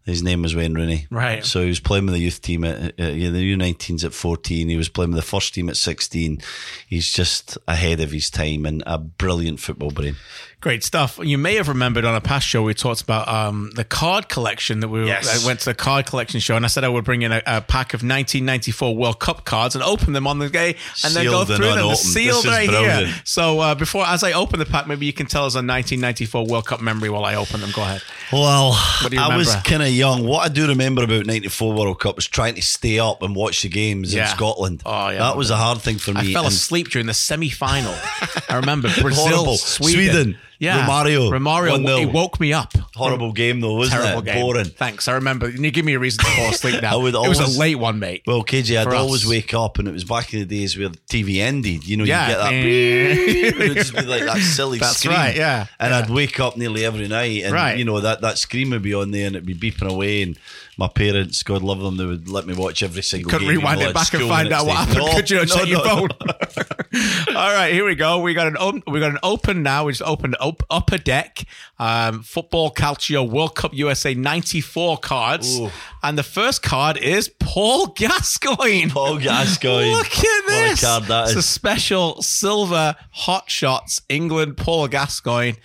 His 0.04 0.22
name 0.22 0.42
was 0.42 0.56
Wayne 0.56 0.74
Rooney. 0.74 1.06
Right. 1.10 1.44
So 1.44 1.60
he 1.62 1.68
was 1.68 1.80
playing 1.80 2.06
with 2.06 2.14
the 2.14 2.20
youth 2.20 2.40
team 2.42 2.64
at, 2.64 2.98
uh, 2.98 3.04
yeah, 3.04 3.28
the 3.30 3.54
U19s 3.56 4.04
at 4.04 4.14
14. 4.14 4.68
He 4.68 4.76
was 4.76 4.88
playing 4.88 5.10
with 5.12 5.18
the 5.20 5.30
first 5.30 5.54
team 5.54 5.68
at 5.68 5.76
16. 5.76 6.40
He's 6.88 7.12
just 7.12 7.56
ahead 7.68 8.00
of 8.00 8.10
his 8.10 8.30
time 8.30 8.64
and 8.66 8.82
a 8.86 8.98
brilliant 8.98 9.60
football 9.60 9.90
brain. 9.90 10.16
Great 10.60 10.82
stuff. 10.82 11.20
You 11.22 11.38
may 11.38 11.54
have 11.54 11.68
remembered 11.68 12.04
on 12.04 12.16
a 12.16 12.20
past 12.20 12.44
show 12.44 12.64
we 12.64 12.74
talked 12.74 13.00
about 13.00 13.28
um, 13.28 13.70
the 13.76 13.84
card 13.84 14.28
collection 14.28 14.80
that 14.80 14.88
we 14.88 15.06
Yes. 15.06 15.40
I 15.42 15.46
went 15.46 15.60
to 15.60 15.66
the 15.66 15.74
card 15.74 16.06
collection 16.06 16.40
show 16.40 16.56
and 16.56 16.64
I 16.64 16.68
said 16.68 16.82
I 16.82 16.88
would 16.88 17.04
bring 17.04 17.22
in 17.22 17.30
a, 17.30 17.40
a 17.46 17.60
pack 17.60 17.94
of 17.94 17.98
1994 18.02 18.96
World 18.96 19.20
Cup 19.20 19.44
cards 19.44 19.76
and 19.76 19.84
open 19.84 20.14
them 20.14 20.26
on 20.26 20.40
the 20.40 20.48
day 20.48 20.74
and 21.04 21.14
then 21.14 21.26
go 21.26 21.44
through 21.44 21.58
them. 21.58 21.94
Sealed 21.94 22.42
This 22.44 22.50
right 22.50 22.68
here. 22.68 23.14
So 23.22 23.60
uh, 23.60 23.74
before, 23.76 24.04
as 24.04 24.24
I 24.24 24.32
open 24.32 24.58
the 24.58 24.66
pack, 24.66 24.88
maybe 24.88 25.06
you 25.06 25.12
can 25.12 25.26
tell 25.26 25.44
us 25.44 25.54
a 25.54 25.58
1994 25.62 26.46
World 26.46 26.66
Cup 26.66 26.80
memory 26.80 27.08
while 27.08 27.24
I 27.24 27.36
open 27.36 27.60
them. 27.60 27.70
Go 27.72 27.82
ahead. 27.82 28.02
Well, 28.32 28.72
What 29.02 29.10
do 29.12 29.16
you 29.16 29.22
I 29.22 29.36
was 29.36 29.54
kind 29.62 29.80
of 29.82 29.90
young. 29.90 30.26
What 30.26 30.44
I 30.44 30.52
do 30.52 30.66
remember 30.66 31.04
about 31.04 31.24
'94 31.24 31.72
World 31.72 32.00
Cup 32.00 32.16
was 32.16 32.26
trying 32.26 32.56
to 32.56 32.62
stay 32.62 32.98
up 32.98 33.22
and 33.22 33.36
watch 33.36 33.62
the 33.62 33.68
games 33.68 34.12
Yeah. 34.12 34.28
in 34.28 34.36
Scotland. 34.36 34.82
Oh, 34.84 35.08
yeah. 35.10 35.18
that 35.20 35.36
was 35.36 35.50
a 35.50 35.56
hard 35.56 35.78
thing 35.82 35.98
for 35.98 36.12
me. 36.12 36.30
I 36.30 36.32
fell 36.32 36.44
and 36.46 36.52
asleep 36.52 36.88
during 36.88 37.06
the 37.06 37.14
semi-final. 37.14 37.94
I 38.48 38.56
remember 38.56 38.88
Brazil, 39.00 39.24
Horrible. 39.28 39.56
Sweden. 39.56 40.12
Sweden. 40.12 40.38
Yeah, 40.60 40.86
Romario. 40.86 41.30
Romario. 41.30 41.84
1-0. 41.84 41.98
He 42.00 42.06
woke 42.06 42.40
me 42.40 42.52
up. 42.52 42.72
Horrible 42.94 43.32
game 43.32 43.60
though, 43.60 43.74
wasn't 43.74 44.02
Terrible 44.02 44.22
it? 44.22 44.24
game. 44.24 44.42
Boring. 44.42 44.64
Thanks. 44.64 45.06
I 45.06 45.12
remember. 45.14 45.48
You 45.48 45.70
give 45.70 45.84
me 45.84 45.94
a 45.94 45.98
reason 46.00 46.24
to 46.24 46.30
fall 46.32 46.50
asleep 46.50 46.82
now. 46.82 46.94
I 46.94 46.96
would 46.96 47.14
it 47.14 47.28
was 47.28 47.38
a 47.38 47.58
late 47.60 47.76
one, 47.76 48.00
mate. 48.00 48.22
Well, 48.26 48.42
KJ, 48.42 48.76
I'd 48.84 48.92
always 48.92 49.24
wake 49.26 49.54
up, 49.54 49.78
and 49.78 49.86
it 49.86 49.92
was 49.92 50.02
back 50.04 50.34
in 50.34 50.40
the 50.40 50.46
days 50.46 50.76
where 50.76 50.88
the 50.88 50.98
TV 51.08 51.38
ended. 51.40 51.86
You 51.86 51.96
know, 51.98 52.04
Yeah. 52.04 52.26
you 52.26 52.34
get 52.34 52.38
that. 52.38 52.52
It 53.48 53.58
would 53.68 53.76
just 53.76 53.94
be 53.94 54.02
like 54.02 54.24
that 54.24 54.38
silly 54.38 54.78
That's 54.78 54.96
scream. 54.98 55.14
right, 55.14 55.36
yeah, 55.36 55.66
And 55.78 55.92
yeah. 55.92 55.98
I'd 55.98 56.10
wake 56.10 56.40
up 56.40 56.56
nearly 56.56 56.84
every 56.84 57.06
night, 57.08 57.44
and 57.44 57.52
Right. 57.52 57.78
you 57.78 57.84
know 57.84 58.00
that 58.00 58.20
that 58.22 58.38
scream 58.38 58.70
would 58.70 58.82
be 58.82 58.94
on 58.94 59.10
there, 59.12 59.26
and 59.28 59.36
it'd 59.36 59.46
be 59.46 59.54
beeping 59.54 59.88
away, 59.88 60.22
and. 60.22 60.36
My 60.78 60.86
parents, 60.86 61.42
God 61.42 61.62
love 61.62 61.80
them, 61.80 61.96
they 61.96 62.04
would 62.06 62.28
let 62.28 62.46
me 62.46 62.54
watch 62.54 62.84
every 62.84 63.02
single 63.02 63.28
Couldn't 63.30 63.48
game. 63.48 63.58
rewind 63.58 63.80
it 63.82 63.92
back 63.92 64.14
and 64.14 64.28
find 64.28 64.52
out 64.52 64.64
what 64.64 64.76
happened. 64.76 64.98
No, 64.98 65.12
Could 65.12 65.28
you 65.28 65.38
not 65.38 65.48
no, 65.48 65.54
check 65.56 65.66
your 65.66 65.84
no, 65.84 66.06
phone? 66.06 66.08
All 67.36 67.52
right, 67.52 67.72
here 67.72 67.84
we 67.84 67.96
go. 67.96 68.20
We 68.20 68.32
got 68.32 68.46
an 68.46 68.56
op- 68.56 68.86
we 68.86 69.00
got 69.00 69.10
an 69.10 69.18
open 69.24 69.64
now. 69.64 69.84
We 69.86 69.92
just 69.92 70.02
opened 70.02 70.36
up, 70.40 70.62
Upper 70.70 70.98
Deck 70.98 71.44
um, 71.80 72.22
Football 72.22 72.72
Calcio 72.72 73.28
World 73.28 73.56
Cup 73.56 73.74
USA 73.74 74.14
94 74.14 74.98
cards. 74.98 75.58
Ooh. 75.58 75.70
And 76.02 76.16
the 76.16 76.22
first 76.22 76.62
card 76.62 76.96
is 76.96 77.28
Paul 77.40 77.88
Gascoigne. 77.88 78.88
Paul 78.90 79.18
Gascoigne. 79.18 79.90
Look 79.90 80.06
at 80.06 80.44
What 80.44 80.54
a 80.54 80.68
this. 80.70 80.80
card 80.80 81.04
that 81.04 81.24
it's 81.28 81.36
a 81.36 81.42
special 81.42 82.22
silver 82.22 82.94
Hot 83.10 83.50
Shots 83.50 84.00
England 84.08 84.56
Paul 84.56 84.86
Gascoigne. 84.88 85.56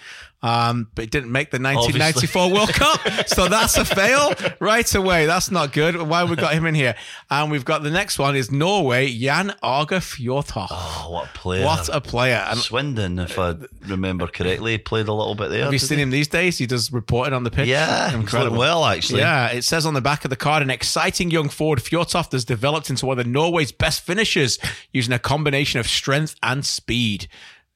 Um, 0.44 0.90
but 0.94 1.06
it 1.06 1.12
didn't 1.12 1.32
make 1.32 1.52
the 1.52 1.58
1994 1.58 2.52
World 2.52 2.70
Cup, 2.74 3.30
so 3.30 3.48
that's 3.48 3.78
a 3.78 3.86
fail 3.86 4.34
right 4.60 4.94
away. 4.94 5.26
That's 5.26 5.50
not 5.50 5.72
good. 5.72 5.96
Why 6.02 6.26
we 6.26 6.36
got 6.36 6.54
him 6.54 6.66
in 6.66 6.76
here? 6.76 6.96
And 7.30 7.50
we've 7.50 7.64
got 7.64 7.82
the 7.82 7.90
next 7.90 8.20
one 8.20 8.36
is 8.36 8.52
Norway, 8.52 9.08
Jan 9.08 9.54
Åge 9.64 10.02
Fjørtoft. 10.02 10.68
Oh, 10.70 11.08
what 11.10 11.30
a 11.30 11.34
player. 11.34 11.66
What 11.66 11.88
a 11.88 12.02
player! 12.02 12.46
And 12.50 12.60
Swindon, 12.60 13.20
if 13.20 13.40
I 13.40 13.56
remember 13.88 14.28
correctly, 14.28 14.78
played 14.78 15.08
a 15.08 15.14
little 15.14 15.34
bit 15.36 15.50
there. 15.50 15.64
have 15.64 15.72
you 15.72 15.80
seen 15.80 15.98
he? 16.00 16.04
him 16.04 16.10
these 16.10 16.28
days? 16.28 16.58
He 16.58 16.66
does 16.66 16.92
reporting 16.92 17.34
on 17.34 17.46
the 17.46 17.52
pitch. 17.52 17.70
Yeah, 17.70 18.14
incredible. 18.14 18.58
well, 18.58 18.84
actually. 18.84 19.22
Yeah, 19.22 19.48
it 19.48 19.64
says 19.64 19.86
on 19.86 19.94
the 19.94 20.02
back 20.02 20.26
of 20.26 20.30
the 20.30 20.36
card, 20.36 20.62
an 20.62 20.70
exciting 20.70 21.32
young 21.32 21.48
forward 21.48 21.80
Fjordhoff 21.80 22.34
has 22.34 22.44
developed 22.44 22.90
into 22.90 23.06
one 23.06 23.18
of 23.18 23.26
Norway's 23.26 23.72
best 23.72 24.02
finishers 24.02 24.60
using 24.92 25.14
a 25.14 25.20
combination 25.20 25.80
of 25.80 25.88
strength 25.88 26.36
and 26.44 26.66
speed. 26.66 27.30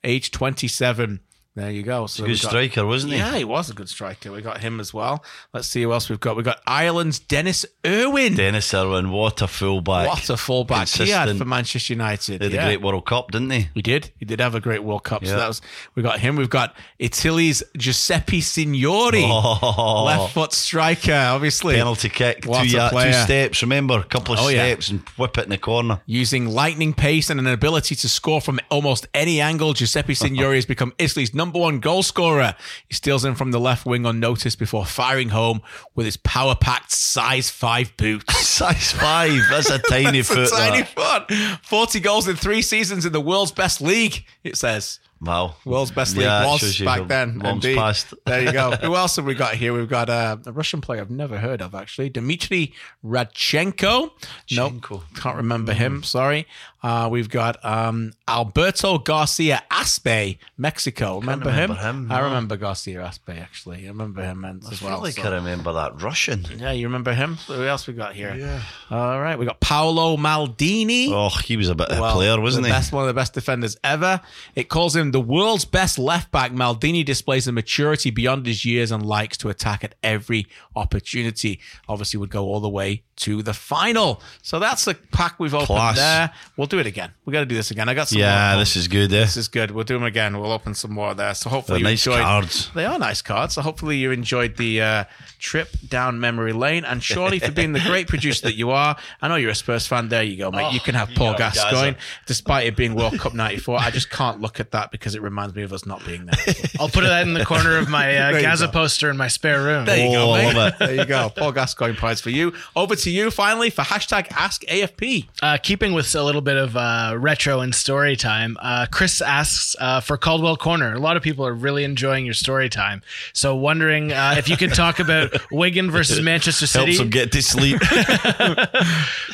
Age 0.04 0.32
27. 0.32 1.22
There 1.58 1.72
you 1.72 1.82
go. 1.82 2.06
So 2.06 2.24
a 2.24 2.28
good 2.28 2.40
got- 2.40 2.50
striker, 2.50 2.86
wasn't 2.86 3.14
he? 3.14 3.18
Yeah, 3.20 3.36
he 3.36 3.44
was 3.44 3.72
a 3.72 3.74
good 3.74 3.90
striker. 3.90 4.32
We 4.32 4.44
got 4.44 4.60
him 4.62 4.80
as 4.80 4.94
well. 4.94 5.24
Let's 5.56 5.68
see 5.68 5.82
who 5.82 5.92
else 5.92 6.08
we've 6.08 6.20
got. 6.20 6.36
We've 6.36 6.46
got 6.46 6.62
Ireland's 6.68 7.18
Denis 7.18 7.66
Irwin. 7.84 8.36
Denis 8.36 8.72
Irwin, 8.76 9.10
what 9.10 9.42
a 9.42 9.48
fullback. 9.48 10.08
What 10.08 10.30
a 10.30 10.38
fullback 10.38 10.88
he 10.88 11.10
had 11.10 11.36
for 11.36 11.46
Manchester 11.46 11.94
United. 11.94 12.42
They 12.42 12.46
had 12.46 12.54
yeah. 12.54 12.62
a 12.62 12.66
great 12.68 12.82
World 12.84 13.08
Cup, 13.08 13.32
didn't 13.32 13.48
they? 13.48 13.70
He 13.74 13.82
did. 13.82 14.12
He 14.18 14.26
did 14.26 14.40
have 14.40 14.54
a 14.54 14.60
great 14.60 14.84
World 14.84 15.04
Cup. 15.04 15.26
So 15.26 15.36
that 15.36 15.48
was 15.48 15.60
we 15.96 16.04
got 16.04 16.20
him. 16.20 16.36
We've 16.36 16.48
got 16.48 16.76
Italy's 17.00 17.64
Giuseppe 17.76 18.40
Signori, 18.42 19.24
Oh. 19.26 20.04
left 20.06 20.34
foot 20.36 20.54
striker. 20.54 21.12
Obviously, 21.12 21.74
Penalty 21.78 22.10
kick, 22.10 22.46
What 22.46 22.68
two, 22.70 22.78
a 22.78 22.92
ya- 22.92 23.04
two 23.04 23.14
steps. 23.14 23.64
Remember, 23.64 24.00
a 24.00 24.04
couple 24.04 24.36
of 24.36 24.42
Oh, 24.42 24.50
yeah. 24.50 24.66
steps 24.68 24.90
and 24.90 25.00
whip 25.18 25.40
it 25.40 25.46
in 25.46 25.50
the 25.50 25.58
corner. 25.58 26.02
Using 26.06 26.46
lightning 26.48 26.94
pace 26.94 27.32
and 27.32 27.40
an 27.40 27.48
ability 27.48 27.96
to 27.96 28.08
score 28.08 28.42
from 28.42 28.60
almost 28.70 29.08
any 29.16 29.42
angle, 29.42 29.74
Giuseppe 29.74 30.14
Signori 30.14 30.58
has 30.58 30.68
become 30.68 30.94
Italy's 31.00 31.34
number 31.34 31.47
one 31.52 31.80
goal 31.80 32.04
scorer. 32.04 32.56
He 32.88 32.94
steals 32.94 33.26
in 33.26 33.36
from 33.36 33.52
the 33.52 33.60
left 33.60 33.86
wing 33.86 34.06
unnoticed 34.06 34.60
before 34.60 34.86
firing 34.86 35.30
home 35.30 35.62
with 35.96 36.06
his 36.06 36.18
power 36.18 36.56
packed 36.56 36.92
size 36.92 37.50
five 37.50 37.96
boots. 37.98 38.38
Size 38.48 38.92
five. 38.94 39.40
That's 39.50 39.70
a 39.70 39.78
tiny 39.90 40.20
It's 40.20 40.32
a 40.32 40.48
tiny 40.48 40.84
foot. 40.84 41.32
40 41.64 42.00
goals 42.00 42.28
in 42.28 42.36
three 42.36 42.62
seasons 42.62 43.06
in 43.06 43.14
the 43.14 43.22
world's 43.22 43.52
best 43.52 43.82
league, 43.82 44.26
it 44.44 44.58
says. 44.58 45.00
Wow. 45.22 45.56
World's 45.66 45.92
best 45.92 46.16
league 46.16 46.26
Yeah, 46.26 46.46
was 46.46 46.80
back 46.82 47.08
then. 47.08 47.42
Indeed. 47.44 47.76
passed. 47.78 48.14
There 48.26 48.42
you 48.44 48.52
go. 48.52 48.72
Who 48.82 48.96
else 48.96 49.16
have 49.16 49.26
we 49.26 49.34
got 49.34 49.56
here? 49.56 49.74
We've 49.74 49.90
got 49.90 50.10
uh, 50.10 50.38
a 50.46 50.52
Russian 50.52 50.80
player 50.82 51.02
I've 51.02 51.10
never 51.10 51.40
heard 51.40 51.62
of 51.62 51.74
actually, 51.74 52.10
Dmitry 52.10 52.74
Radchenko. 53.04 54.12
Nope, 54.52 55.04
can't 55.16 55.38
remember 55.38 55.74
him. 55.74 56.04
Sorry. 56.04 56.46
Uh, 56.84 57.10
we've 57.12 57.30
got 57.30 57.64
um, 57.66 58.14
Alberto 58.28 59.00
Garcia 59.00 59.64
Aspe, 59.72 60.38
Mexico. 60.58 61.20
Remember, 61.20 61.50
remember 61.50 61.74
him? 61.76 62.06
him, 62.06 62.12
I 62.12 62.20
remember 62.20 62.56
Garcia 62.56 63.00
Aspe 63.02 63.42
actually. 63.42 63.86
I 63.86 63.88
remember 63.88 64.24
him 64.24 64.46
I 64.46 64.52
as 64.72 64.82
well. 64.82 65.02
like 65.02 65.14
so- 65.16 65.24
I 65.24 65.36
remember 65.36 65.74
that 65.74 66.02
Russian. 66.02 66.46
Yeah, 66.58 66.72
you 66.72 66.86
remember 66.88 67.14
him? 67.14 67.36
Who 67.48 67.64
else 67.64 67.88
we 67.88 67.94
got 67.94 68.14
here? 68.14 68.36
Yeah. 68.36 68.62
All 68.92 69.20
right, 69.20 69.38
we 69.38 69.46
got 69.46 69.60
Paolo 69.60 70.18
Maldini. 70.18 71.10
Oh, 71.10 71.30
he 71.44 71.58
was 71.58 71.70
a 71.70 71.76
bit 71.76 71.90
of 71.90 71.98
a 71.98 72.12
player, 72.12 72.40
wasn't 72.40 72.68
he? 72.68 72.72
Best, 72.72 72.94
one 72.94 73.04
of 73.04 73.08
the 73.08 73.14
best 73.20 73.34
defenders 73.34 73.76
ever. 73.84 74.22
It 74.56 74.70
calls 74.70 74.96
him 74.96 75.07
the 75.14 75.22
world's 75.22 75.66
best 75.66 75.98
left 76.00 76.32
back. 76.32 76.52
Maldini 76.52 77.04
displays 77.06 77.48
a 77.48 77.52
maturity 77.52 78.10
beyond 78.10 78.46
his 78.46 78.66
years 78.66 78.92
and 78.92 79.06
likes 79.06 79.38
to 79.38 79.50
attack 79.50 79.84
at 79.84 79.96
every 80.04 80.48
opportunity. 80.76 81.60
Obviously, 81.88 82.20
would 82.20 82.30
go 82.30 82.46
all 82.46 82.60
the 82.60 82.70
way 82.70 83.04
to 83.18 83.42
the 83.42 83.54
final. 83.54 84.22
So 84.44 84.60
that's 84.60 84.86
the 84.86 84.94
pack 85.12 85.40
we've 85.40 85.54
opened 85.56 85.68
Class. 85.68 85.96
there. 85.96 86.32
We'll 86.56 86.68
do 86.68 86.78
it 86.80 86.86
again. 86.86 87.12
We 87.26 87.34
got 87.34 87.40
to 87.40 87.46
do 87.48 87.56
this 87.56 87.72
again. 87.72 87.90
I 87.90 87.94
got 87.96 88.08
some. 88.10 88.20
Yeah, 88.20 88.52
more. 88.54 88.60
this 88.62 88.76
is 88.76 88.88
good. 88.88 89.12
Eh? 89.12 89.22
This 89.22 89.38
is 89.38 89.48
good. 89.48 89.72
We'll 89.72 89.86
do 89.86 89.96
them 89.96 90.04
again. 90.04 90.40
We'll 90.40 90.52
open 90.52 90.76
some 90.76 90.92
more 90.94 91.14
there. 91.16 91.34
So 91.34 91.50
hopefully 91.50 91.82
They're 91.82 91.90
you 91.90 91.94
nice 91.96 92.06
enjoyed. 92.06 92.22
cards. 92.24 92.72
They 92.76 92.86
are 92.86 93.00
nice 93.00 93.22
cards. 93.22 93.56
So 93.56 93.62
hopefully 93.64 93.98
you 93.98 94.12
enjoyed 94.12 94.58
the 94.58 94.82
uh, 94.82 95.04
trip 95.40 95.70
down 95.88 96.20
memory 96.20 96.54
lane. 96.54 96.86
And 96.86 97.02
surely 97.04 97.40
for 97.40 97.52
being 97.52 97.74
the 97.74 97.80
great 97.80 98.08
producer 98.10 98.44
that 98.48 98.56
you 98.56 98.70
are, 98.70 98.96
I 99.22 99.28
know 99.28 99.36
you're 99.36 99.52
a 99.52 99.56
Spurs 99.56 99.88
fan. 99.88 100.10
There 100.10 100.22
you 100.24 100.38
go, 100.38 100.52
mate. 100.52 100.74
you 100.74 100.80
can 100.80 100.94
have 100.96 101.10
Paul 101.16 101.28
Oh, 101.28 101.32
yeah, 101.32 101.38
Gascoigne, 101.38 101.98
despite 102.28 102.68
it 102.68 102.76
being 102.76 102.94
World 102.96 103.18
Cup 103.20 103.34
'94. 103.34 103.80
I 103.80 103.90
just 103.92 104.10
can't 104.10 104.40
look 104.42 104.60
at 104.60 104.72
that 104.72 104.92
because 105.00 105.16
it 105.16 105.22
reminds 105.22 105.56
me 105.56 105.64
of 105.64 105.72
us 105.74 105.86
not 105.86 106.06
being 106.06 106.26
there. 106.26 106.56
I'll 106.80 106.90
put 106.90 107.02
that 107.04 107.22
in 107.28 107.34
the 107.34 107.46
corner 107.46 107.78
of 107.78 107.90
my 107.90 108.16
uh, 108.18 108.32
Gazza 108.42 108.66
go. 108.68 108.72
poster 108.72 109.10
in 109.10 109.18
my 109.18 109.28
spare 109.28 109.64
room. 109.64 109.86
There 109.86 109.98
you 109.98 110.18
Oh, 110.18 110.28
go, 110.28 110.34
I 110.34 110.54
mate. 110.54 110.74
There 110.80 110.96
you 110.96 111.06
go. 111.06 111.30
Paul 111.36 111.52
Gascoigne 111.52 111.96
prize 111.96 112.22
for 112.22 112.30
you. 112.30 112.54
Over 112.76 112.96
to 112.96 113.10
you 113.10 113.32
finally 113.32 113.70
for 113.70 113.84
hashtag 113.84 114.28
Ask 114.32 114.64
AFP. 114.66 115.28
Uh, 115.42 115.58
keeping 115.62 115.94
with 115.94 116.14
a 116.16 116.24
little 116.24 116.42
bit 116.42 116.58
of 116.58 116.76
uh, 116.76 117.16
retro 117.18 117.60
and 117.62 117.74
story 117.74 118.16
time, 118.16 118.58
uh, 118.62 118.86
Chris 118.92 119.22
asks 119.22 119.76
uh, 119.80 120.00
for 120.00 120.18
Caldwell 120.18 120.58
Corner. 120.58 120.94
A 120.94 121.00
lot 121.00 121.18
of 121.18 121.24
people 121.24 121.46
are 121.46 121.54
really 121.54 121.84
enjoying 121.84 122.26
your 122.26 122.34
story 122.34 122.70
time. 122.70 123.02
So, 123.34 123.56
wondering 123.56 124.12
uh, 124.12 124.36
if 124.38 124.50
you 124.50 124.58
could 124.58 124.74
talk 124.74 125.00
about 125.00 125.32
Wigan 125.52 125.92
versus 125.92 126.22
Manchester 126.22 126.68
City. 126.68 126.86
Helps 126.96 127.00
him 127.00 127.10
get 127.10 127.32
to 127.32 127.42
sleep. 127.42 127.80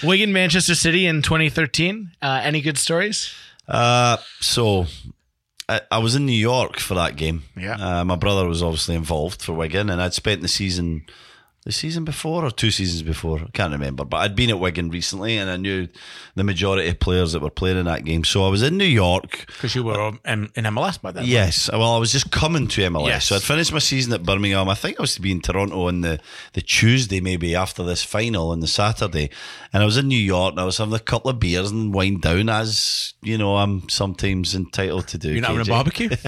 Wigan, 0.03 0.33
Manchester 0.33 0.75
City 0.75 1.05
in 1.05 1.21
2013. 1.21 2.11
Uh, 2.21 2.41
any 2.43 2.61
good 2.61 2.77
stories? 2.77 3.33
Uh, 3.67 4.17
so 4.39 4.85
I, 5.69 5.81
I 5.91 5.97
was 5.99 6.15
in 6.15 6.25
New 6.25 6.31
York 6.31 6.79
for 6.79 6.95
that 6.95 7.15
game. 7.15 7.43
Yeah. 7.55 7.99
Uh, 7.99 8.05
my 8.05 8.15
brother 8.15 8.47
was 8.47 8.61
obviously 8.61 8.95
involved 8.95 9.41
for 9.41 9.53
Wigan, 9.53 9.89
and 9.89 10.01
I'd 10.01 10.13
spent 10.13 10.41
the 10.41 10.47
season, 10.47 11.05
the 11.65 11.71
season 11.71 12.03
before 12.03 12.43
or 12.43 12.51
two 12.51 12.71
seasons 12.71 13.03
before, 13.03 13.39
I 13.39 13.49
can't 13.53 13.71
remember. 13.71 14.03
But 14.03 14.17
I'd 14.17 14.35
been 14.35 14.49
at 14.49 14.59
Wigan 14.59 14.89
recently, 14.89 15.37
and 15.37 15.49
I 15.49 15.55
knew 15.55 15.87
the 16.35 16.43
majority 16.43 16.89
of 16.89 16.99
players 16.99 17.31
that 17.31 17.41
were 17.41 17.49
playing 17.49 17.77
in 17.77 17.85
that 17.85 18.03
game. 18.03 18.25
So 18.25 18.45
I 18.45 18.49
was 18.49 18.61
in 18.61 18.77
New 18.77 18.83
York. 18.83 19.45
Because 19.47 19.73
you 19.73 19.83
were 19.83 19.99
um, 19.99 20.19
in, 20.25 20.51
in 20.55 20.65
MLS 20.65 21.01
by 21.01 21.11
then. 21.11 21.23
Yes, 21.25 21.69
well, 21.71 21.93
I 21.93 21.97
was 21.99 22.11
just 22.11 22.31
coming 22.31 22.67
to 22.67 22.81
MLS. 22.89 23.07
Yes. 23.07 23.25
So 23.25 23.37
I'd 23.37 23.43
finished 23.43 23.71
my 23.71 23.79
season 23.79 24.11
at 24.11 24.23
Birmingham. 24.23 24.67
I 24.67 24.75
think 24.75 24.99
I 24.99 25.03
was 25.03 25.15
to 25.15 25.21
be 25.21 25.31
in 25.31 25.39
Toronto 25.39 25.87
on 25.87 26.01
the, 26.01 26.19
the 26.51 26.61
Tuesday, 26.61 27.21
maybe 27.21 27.55
after 27.55 27.81
this 27.81 28.03
final 28.03 28.49
on 28.49 28.59
the 28.59 28.67
Saturday. 28.67 29.29
And 29.71 29.81
I 29.81 29.85
was 29.85 29.95
in 29.95 30.09
New 30.09 30.17
York 30.17 30.51
and 30.51 30.59
I 30.59 30.65
was 30.65 30.79
having 30.79 30.93
a 30.93 30.99
couple 30.99 31.31
of 31.31 31.39
beers 31.39 31.71
and 31.71 31.93
wind 31.93 32.21
down, 32.23 32.49
as 32.49 33.13
you 33.21 33.37
know, 33.37 33.55
I'm 33.55 33.87
sometimes 33.87 34.53
entitled 34.53 35.07
to 35.09 35.17
do. 35.17 35.31
You're 35.31 35.41
not 35.41 35.51
having 35.51 35.67
a 35.67 35.69
barbecue? 35.69 36.09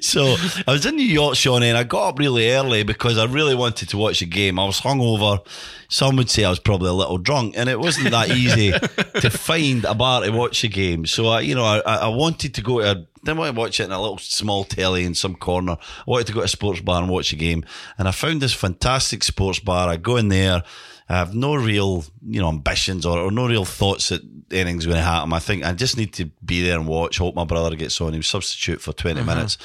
So 0.00 0.36
I 0.66 0.72
was 0.72 0.86
in 0.86 0.96
New 0.96 1.02
York, 1.02 1.36
Shawnee, 1.36 1.68
and 1.68 1.78
I 1.78 1.84
got 1.84 2.08
up 2.08 2.18
really 2.18 2.50
early 2.50 2.82
because 2.82 3.18
I 3.18 3.24
really 3.24 3.54
wanted 3.54 3.85
to 3.86 3.96
watch 3.98 4.22
a 4.22 4.26
game. 4.26 4.58
I 4.58 4.64
was 4.64 4.80
hungover. 4.80 5.44
Some 5.88 6.16
would 6.16 6.28
say 6.30 6.44
I 6.44 6.50
was 6.50 6.58
probably 6.58 6.88
a 6.88 6.92
little 6.92 7.18
drunk, 7.18 7.54
and 7.56 7.68
it 7.68 7.78
wasn't 7.78 8.10
that 8.10 8.30
easy 8.30 8.72
to 9.20 9.30
find 9.30 9.84
a 9.84 9.94
bar 9.94 10.22
to 10.24 10.30
watch 10.30 10.64
a 10.64 10.68
game. 10.68 11.06
So 11.06 11.28
I, 11.28 11.40
you 11.40 11.54
know, 11.54 11.64
I, 11.64 11.78
I 11.78 12.08
wanted 12.08 12.54
to 12.54 12.62
go 12.62 12.80
to. 12.80 12.90
A, 12.90 13.06
didn't 13.24 13.38
want 13.38 13.54
to 13.54 13.58
watch 13.60 13.80
it 13.80 13.84
in 13.84 13.92
a 13.92 14.00
little 14.00 14.18
small 14.18 14.62
telly 14.64 15.04
in 15.04 15.14
some 15.14 15.34
corner. 15.34 15.72
I 15.72 16.04
wanted 16.06 16.28
to 16.28 16.32
go 16.32 16.40
to 16.40 16.44
a 16.44 16.48
sports 16.48 16.80
bar 16.80 17.00
and 17.02 17.10
watch 17.10 17.32
a 17.32 17.36
game, 17.36 17.64
and 17.98 18.06
I 18.06 18.12
found 18.12 18.40
this 18.40 18.52
fantastic 18.52 19.24
sports 19.24 19.58
bar. 19.58 19.88
I 19.88 19.96
go 19.96 20.16
in 20.16 20.28
there. 20.28 20.62
I 21.08 21.14
have 21.18 21.36
no 21.36 21.54
real, 21.54 22.04
you 22.26 22.40
know, 22.40 22.48
ambitions 22.48 23.06
or, 23.06 23.16
or 23.18 23.30
no 23.30 23.46
real 23.46 23.64
thoughts 23.64 24.08
that 24.08 24.22
anything's 24.50 24.86
going 24.86 24.96
to 24.98 25.04
happen. 25.04 25.32
I 25.32 25.38
think 25.38 25.64
I 25.64 25.72
just 25.72 25.96
need 25.96 26.12
to 26.14 26.24
be 26.44 26.62
there 26.62 26.76
and 26.78 26.88
watch. 26.88 27.18
Hope 27.18 27.36
my 27.36 27.44
brother 27.44 27.76
gets 27.76 28.00
on. 28.00 28.12
He 28.12 28.18
was 28.18 28.26
substitute 28.26 28.80
for 28.80 28.92
20 28.92 29.20
Uh-huh. 29.20 29.34
minutes. 29.34 29.56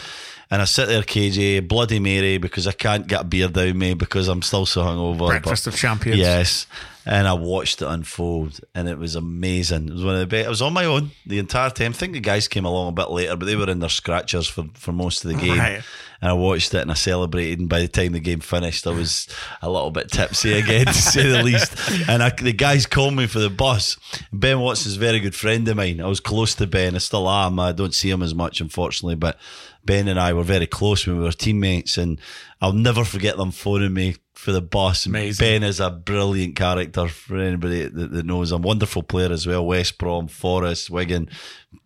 And 0.52 0.62
I 0.62 0.66
sit 0.66 0.90
there, 0.90 1.02
KJ, 1.02 1.68
Bloody 1.68 2.00
Mary, 2.00 2.38
because 2.38 2.68
I 2.68 2.74
can't 2.74 3.08
get 3.08 3.22
a 3.22 3.24
beer 3.24 3.48
down 3.48 3.78
me 3.78 3.94
because 3.94 4.28
I'm 4.28 4.42
still 4.42 4.66
so 4.66 4.84
hungover. 4.84 5.28
Breakfast 5.28 5.64
But- 5.66 5.74
of 5.74 5.80
Champions. 5.80 6.20
Yes. 6.20 6.68
And 7.04 7.28
I 7.28 7.34
watched 7.34 7.82
it 7.82 7.88
unfold 7.88 8.60
and 8.76 8.88
it 8.88 9.00
was 9.00 9.16
amazing. 9.16 9.88
It 9.88 9.94
was 9.94 10.04
one 10.04 10.14
of 10.14 10.20
the 10.20 10.28
best. 10.28 10.46
I 10.46 10.50
was 10.50 10.62
on 10.62 10.74
my 10.74 10.86
own 10.86 11.10
the 11.26 11.40
entire 11.40 11.72
time. 11.72 11.94
I 11.94 11.96
think 11.96 12.14
the 12.14 12.20
guys 12.20 12.48
came 12.48 12.64
along 12.64 12.90
a 12.90 12.92
bit 12.92 13.10
later, 13.10 13.36
but 13.36 13.46
they 13.46 13.56
were 13.56 13.70
in 13.72 13.80
their 13.80 13.90
scratchers 13.90 14.48
for, 14.48 14.66
for 14.76 14.92
most 14.92 15.26
of 15.26 15.32
the 15.32 15.38
game. 15.38 15.58
Right. 15.58 15.82
And 16.22 16.30
I 16.30 16.34
watched 16.34 16.76
it 16.76 16.82
and 16.82 16.92
I 16.92 16.94
celebrated. 16.94 17.60
And 17.60 17.68
by 17.68 17.80
the 17.80 17.88
time 17.88 18.12
the 18.12 18.20
game 18.20 18.40
finished, 18.42 18.86
I 18.86 18.92
was 18.92 19.28
a 19.64 19.70
little 19.72 19.90
bit 19.90 20.12
tipsy 20.12 20.54
again, 20.54 20.86
to 20.88 20.94
say 20.94 21.28
the 21.28 21.42
least. 21.42 21.74
And 22.08 22.22
I, 22.22 22.30
the 22.30 22.54
guys 22.54 22.86
called 22.86 23.16
me 23.16 23.26
for 23.26 23.40
the 23.40 23.50
bus. 23.50 23.98
Ben 24.32 24.60
Watson's 24.60 24.98
a 24.98 25.00
very 25.00 25.20
good 25.20 25.34
friend 25.34 25.68
of 25.70 25.78
mine. 25.78 26.02
I 26.02 26.06
was 26.06 26.20
close 26.20 26.54
to 26.56 26.68
Ben. 26.68 26.94
I 26.94 27.00
still 27.00 27.28
am. 27.28 27.60
I 27.60 27.72
don't 27.72 27.96
see 27.96 28.12
him 28.12 28.22
as 28.22 28.36
much, 28.36 28.62
unfortunately. 28.62 29.16
But 29.16 29.40
Ben 29.86 30.08
and 30.08 30.20
I 30.20 30.34
were 30.34 30.44
very 30.44 30.68
close 30.68 31.06
when 31.06 31.18
we 31.18 31.24
were 31.24 31.32
teammates. 31.32 31.98
And 31.98 32.20
I'll 32.62 32.74
never 32.74 33.04
forget 33.04 33.38
them 33.38 33.52
phoning 33.52 33.94
me 33.94 34.16
for 34.34 34.52
the 34.52 34.62
bus. 34.62 35.06
Amazing. 35.06 35.44
Ben 35.44 35.64
is 35.64 35.80
a 35.80 35.92
brilliant 35.92 36.56
character 36.56 37.08
for 37.08 37.38
anybody 37.38 37.84
that, 37.88 38.12
that 38.12 38.26
knows. 38.26 38.52
him. 38.52 38.64
wonderful 38.64 39.04
player 39.04 39.32
as 39.32 39.46
well. 39.46 39.66
West 39.66 39.98
Brom, 39.98 40.28
Forest, 40.28 40.90
Wigan, 40.90 41.30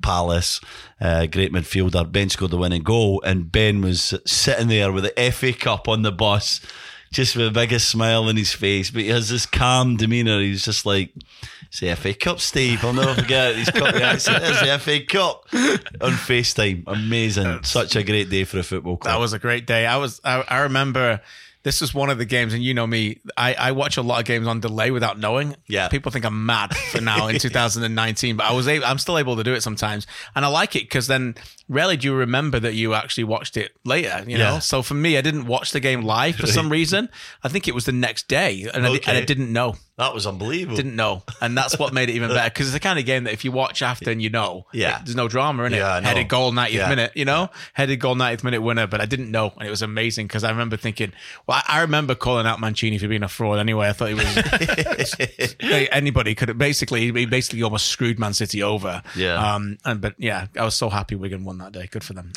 Palace, 0.02 0.62
uh, 1.02 1.26
great 1.26 1.52
midfielder. 1.52 2.10
Ben 2.10 2.30
scored 2.30 2.52
the 2.52 2.58
winning 2.58 2.84
goal, 2.84 3.22
and 3.26 3.52
Ben 3.52 3.82
was 3.82 4.14
sitting 4.26 4.68
there 4.68 4.92
with 4.92 5.04
the 5.04 5.32
FA 5.32 5.54
Cup 5.54 5.88
on 5.88 6.04
the 6.04 6.12
bus. 6.12 6.62
Just 7.16 7.34
with 7.38 7.46
the 7.46 7.52
biggest 7.52 7.88
smile 7.88 8.26
on 8.26 8.36
his 8.36 8.52
face, 8.52 8.92
but 8.92 9.04
he 9.04 9.08
has 9.08 9.30
this 9.30 9.46
calm 9.46 9.96
demeanour. 9.96 10.42
He's 10.42 10.66
just 10.66 10.86
like, 10.86 11.14
it's 11.68 11.80
the 11.80 11.96
FA 11.96 12.14
Cup, 12.14 12.42
Steve. 12.42 12.84
I'll 12.84 12.92
never 12.92 13.14
forget 13.16 13.52
it. 13.52 13.56
He's 13.56 13.72
got 13.72 13.94
the 13.94 14.04
accent. 14.04 14.44
It's 14.44 14.60
the 14.60 14.78
FA 14.78 15.00
Cup 15.06 15.46
on 15.54 16.12
FaceTime. 16.12 16.84
Amazing. 16.86 17.64
Such 17.64 17.96
a 17.96 18.04
great 18.04 18.30
day 18.30 18.44
for 18.44 18.60
a 18.60 18.64
football 18.64 18.98
club. 18.98 19.14
That 19.14 19.22
was 19.22 19.32
a 19.32 19.40
great 19.40 19.66
day. 19.66 19.86
I 19.86 19.96
was 19.96 20.20
I, 20.26 20.44
I 20.46 20.60
remember 20.64 21.22
this 21.64 21.80
was 21.80 21.94
one 21.94 22.10
of 22.10 22.18
the 22.18 22.26
games, 22.26 22.54
and 22.54 22.62
you 22.62 22.74
know 22.74 22.86
me, 22.86 23.22
I, 23.36 23.54
I 23.56 23.72
watch 23.72 23.96
a 23.96 24.02
lot 24.02 24.20
of 24.20 24.26
games 24.26 24.46
on 24.46 24.60
delay 24.60 24.92
without 24.92 25.18
knowing. 25.18 25.56
Yeah. 25.68 25.88
People 25.88 26.12
think 26.12 26.26
I'm 26.26 26.46
mad 26.46 26.76
for 26.76 27.02
now 27.02 27.28
in 27.28 27.40
2019, 27.40 28.36
but 28.36 28.46
I 28.46 28.52
was 28.52 28.68
able, 28.68 28.86
I'm 28.86 29.00
still 29.00 29.18
able 29.18 29.38
to 29.38 29.44
do 29.44 29.54
it 29.54 29.64
sometimes. 29.64 30.06
And 30.36 30.44
I 30.44 30.50
like 30.50 30.76
it 30.76 30.84
because 30.84 31.08
then 31.08 31.34
rarely 31.68 31.98
do 31.98 32.08
you 32.08 32.14
remember 32.16 32.60
that 32.60 32.74
you 32.76 32.94
actually 32.94 33.24
watched 33.24 33.58
it 33.58 33.72
later, 33.84 34.24
you 34.28 34.38
know? 34.38 34.54
Yeah. 34.54 34.60
So 34.60 34.82
for 34.82 34.94
me, 34.94 35.18
I 35.18 35.22
didn't 35.22 35.48
watch 35.48 35.72
the 35.72 35.80
game 35.80 36.02
live 36.02 36.36
for 36.36 36.48
some 36.48 36.70
reason. 36.80 37.10
I 37.44 37.48
think 37.50 37.68
it 37.68 37.74
was 37.74 37.86
the 37.86 37.92
next 37.92 38.28
day 38.28 38.68
and, 38.74 38.86
I, 38.86 38.90
and 38.90 39.18
I 39.18 39.22
didn't 39.26 39.52
know. 39.52 39.76
That 39.98 40.14
was 40.14 40.28
unbelievable. 40.28 40.76
Didn't 40.76 40.98
know. 40.98 41.24
And 41.42 41.58
that's 41.58 41.80
what 41.80 41.94
made 41.94 42.10
it 42.10 42.16
even 42.16 42.28
better 42.30 42.50
because 42.50 42.68
it's 42.68 42.74
the 42.74 42.82
kind 42.82 43.00
of 43.00 43.06
game 43.06 43.24
that 43.24 43.32
if 43.34 43.46
you 43.46 43.54
watch 43.54 43.82
after 43.82 44.12
and 44.12 44.22
you 44.22 44.30
know, 44.30 44.66
Yeah. 44.74 45.00
there's 45.04 45.16
no 45.16 45.30
drama 45.30 45.64
in 45.64 45.74
it. 45.74 45.78
Yeah. 45.78 46.02
Headed 46.02 46.28
goal 46.28 46.52
90th 46.52 46.72
Yeah. 46.74 46.90
minute, 46.90 47.12
you 47.16 47.24
know, 47.24 47.50
headed 47.74 48.02
goal 48.02 48.14
90th 48.16 48.44
minute 48.44 48.62
winner, 48.62 48.88
but 48.88 49.00
I 49.00 49.06
didn't 49.06 49.32
know. 49.32 49.54
And 49.58 49.66
it 49.66 49.70
was 49.70 49.82
amazing 49.82 50.28
because 50.28 50.44
I 50.44 50.50
remember 50.52 50.76
thinking, 50.76 51.14
well, 51.48 51.62
I 51.68 51.76
I 51.78 51.82
remember 51.82 52.14
calling 52.16 52.46
out 52.46 52.60
Mancini 52.60 52.98
for 52.98 53.08
being 53.08 53.24
a 53.24 53.28
fraud 53.30 53.58
anyway. 53.60 53.88
I 53.90 53.94
thought 53.94 54.10
he 54.10 54.14
was 54.16 55.16
anybody 55.92 56.36
could 56.36 56.50
have 56.50 56.58
basically, 56.58 57.12
he 57.12 57.26
basically 57.26 57.64
almost 57.64 57.88
screwed 57.88 58.20
Man 58.20 58.34
City 58.34 58.62
over. 58.64 59.02
Yeah. 59.16 59.56
Um, 59.56 59.78
and, 59.86 60.02
but 60.02 60.16
yeah, 60.18 60.48
I 60.58 60.64
was 60.66 60.76
so 60.76 60.90
happy 60.90 61.16
Wigan 61.16 61.44
won 61.46 61.55
that 61.60 61.72
day. 61.72 61.88
Good 61.92 62.04
for 62.04 62.14
them. 62.14 62.32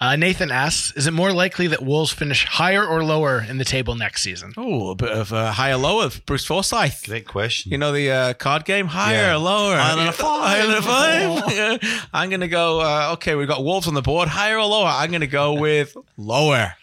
Uh, 0.00 0.16
Nathan 0.16 0.50
asks, 0.50 0.92
is 0.96 1.06
it 1.06 1.12
more 1.12 1.32
likely 1.32 1.68
that 1.68 1.80
Wolves 1.82 2.10
finish 2.12 2.44
higher 2.44 2.84
or 2.84 3.04
lower 3.04 3.40
in 3.48 3.58
the 3.58 3.64
table 3.64 3.94
next 3.94 4.22
season? 4.22 4.52
Oh, 4.56 4.90
a 4.90 4.94
bit 4.96 5.10
of 5.12 5.32
uh, 5.32 5.52
higher 5.52 5.76
lower, 5.76 6.10
Bruce 6.26 6.44
Forsyth. 6.44 7.04
Great 7.06 7.26
question. 7.28 7.70
You 7.70 7.78
know 7.78 7.92
the 7.92 8.10
uh, 8.10 8.34
card 8.34 8.64
game, 8.64 8.86
higher 8.88 9.14
Yeah. 9.16 9.34
or 9.34 9.38
lower? 9.38 9.76
Higher 9.76 9.96
than 9.96 10.08
a 10.08 10.12
five. 10.12 10.42
Higher 10.42 10.66
than 10.66 10.76
a 10.76 10.82
five. 11.48 11.52
Yeah. 11.82 12.00
I'm 12.12 12.30
gonna 12.30 12.48
go. 12.48 12.80
Uh, 12.80 13.10
okay, 13.14 13.36
we've 13.36 13.46
got 13.46 13.62
Wolves 13.62 13.86
on 13.86 13.94
the 13.94 14.02
board. 14.02 14.28
Higher 14.28 14.58
or 14.58 14.64
lower? 14.66 14.86
I'm 14.88 15.12
gonna 15.12 15.26
go 15.28 15.52
with 15.54 15.96
lower. 16.16 16.74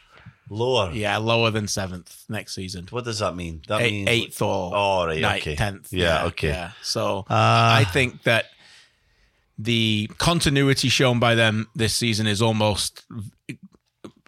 Lower. 0.52 0.90
Yeah, 0.94 1.18
lower 1.18 1.52
than 1.52 1.68
seventh 1.68 2.24
next 2.30 2.56
season. 2.56 2.88
What 2.90 3.04
does 3.06 3.20
that 3.20 3.36
mean? 3.36 3.62
That 3.68 3.82
Eight- 3.82 3.92
means 3.92 4.10
eighth 4.10 4.42
or 4.42 4.72
oh, 4.74 5.06
right, 5.06 5.22
ninth, 5.22 5.42
okay. 5.44 5.56
tenth. 5.56 5.92
Yeah, 5.94 6.26
okay. 6.28 6.48
Yeah. 6.48 6.72
So 6.82 7.20
Uh, 7.20 7.26
I 7.30 7.86
think 7.92 8.24
that 8.24 8.46
the 9.62 10.10
continuity 10.18 10.88
shown 10.88 11.20
by 11.20 11.36
them 11.36 11.68
this 11.76 11.94
season 11.94 12.26
is 12.28 12.42
almost 12.42 13.06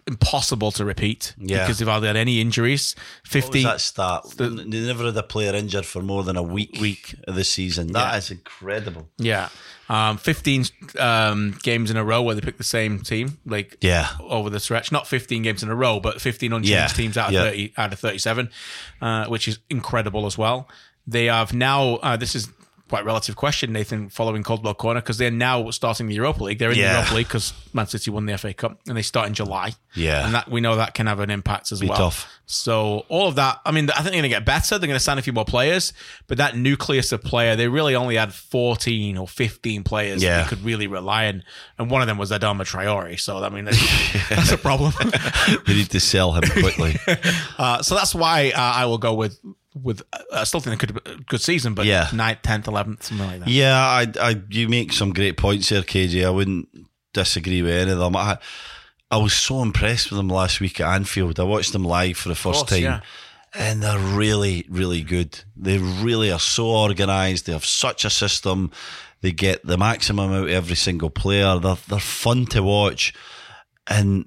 impossible 0.06 0.72
to 0.72 0.84
repeat 0.84 1.32
Yeah. 1.38 1.60
because 1.60 1.78
they've 1.78 1.88
hardly 1.88 2.08
had 2.08 2.16
any 2.16 2.40
injuries. 2.40 2.94
Fifty. 3.24 3.62
that 3.62 3.80
start? 3.80 4.28
they 4.36 4.48
never 4.48 5.04
had 5.06 5.16
a 5.16 5.22
player 5.22 5.54
injured 5.54 5.86
for 5.86 6.02
more 6.02 6.22
than 6.24 6.36
a 6.36 6.42
week. 6.42 6.78
Week. 6.80 7.14
of 7.28 7.34
the 7.36 7.44
season. 7.44 7.92
That 7.92 8.12
Yeah. 8.12 8.18
is 8.18 8.30
incredible. 8.30 9.08
Yeah. 9.18 9.48
Um, 9.88 10.16
15 10.18 10.64
um, 10.98 11.56
games 11.62 11.90
in 11.90 11.96
a 11.96 12.04
row 12.04 12.20
where 12.22 12.34
they 12.34 12.40
pick 12.40 12.56
the 12.58 12.64
same 12.64 12.98
team, 13.00 13.38
like 13.46 13.76
Yeah. 13.80 14.08
over 14.20 14.50
the 14.50 14.58
stretch. 14.60 14.90
Not 14.90 15.06
15 15.06 15.42
games 15.42 15.62
in 15.62 15.68
a 15.68 15.74
row, 15.74 16.00
but 16.00 16.20
15 16.20 16.52
unchanged 16.52 16.70
Yeah. 16.70 16.86
teams 16.88 17.16
out 17.16 17.28
of 17.28 17.34
Yeah. 17.34 17.42
30 17.44 17.72
out 17.76 17.92
of 17.92 17.98
37, 18.00 18.50
uh, 19.00 19.26
which 19.26 19.46
is 19.48 19.58
incredible 19.70 20.26
as 20.26 20.36
well. 20.36 20.68
They 21.06 21.26
have 21.26 21.52
now. 21.54 21.96
Uh, 21.96 22.16
this 22.16 22.34
is 22.34 22.48
quite 22.92 23.06
relative 23.06 23.36
question, 23.36 23.72
Nathan. 23.72 24.10
Following 24.10 24.42
Caldwell 24.42 24.74
Corner 24.74 25.00
because 25.00 25.16
they're 25.16 25.30
now 25.30 25.70
starting 25.70 26.08
the 26.08 26.14
Europa 26.14 26.44
League. 26.44 26.58
They're 26.58 26.72
in 26.72 26.76
the 26.76 26.84
Europa 26.84 27.14
League 27.14 27.26
because 27.26 27.54
Man 27.72 27.86
City 27.86 28.10
won 28.10 28.26
the 28.26 28.36
FA 28.36 28.52
Cup 28.52 28.78
and 28.86 28.94
they 28.98 29.00
start 29.00 29.28
in 29.28 29.32
July. 29.32 29.72
Yeah. 29.94 30.24
and 30.26 30.34
that 30.34 30.50
we 30.50 30.60
know 30.60 30.76
that 30.76 30.92
can 30.92 31.06
have 31.06 31.20
an 31.20 31.30
impact 31.30 31.72
as 31.72 31.80
Be 31.80 31.86
well. 31.88 31.96
tough. 31.96 32.28
So 32.44 33.06
all 33.08 33.28
of 33.28 33.36
that, 33.36 33.60
I 33.64 33.70
mean, 33.72 33.88
I 33.90 33.94
think 33.94 34.04
they're 34.04 34.12
going 34.12 34.22
to 34.24 34.28
get 34.28 34.44
better. 34.44 34.76
They're 34.78 34.86
going 34.86 34.96
to 34.98 35.00
sign 35.04 35.16
a 35.16 35.22
few 35.22 35.32
more 35.32 35.44
players, 35.46 35.94
but 36.26 36.36
that 36.36 36.54
nucleus 36.54 37.12
of 37.12 37.22
player, 37.22 37.56
they 37.56 37.68
really 37.68 37.94
only 37.94 38.16
had 38.16 38.34
14 38.34 39.16
or 39.16 39.26
15 39.26 39.84
players 39.84 40.20
that 40.20 40.26
Yeah. 40.26 40.42
they 40.42 40.48
could 40.50 40.62
really 40.62 40.86
rely 40.86 41.28
on, 41.28 41.44
and 41.78 41.90
one 41.90 42.02
of 42.02 42.08
them 42.08 42.18
was 42.18 42.30
Adama 42.30 42.62
Traore. 42.62 43.18
So 43.18 43.42
I 43.42 43.48
mean, 43.48 43.64
that's, 43.64 44.28
that's 44.28 44.52
a 44.52 44.58
problem. 44.58 44.92
they 45.66 45.74
need 45.74 45.90
to 45.90 46.00
sell 46.00 46.32
him 46.32 46.42
quickly. 46.42 46.96
uh, 47.58 47.80
so 47.82 47.94
that's 47.94 48.14
why 48.14 48.50
uh, 48.54 48.58
I 48.60 48.84
will 48.86 48.98
go 48.98 49.14
with 49.14 49.38
with. 49.74 50.02
Uh, 50.12 50.18
I 50.32 50.44
still 50.44 50.60
think 50.60 50.74
it 50.82 50.86
could 50.86 51.04
be 51.04 51.10
a 51.10 51.16
good 51.16 51.40
season, 51.40 51.74
but 51.74 51.86
Yeah. 51.86 52.08
ninth, 52.12 52.42
tenth, 52.42 52.66
eleventh, 52.68 53.04
something 53.04 53.26
like 53.26 53.40
that. 53.40 53.48
Yeah, 53.48 53.76
I, 53.78 54.06
I, 54.20 54.42
you 54.50 54.68
make 54.68 54.92
some 54.92 55.12
great 55.12 55.36
points 55.36 55.68
there, 55.68 55.82
KJ. 55.82 56.24
I 56.26 56.30
wouldn't 56.30 56.68
disagree 57.12 57.62
with 57.62 57.72
any 57.74 57.90
of 57.92 57.98
them. 57.98 58.16
I, 58.16 58.38
I 59.10 59.16
was 59.18 59.34
so 59.34 59.62
impressed 59.62 60.10
with 60.10 60.16
them 60.16 60.28
last 60.28 60.60
week 60.60 60.80
at 60.80 60.94
Anfield. 60.94 61.38
I 61.38 61.44
watched 61.44 61.72
them 61.72 61.84
live 61.84 62.16
for 62.16 62.28
the 62.30 62.34
first 62.34 62.60
course, 62.60 62.70
time. 62.70 62.82
yeah. 62.82 63.00
And 63.54 63.82
they're 63.82 63.98
really, 63.98 64.64
really 64.70 65.02
good. 65.02 65.38
They 65.54 65.76
really 65.76 66.30
are 66.32 66.38
so 66.40 66.68
organised. 66.68 67.44
They 67.44 67.52
have 67.52 67.66
such 67.66 68.06
a 68.06 68.10
system. 68.10 68.70
They 69.20 69.30
get 69.32 69.64
the 69.66 69.76
maximum 69.76 70.32
out 70.32 70.44
of 70.44 70.48
every 70.48 70.74
single 70.76 71.10
player. 71.10 71.58
They're, 71.58 71.76
they're 71.86 71.98
fun 71.98 72.46
to 72.46 72.62
watch. 72.62 73.12
And 73.86 74.24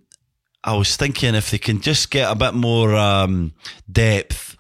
I 0.64 0.76
was 0.76 0.96
thinking 0.96 1.34
if 1.34 1.50
they 1.50 1.58
can 1.58 1.82
just 1.82 2.12
get 2.12 2.32
a 2.32 2.36
bit 2.36 2.54
more 2.54 2.96
um, 2.96 3.54
depth 3.92 4.56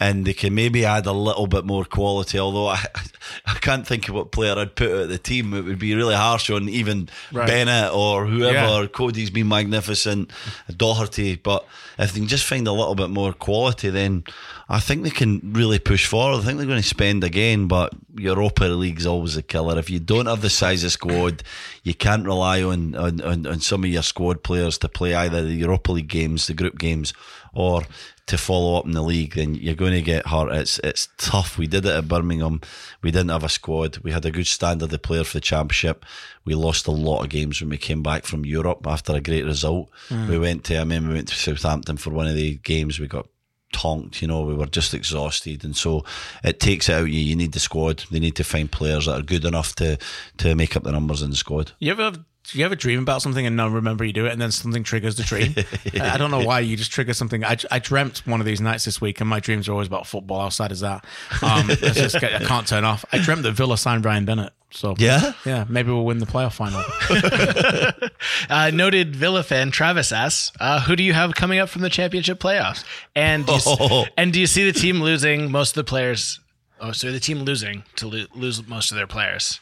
and 0.00 0.24
they 0.24 0.34
can 0.34 0.54
maybe 0.54 0.84
add 0.84 1.06
a 1.06 1.12
little 1.12 1.46
bit 1.46 1.64
more 1.64 1.84
quality, 1.84 2.38
although 2.38 2.66
I, 2.66 2.84
I 3.46 3.54
can't 3.54 3.86
think 3.86 4.08
of 4.08 4.14
what 4.14 4.32
player 4.32 4.58
I'd 4.58 4.74
put 4.74 4.90
at 4.90 5.08
the 5.08 5.18
team. 5.18 5.54
It 5.54 5.64
would 5.64 5.78
be 5.78 5.94
really 5.94 6.16
harsh 6.16 6.50
on 6.50 6.68
even 6.68 7.08
Right. 7.32 7.46
Bennett 7.46 7.92
or 7.92 8.26
whoever. 8.26 8.82
Yeah. 8.82 8.86
Cody's 8.88 9.30
been 9.30 9.48
magnificent, 9.48 10.32
Doherty. 10.76 11.36
But 11.36 11.64
if 11.98 12.12
they 12.12 12.18
can 12.20 12.28
just 12.28 12.44
find 12.44 12.66
a 12.66 12.72
little 12.72 12.96
bit 12.96 13.10
more 13.10 13.32
quality, 13.32 13.88
then 13.90 14.24
I 14.68 14.80
think 14.80 15.04
they 15.04 15.10
can 15.10 15.52
really 15.52 15.78
push 15.78 16.06
forward. 16.06 16.40
I 16.40 16.44
think 16.44 16.58
they're 16.58 16.66
going 16.66 16.82
to 16.82 16.88
spend 16.88 17.22
again, 17.22 17.68
but 17.68 17.92
Europa 18.16 18.64
League's 18.64 19.06
always 19.06 19.36
a 19.36 19.42
killer. 19.42 19.78
If 19.78 19.90
you 19.90 20.00
don't 20.00 20.26
have 20.26 20.40
the 20.42 20.50
size 20.50 20.82
of 20.82 20.90
squad, 20.90 21.44
you 21.84 21.94
can't 21.94 22.26
rely 22.26 22.62
on, 22.64 22.96
on, 22.96 23.20
on, 23.20 23.46
on 23.46 23.60
some 23.60 23.84
of 23.84 23.90
your 23.90 24.02
squad 24.02 24.42
players 24.42 24.76
to 24.78 24.88
play 24.88 25.14
either 25.14 25.42
the 25.44 25.54
Europa 25.54 25.92
League 25.92 26.08
games, 26.08 26.48
the 26.48 26.54
group 26.54 26.78
games, 26.78 27.12
or 27.52 27.84
to 28.26 28.38
follow 28.38 28.78
up 28.78 28.86
in 28.86 28.92
the 28.92 29.02
league, 29.02 29.34
then 29.34 29.54
you're 29.54 29.74
going 29.74 29.92
to 29.92 30.02
get 30.02 30.26
hurt. 30.26 30.50
It's 30.52 30.78
it's 30.78 31.08
tough. 31.18 31.58
We 31.58 31.66
did 31.66 31.84
it 31.84 31.94
at 31.94 32.08
Birmingham. 32.08 32.60
We 33.02 33.10
didn't 33.10 33.30
have 33.30 33.44
a 33.44 33.48
squad. 33.48 33.98
We 33.98 34.12
had 34.12 34.24
a 34.24 34.30
good 34.30 34.46
standard 34.46 34.92
of 34.92 35.02
player 35.02 35.24
for 35.24 35.36
the 35.36 35.42
championship. 35.42 36.04
We 36.44 36.54
lost 36.54 36.86
a 36.86 36.90
lot 36.90 37.22
of 37.22 37.30
games 37.30 37.60
when 37.60 37.70
we 37.70 37.76
came 37.76 38.02
back 38.02 38.24
from 38.24 38.46
Europe 38.46 38.86
after 38.86 39.14
a 39.14 39.20
great 39.20 39.44
result. 39.44 39.90
Mm. 40.08 40.28
We 40.28 40.38
went 40.38 40.64
to 40.64 40.78
I 40.78 40.84
mean 40.84 41.06
we 41.06 41.14
went 41.14 41.28
to 41.28 41.34
Southampton 41.34 41.98
for 41.98 42.10
one 42.10 42.26
of 42.26 42.34
the 42.34 42.56
games. 42.56 42.98
We 42.98 43.08
got 43.08 43.28
tonked, 43.72 44.22
you 44.22 44.28
know, 44.28 44.42
we 44.42 44.54
were 44.54 44.66
just 44.66 44.94
exhausted 44.94 45.64
and 45.64 45.76
so 45.76 46.04
it 46.44 46.60
takes 46.60 46.88
it 46.88 46.94
out 46.94 47.10
you. 47.10 47.20
You 47.20 47.36
need 47.36 47.52
the 47.52 47.60
squad. 47.60 48.04
They 48.10 48.20
need 48.20 48.36
to 48.36 48.44
find 48.44 48.70
players 48.70 49.06
that 49.06 49.18
are 49.18 49.22
good 49.22 49.44
enough 49.44 49.74
to 49.76 49.98
to 50.38 50.54
make 50.54 50.76
up 50.76 50.84
the 50.84 50.92
numbers 50.92 51.20
in 51.20 51.30
the 51.30 51.36
squad. 51.36 51.72
You 51.78 51.92
ever 51.92 52.24
do 52.50 52.58
you 52.58 52.64
ever 52.64 52.74
dream 52.74 53.00
about 53.00 53.22
something 53.22 53.46
and 53.46 53.56
not 53.56 53.70
remember 53.72 54.04
you 54.04 54.12
do 54.12 54.26
it, 54.26 54.32
and 54.32 54.40
then 54.40 54.50
something 54.52 54.82
triggers 54.84 55.16
the 55.16 55.22
dream? 55.22 55.54
I 56.00 56.14
I 56.14 56.16
don't 56.18 56.30
know 56.30 56.40
why 56.44 56.60
you 56.60 56.76
just 56.76 56.90
trigger 56.92 57.14
something. 57.14 57.44
I, 57.44 57.56
I 57.70 57.78
dreamt 57.78 58.22
one 58.26 58.40
of 58.40 58.46
these 58.46 58.60
nights 58.60 58.84
this 58.84 59.00
week, 59.00 59.20
and 59.20 59.28
my 59.30 59.40
dreams 59.40 59.68
are 59.68 59.72
always 59.72 59.86
about 59.88 60.06
football. 60.06 60.40
Outside 60.40 60.70
is 60.72 60.80
that, 60.80 61.04
um, 61.42 61.68
just, 61.68 62.16
I 62.16 62.38
can't 62.44 62.66
turn 62.66 62.84
off. 62.84 63.04
I 63.12 63.18
dreamt 63.18 63.42
that 63.44 63.52
Villa 63.52 63.78
signed 63.78 64.04
Ryan 64.04 64.24
Bennett. 64.24 64.52
So 64.70 64.94
Yeah? 64.98 65.32
yeah, 65.46 65.64
maybe 65.68 65.90
we'll 65.92 66.04
win 66.04 66.18
the 66.18 66.26
playoff 66.26 66.54
final. 66.54 66.82
Uh, 68.48 68.70
noted 68.72 69.14
Villa 69.14 69.42
fan 69.42 69.70
Travis 69.70 70.12
asks, 70.12 70.50
uh, 70.60 70.80
"Who 70.82 70.96
do 70.96 71.02
you 71.02 71.12
have 71.12 71.34
coming 71.34 71.58
up 71.58 71.68
from 71.68 71.82
the 71.82 71.90
championship 71.90 72.40
playoffs?" 72.40 72.84
And 73.14 73.46
do 73.46 73.52
you, 73.52 73.58
Oh. 73.66 74.06
and 74.16 74.32
do 74.32 74.40
you 74.40 74.46
see 74.46 74.64
the 74.70 74.78
team 74.78 75.00
losing 75.02 75.50
most 75.50 75.70
of 75.70 75.74
the 75.74 75.84
players? 75.84 76.40
Oh, 76.80 76.92
so 76.92 77.12
the 77.12 77.20
team 77.20 77.40
losing 77.42 77.84
to 77.96 78.08
lo- 78.08 78.26
lose 78.34 78.66
most 78.66 78.90
of 78.90 78.96
their 78.96 79.06
players. 79.06 79.60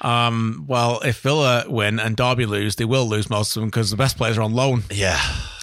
Um, 0.00 0.64
well, 0.68 1.00
if 1.04 1.20
Villa 1.20 1.64
win 1.68 1.98
and 1.98 2.16
Derby 2.16 2.46
lose, 2.46 2.76
they 2.76 2.84
will 2.84 3.08
lose 3.08 3.28
most 3.30 3.56
of 3.56 3.60
them 3.60 3.68
because 3.70 3.90
the 3.90 3.96
best 3.96 4.16
players 4.16 4.38
are 4.38 4.42
on 4.42 4.52
loan, 4.54 4.84
Yeah. 4.90 5.20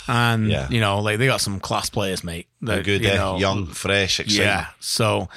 and 0.07 0.49
Yeah. 0.49 0.67
you 0.69 0.79
know, 0.79 0.99
like 0.99 1.17
they 1.19 1.27
got 1.27 1.41
some 1.41 1.59
class 1.59 1.89
players, 1.89 2.23
mate. 2.23 2.47
They're 2.61 2.83
good, 2.83 3.01
you 3.03 3.09
eh? 3.09 3.15
know, 3.15 3.37
young, 3.37 3.67
fresh, 3.67 4.19
exciting. 4.19 4.41
Yeah. 4.45 4.67
So 4.79 5.29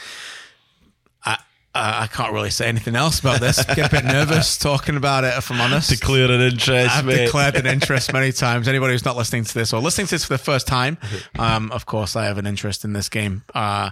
I 1.76 2.02
I 2.02 2.06
can't 2.06 2.32
really 2.32 2.50
say 2.50 2.66
anything 2.68 2.96
else 2.96 3.20
about 3.20 3.40
this. 3.40 3.64
Get 3.64 3.78
a 3.86 3.88
bit 3.90 4.04
nervous 4.16 4.56
talking 4.58 4.96
about 4.96 5.24
it, 5.24 5.34
if 5.36 5.50
I'm 5.50 5.60
honest. 5.60 5.90
Declare 5.90 6.30
an 6.30 6.40
interest, 6.40 6.96
I've 6.96 7.04
mate. 7.04 7.24
declared 7.26 7.56
an 7.56 7.66
interest 7.66 8.12
many 8.12 8.32
times. 8.44 8.68
Anybody 8.68 8.94
who's 8.94 9.04
not 9.04 9.16
listening 9.16 9.44
to 9.44 9.54
this 9.54 9.72
or 9.72 9.80
listening 9.80 10.06
to 10.08 10.14
this 10.14 10.24
for 10.24 10.34
the 10.34 10.38
first 10.38 10.66
time, 10.66 10.98
um, 11.38 11.70
of 11.72 11.86
course, 11.86 12.16
I 12.16 12.24
have 12.26 12.38
an 12.38 12.46
interest 12.46 12.84
in 12.84 12.92
this 12.92 13.08
game. 13.08 13.44
Uh, 13.54 13.90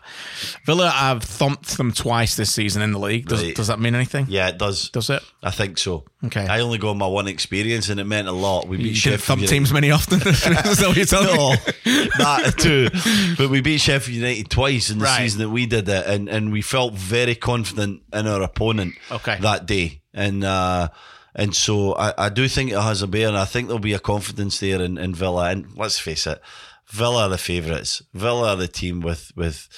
Villa, 0.65 0.93
I've 0.95 1.23
thumped 1.23 1.77
them 1.77 1.93
twice 1.93 2.37
this 2.37 2.53
season 2.53 2.83
in 2.83 2.93
the 2.93 2.99
league. 2.99 3.27
Does, 3.27 3.43
Right. 3.43 3.55
does 3.55 3.67
that 3.69 3.79
mean 3.81 3.95
anything? 3.95 4.27
Yeah, 4.29 4.49
it 4.49 4.59
does. 4.59 4.89
Does 4.91 5.11
it? 5.11 5.23
I 5.43 5.51
think 5.51 5.79
so. 5.79 6.05
Okay. 6.25 6.47
I 6.47 6.61
only 6.61 6.79
go 6.79 6.89
on 6.89 6.97
my 6.99 7.07
one 7.07 7.29
experience, 7.29 7.91
and 7.91 8.01
it 8.01 8.05
meant 8.05 8.29
a 8.29 8.33
lot. 8.33 8.67
We 8.67 8.79
beat 8.79 8.87
You 8.87 8.95
Sheffield 8.95 9.21
thump 9.23 9.41
United. 9.43 9.55
teams 9.55 9.73
many 9.73 9.91
often. 9.91 10.21
What 10.85 10.97
you're 10.97 11.05
telling 11.07 11.59
me? 11.85 12.09
That 12.19 12.55
too. 12.59 12.89
But 13.37 13.51
we 13.51 13.61
beat 13.61 13.81
Sheffield 13.81 14.17
United 14.17 14.49
twice 14.51 14.89
in 14.91 14.99
the 14.99 15.05
Right. 15.05 15.19
season 15.23 15.41
that 15.41 15.51
we 15.51 15.67
did 15.67 15.89
it, 15.89 16.07
and, 16.07 16.29
and 16.29 16.51
we 16.53 16.63
felt 16.63 16.95
very 16.95 17.35
confident 17.35 17.74
in 17.79 18.01
our 18.13 18.43
opponent 18.43 18.95
Okay. 19.11 19.39
that 19.41 19.67
day. 19.67 20.01
And 20.13 20.45
uh, 20.45 20.89
and 21.35 21.55
so 21.55 21.95
I, 21.97 22.27
I 22.27 22.29
do 22.29 22.47
think 22.49 22.71
it 22.71 22.79
has 22.81 23.03
a 23.03 23.07
bear, 23.09 23.29
and 23.29 23.37
I 23.37 23.45
think 23.45 23.67
there'll 23.69 23.81
be 23.81 23.93
a 23.95 23.99
confidence 23.99 24.61
there 24.61 24.81
in, 24.81 24.97
in 24.99 25.15
Villa. 25.15 25.51
And 25.51 25.77
let's 25.77 25.99
face 25.99 26.27
it, 26.27 26.41
Villa 26.89 27.25
are 27.25 27.29
the 27.29 27.39
favourites. 27.39 28.03
Villa 28.13 28.51
are 28.51 28.57
the 28.57 28.69
team 28.69 29.01
with 29.01 29.33
with 29.35 29.69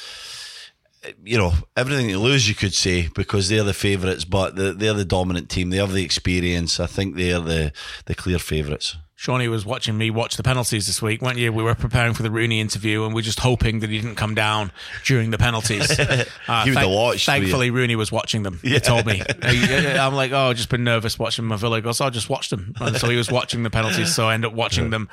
you 1.25 1.39
know 1.39 1.53
everything 1.77 2.09
to 2.09 2.19
lose. 2.19 2.49
You 2.49 2.55
could 2.55 2.75
say 2.75 3.09
because 3.15 3.49
they're 3.49 3.63
the 3.65 3.73
favourites, 3.73 4.25
but 4.25 4.57
they're, 4.57 4.73
they're 4.73 4.93
the 4.93 5.05
dominant 5.05 5.49
team. 5.49 5.71
They 5.71 5.79
have 5.79 5.93
the 5.93 6.05
experience. 6.05 6.79
I 6.81 6.87
think 6.87 7.17
they're 7.17 7.41
the 7.41 7.73
the 8.05 8.15
clear 8.15 8.39
favourites. 8.39 8.97
Shawnee 9.19 9.49
was 9.49 9.65
watching 9.65 9.97
me 9.97 10.11
watch 10.11 10.37
the 10.37 10.43
penalties 10.43 10.87
this 10.87 11.01
week, 11.01 11.23
weren't 11.23 11.39
you? 11.39 11.51
We 11.51 11.63
were 11.63 11.75
preparing 11.75 12.13
for 12.13 12.23
the 12.23 12.31
Rooney 12.31 12.61
interview, 12.61 13.05
and 13.05 13.15
we 13.15 13.21
are 13.21 13.25
just 13.25 13.41
hoping 13.41 13.81
that 13.81 13.89
he 13.89 13.99
didn't 13.99 14.17
come 14.17 14.35
down 14.35 14.71
during 15.05 15.31
the 15.31 15.39
penalties. 15.39 15.99
Uh, 16.49 16.63
You 16.65 16.75
have 16.75 16.89
watched, 16.89 17.27
Thankfully, 17.27 17.71
Rooney 17.71 17.97
was 17.97 18.13
watching 18.13 18.43
them. 18.45 18.61
He 18.63 18.79
told 18.79 19.05
me. 19.07 19.21
I'm 19.43 20.15
like, 20.15 20.31
oh, 20.33 20.51
I've 20.51 20.57
just 20.57 20.69
been 20.69 20.85
nervous 20.85 21.19
watching 21.19 21.45
my 21.45 21.57
Villa. 21.57 21.77
He 21.79 21.83
goes, 21.83 22.01
oh, 22.01 22.09
just 22.11 22.31
watched 22.31 22.51
them. 22.51 22.73
And 22.81 22.97
so 22.97 23.09
he 23.09 23.17
was 23.17 23.31
watching 23.33 23.63
the 23.65 23.71
penalties. 23.71 24.15
So 24.15 24.29
I 24.29 24.35
ended 24.35 24.51
up 24.53 24.57
watching 24.57 24.91
them 24.91 25.09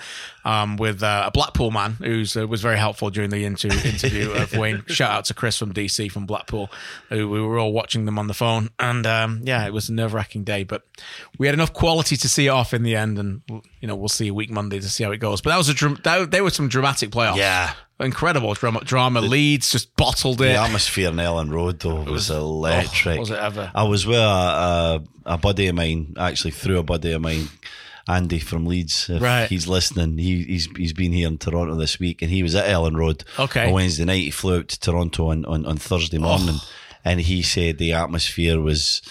um, 0.45 0.77
with 0.77 1.01
uh, 1.01 1.23
a 1.25 1.31
Blackpool 1.31 1.71
man 1.71 1.93
who 1.93 2.23
uh, 2.35 2.45
was 2.45 2.61
very 2.61 2.77
helpful 2.77 3.09
during 3.09 3.31
the 3.31 3.45
inter- 3.45 3.69
interview 3.69 4.31
of 4.31 4.53
Wayne. 4.57 4.83
Shout 4.87 5.09
out 5.11 5.25
to 5.25 5.33
Chris 5.33 5.57
from 5.57 5.73
DC 5.73 6.11
from 6.11 6.25
Blackpool, 6.27 6.69
who 7.09 7.27
we 7.29 7.41
were 7.41 7.57
all 7.57 7.73
watching 7.73 8.05
them 8.05 8.19
on 8.19 8.27
the 8.27 8.33
phone. 8.35 8.69
And 8.77 9.07
um, 9.07 9.41
yeah, 9.43 9.65
it 9.65 9.73
was 9.73 9.89
a 9.89 9.93
nerve 9.93 10.13
wracking 10.13 10.43
day, 10.43 10.63
but 10.63 10.83
we 11.39 11.47
had 11.47 11.53
enough 11.55 11.73
quality 11.73 12.15
to 12.17 12.29
see 12.29 12.45
it 12.45 12.49
off 12.49 12.73
in 12.75 12.83
the 12.83 12.95
end. 12.95 13.17
And 13.17 13.41
you 13.83 13.87
know, 13.87 13.97
we'll 13.97 14.07
see 14.07 14.29
a 14.29 14.33
week 14.33 14.49
Monday 14.49 14.79
to 14.79 14.87
see 14.87 15.03
how 15.03 15.11
it 15.11 15.17
goes. 15.17 15.41
But 15.41 15.49
that 15.49 15.57
was 15.57 15.67
a 15.67 15.73
that, 16.03 16.31
they 16.31 16.39
were 16.39 16.51
some 16.51 16.69
dramatic 16.69 17.09
playoffs. 17.09 17.35
Yeah. 17.35 17.73
incredible 17.99 18.53
drama. 18.53 18.79
Drama 18.79 19.19
Leeds 19.19 19.73
just 19.73 19.93
bottled 19.97 20.39
it. 20.39 20.45
The 20.45 20.55
atmosphere 20.55 21.09
in 21.09 21.17
Elland 21.17 21.51
Road 21.51 21.81
though 21.81 22.01
was, 22.03 22.31
oh, 22.31 22.39
electric. 22.39 23.17
oh, 23.17 23.19
was 23.19 23.31
it 23.31 23.39
ever? 23.39 23.69
I 23.75 23.83
was 23.83 24.07
with 24.07 24.19
a, 24.19 24.21
a, 24.21 25.03
a 25.25 25.37
buddy 25.37 25.67
of 25.67 25.75
mine, 25.75 26.13
actually 26.17 26.51
through 26.51 26.77
a 26.77 26.83
buddy 26.83 27.11
of 27.11 27.21
mine, 27.21 27.49
Andy 28.07 28.39
from 28.39 28.65
Leeds. 28.65 29.11
Right. 29.13 29.49
he's 29.49 29.67
listening, 29.67 30.17
he, 30.17 30.43
he's 30.43 30.69
he's 30.77 30.93
been 30.93 31.11
here 31.11 31.27
in 31.27 31.37
Toronto 31.37 31.75
this 31.75 31.99
week, 31.99 32.21
and 32.21 32.31
he 32.31 32.41
was 32.41 32.55
at 32.55 32.69
Elland 32.69 32.95
Road. 32.95 33.25
Okay. 33.37 33.67
on 33.67 33.73
Wednesday 33.73 34.05
night. 34.05 34.23
He 34.23 34.31
flew 34.31 34.59
out 34.59 34.69
to 34.69 34.79
Toronto 34.79 35.29
on 35.29 35.43
on, 35.43 35.65
on 35.65 35.75
Thursday 35.75 36.19
morning, 36.19 36.55
oh. 36.55 36.69
and 37.03 37.19
he 37.19 37.41
said 37.41 37.79
the 37.79 37.91
atmosphere 37.91 38.61
was 38.61 39.01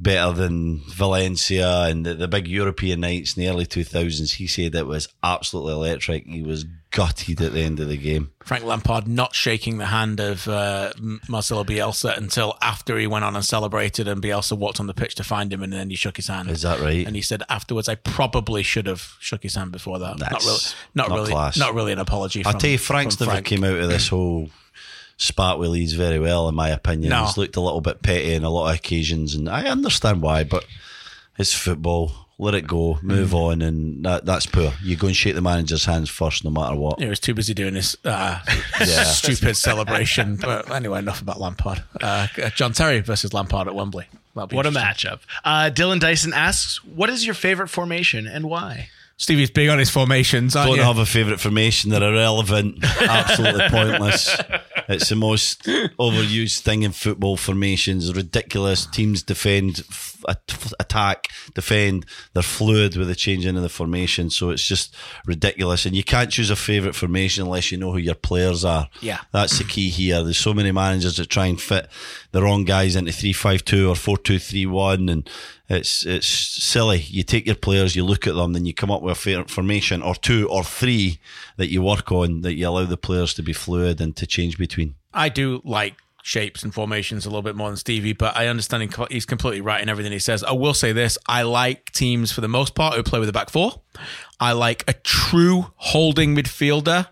better 0.00 0.32
than 0.32 0.80
Valencia 0.88 1.82
and 1.82 2.06
the, 2.06 2.14
the 2.14 2.28
big 2.28 2.48
European 2.48 3.00
nights 3.00 3.36
in 3.36 3.42
the 3.42 3.48
early 3.48 3.66
2000s. 3.66 4.36
He 4.36 4.46
said 4.46 4.74
it 4.74 4.86
was 4.86 5.08
absolutely 5.22 5.74
electric. 5.74 6.26
He 6.26 6.42
was 6.42 6.64
gutted 6.90 7.40
at 7.40 7.52
the 7.52 7.60
end 7.60 7.78
of 7.80 7.88
the 7.88 7.96
game. 7.96 8.32
Frank 8.42 8.64
Lampard 8.64 9.06
not 9.06 9.34
shaking 9.34 9.78
the 9.78 9.86
hand 9.86 10.18
of 10.18 10.48
uh, 10.48 10.92
Marcelo 11.28 11.64
Bielsa 11.64 12.16
until 12.16 12.56
after 12.62 12.98
he 12.98 13.06
went 13.06 13.24
on 13.24 13.36
and 13.36 13.44
celebrated, 13.44 14.08
and 14.08 14.22
Bielsa 14.22 14.56
walked 14.56 14.80
on 14.80 14.86
the 14.86 14.94
pitch 14.94 15.14
to 15.16 15.24
find 15.24 15.52
him, 15.52 15.62
and 15.62 15.72
then 15.72 15.90
he 15.90 15.96
shook 15.96 16.16
his 16.16 16.28
hand. 16.28 16.50
Is 16.50 16.62
that 16.62 16.80
right? 16.80 17.06
And 17.06 17.14
he 17.14 17.22
said 17.22 17.42
afterwards, 17.48 17.88
"I 17.88 17.94
probably 17.94 18.62
should 18.62 18.86
have 18.86 19.16
shook 19.20 19.42
his 19.42 19.54
hand 19.54 19.70
before 19.70 19.98
that. 19.98 20.18
not 20.18 20.42
really, 20.42 20.58
not, 20.94 21.08
not 21.08 21.16
really, 21.16 21.30
class. 21.30 21.58
not 21.58 21.74
really 21.74 21.92
an 21.92 21.98
apology." 21.98 22.44
I'll 22.44 22.54
tell 22.54 22.70
you, 22.70 22.78
Frank's 22.78 23.20
never 23.20 23.32
Frank. 23.32 23.46
came 23.46 23.62
out 23.62 23.78
of 23.78 23.88
this 23.88 24.08
whole 24.08 24.50
spat 25.20 25.58
with 25.58 25.68
Leeds 25.70 25.92
very 25.92 26.18
well, 26.18 26.48
in 26.48 26.54
my 26.54 26.70
opinion. 26.70 27.10
No. 27.10 27.24
He's 27.26 27.36
looked 27.36 27.56
a 27.56 27.60
little 27.60 27.80
bit 27.82 28.02
petty 28.02 28.34
on 28.34 28.42
a 28.44 28.48
lot 28.50 28.70
of 28.70 28.76
occasions, 28.76 29.34
and 29.34 29.48
I 29.48 29.66
understand 29.68 30.22
why, 30.22 30.44
but 30.44 30.64
it's 31.38 31.52
football. 31.54 32.12
Let 32.38 32.54
it 32.54 32.66
go, 32.66 32.98
move 33.02 33.30
Mm. 33.32 33.34
on, 33.34 33.60
and 33.60 34.02
that, 34.06 34.24
that's 34.24 34.46
poor. 34.46 34.72
You 34.82 34.96
go 34.96 35.08
and 35.08 35.14
shake 35.16 35.34
the 35.34 35.42
manager's 35.42 35.84
hands 35.84 36.08
first, 36.08 36.42
no 36.42 36.48
matter 36.48 36.74
what. 36.74 36.98
He 36.98 37.04
was 37.04 37.20
too 37.20 37.34
busy 37.34 37.52
doing 37.52 37.74
this 37.74 37.94
uh, 38.02 38.38
Yeah. 38.80 39.04
stupid 39.04 39.58
celebration. 39.58 40.36
But 40.36 40.70
anyway, 40.70 41.00
enough 41.00 41.20
about 41.20 41.38
Lampard. 41.38 41.82
Uh, 42.00 42.28
John 42.54 42.72
Terry 42.72 43.00
versus 43.00 43.34
Lampard 43.34 43.68
at 43.68 43.74
Wembley. 43.74 44.06
What 44.32 44.50
a 44.52 44.56
interesting. 44.68 44.82
matchup. 45.10 45.18
Uh, 45.44 45.68
Dylan 45.70 46.00
Dyson 46.00 46.32
asks, 46.32 46.82
"What 46.82 47.10
is 47.10 47.26
your 47.26 47.34
favorite 47.34 47.68
formation 47.68 48.26
and 48.26 48.46
why?" 48.46 48.88
Stevie's 49.18 49.50
big 49.50 49.68
on 49.68 49.78
his 49.78 49.90
formations. 49.90 50.56
Aren't 50.56 50.68
Don't 50.70 50.76
you? 50.78 50.82
have 50.82 50.96
a 50.96 51.04
favourite 51.04 51.40
formation. 51.40 51.90
They're 51.90 52.02
irrelevant, 52.02 52.82
absolutely 53.02 53.68
pointless. 53.68 54.34
It's 54.90 55.08
the 55.08 55.16
most 55.16 55.62
overused 55.64 56.60
thing 56.60 56.82
in 56.82 56.92
football. 56.92 57.36
Formations 57.36 58.14
ridiculous. 58.14 58.86
Teams 58.86 59.22
defend, 59.22 59.84
f- 59.88 60.22
attack, 60.80 61.28
defend. 61.54 62.06
They're 62.34 62.42
fluid 62.42 62.96
with 62.96 63.08
the 63.08 63.14
changing 63.14 63.56
of 63.56 63.62
the 63.62 63.68
formation, 63.68 64.30
so 64.30 64.50
it's 64.50 64.66
just 64.66 64.94
ridiculous. 65.26 65.86
And 65.86 65.94
you 65.96 66.04
can't 66.04 66.30
choose 66.30 66.50
a 66.50 66.56
favourite 66.56 66.94
formation 66.94 67.44
unless 67.44 67.70
you 67.70 67.78
know 67.78 67.92
who 67.92 67.98
your 67.98 68.14
players 68.14 68.64
are. 68.64 68.88
Yeah. 69.00 69.20
that's 69.32 69.58
the 69.58 69.64
key 69.64 69.90
here. 69.90 70.22
There's 70.22 70.38
so 70.38 70.52
many 70.52 70.72
managers 70.72 71.16
that 71.16 71.30
try 71.30 71.46
and 71.46 71.60
fit 71.60 71.88
the 72.32 72.42
wrong 72.42 72.64
guys 72.64 72.96
into 72.96 73.12
three 73.12 73.32
five 73.32 73.64
two 73.64 73.88
or 73.88 73.94
four 73.96 74.18
two 74.18 74.38
three 74.38 74.66
one, 74.66 75.08
and 75.08 75.28
it's 75.70 76.04
it's 76.04 76.26
silly. 76.26 76.98
You 76.98 77.22
take 77.22 77.46
your 77.46 77.54
players, 77.54 77.94
you 77.94 78.04
look 78.04 78.26
at 78.26 78.34
them, 78.34 78.52
then 78.52 78.66
you 78.66 78.74
come 78.74 78.90
up 78.90 79.02
with 79.02 79.24
a 79.26 79.44
formation 79.44 80.02
or 80.02 80.16
two 80.16 80.48
or 80.48 80.64
three 80.64 81.20
that 81.58 81.70
you 81.70 81.80
work 81.80 82.10
on 82.10 82.40
that 82.40 82.54
you 82.54 82.68
allow 82.68 82.84
the 82.84 82.96
players 82.96 83.34
to 83.34 83.42
be 83.42 83.52
fluid 83.52 84.00
and 84.00 84.16
to 84.16 84.26
change 84.26 84.58
between. 84.58 84.96
I 85.14 85.28
do 85.28 85.62
like 85.64 85.94
shapes 86.22 86.64
and 86.64 86.74
formations 86.74 87.24
a 87.24 87.28
little 87.28 87.42
bit 87.42 87.54
more 87.54 87.68
than 87.68 87.76
Stevie, 87.76 88.12
but 88.12 88.36
I 88.36 88.48
understand 88.48 88.94
he's 89.10 89.24
completely 89.24 89.60
right 89.60 89.80
in 89.80 89.88
everything 89.88 90.12
he 90.12 90.18
says. 90.18 90.42
I 90.42 90.52
will 90.52 90.74
say 90.74 90.90
this 90.90 91.16
I 91.28 91.42
like 91.42 91.92
teams 91.92 92.32
for 92.32 92.40
the 92.40 92.48
most 92.48 92.74
part 92.74 92.94
who 92.96 93.04
play 93.04 93.20
with 93.20 93.28
a 93.28 93.32
back 93.32 93.48
four. 93.48 93.80
I 94.40 94.52
like 94.52 94.82
a 94.88 94.92
true 94.92 95.66
holding 95.76 96.34
midfielder 96.34 97.06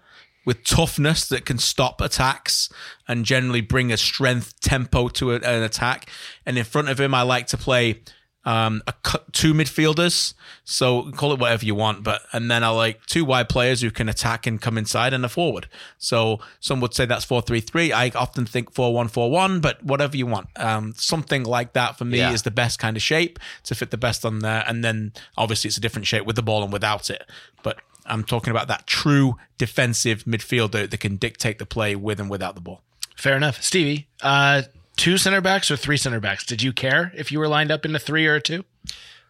with 0.45 0.65
toughness 0.65 1.29
that 1.29 1.45
can 1.45 1.59
stop 1.59 2.01
attacks 2.01 2.71
and 3.07 3.25
generally 3.25 3.61
bring 3.61 3.93
a 3.93 3.97
strength 3.97 4.59
tempo 4.61 5.09
to 5.09 5.33
an 5.33 5.63
attack. 5.63 6.11
And 6.45 6.59
in 6.59 6.65
front 6.65 6.89
of 6.89 6.99
him, 6.99 7.15
I 7.15 7.23
like 7.23 7.47
to 7.49 7.57
play 7.57 8.01
um, 8.45 8.83
a 8.87 8.95
two 9.33 9.53
midfielders. 9.53 10.33
So 10.65 11.11
call 11.13 11.33
it 11.33 11.39
whatever 11.41 11.65
you 11.67 11.75
want, 11.75 12.03
but 12.03 12.23
and 12.33 12.51
then 12.51 12.63
I 12.65 12.69
like 12.71 13.05
two 13.07 13.25
wide 13.25 13.49
players 13.49 13.81
who 13.83 13.91
can 13.91 14.09
attack 14.09 14.47
and 14.47 14.61
come 14.61 14.79
inside 14.79 15.13
and 15.13 15.25
a 15.25 15.29
forward. 15.29 15.69
So 15.99 16.41
some 16.61 16.81
would 16.81 16.95
say 16.95 17.05
that's 17.07 17.25
four 17.25 17.43
three 17.43 17.61
three. 17.61 17.93
I 17.93 18.09
often 18.11 18.47
think 18.47 18.73
four 18.73 18.95
one 18.95 19.09
four 19.09 19.31
one, 19.31 19.61
but 19.61 19.83
whatever 19.85 20.17
you 20.17 20.27
want. 20.27 20.49
Um, 20.57 20.95
something 20.97 21.43
like 21.45 21.73
that 21.75 21.99
for 21.99 22.05
me 22.05 22.19
Yeah. 22.19 22.33
is 22.33 22.43
the 22.43 22.51
best 22.51 22.79
kind 22.79 22.97
of 22.97 23.03
shape 23.03 23.39
to 23.65 23.75
fit 23.75 23.91
the 23.91 23.97
best 23.99 24.25
on 24.25 24.39
there. 24.41 24.65
And 24.67 24.83
then 24.85 25.13
obviously 25.37 25.69
it's 25.69 25.77
a 25.77 25.81
different 25.81 26.07
shape 26.07 26.25
with 26.25 26.37
the 26.37 26.43
ball 26.43 26.63
and 26.63 26.73
without 26.73 27.11
it. 27.11 27.25
But 27.63 27.79
I'm 28.07 28.25
talking 28.25 28.51
about 28.51 28.69
that 28.69 28.87
true 28.87 29.37
defensive 29.59 30.25
midfielder 30.25 30.89
that 30.89 31.01
can 31.01 31.17
dictate 31.17 31.59
the 31.59 31.67
play 31.67 31.95
with 31.97 32.19
and 32.21 32.31
without 32.31 32.55
the 32.55 32.61
ball. 32.63 32.83
Fair 33.17 33.37
enough, 33.37 33.63
Stevie. 33.63 34.07
Uh, 34.23 34.63
two 34.99 35.17
center 35.17 35.41
backs 35.41 35.71
or 35.71 35.77
three 35.77 35.97
center 35.97 36.21
backs? 36.21 36.45
Did 36.45 36.63
you 36.63 36.75
care 36.75 37.13
if 37.15 37.33
you 37.33 37.39
were 37.39 37.49
lined 37.49 37.71
up 37.71 37.87
in 37.87 37.97
a 37.97 37.99
three 37.99 38.27
or 38.27 38.35
a 38.35 38.41
two? 38.43 38.65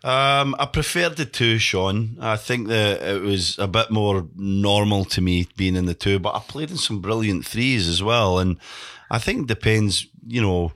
Um, 0.02 0.54
I 0.58 0.66
preferred 0.66 1.16
the 1.16 1.24
two, 1.24 1.58
Sean. 1.58 2.16
I 2.20 2.36
think 2.36 2.68
that 2.68 3.02
it 3.02 3.20
was 3.20 3.58
a 3.58 3.66
bit 3.68 3.90
more 3.90 4.26
normal 4.36 5.04
to 5.06 5.20
me 5.20 5.48
being 5.56 5.76
in 5.76 5.86
the 5.86 5.94
two, 5.94 6.18
but 6.18 6.34
I 6.34 6.40
played 6.40 6.70
in 6.70 6.76
some 6.76 7.00
brilliant 7.00 7.46
threes 7.46 7.88
as 7.88 8.02
well. 8.02 8.38
And 8.38 8.58
I 9.10 9.18
think 9.18 9.42
it 9.42 9.46
depends, 9.48 10.06
you 10.26 10.40
know. 10.40 10.72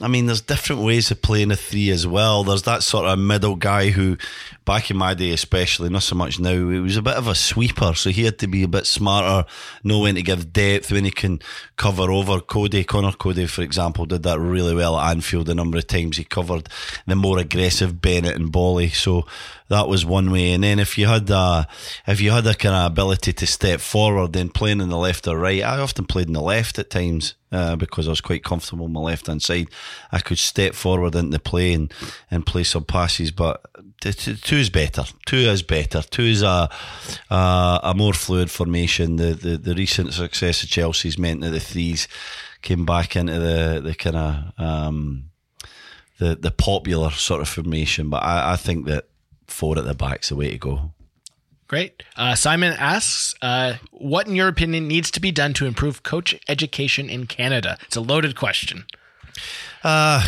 I 0.00 0.08
mean, 0.08 0.26
there's 0.26 0.40
different 0.40 0.82
ways 0.82 1.10
of 1.10 1.22
playing 1.22 1.50
a 1.50 1.56
three 1.56 1.90
as 1.90 2.06
well. 2.06 2.44
There's 2.44 2.62
that 2.62 2.82
sort 2.82 3.06
of 3.06 3.18
middle 3.18 3.56
guy 3.56 3.90
who, 3.90 4.16
back 4.64 4.90
in 4.90 4.96
my 4.96 5.14
day 5.14 5.32
especially, 5.32 5.88
not 5.88 6.04
so 6.04 6.14
much 6.14 6.38
now, 6.38 6.52
he 6.52 6.78
was 6.78 6.96
a 6.96 7.02
bit 7.02 7.16
of 7.16 7.26
a 7.26 7.34
sweeper, 7.34 7.94
so 7.94 8.10
he 8.10 8.24
had 8.24 8.38
to 8.38 8.46
be 8.46 8.62
a 8.62 8.68
bit 8.68 8.86
smarter, 8.86 9.48
know 9.82 10.00
when 10.00 10.14
to 10.14 10.22
give 10.22 10.52
depth, 10.52 10.92
when 10.92 11.04
he 11.04 11.10
can 11.10 11.40
cover 11.76 12.10
over. 12.10 12.40
Cody, 12.40 12.84
Connor 12.84 13.12
Cody, 13.12 13.46
for 13.46 13.62
example, 13.62 14.06
did 14.06 14.22
that 14.22 14.38
really 14.38 14.74
well 14.74 14.98
at 14.98 15.10
Anfield 15.10 15.46
the 15.46 15.54
number 15.54 15.78
of 15.78 15.86
times. 15.86 16.16
He 16.16 16.24
covered 16.24 16.68
the 17.06 17.16
more 17.16 17.38
aggressive 17.38 18.00
Bennett 18.00 18.36
and 18.36 18.52
Boly, 18.52 18.92
so 18.94 19.26
that 19.70 19.88
was 19.88 20.04
one 20.04 20.32
way. 20.32 20.52
And 20.52 20.64
then 20.64 20.80
if 20.80 20.98
you 20.98 21.06
had 21.06 21.30
a, 21.30 21.66
if 22.06 22.20
you 22.20 22.32
had 22.32 22.46
a 22.46 22.54
kind 22.54 22.74
of 22.74 22.90
ability 22.90 23.32
to 23.32 23.46
step 23.46 23.80
forward, 23.80 24.32
then 24.32 24.48
playing 24.48 24.80
in 24.80 24.88
the 24.88 24.98
left 24.98 25.28
or 25.28 25.38
right, 25.38 25.62
I 25.62 25.78
often 25.78 26.06
played 26.06 26.26
in 26.26 26.32
the 26.32 26.42
left 26.42 26.80
at 26.80 26.90
times 26.90 27.34
uh, 27.52 27.76
because 27.76 28.08
I 28.08 28.10
was 28.10 28.20
quite 28.20 28.42
comfortable 28.42 28.86
on 28.86 28.92
my 28.92 29.00
left 29.00 29.28
hand 29.28 29.42
side. 29.42 29.68
I 30.10 30.18
could 30.18 30.38
step 30.38 30.74
forward 30.74 31.14
into 31.14 31.38
play 31.38 31.72
and, 31.72 31.94
and 32.32 32.44
play 32.44 32.64
some 32.64 32.84
passes, 32.84 33.30
but 33.30 33.64
two 34.00 34.56
is 34.56 34.70
better. 34.70 35.04
Two 35.24 35.36
is 35.36 35.62
better. 35.62 36.02
Two 36.02 36.24
is 36.24 36.42
a 36.42 36.68
a, 37.30 37.80
a 37.84 37.94
more 37.96 38.12
fluid 38.12 38.50
formation. 38.50 39.16
The, 39.16 39.34
the 39.34 39.56
the 39.56 39.74
recent 39.76 40.14
success 40.14 40.64
of 40.64 40.68
Chelsea's 40.68 41.16
meant 41.16 41.42
that 41.42 41.50
the 41.50 41.60
threes 41.60 42.08
came 42.62 42.84
back 42.84 43.14
into 43.14 43.38
the 43.38 43.80
the 43.80 43.94
kind 43.94 44.16
of 44.16 44.52
um, 44.58 45.30
the 46.18 46.34
the 46.34 46.50
popular 46.50 47.10
sort 47.12 47.40
of 47.40 47.48
formation. 47.48 48.10
But 48.10 48.24
I, 48.24 48.54
I 48.54 48.56
think 48.56 48.86
that 48.86 49.09
four 49.50 49.78
at 49.78 49.84
the 49.84 49.94
back's 49.94 50.28
the 50.28 50.36
way 50.36 50.50
to 50.50 50.58
go. 50.58 50.92
Great. 51.68 52.02
Uh, 52.16 52.34
Simon 52.34 52.74
asks, 52.78 53.34
uh, 53.42 53.74
what 53.92 54.26
in 54.26 54.34
your 54.34 54.48
opinion 54.48 54.88
needs 54.88 55.10
to 55.12 55.20
be 55.20 55.30
done 55.30 55.54
to 55.54 55.66
improve 55.66 56.02
coach 56.02 56.34
education 56.48 57.08
in 57.08 57.26
Canada? 57.26 57.78
It's 57.86 57.96
a 57.96 58.00
loaded 58.00 58.34
question. 58.34 58.86
Uh, 59.84 60.26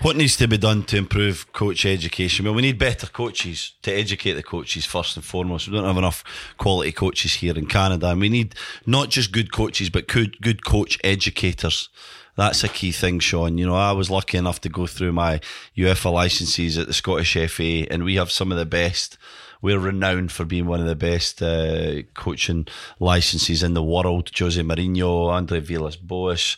what 0.00 0.16
needs 0.16 0.36
to 0.38 0.48
be 0.48 0.56
done 0.56 0.84
to 0.84 0.96
improve 0.96 1.52
coach 1.52 1.84
education? 1.84 2.46
Well, 2.46 2.54
we 2.54 2.62
need 2.62 2.78
better 2.78 3.06
coaches 3.06 3.74
to 3.82 3.92
educate 3.92 4.32
the 4.32 4.42
coaches 4.42 4.86
first 4.86 5.16
and 5.16 5.24
foremost. 5.24 5.68
We 5.68 5.74
don't 5.74 5.84
have 5.84 5.98
enough 5.98 6.24
quality 6.56 6.92
coaches 6.92 7.34
here 7.34 7.58
in 7.58 7.66
Canada, 7.66 8.08
and 8.08 8.20
we 8.20 8.30
need 8.30 8.54
not 8.86 9.10
just 9.10 9.32
good 9.32 9.52
coaches, 9.52 9.90
but 9.90 10.08
good 10.08 10.40
good 10.40 10.64
coach 10.64 10.98
educators. 11.04 11.90
That's 12.36 12.64
a 12.64 12.68
key 12.68 12.92
thing, 12.92 13.18
Sean. 13.18 13.58
You 13.58 13.66
know, 13.66 13.74
I 13.74 13.92
was 13.92 14.10
lucky 14.10 14.38
enough 14.38 14.60
to 14.62 14.68
go 14.68 14.86
through 14.86 15.12
my 15.12 15.40
UEFA 15.76 16.12
licenses 16.12 16.78
at 16.78 16.86
the 16.86 16.92
Scottish 16.92 17.36
FA, 17.50 17.86
and 17.90 18.04
we 18.04 18.14
have 18.16 18.30
some 18.30 18.50
of 18.52 18.58
the 18.58 18.66
best 18.66 19.18
we're 19.62 19.78
renowned 19.78 20.32
for 20.32 20.44
being 20.44 20.66
one 20.66 20.80
of 20.80 20.86
the 20.86 20.96
best 20.96 21.42
uh, 21.42 22.02
coaching 22.14 22.66
licenses 22.98 23.62
in 23.62 23.74
the 23.74 23.82
world. 23.82 24.30
Jose 24.36 24.60
Mourinho, 24.60 25.28
Andre 25.28 25.60
Villas-Boas, 25.60 26.56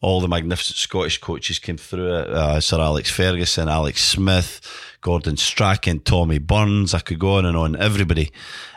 all 0.00 0.20
the 0.20 0.28
magnificent 0.28 0.76
Scottish 0.76 1.18
coaches 1.18 1.58
came 1.58 1.76
through 1.76 2.14
it. 2.14 2.28
Uh, 2.28 2.60
Sir 2.60 2.80
Alex 2.80 3.10
Ferguson, 3.10 3.68
Alex 3.68 4.04
Smith, 4.04 4.60
Gordon 5.00 5.36
Strachan, 5.36 6.00
Tommy 6.00 6.38
Burns. 6.38 6.94
I 6.94 7.00
could 7.00 7.18
go 7.18 7.38
on 7.38 7.46
and 7.46 7.56
on. 7.56 7.76
Everybody. 7.76 8.30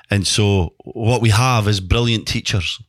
And 0.09 0.25
so 0.25 0.73
what 0.79 1.21
we 1.21 1.29
have 1.29 1.67
is 1.67 1.79
brilliant 1.79 2.27
teachers. 2.27 2.81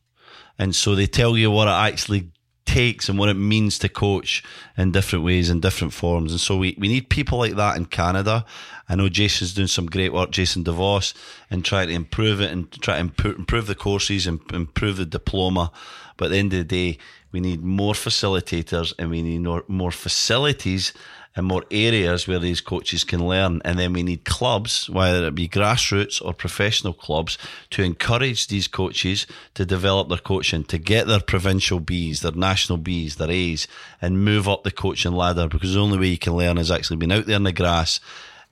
And 0.57 0.75
so 0.75 0.95
they 0.95 1.05
tell 1.05 1.37
you 1.37 1.51
what 1.51 1.67
it 1.67 1.71
actually 1.71 2.31
takes 2.69 3.09
and 3.09 3.17
what 3.17 3.29
it 3.29 3.33
means 3.33 3.79
to 3.79 3.89
coach 3.89 4.43
in 4.77 4.91
different 4.91 5.25
ways 5.25 5.49
and 5.49 5.59
different 5.59 5.91
forms. 5.91 6.31
And 6.31 6.39
so 6.39 6.55
we, 6.55 6.75
we 6.77 6.87
need 6.87 7.09
people 7.09 7.39
like 7.39 7.55
that 7.55 7.77
in 7.77 7.85
Canada. 7.85 8.45
I 8.87 8.95
know 8.95 9.09
Jason's 9.09 9.55
doing 9.55 9.67
some 9.67 9.87
great 9.87 10.13
work, 10.13 10.29
Jason 10.29 10.63
DeVos, 10.63 11.15
and 11.49 11.65
trying 11.65 11.87
to 11.87 11.95
improve 11.95 12.39
it 12.41 12.51
and 12.51 12.71
try 12.71 12.95
to 12.95 12.99
improve, 13.01 13.37
improve 13.37 13.65
the 13.65 13.73
courses 13.73 14.27
and 14.27 14.39
improve 14.53 14.97
the 14.97 15.05
diploma. 15.05 15.71
But 16.15 16.25
at 16.25 16.31
the 16.31 16.37
end 16.37 16.53
of 16.53 16.59
the 16.59 16.63
day, 16.65 16.99
we 17.31 17.39
need 17.39 17.63
more 17.63 17.93
facilitators 17.93 18.93
and 18.99 19.09
we 19.09 19.23
need 19.23 19.41
more, 19.41 19.63
more 19.67 19.91
facilities 19.91 20.93
and 21.39 21.47
more 21.47 21.63
areas 21.71 22.27
where 22.27 22.37
these 22.37 22.61
coaches 22.61 23.03
can 23.03 23.25
learn. 23.25 23.61
And 23.65 23.79
then 23.79 23.93
we 23.93 24.03
need 24.03 24.25
clubs, 24.25 24.89
whether 24.89 25.25
it 25.25 25.33
be 25.33 25.47
grassroots 25.47 26.23
or 26.23 26.33
professional 26.33 26.93
clubs, 26.93 27.37
to 27.71 27.81
encourage 27.81 28.47
these 28.47 28.67
coaches 28.67 29.25
to 29.55 29.65
develop 29.65 30.09
their 30.09 30.17
coaching, 30.17 30.65
to 30.65 30.77
get 30.77 31.07
their 31.07 31.21
provincial 31.21 31.79
Bs, 31.79 32.19
their 32.19 32.33
national 32.33 32.77
Bs, 32.77 33.15
their 33.15 33.31
As, 33.31 33.67
and 34.01 34.23
move 34.23 34.47
up 34.47 34.63
the 34.63 34.71
coaching 34.71 35.13
ladder. 35.13 35.47
Because 35.47 35.73
the 35.73 35.79
only 35.79 35.97
way 35.97 36.07
you 36.07 36.17
can 36.17 36.35
learn 36.35 36.57
is 36.57 36.69
actually 36.69 36.97
being 36.97 37.13
out 37.13 37.25
there 37.25 37.37
in 37.37 37.43
the 37.43 37.53
grass 37.53 37.99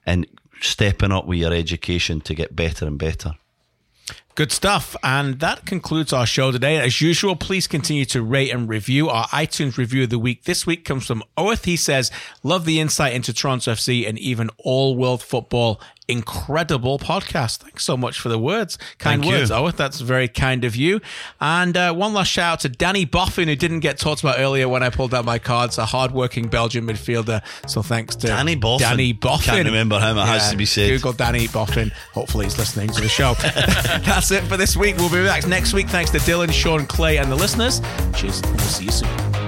and 0.06 0.26
stepping 0.62 1.12
up 1.12 1.28
with 1.28 1.40
your 1.40 1.54
education 1.54 2.22
to 2.22 2.34
get 2.34 2.56
better 2.56 2.88
and 2.88 2.98
better. 2.98 3.34
Good 4.38 4.52
stuff. 4.52 4.96
And 5.02 5.40
that 5.40 5.66
concludes 5.66 6.14
our 6.14 6.28
show 6.28 6.52
today. 6.52 6.78
As 6.78 7.02
usual, 7.02 7.36
please 7.36 7.66
continue 7.66 8.06
to 8.06 8.22
rate 8.22 8.54
and 8.54 8.70
review. 8.70 9.10
Our 9.10 9.26
iTunes 9.30 9.78
review 9.78 10.04
of 10.04 10.12
the 10.12 10.20
week 10.20 10.44
this 10.44 10.64
week 10.64 10.86
comes 10.86 11.08
from 11.08 11.24
Oath. 11.36 11.66
He 11.66 11.76
says, 11.76 12.12
Love 12.44 12.66
the 12.66 12.80
insight 12.80 13.14
into 13.14 13.34
Toronto 13.34 13.72
FC 13.72 14.08
and 14.08 14.20
even 14.20 14.52
all 14.60 14.96
world 14.96 15.24
football 15.24 15.82
incredible 16.08 17.00
podcast. 17.00 17.58
Thanks 17.58 17.84
so 17.84 17.98
much 17.98 18.20
for 18.20 18.30
the 18.30 18.40
words. 18.40 18.78
Kind 18.98 19.22
Thank 19.22 19.34
words, 19.34 19.50
you. 19.50 19.56
Owen. 19.56 19.74
That's 19.76 20.00
very 20.00 20.28
kind 20.28 20.64
of 20.64 20.76
you. 20.76 21.02
And 21.42 21.76
uh, 21.76 21.94
one 21.94 22.14
last 22.14 22.30
shout 22.30 22.54
out 22.54 22.60
to 22.62 22.70
Danny 22.70 23.06
Boffin, 23.06 23.46
who 23.46 23.56
didn't 23.56 23.82
get 23.82 23.98
talked 23.98 24.22
about 24.22 24.40
earlier 24.40 24.70
when 24.70 24.84
I 24.84 24.90
pulled 24.90 25.14
out 25.14 25.26
my 25.26 25.40
cards, 25.40 25.78
a 25.78 25.86
hardworking 25.86 26.48
Belgian 26.48 26.86
midfielder. 26.86 27.42
So 27.70 27.82
thanks 27.82 28.16
to 28.18 28.28
Danny 28.28 28.56
Boffin. 28.56 28.80
Danny 28.80 29.14
Boffin. 29.14 29.46
Can't 29.46 29.66
remember 29.66 30.00
him, 30.00 30.18
it 30.18 30.26
has 30.26 30.52
to 30.52 30.58
be 30.58 30.66
said. 30.66 30.90
Google 30.90 31.14
Danny 31.14 31.48
Boffin. 31.48 31.92
Hopefully 32.14 32.46
he's 32.46 32.58
listening 32.58 32.90
to 32.90 33.02
the 33.02 33.10
show. 33.10 33.34
That's 34.06 34.32
it 34.32 34.44
for 34.44 34.58
this 34.58 34.78
week. 34.78 34.98
We'll 34.98 35.10
be 35.10 35.24
back 35.24 35.46
next 35.48 35.74
week. 35.74 35.90
Thanks 35.90 36.12
to 36.12 36.20
Dylan, 36.20 36.52
Sean, 36.52 36.86
Clay, 36.86 37.18
and 37.18 37.32
the 37.32 37.36
listeners. 37.36 37.82
Cheers. 38.16 38.42
We'll 38.44 38.60
see 38.60 38.86
you 38.86 38.92
soon. 38.92 39.47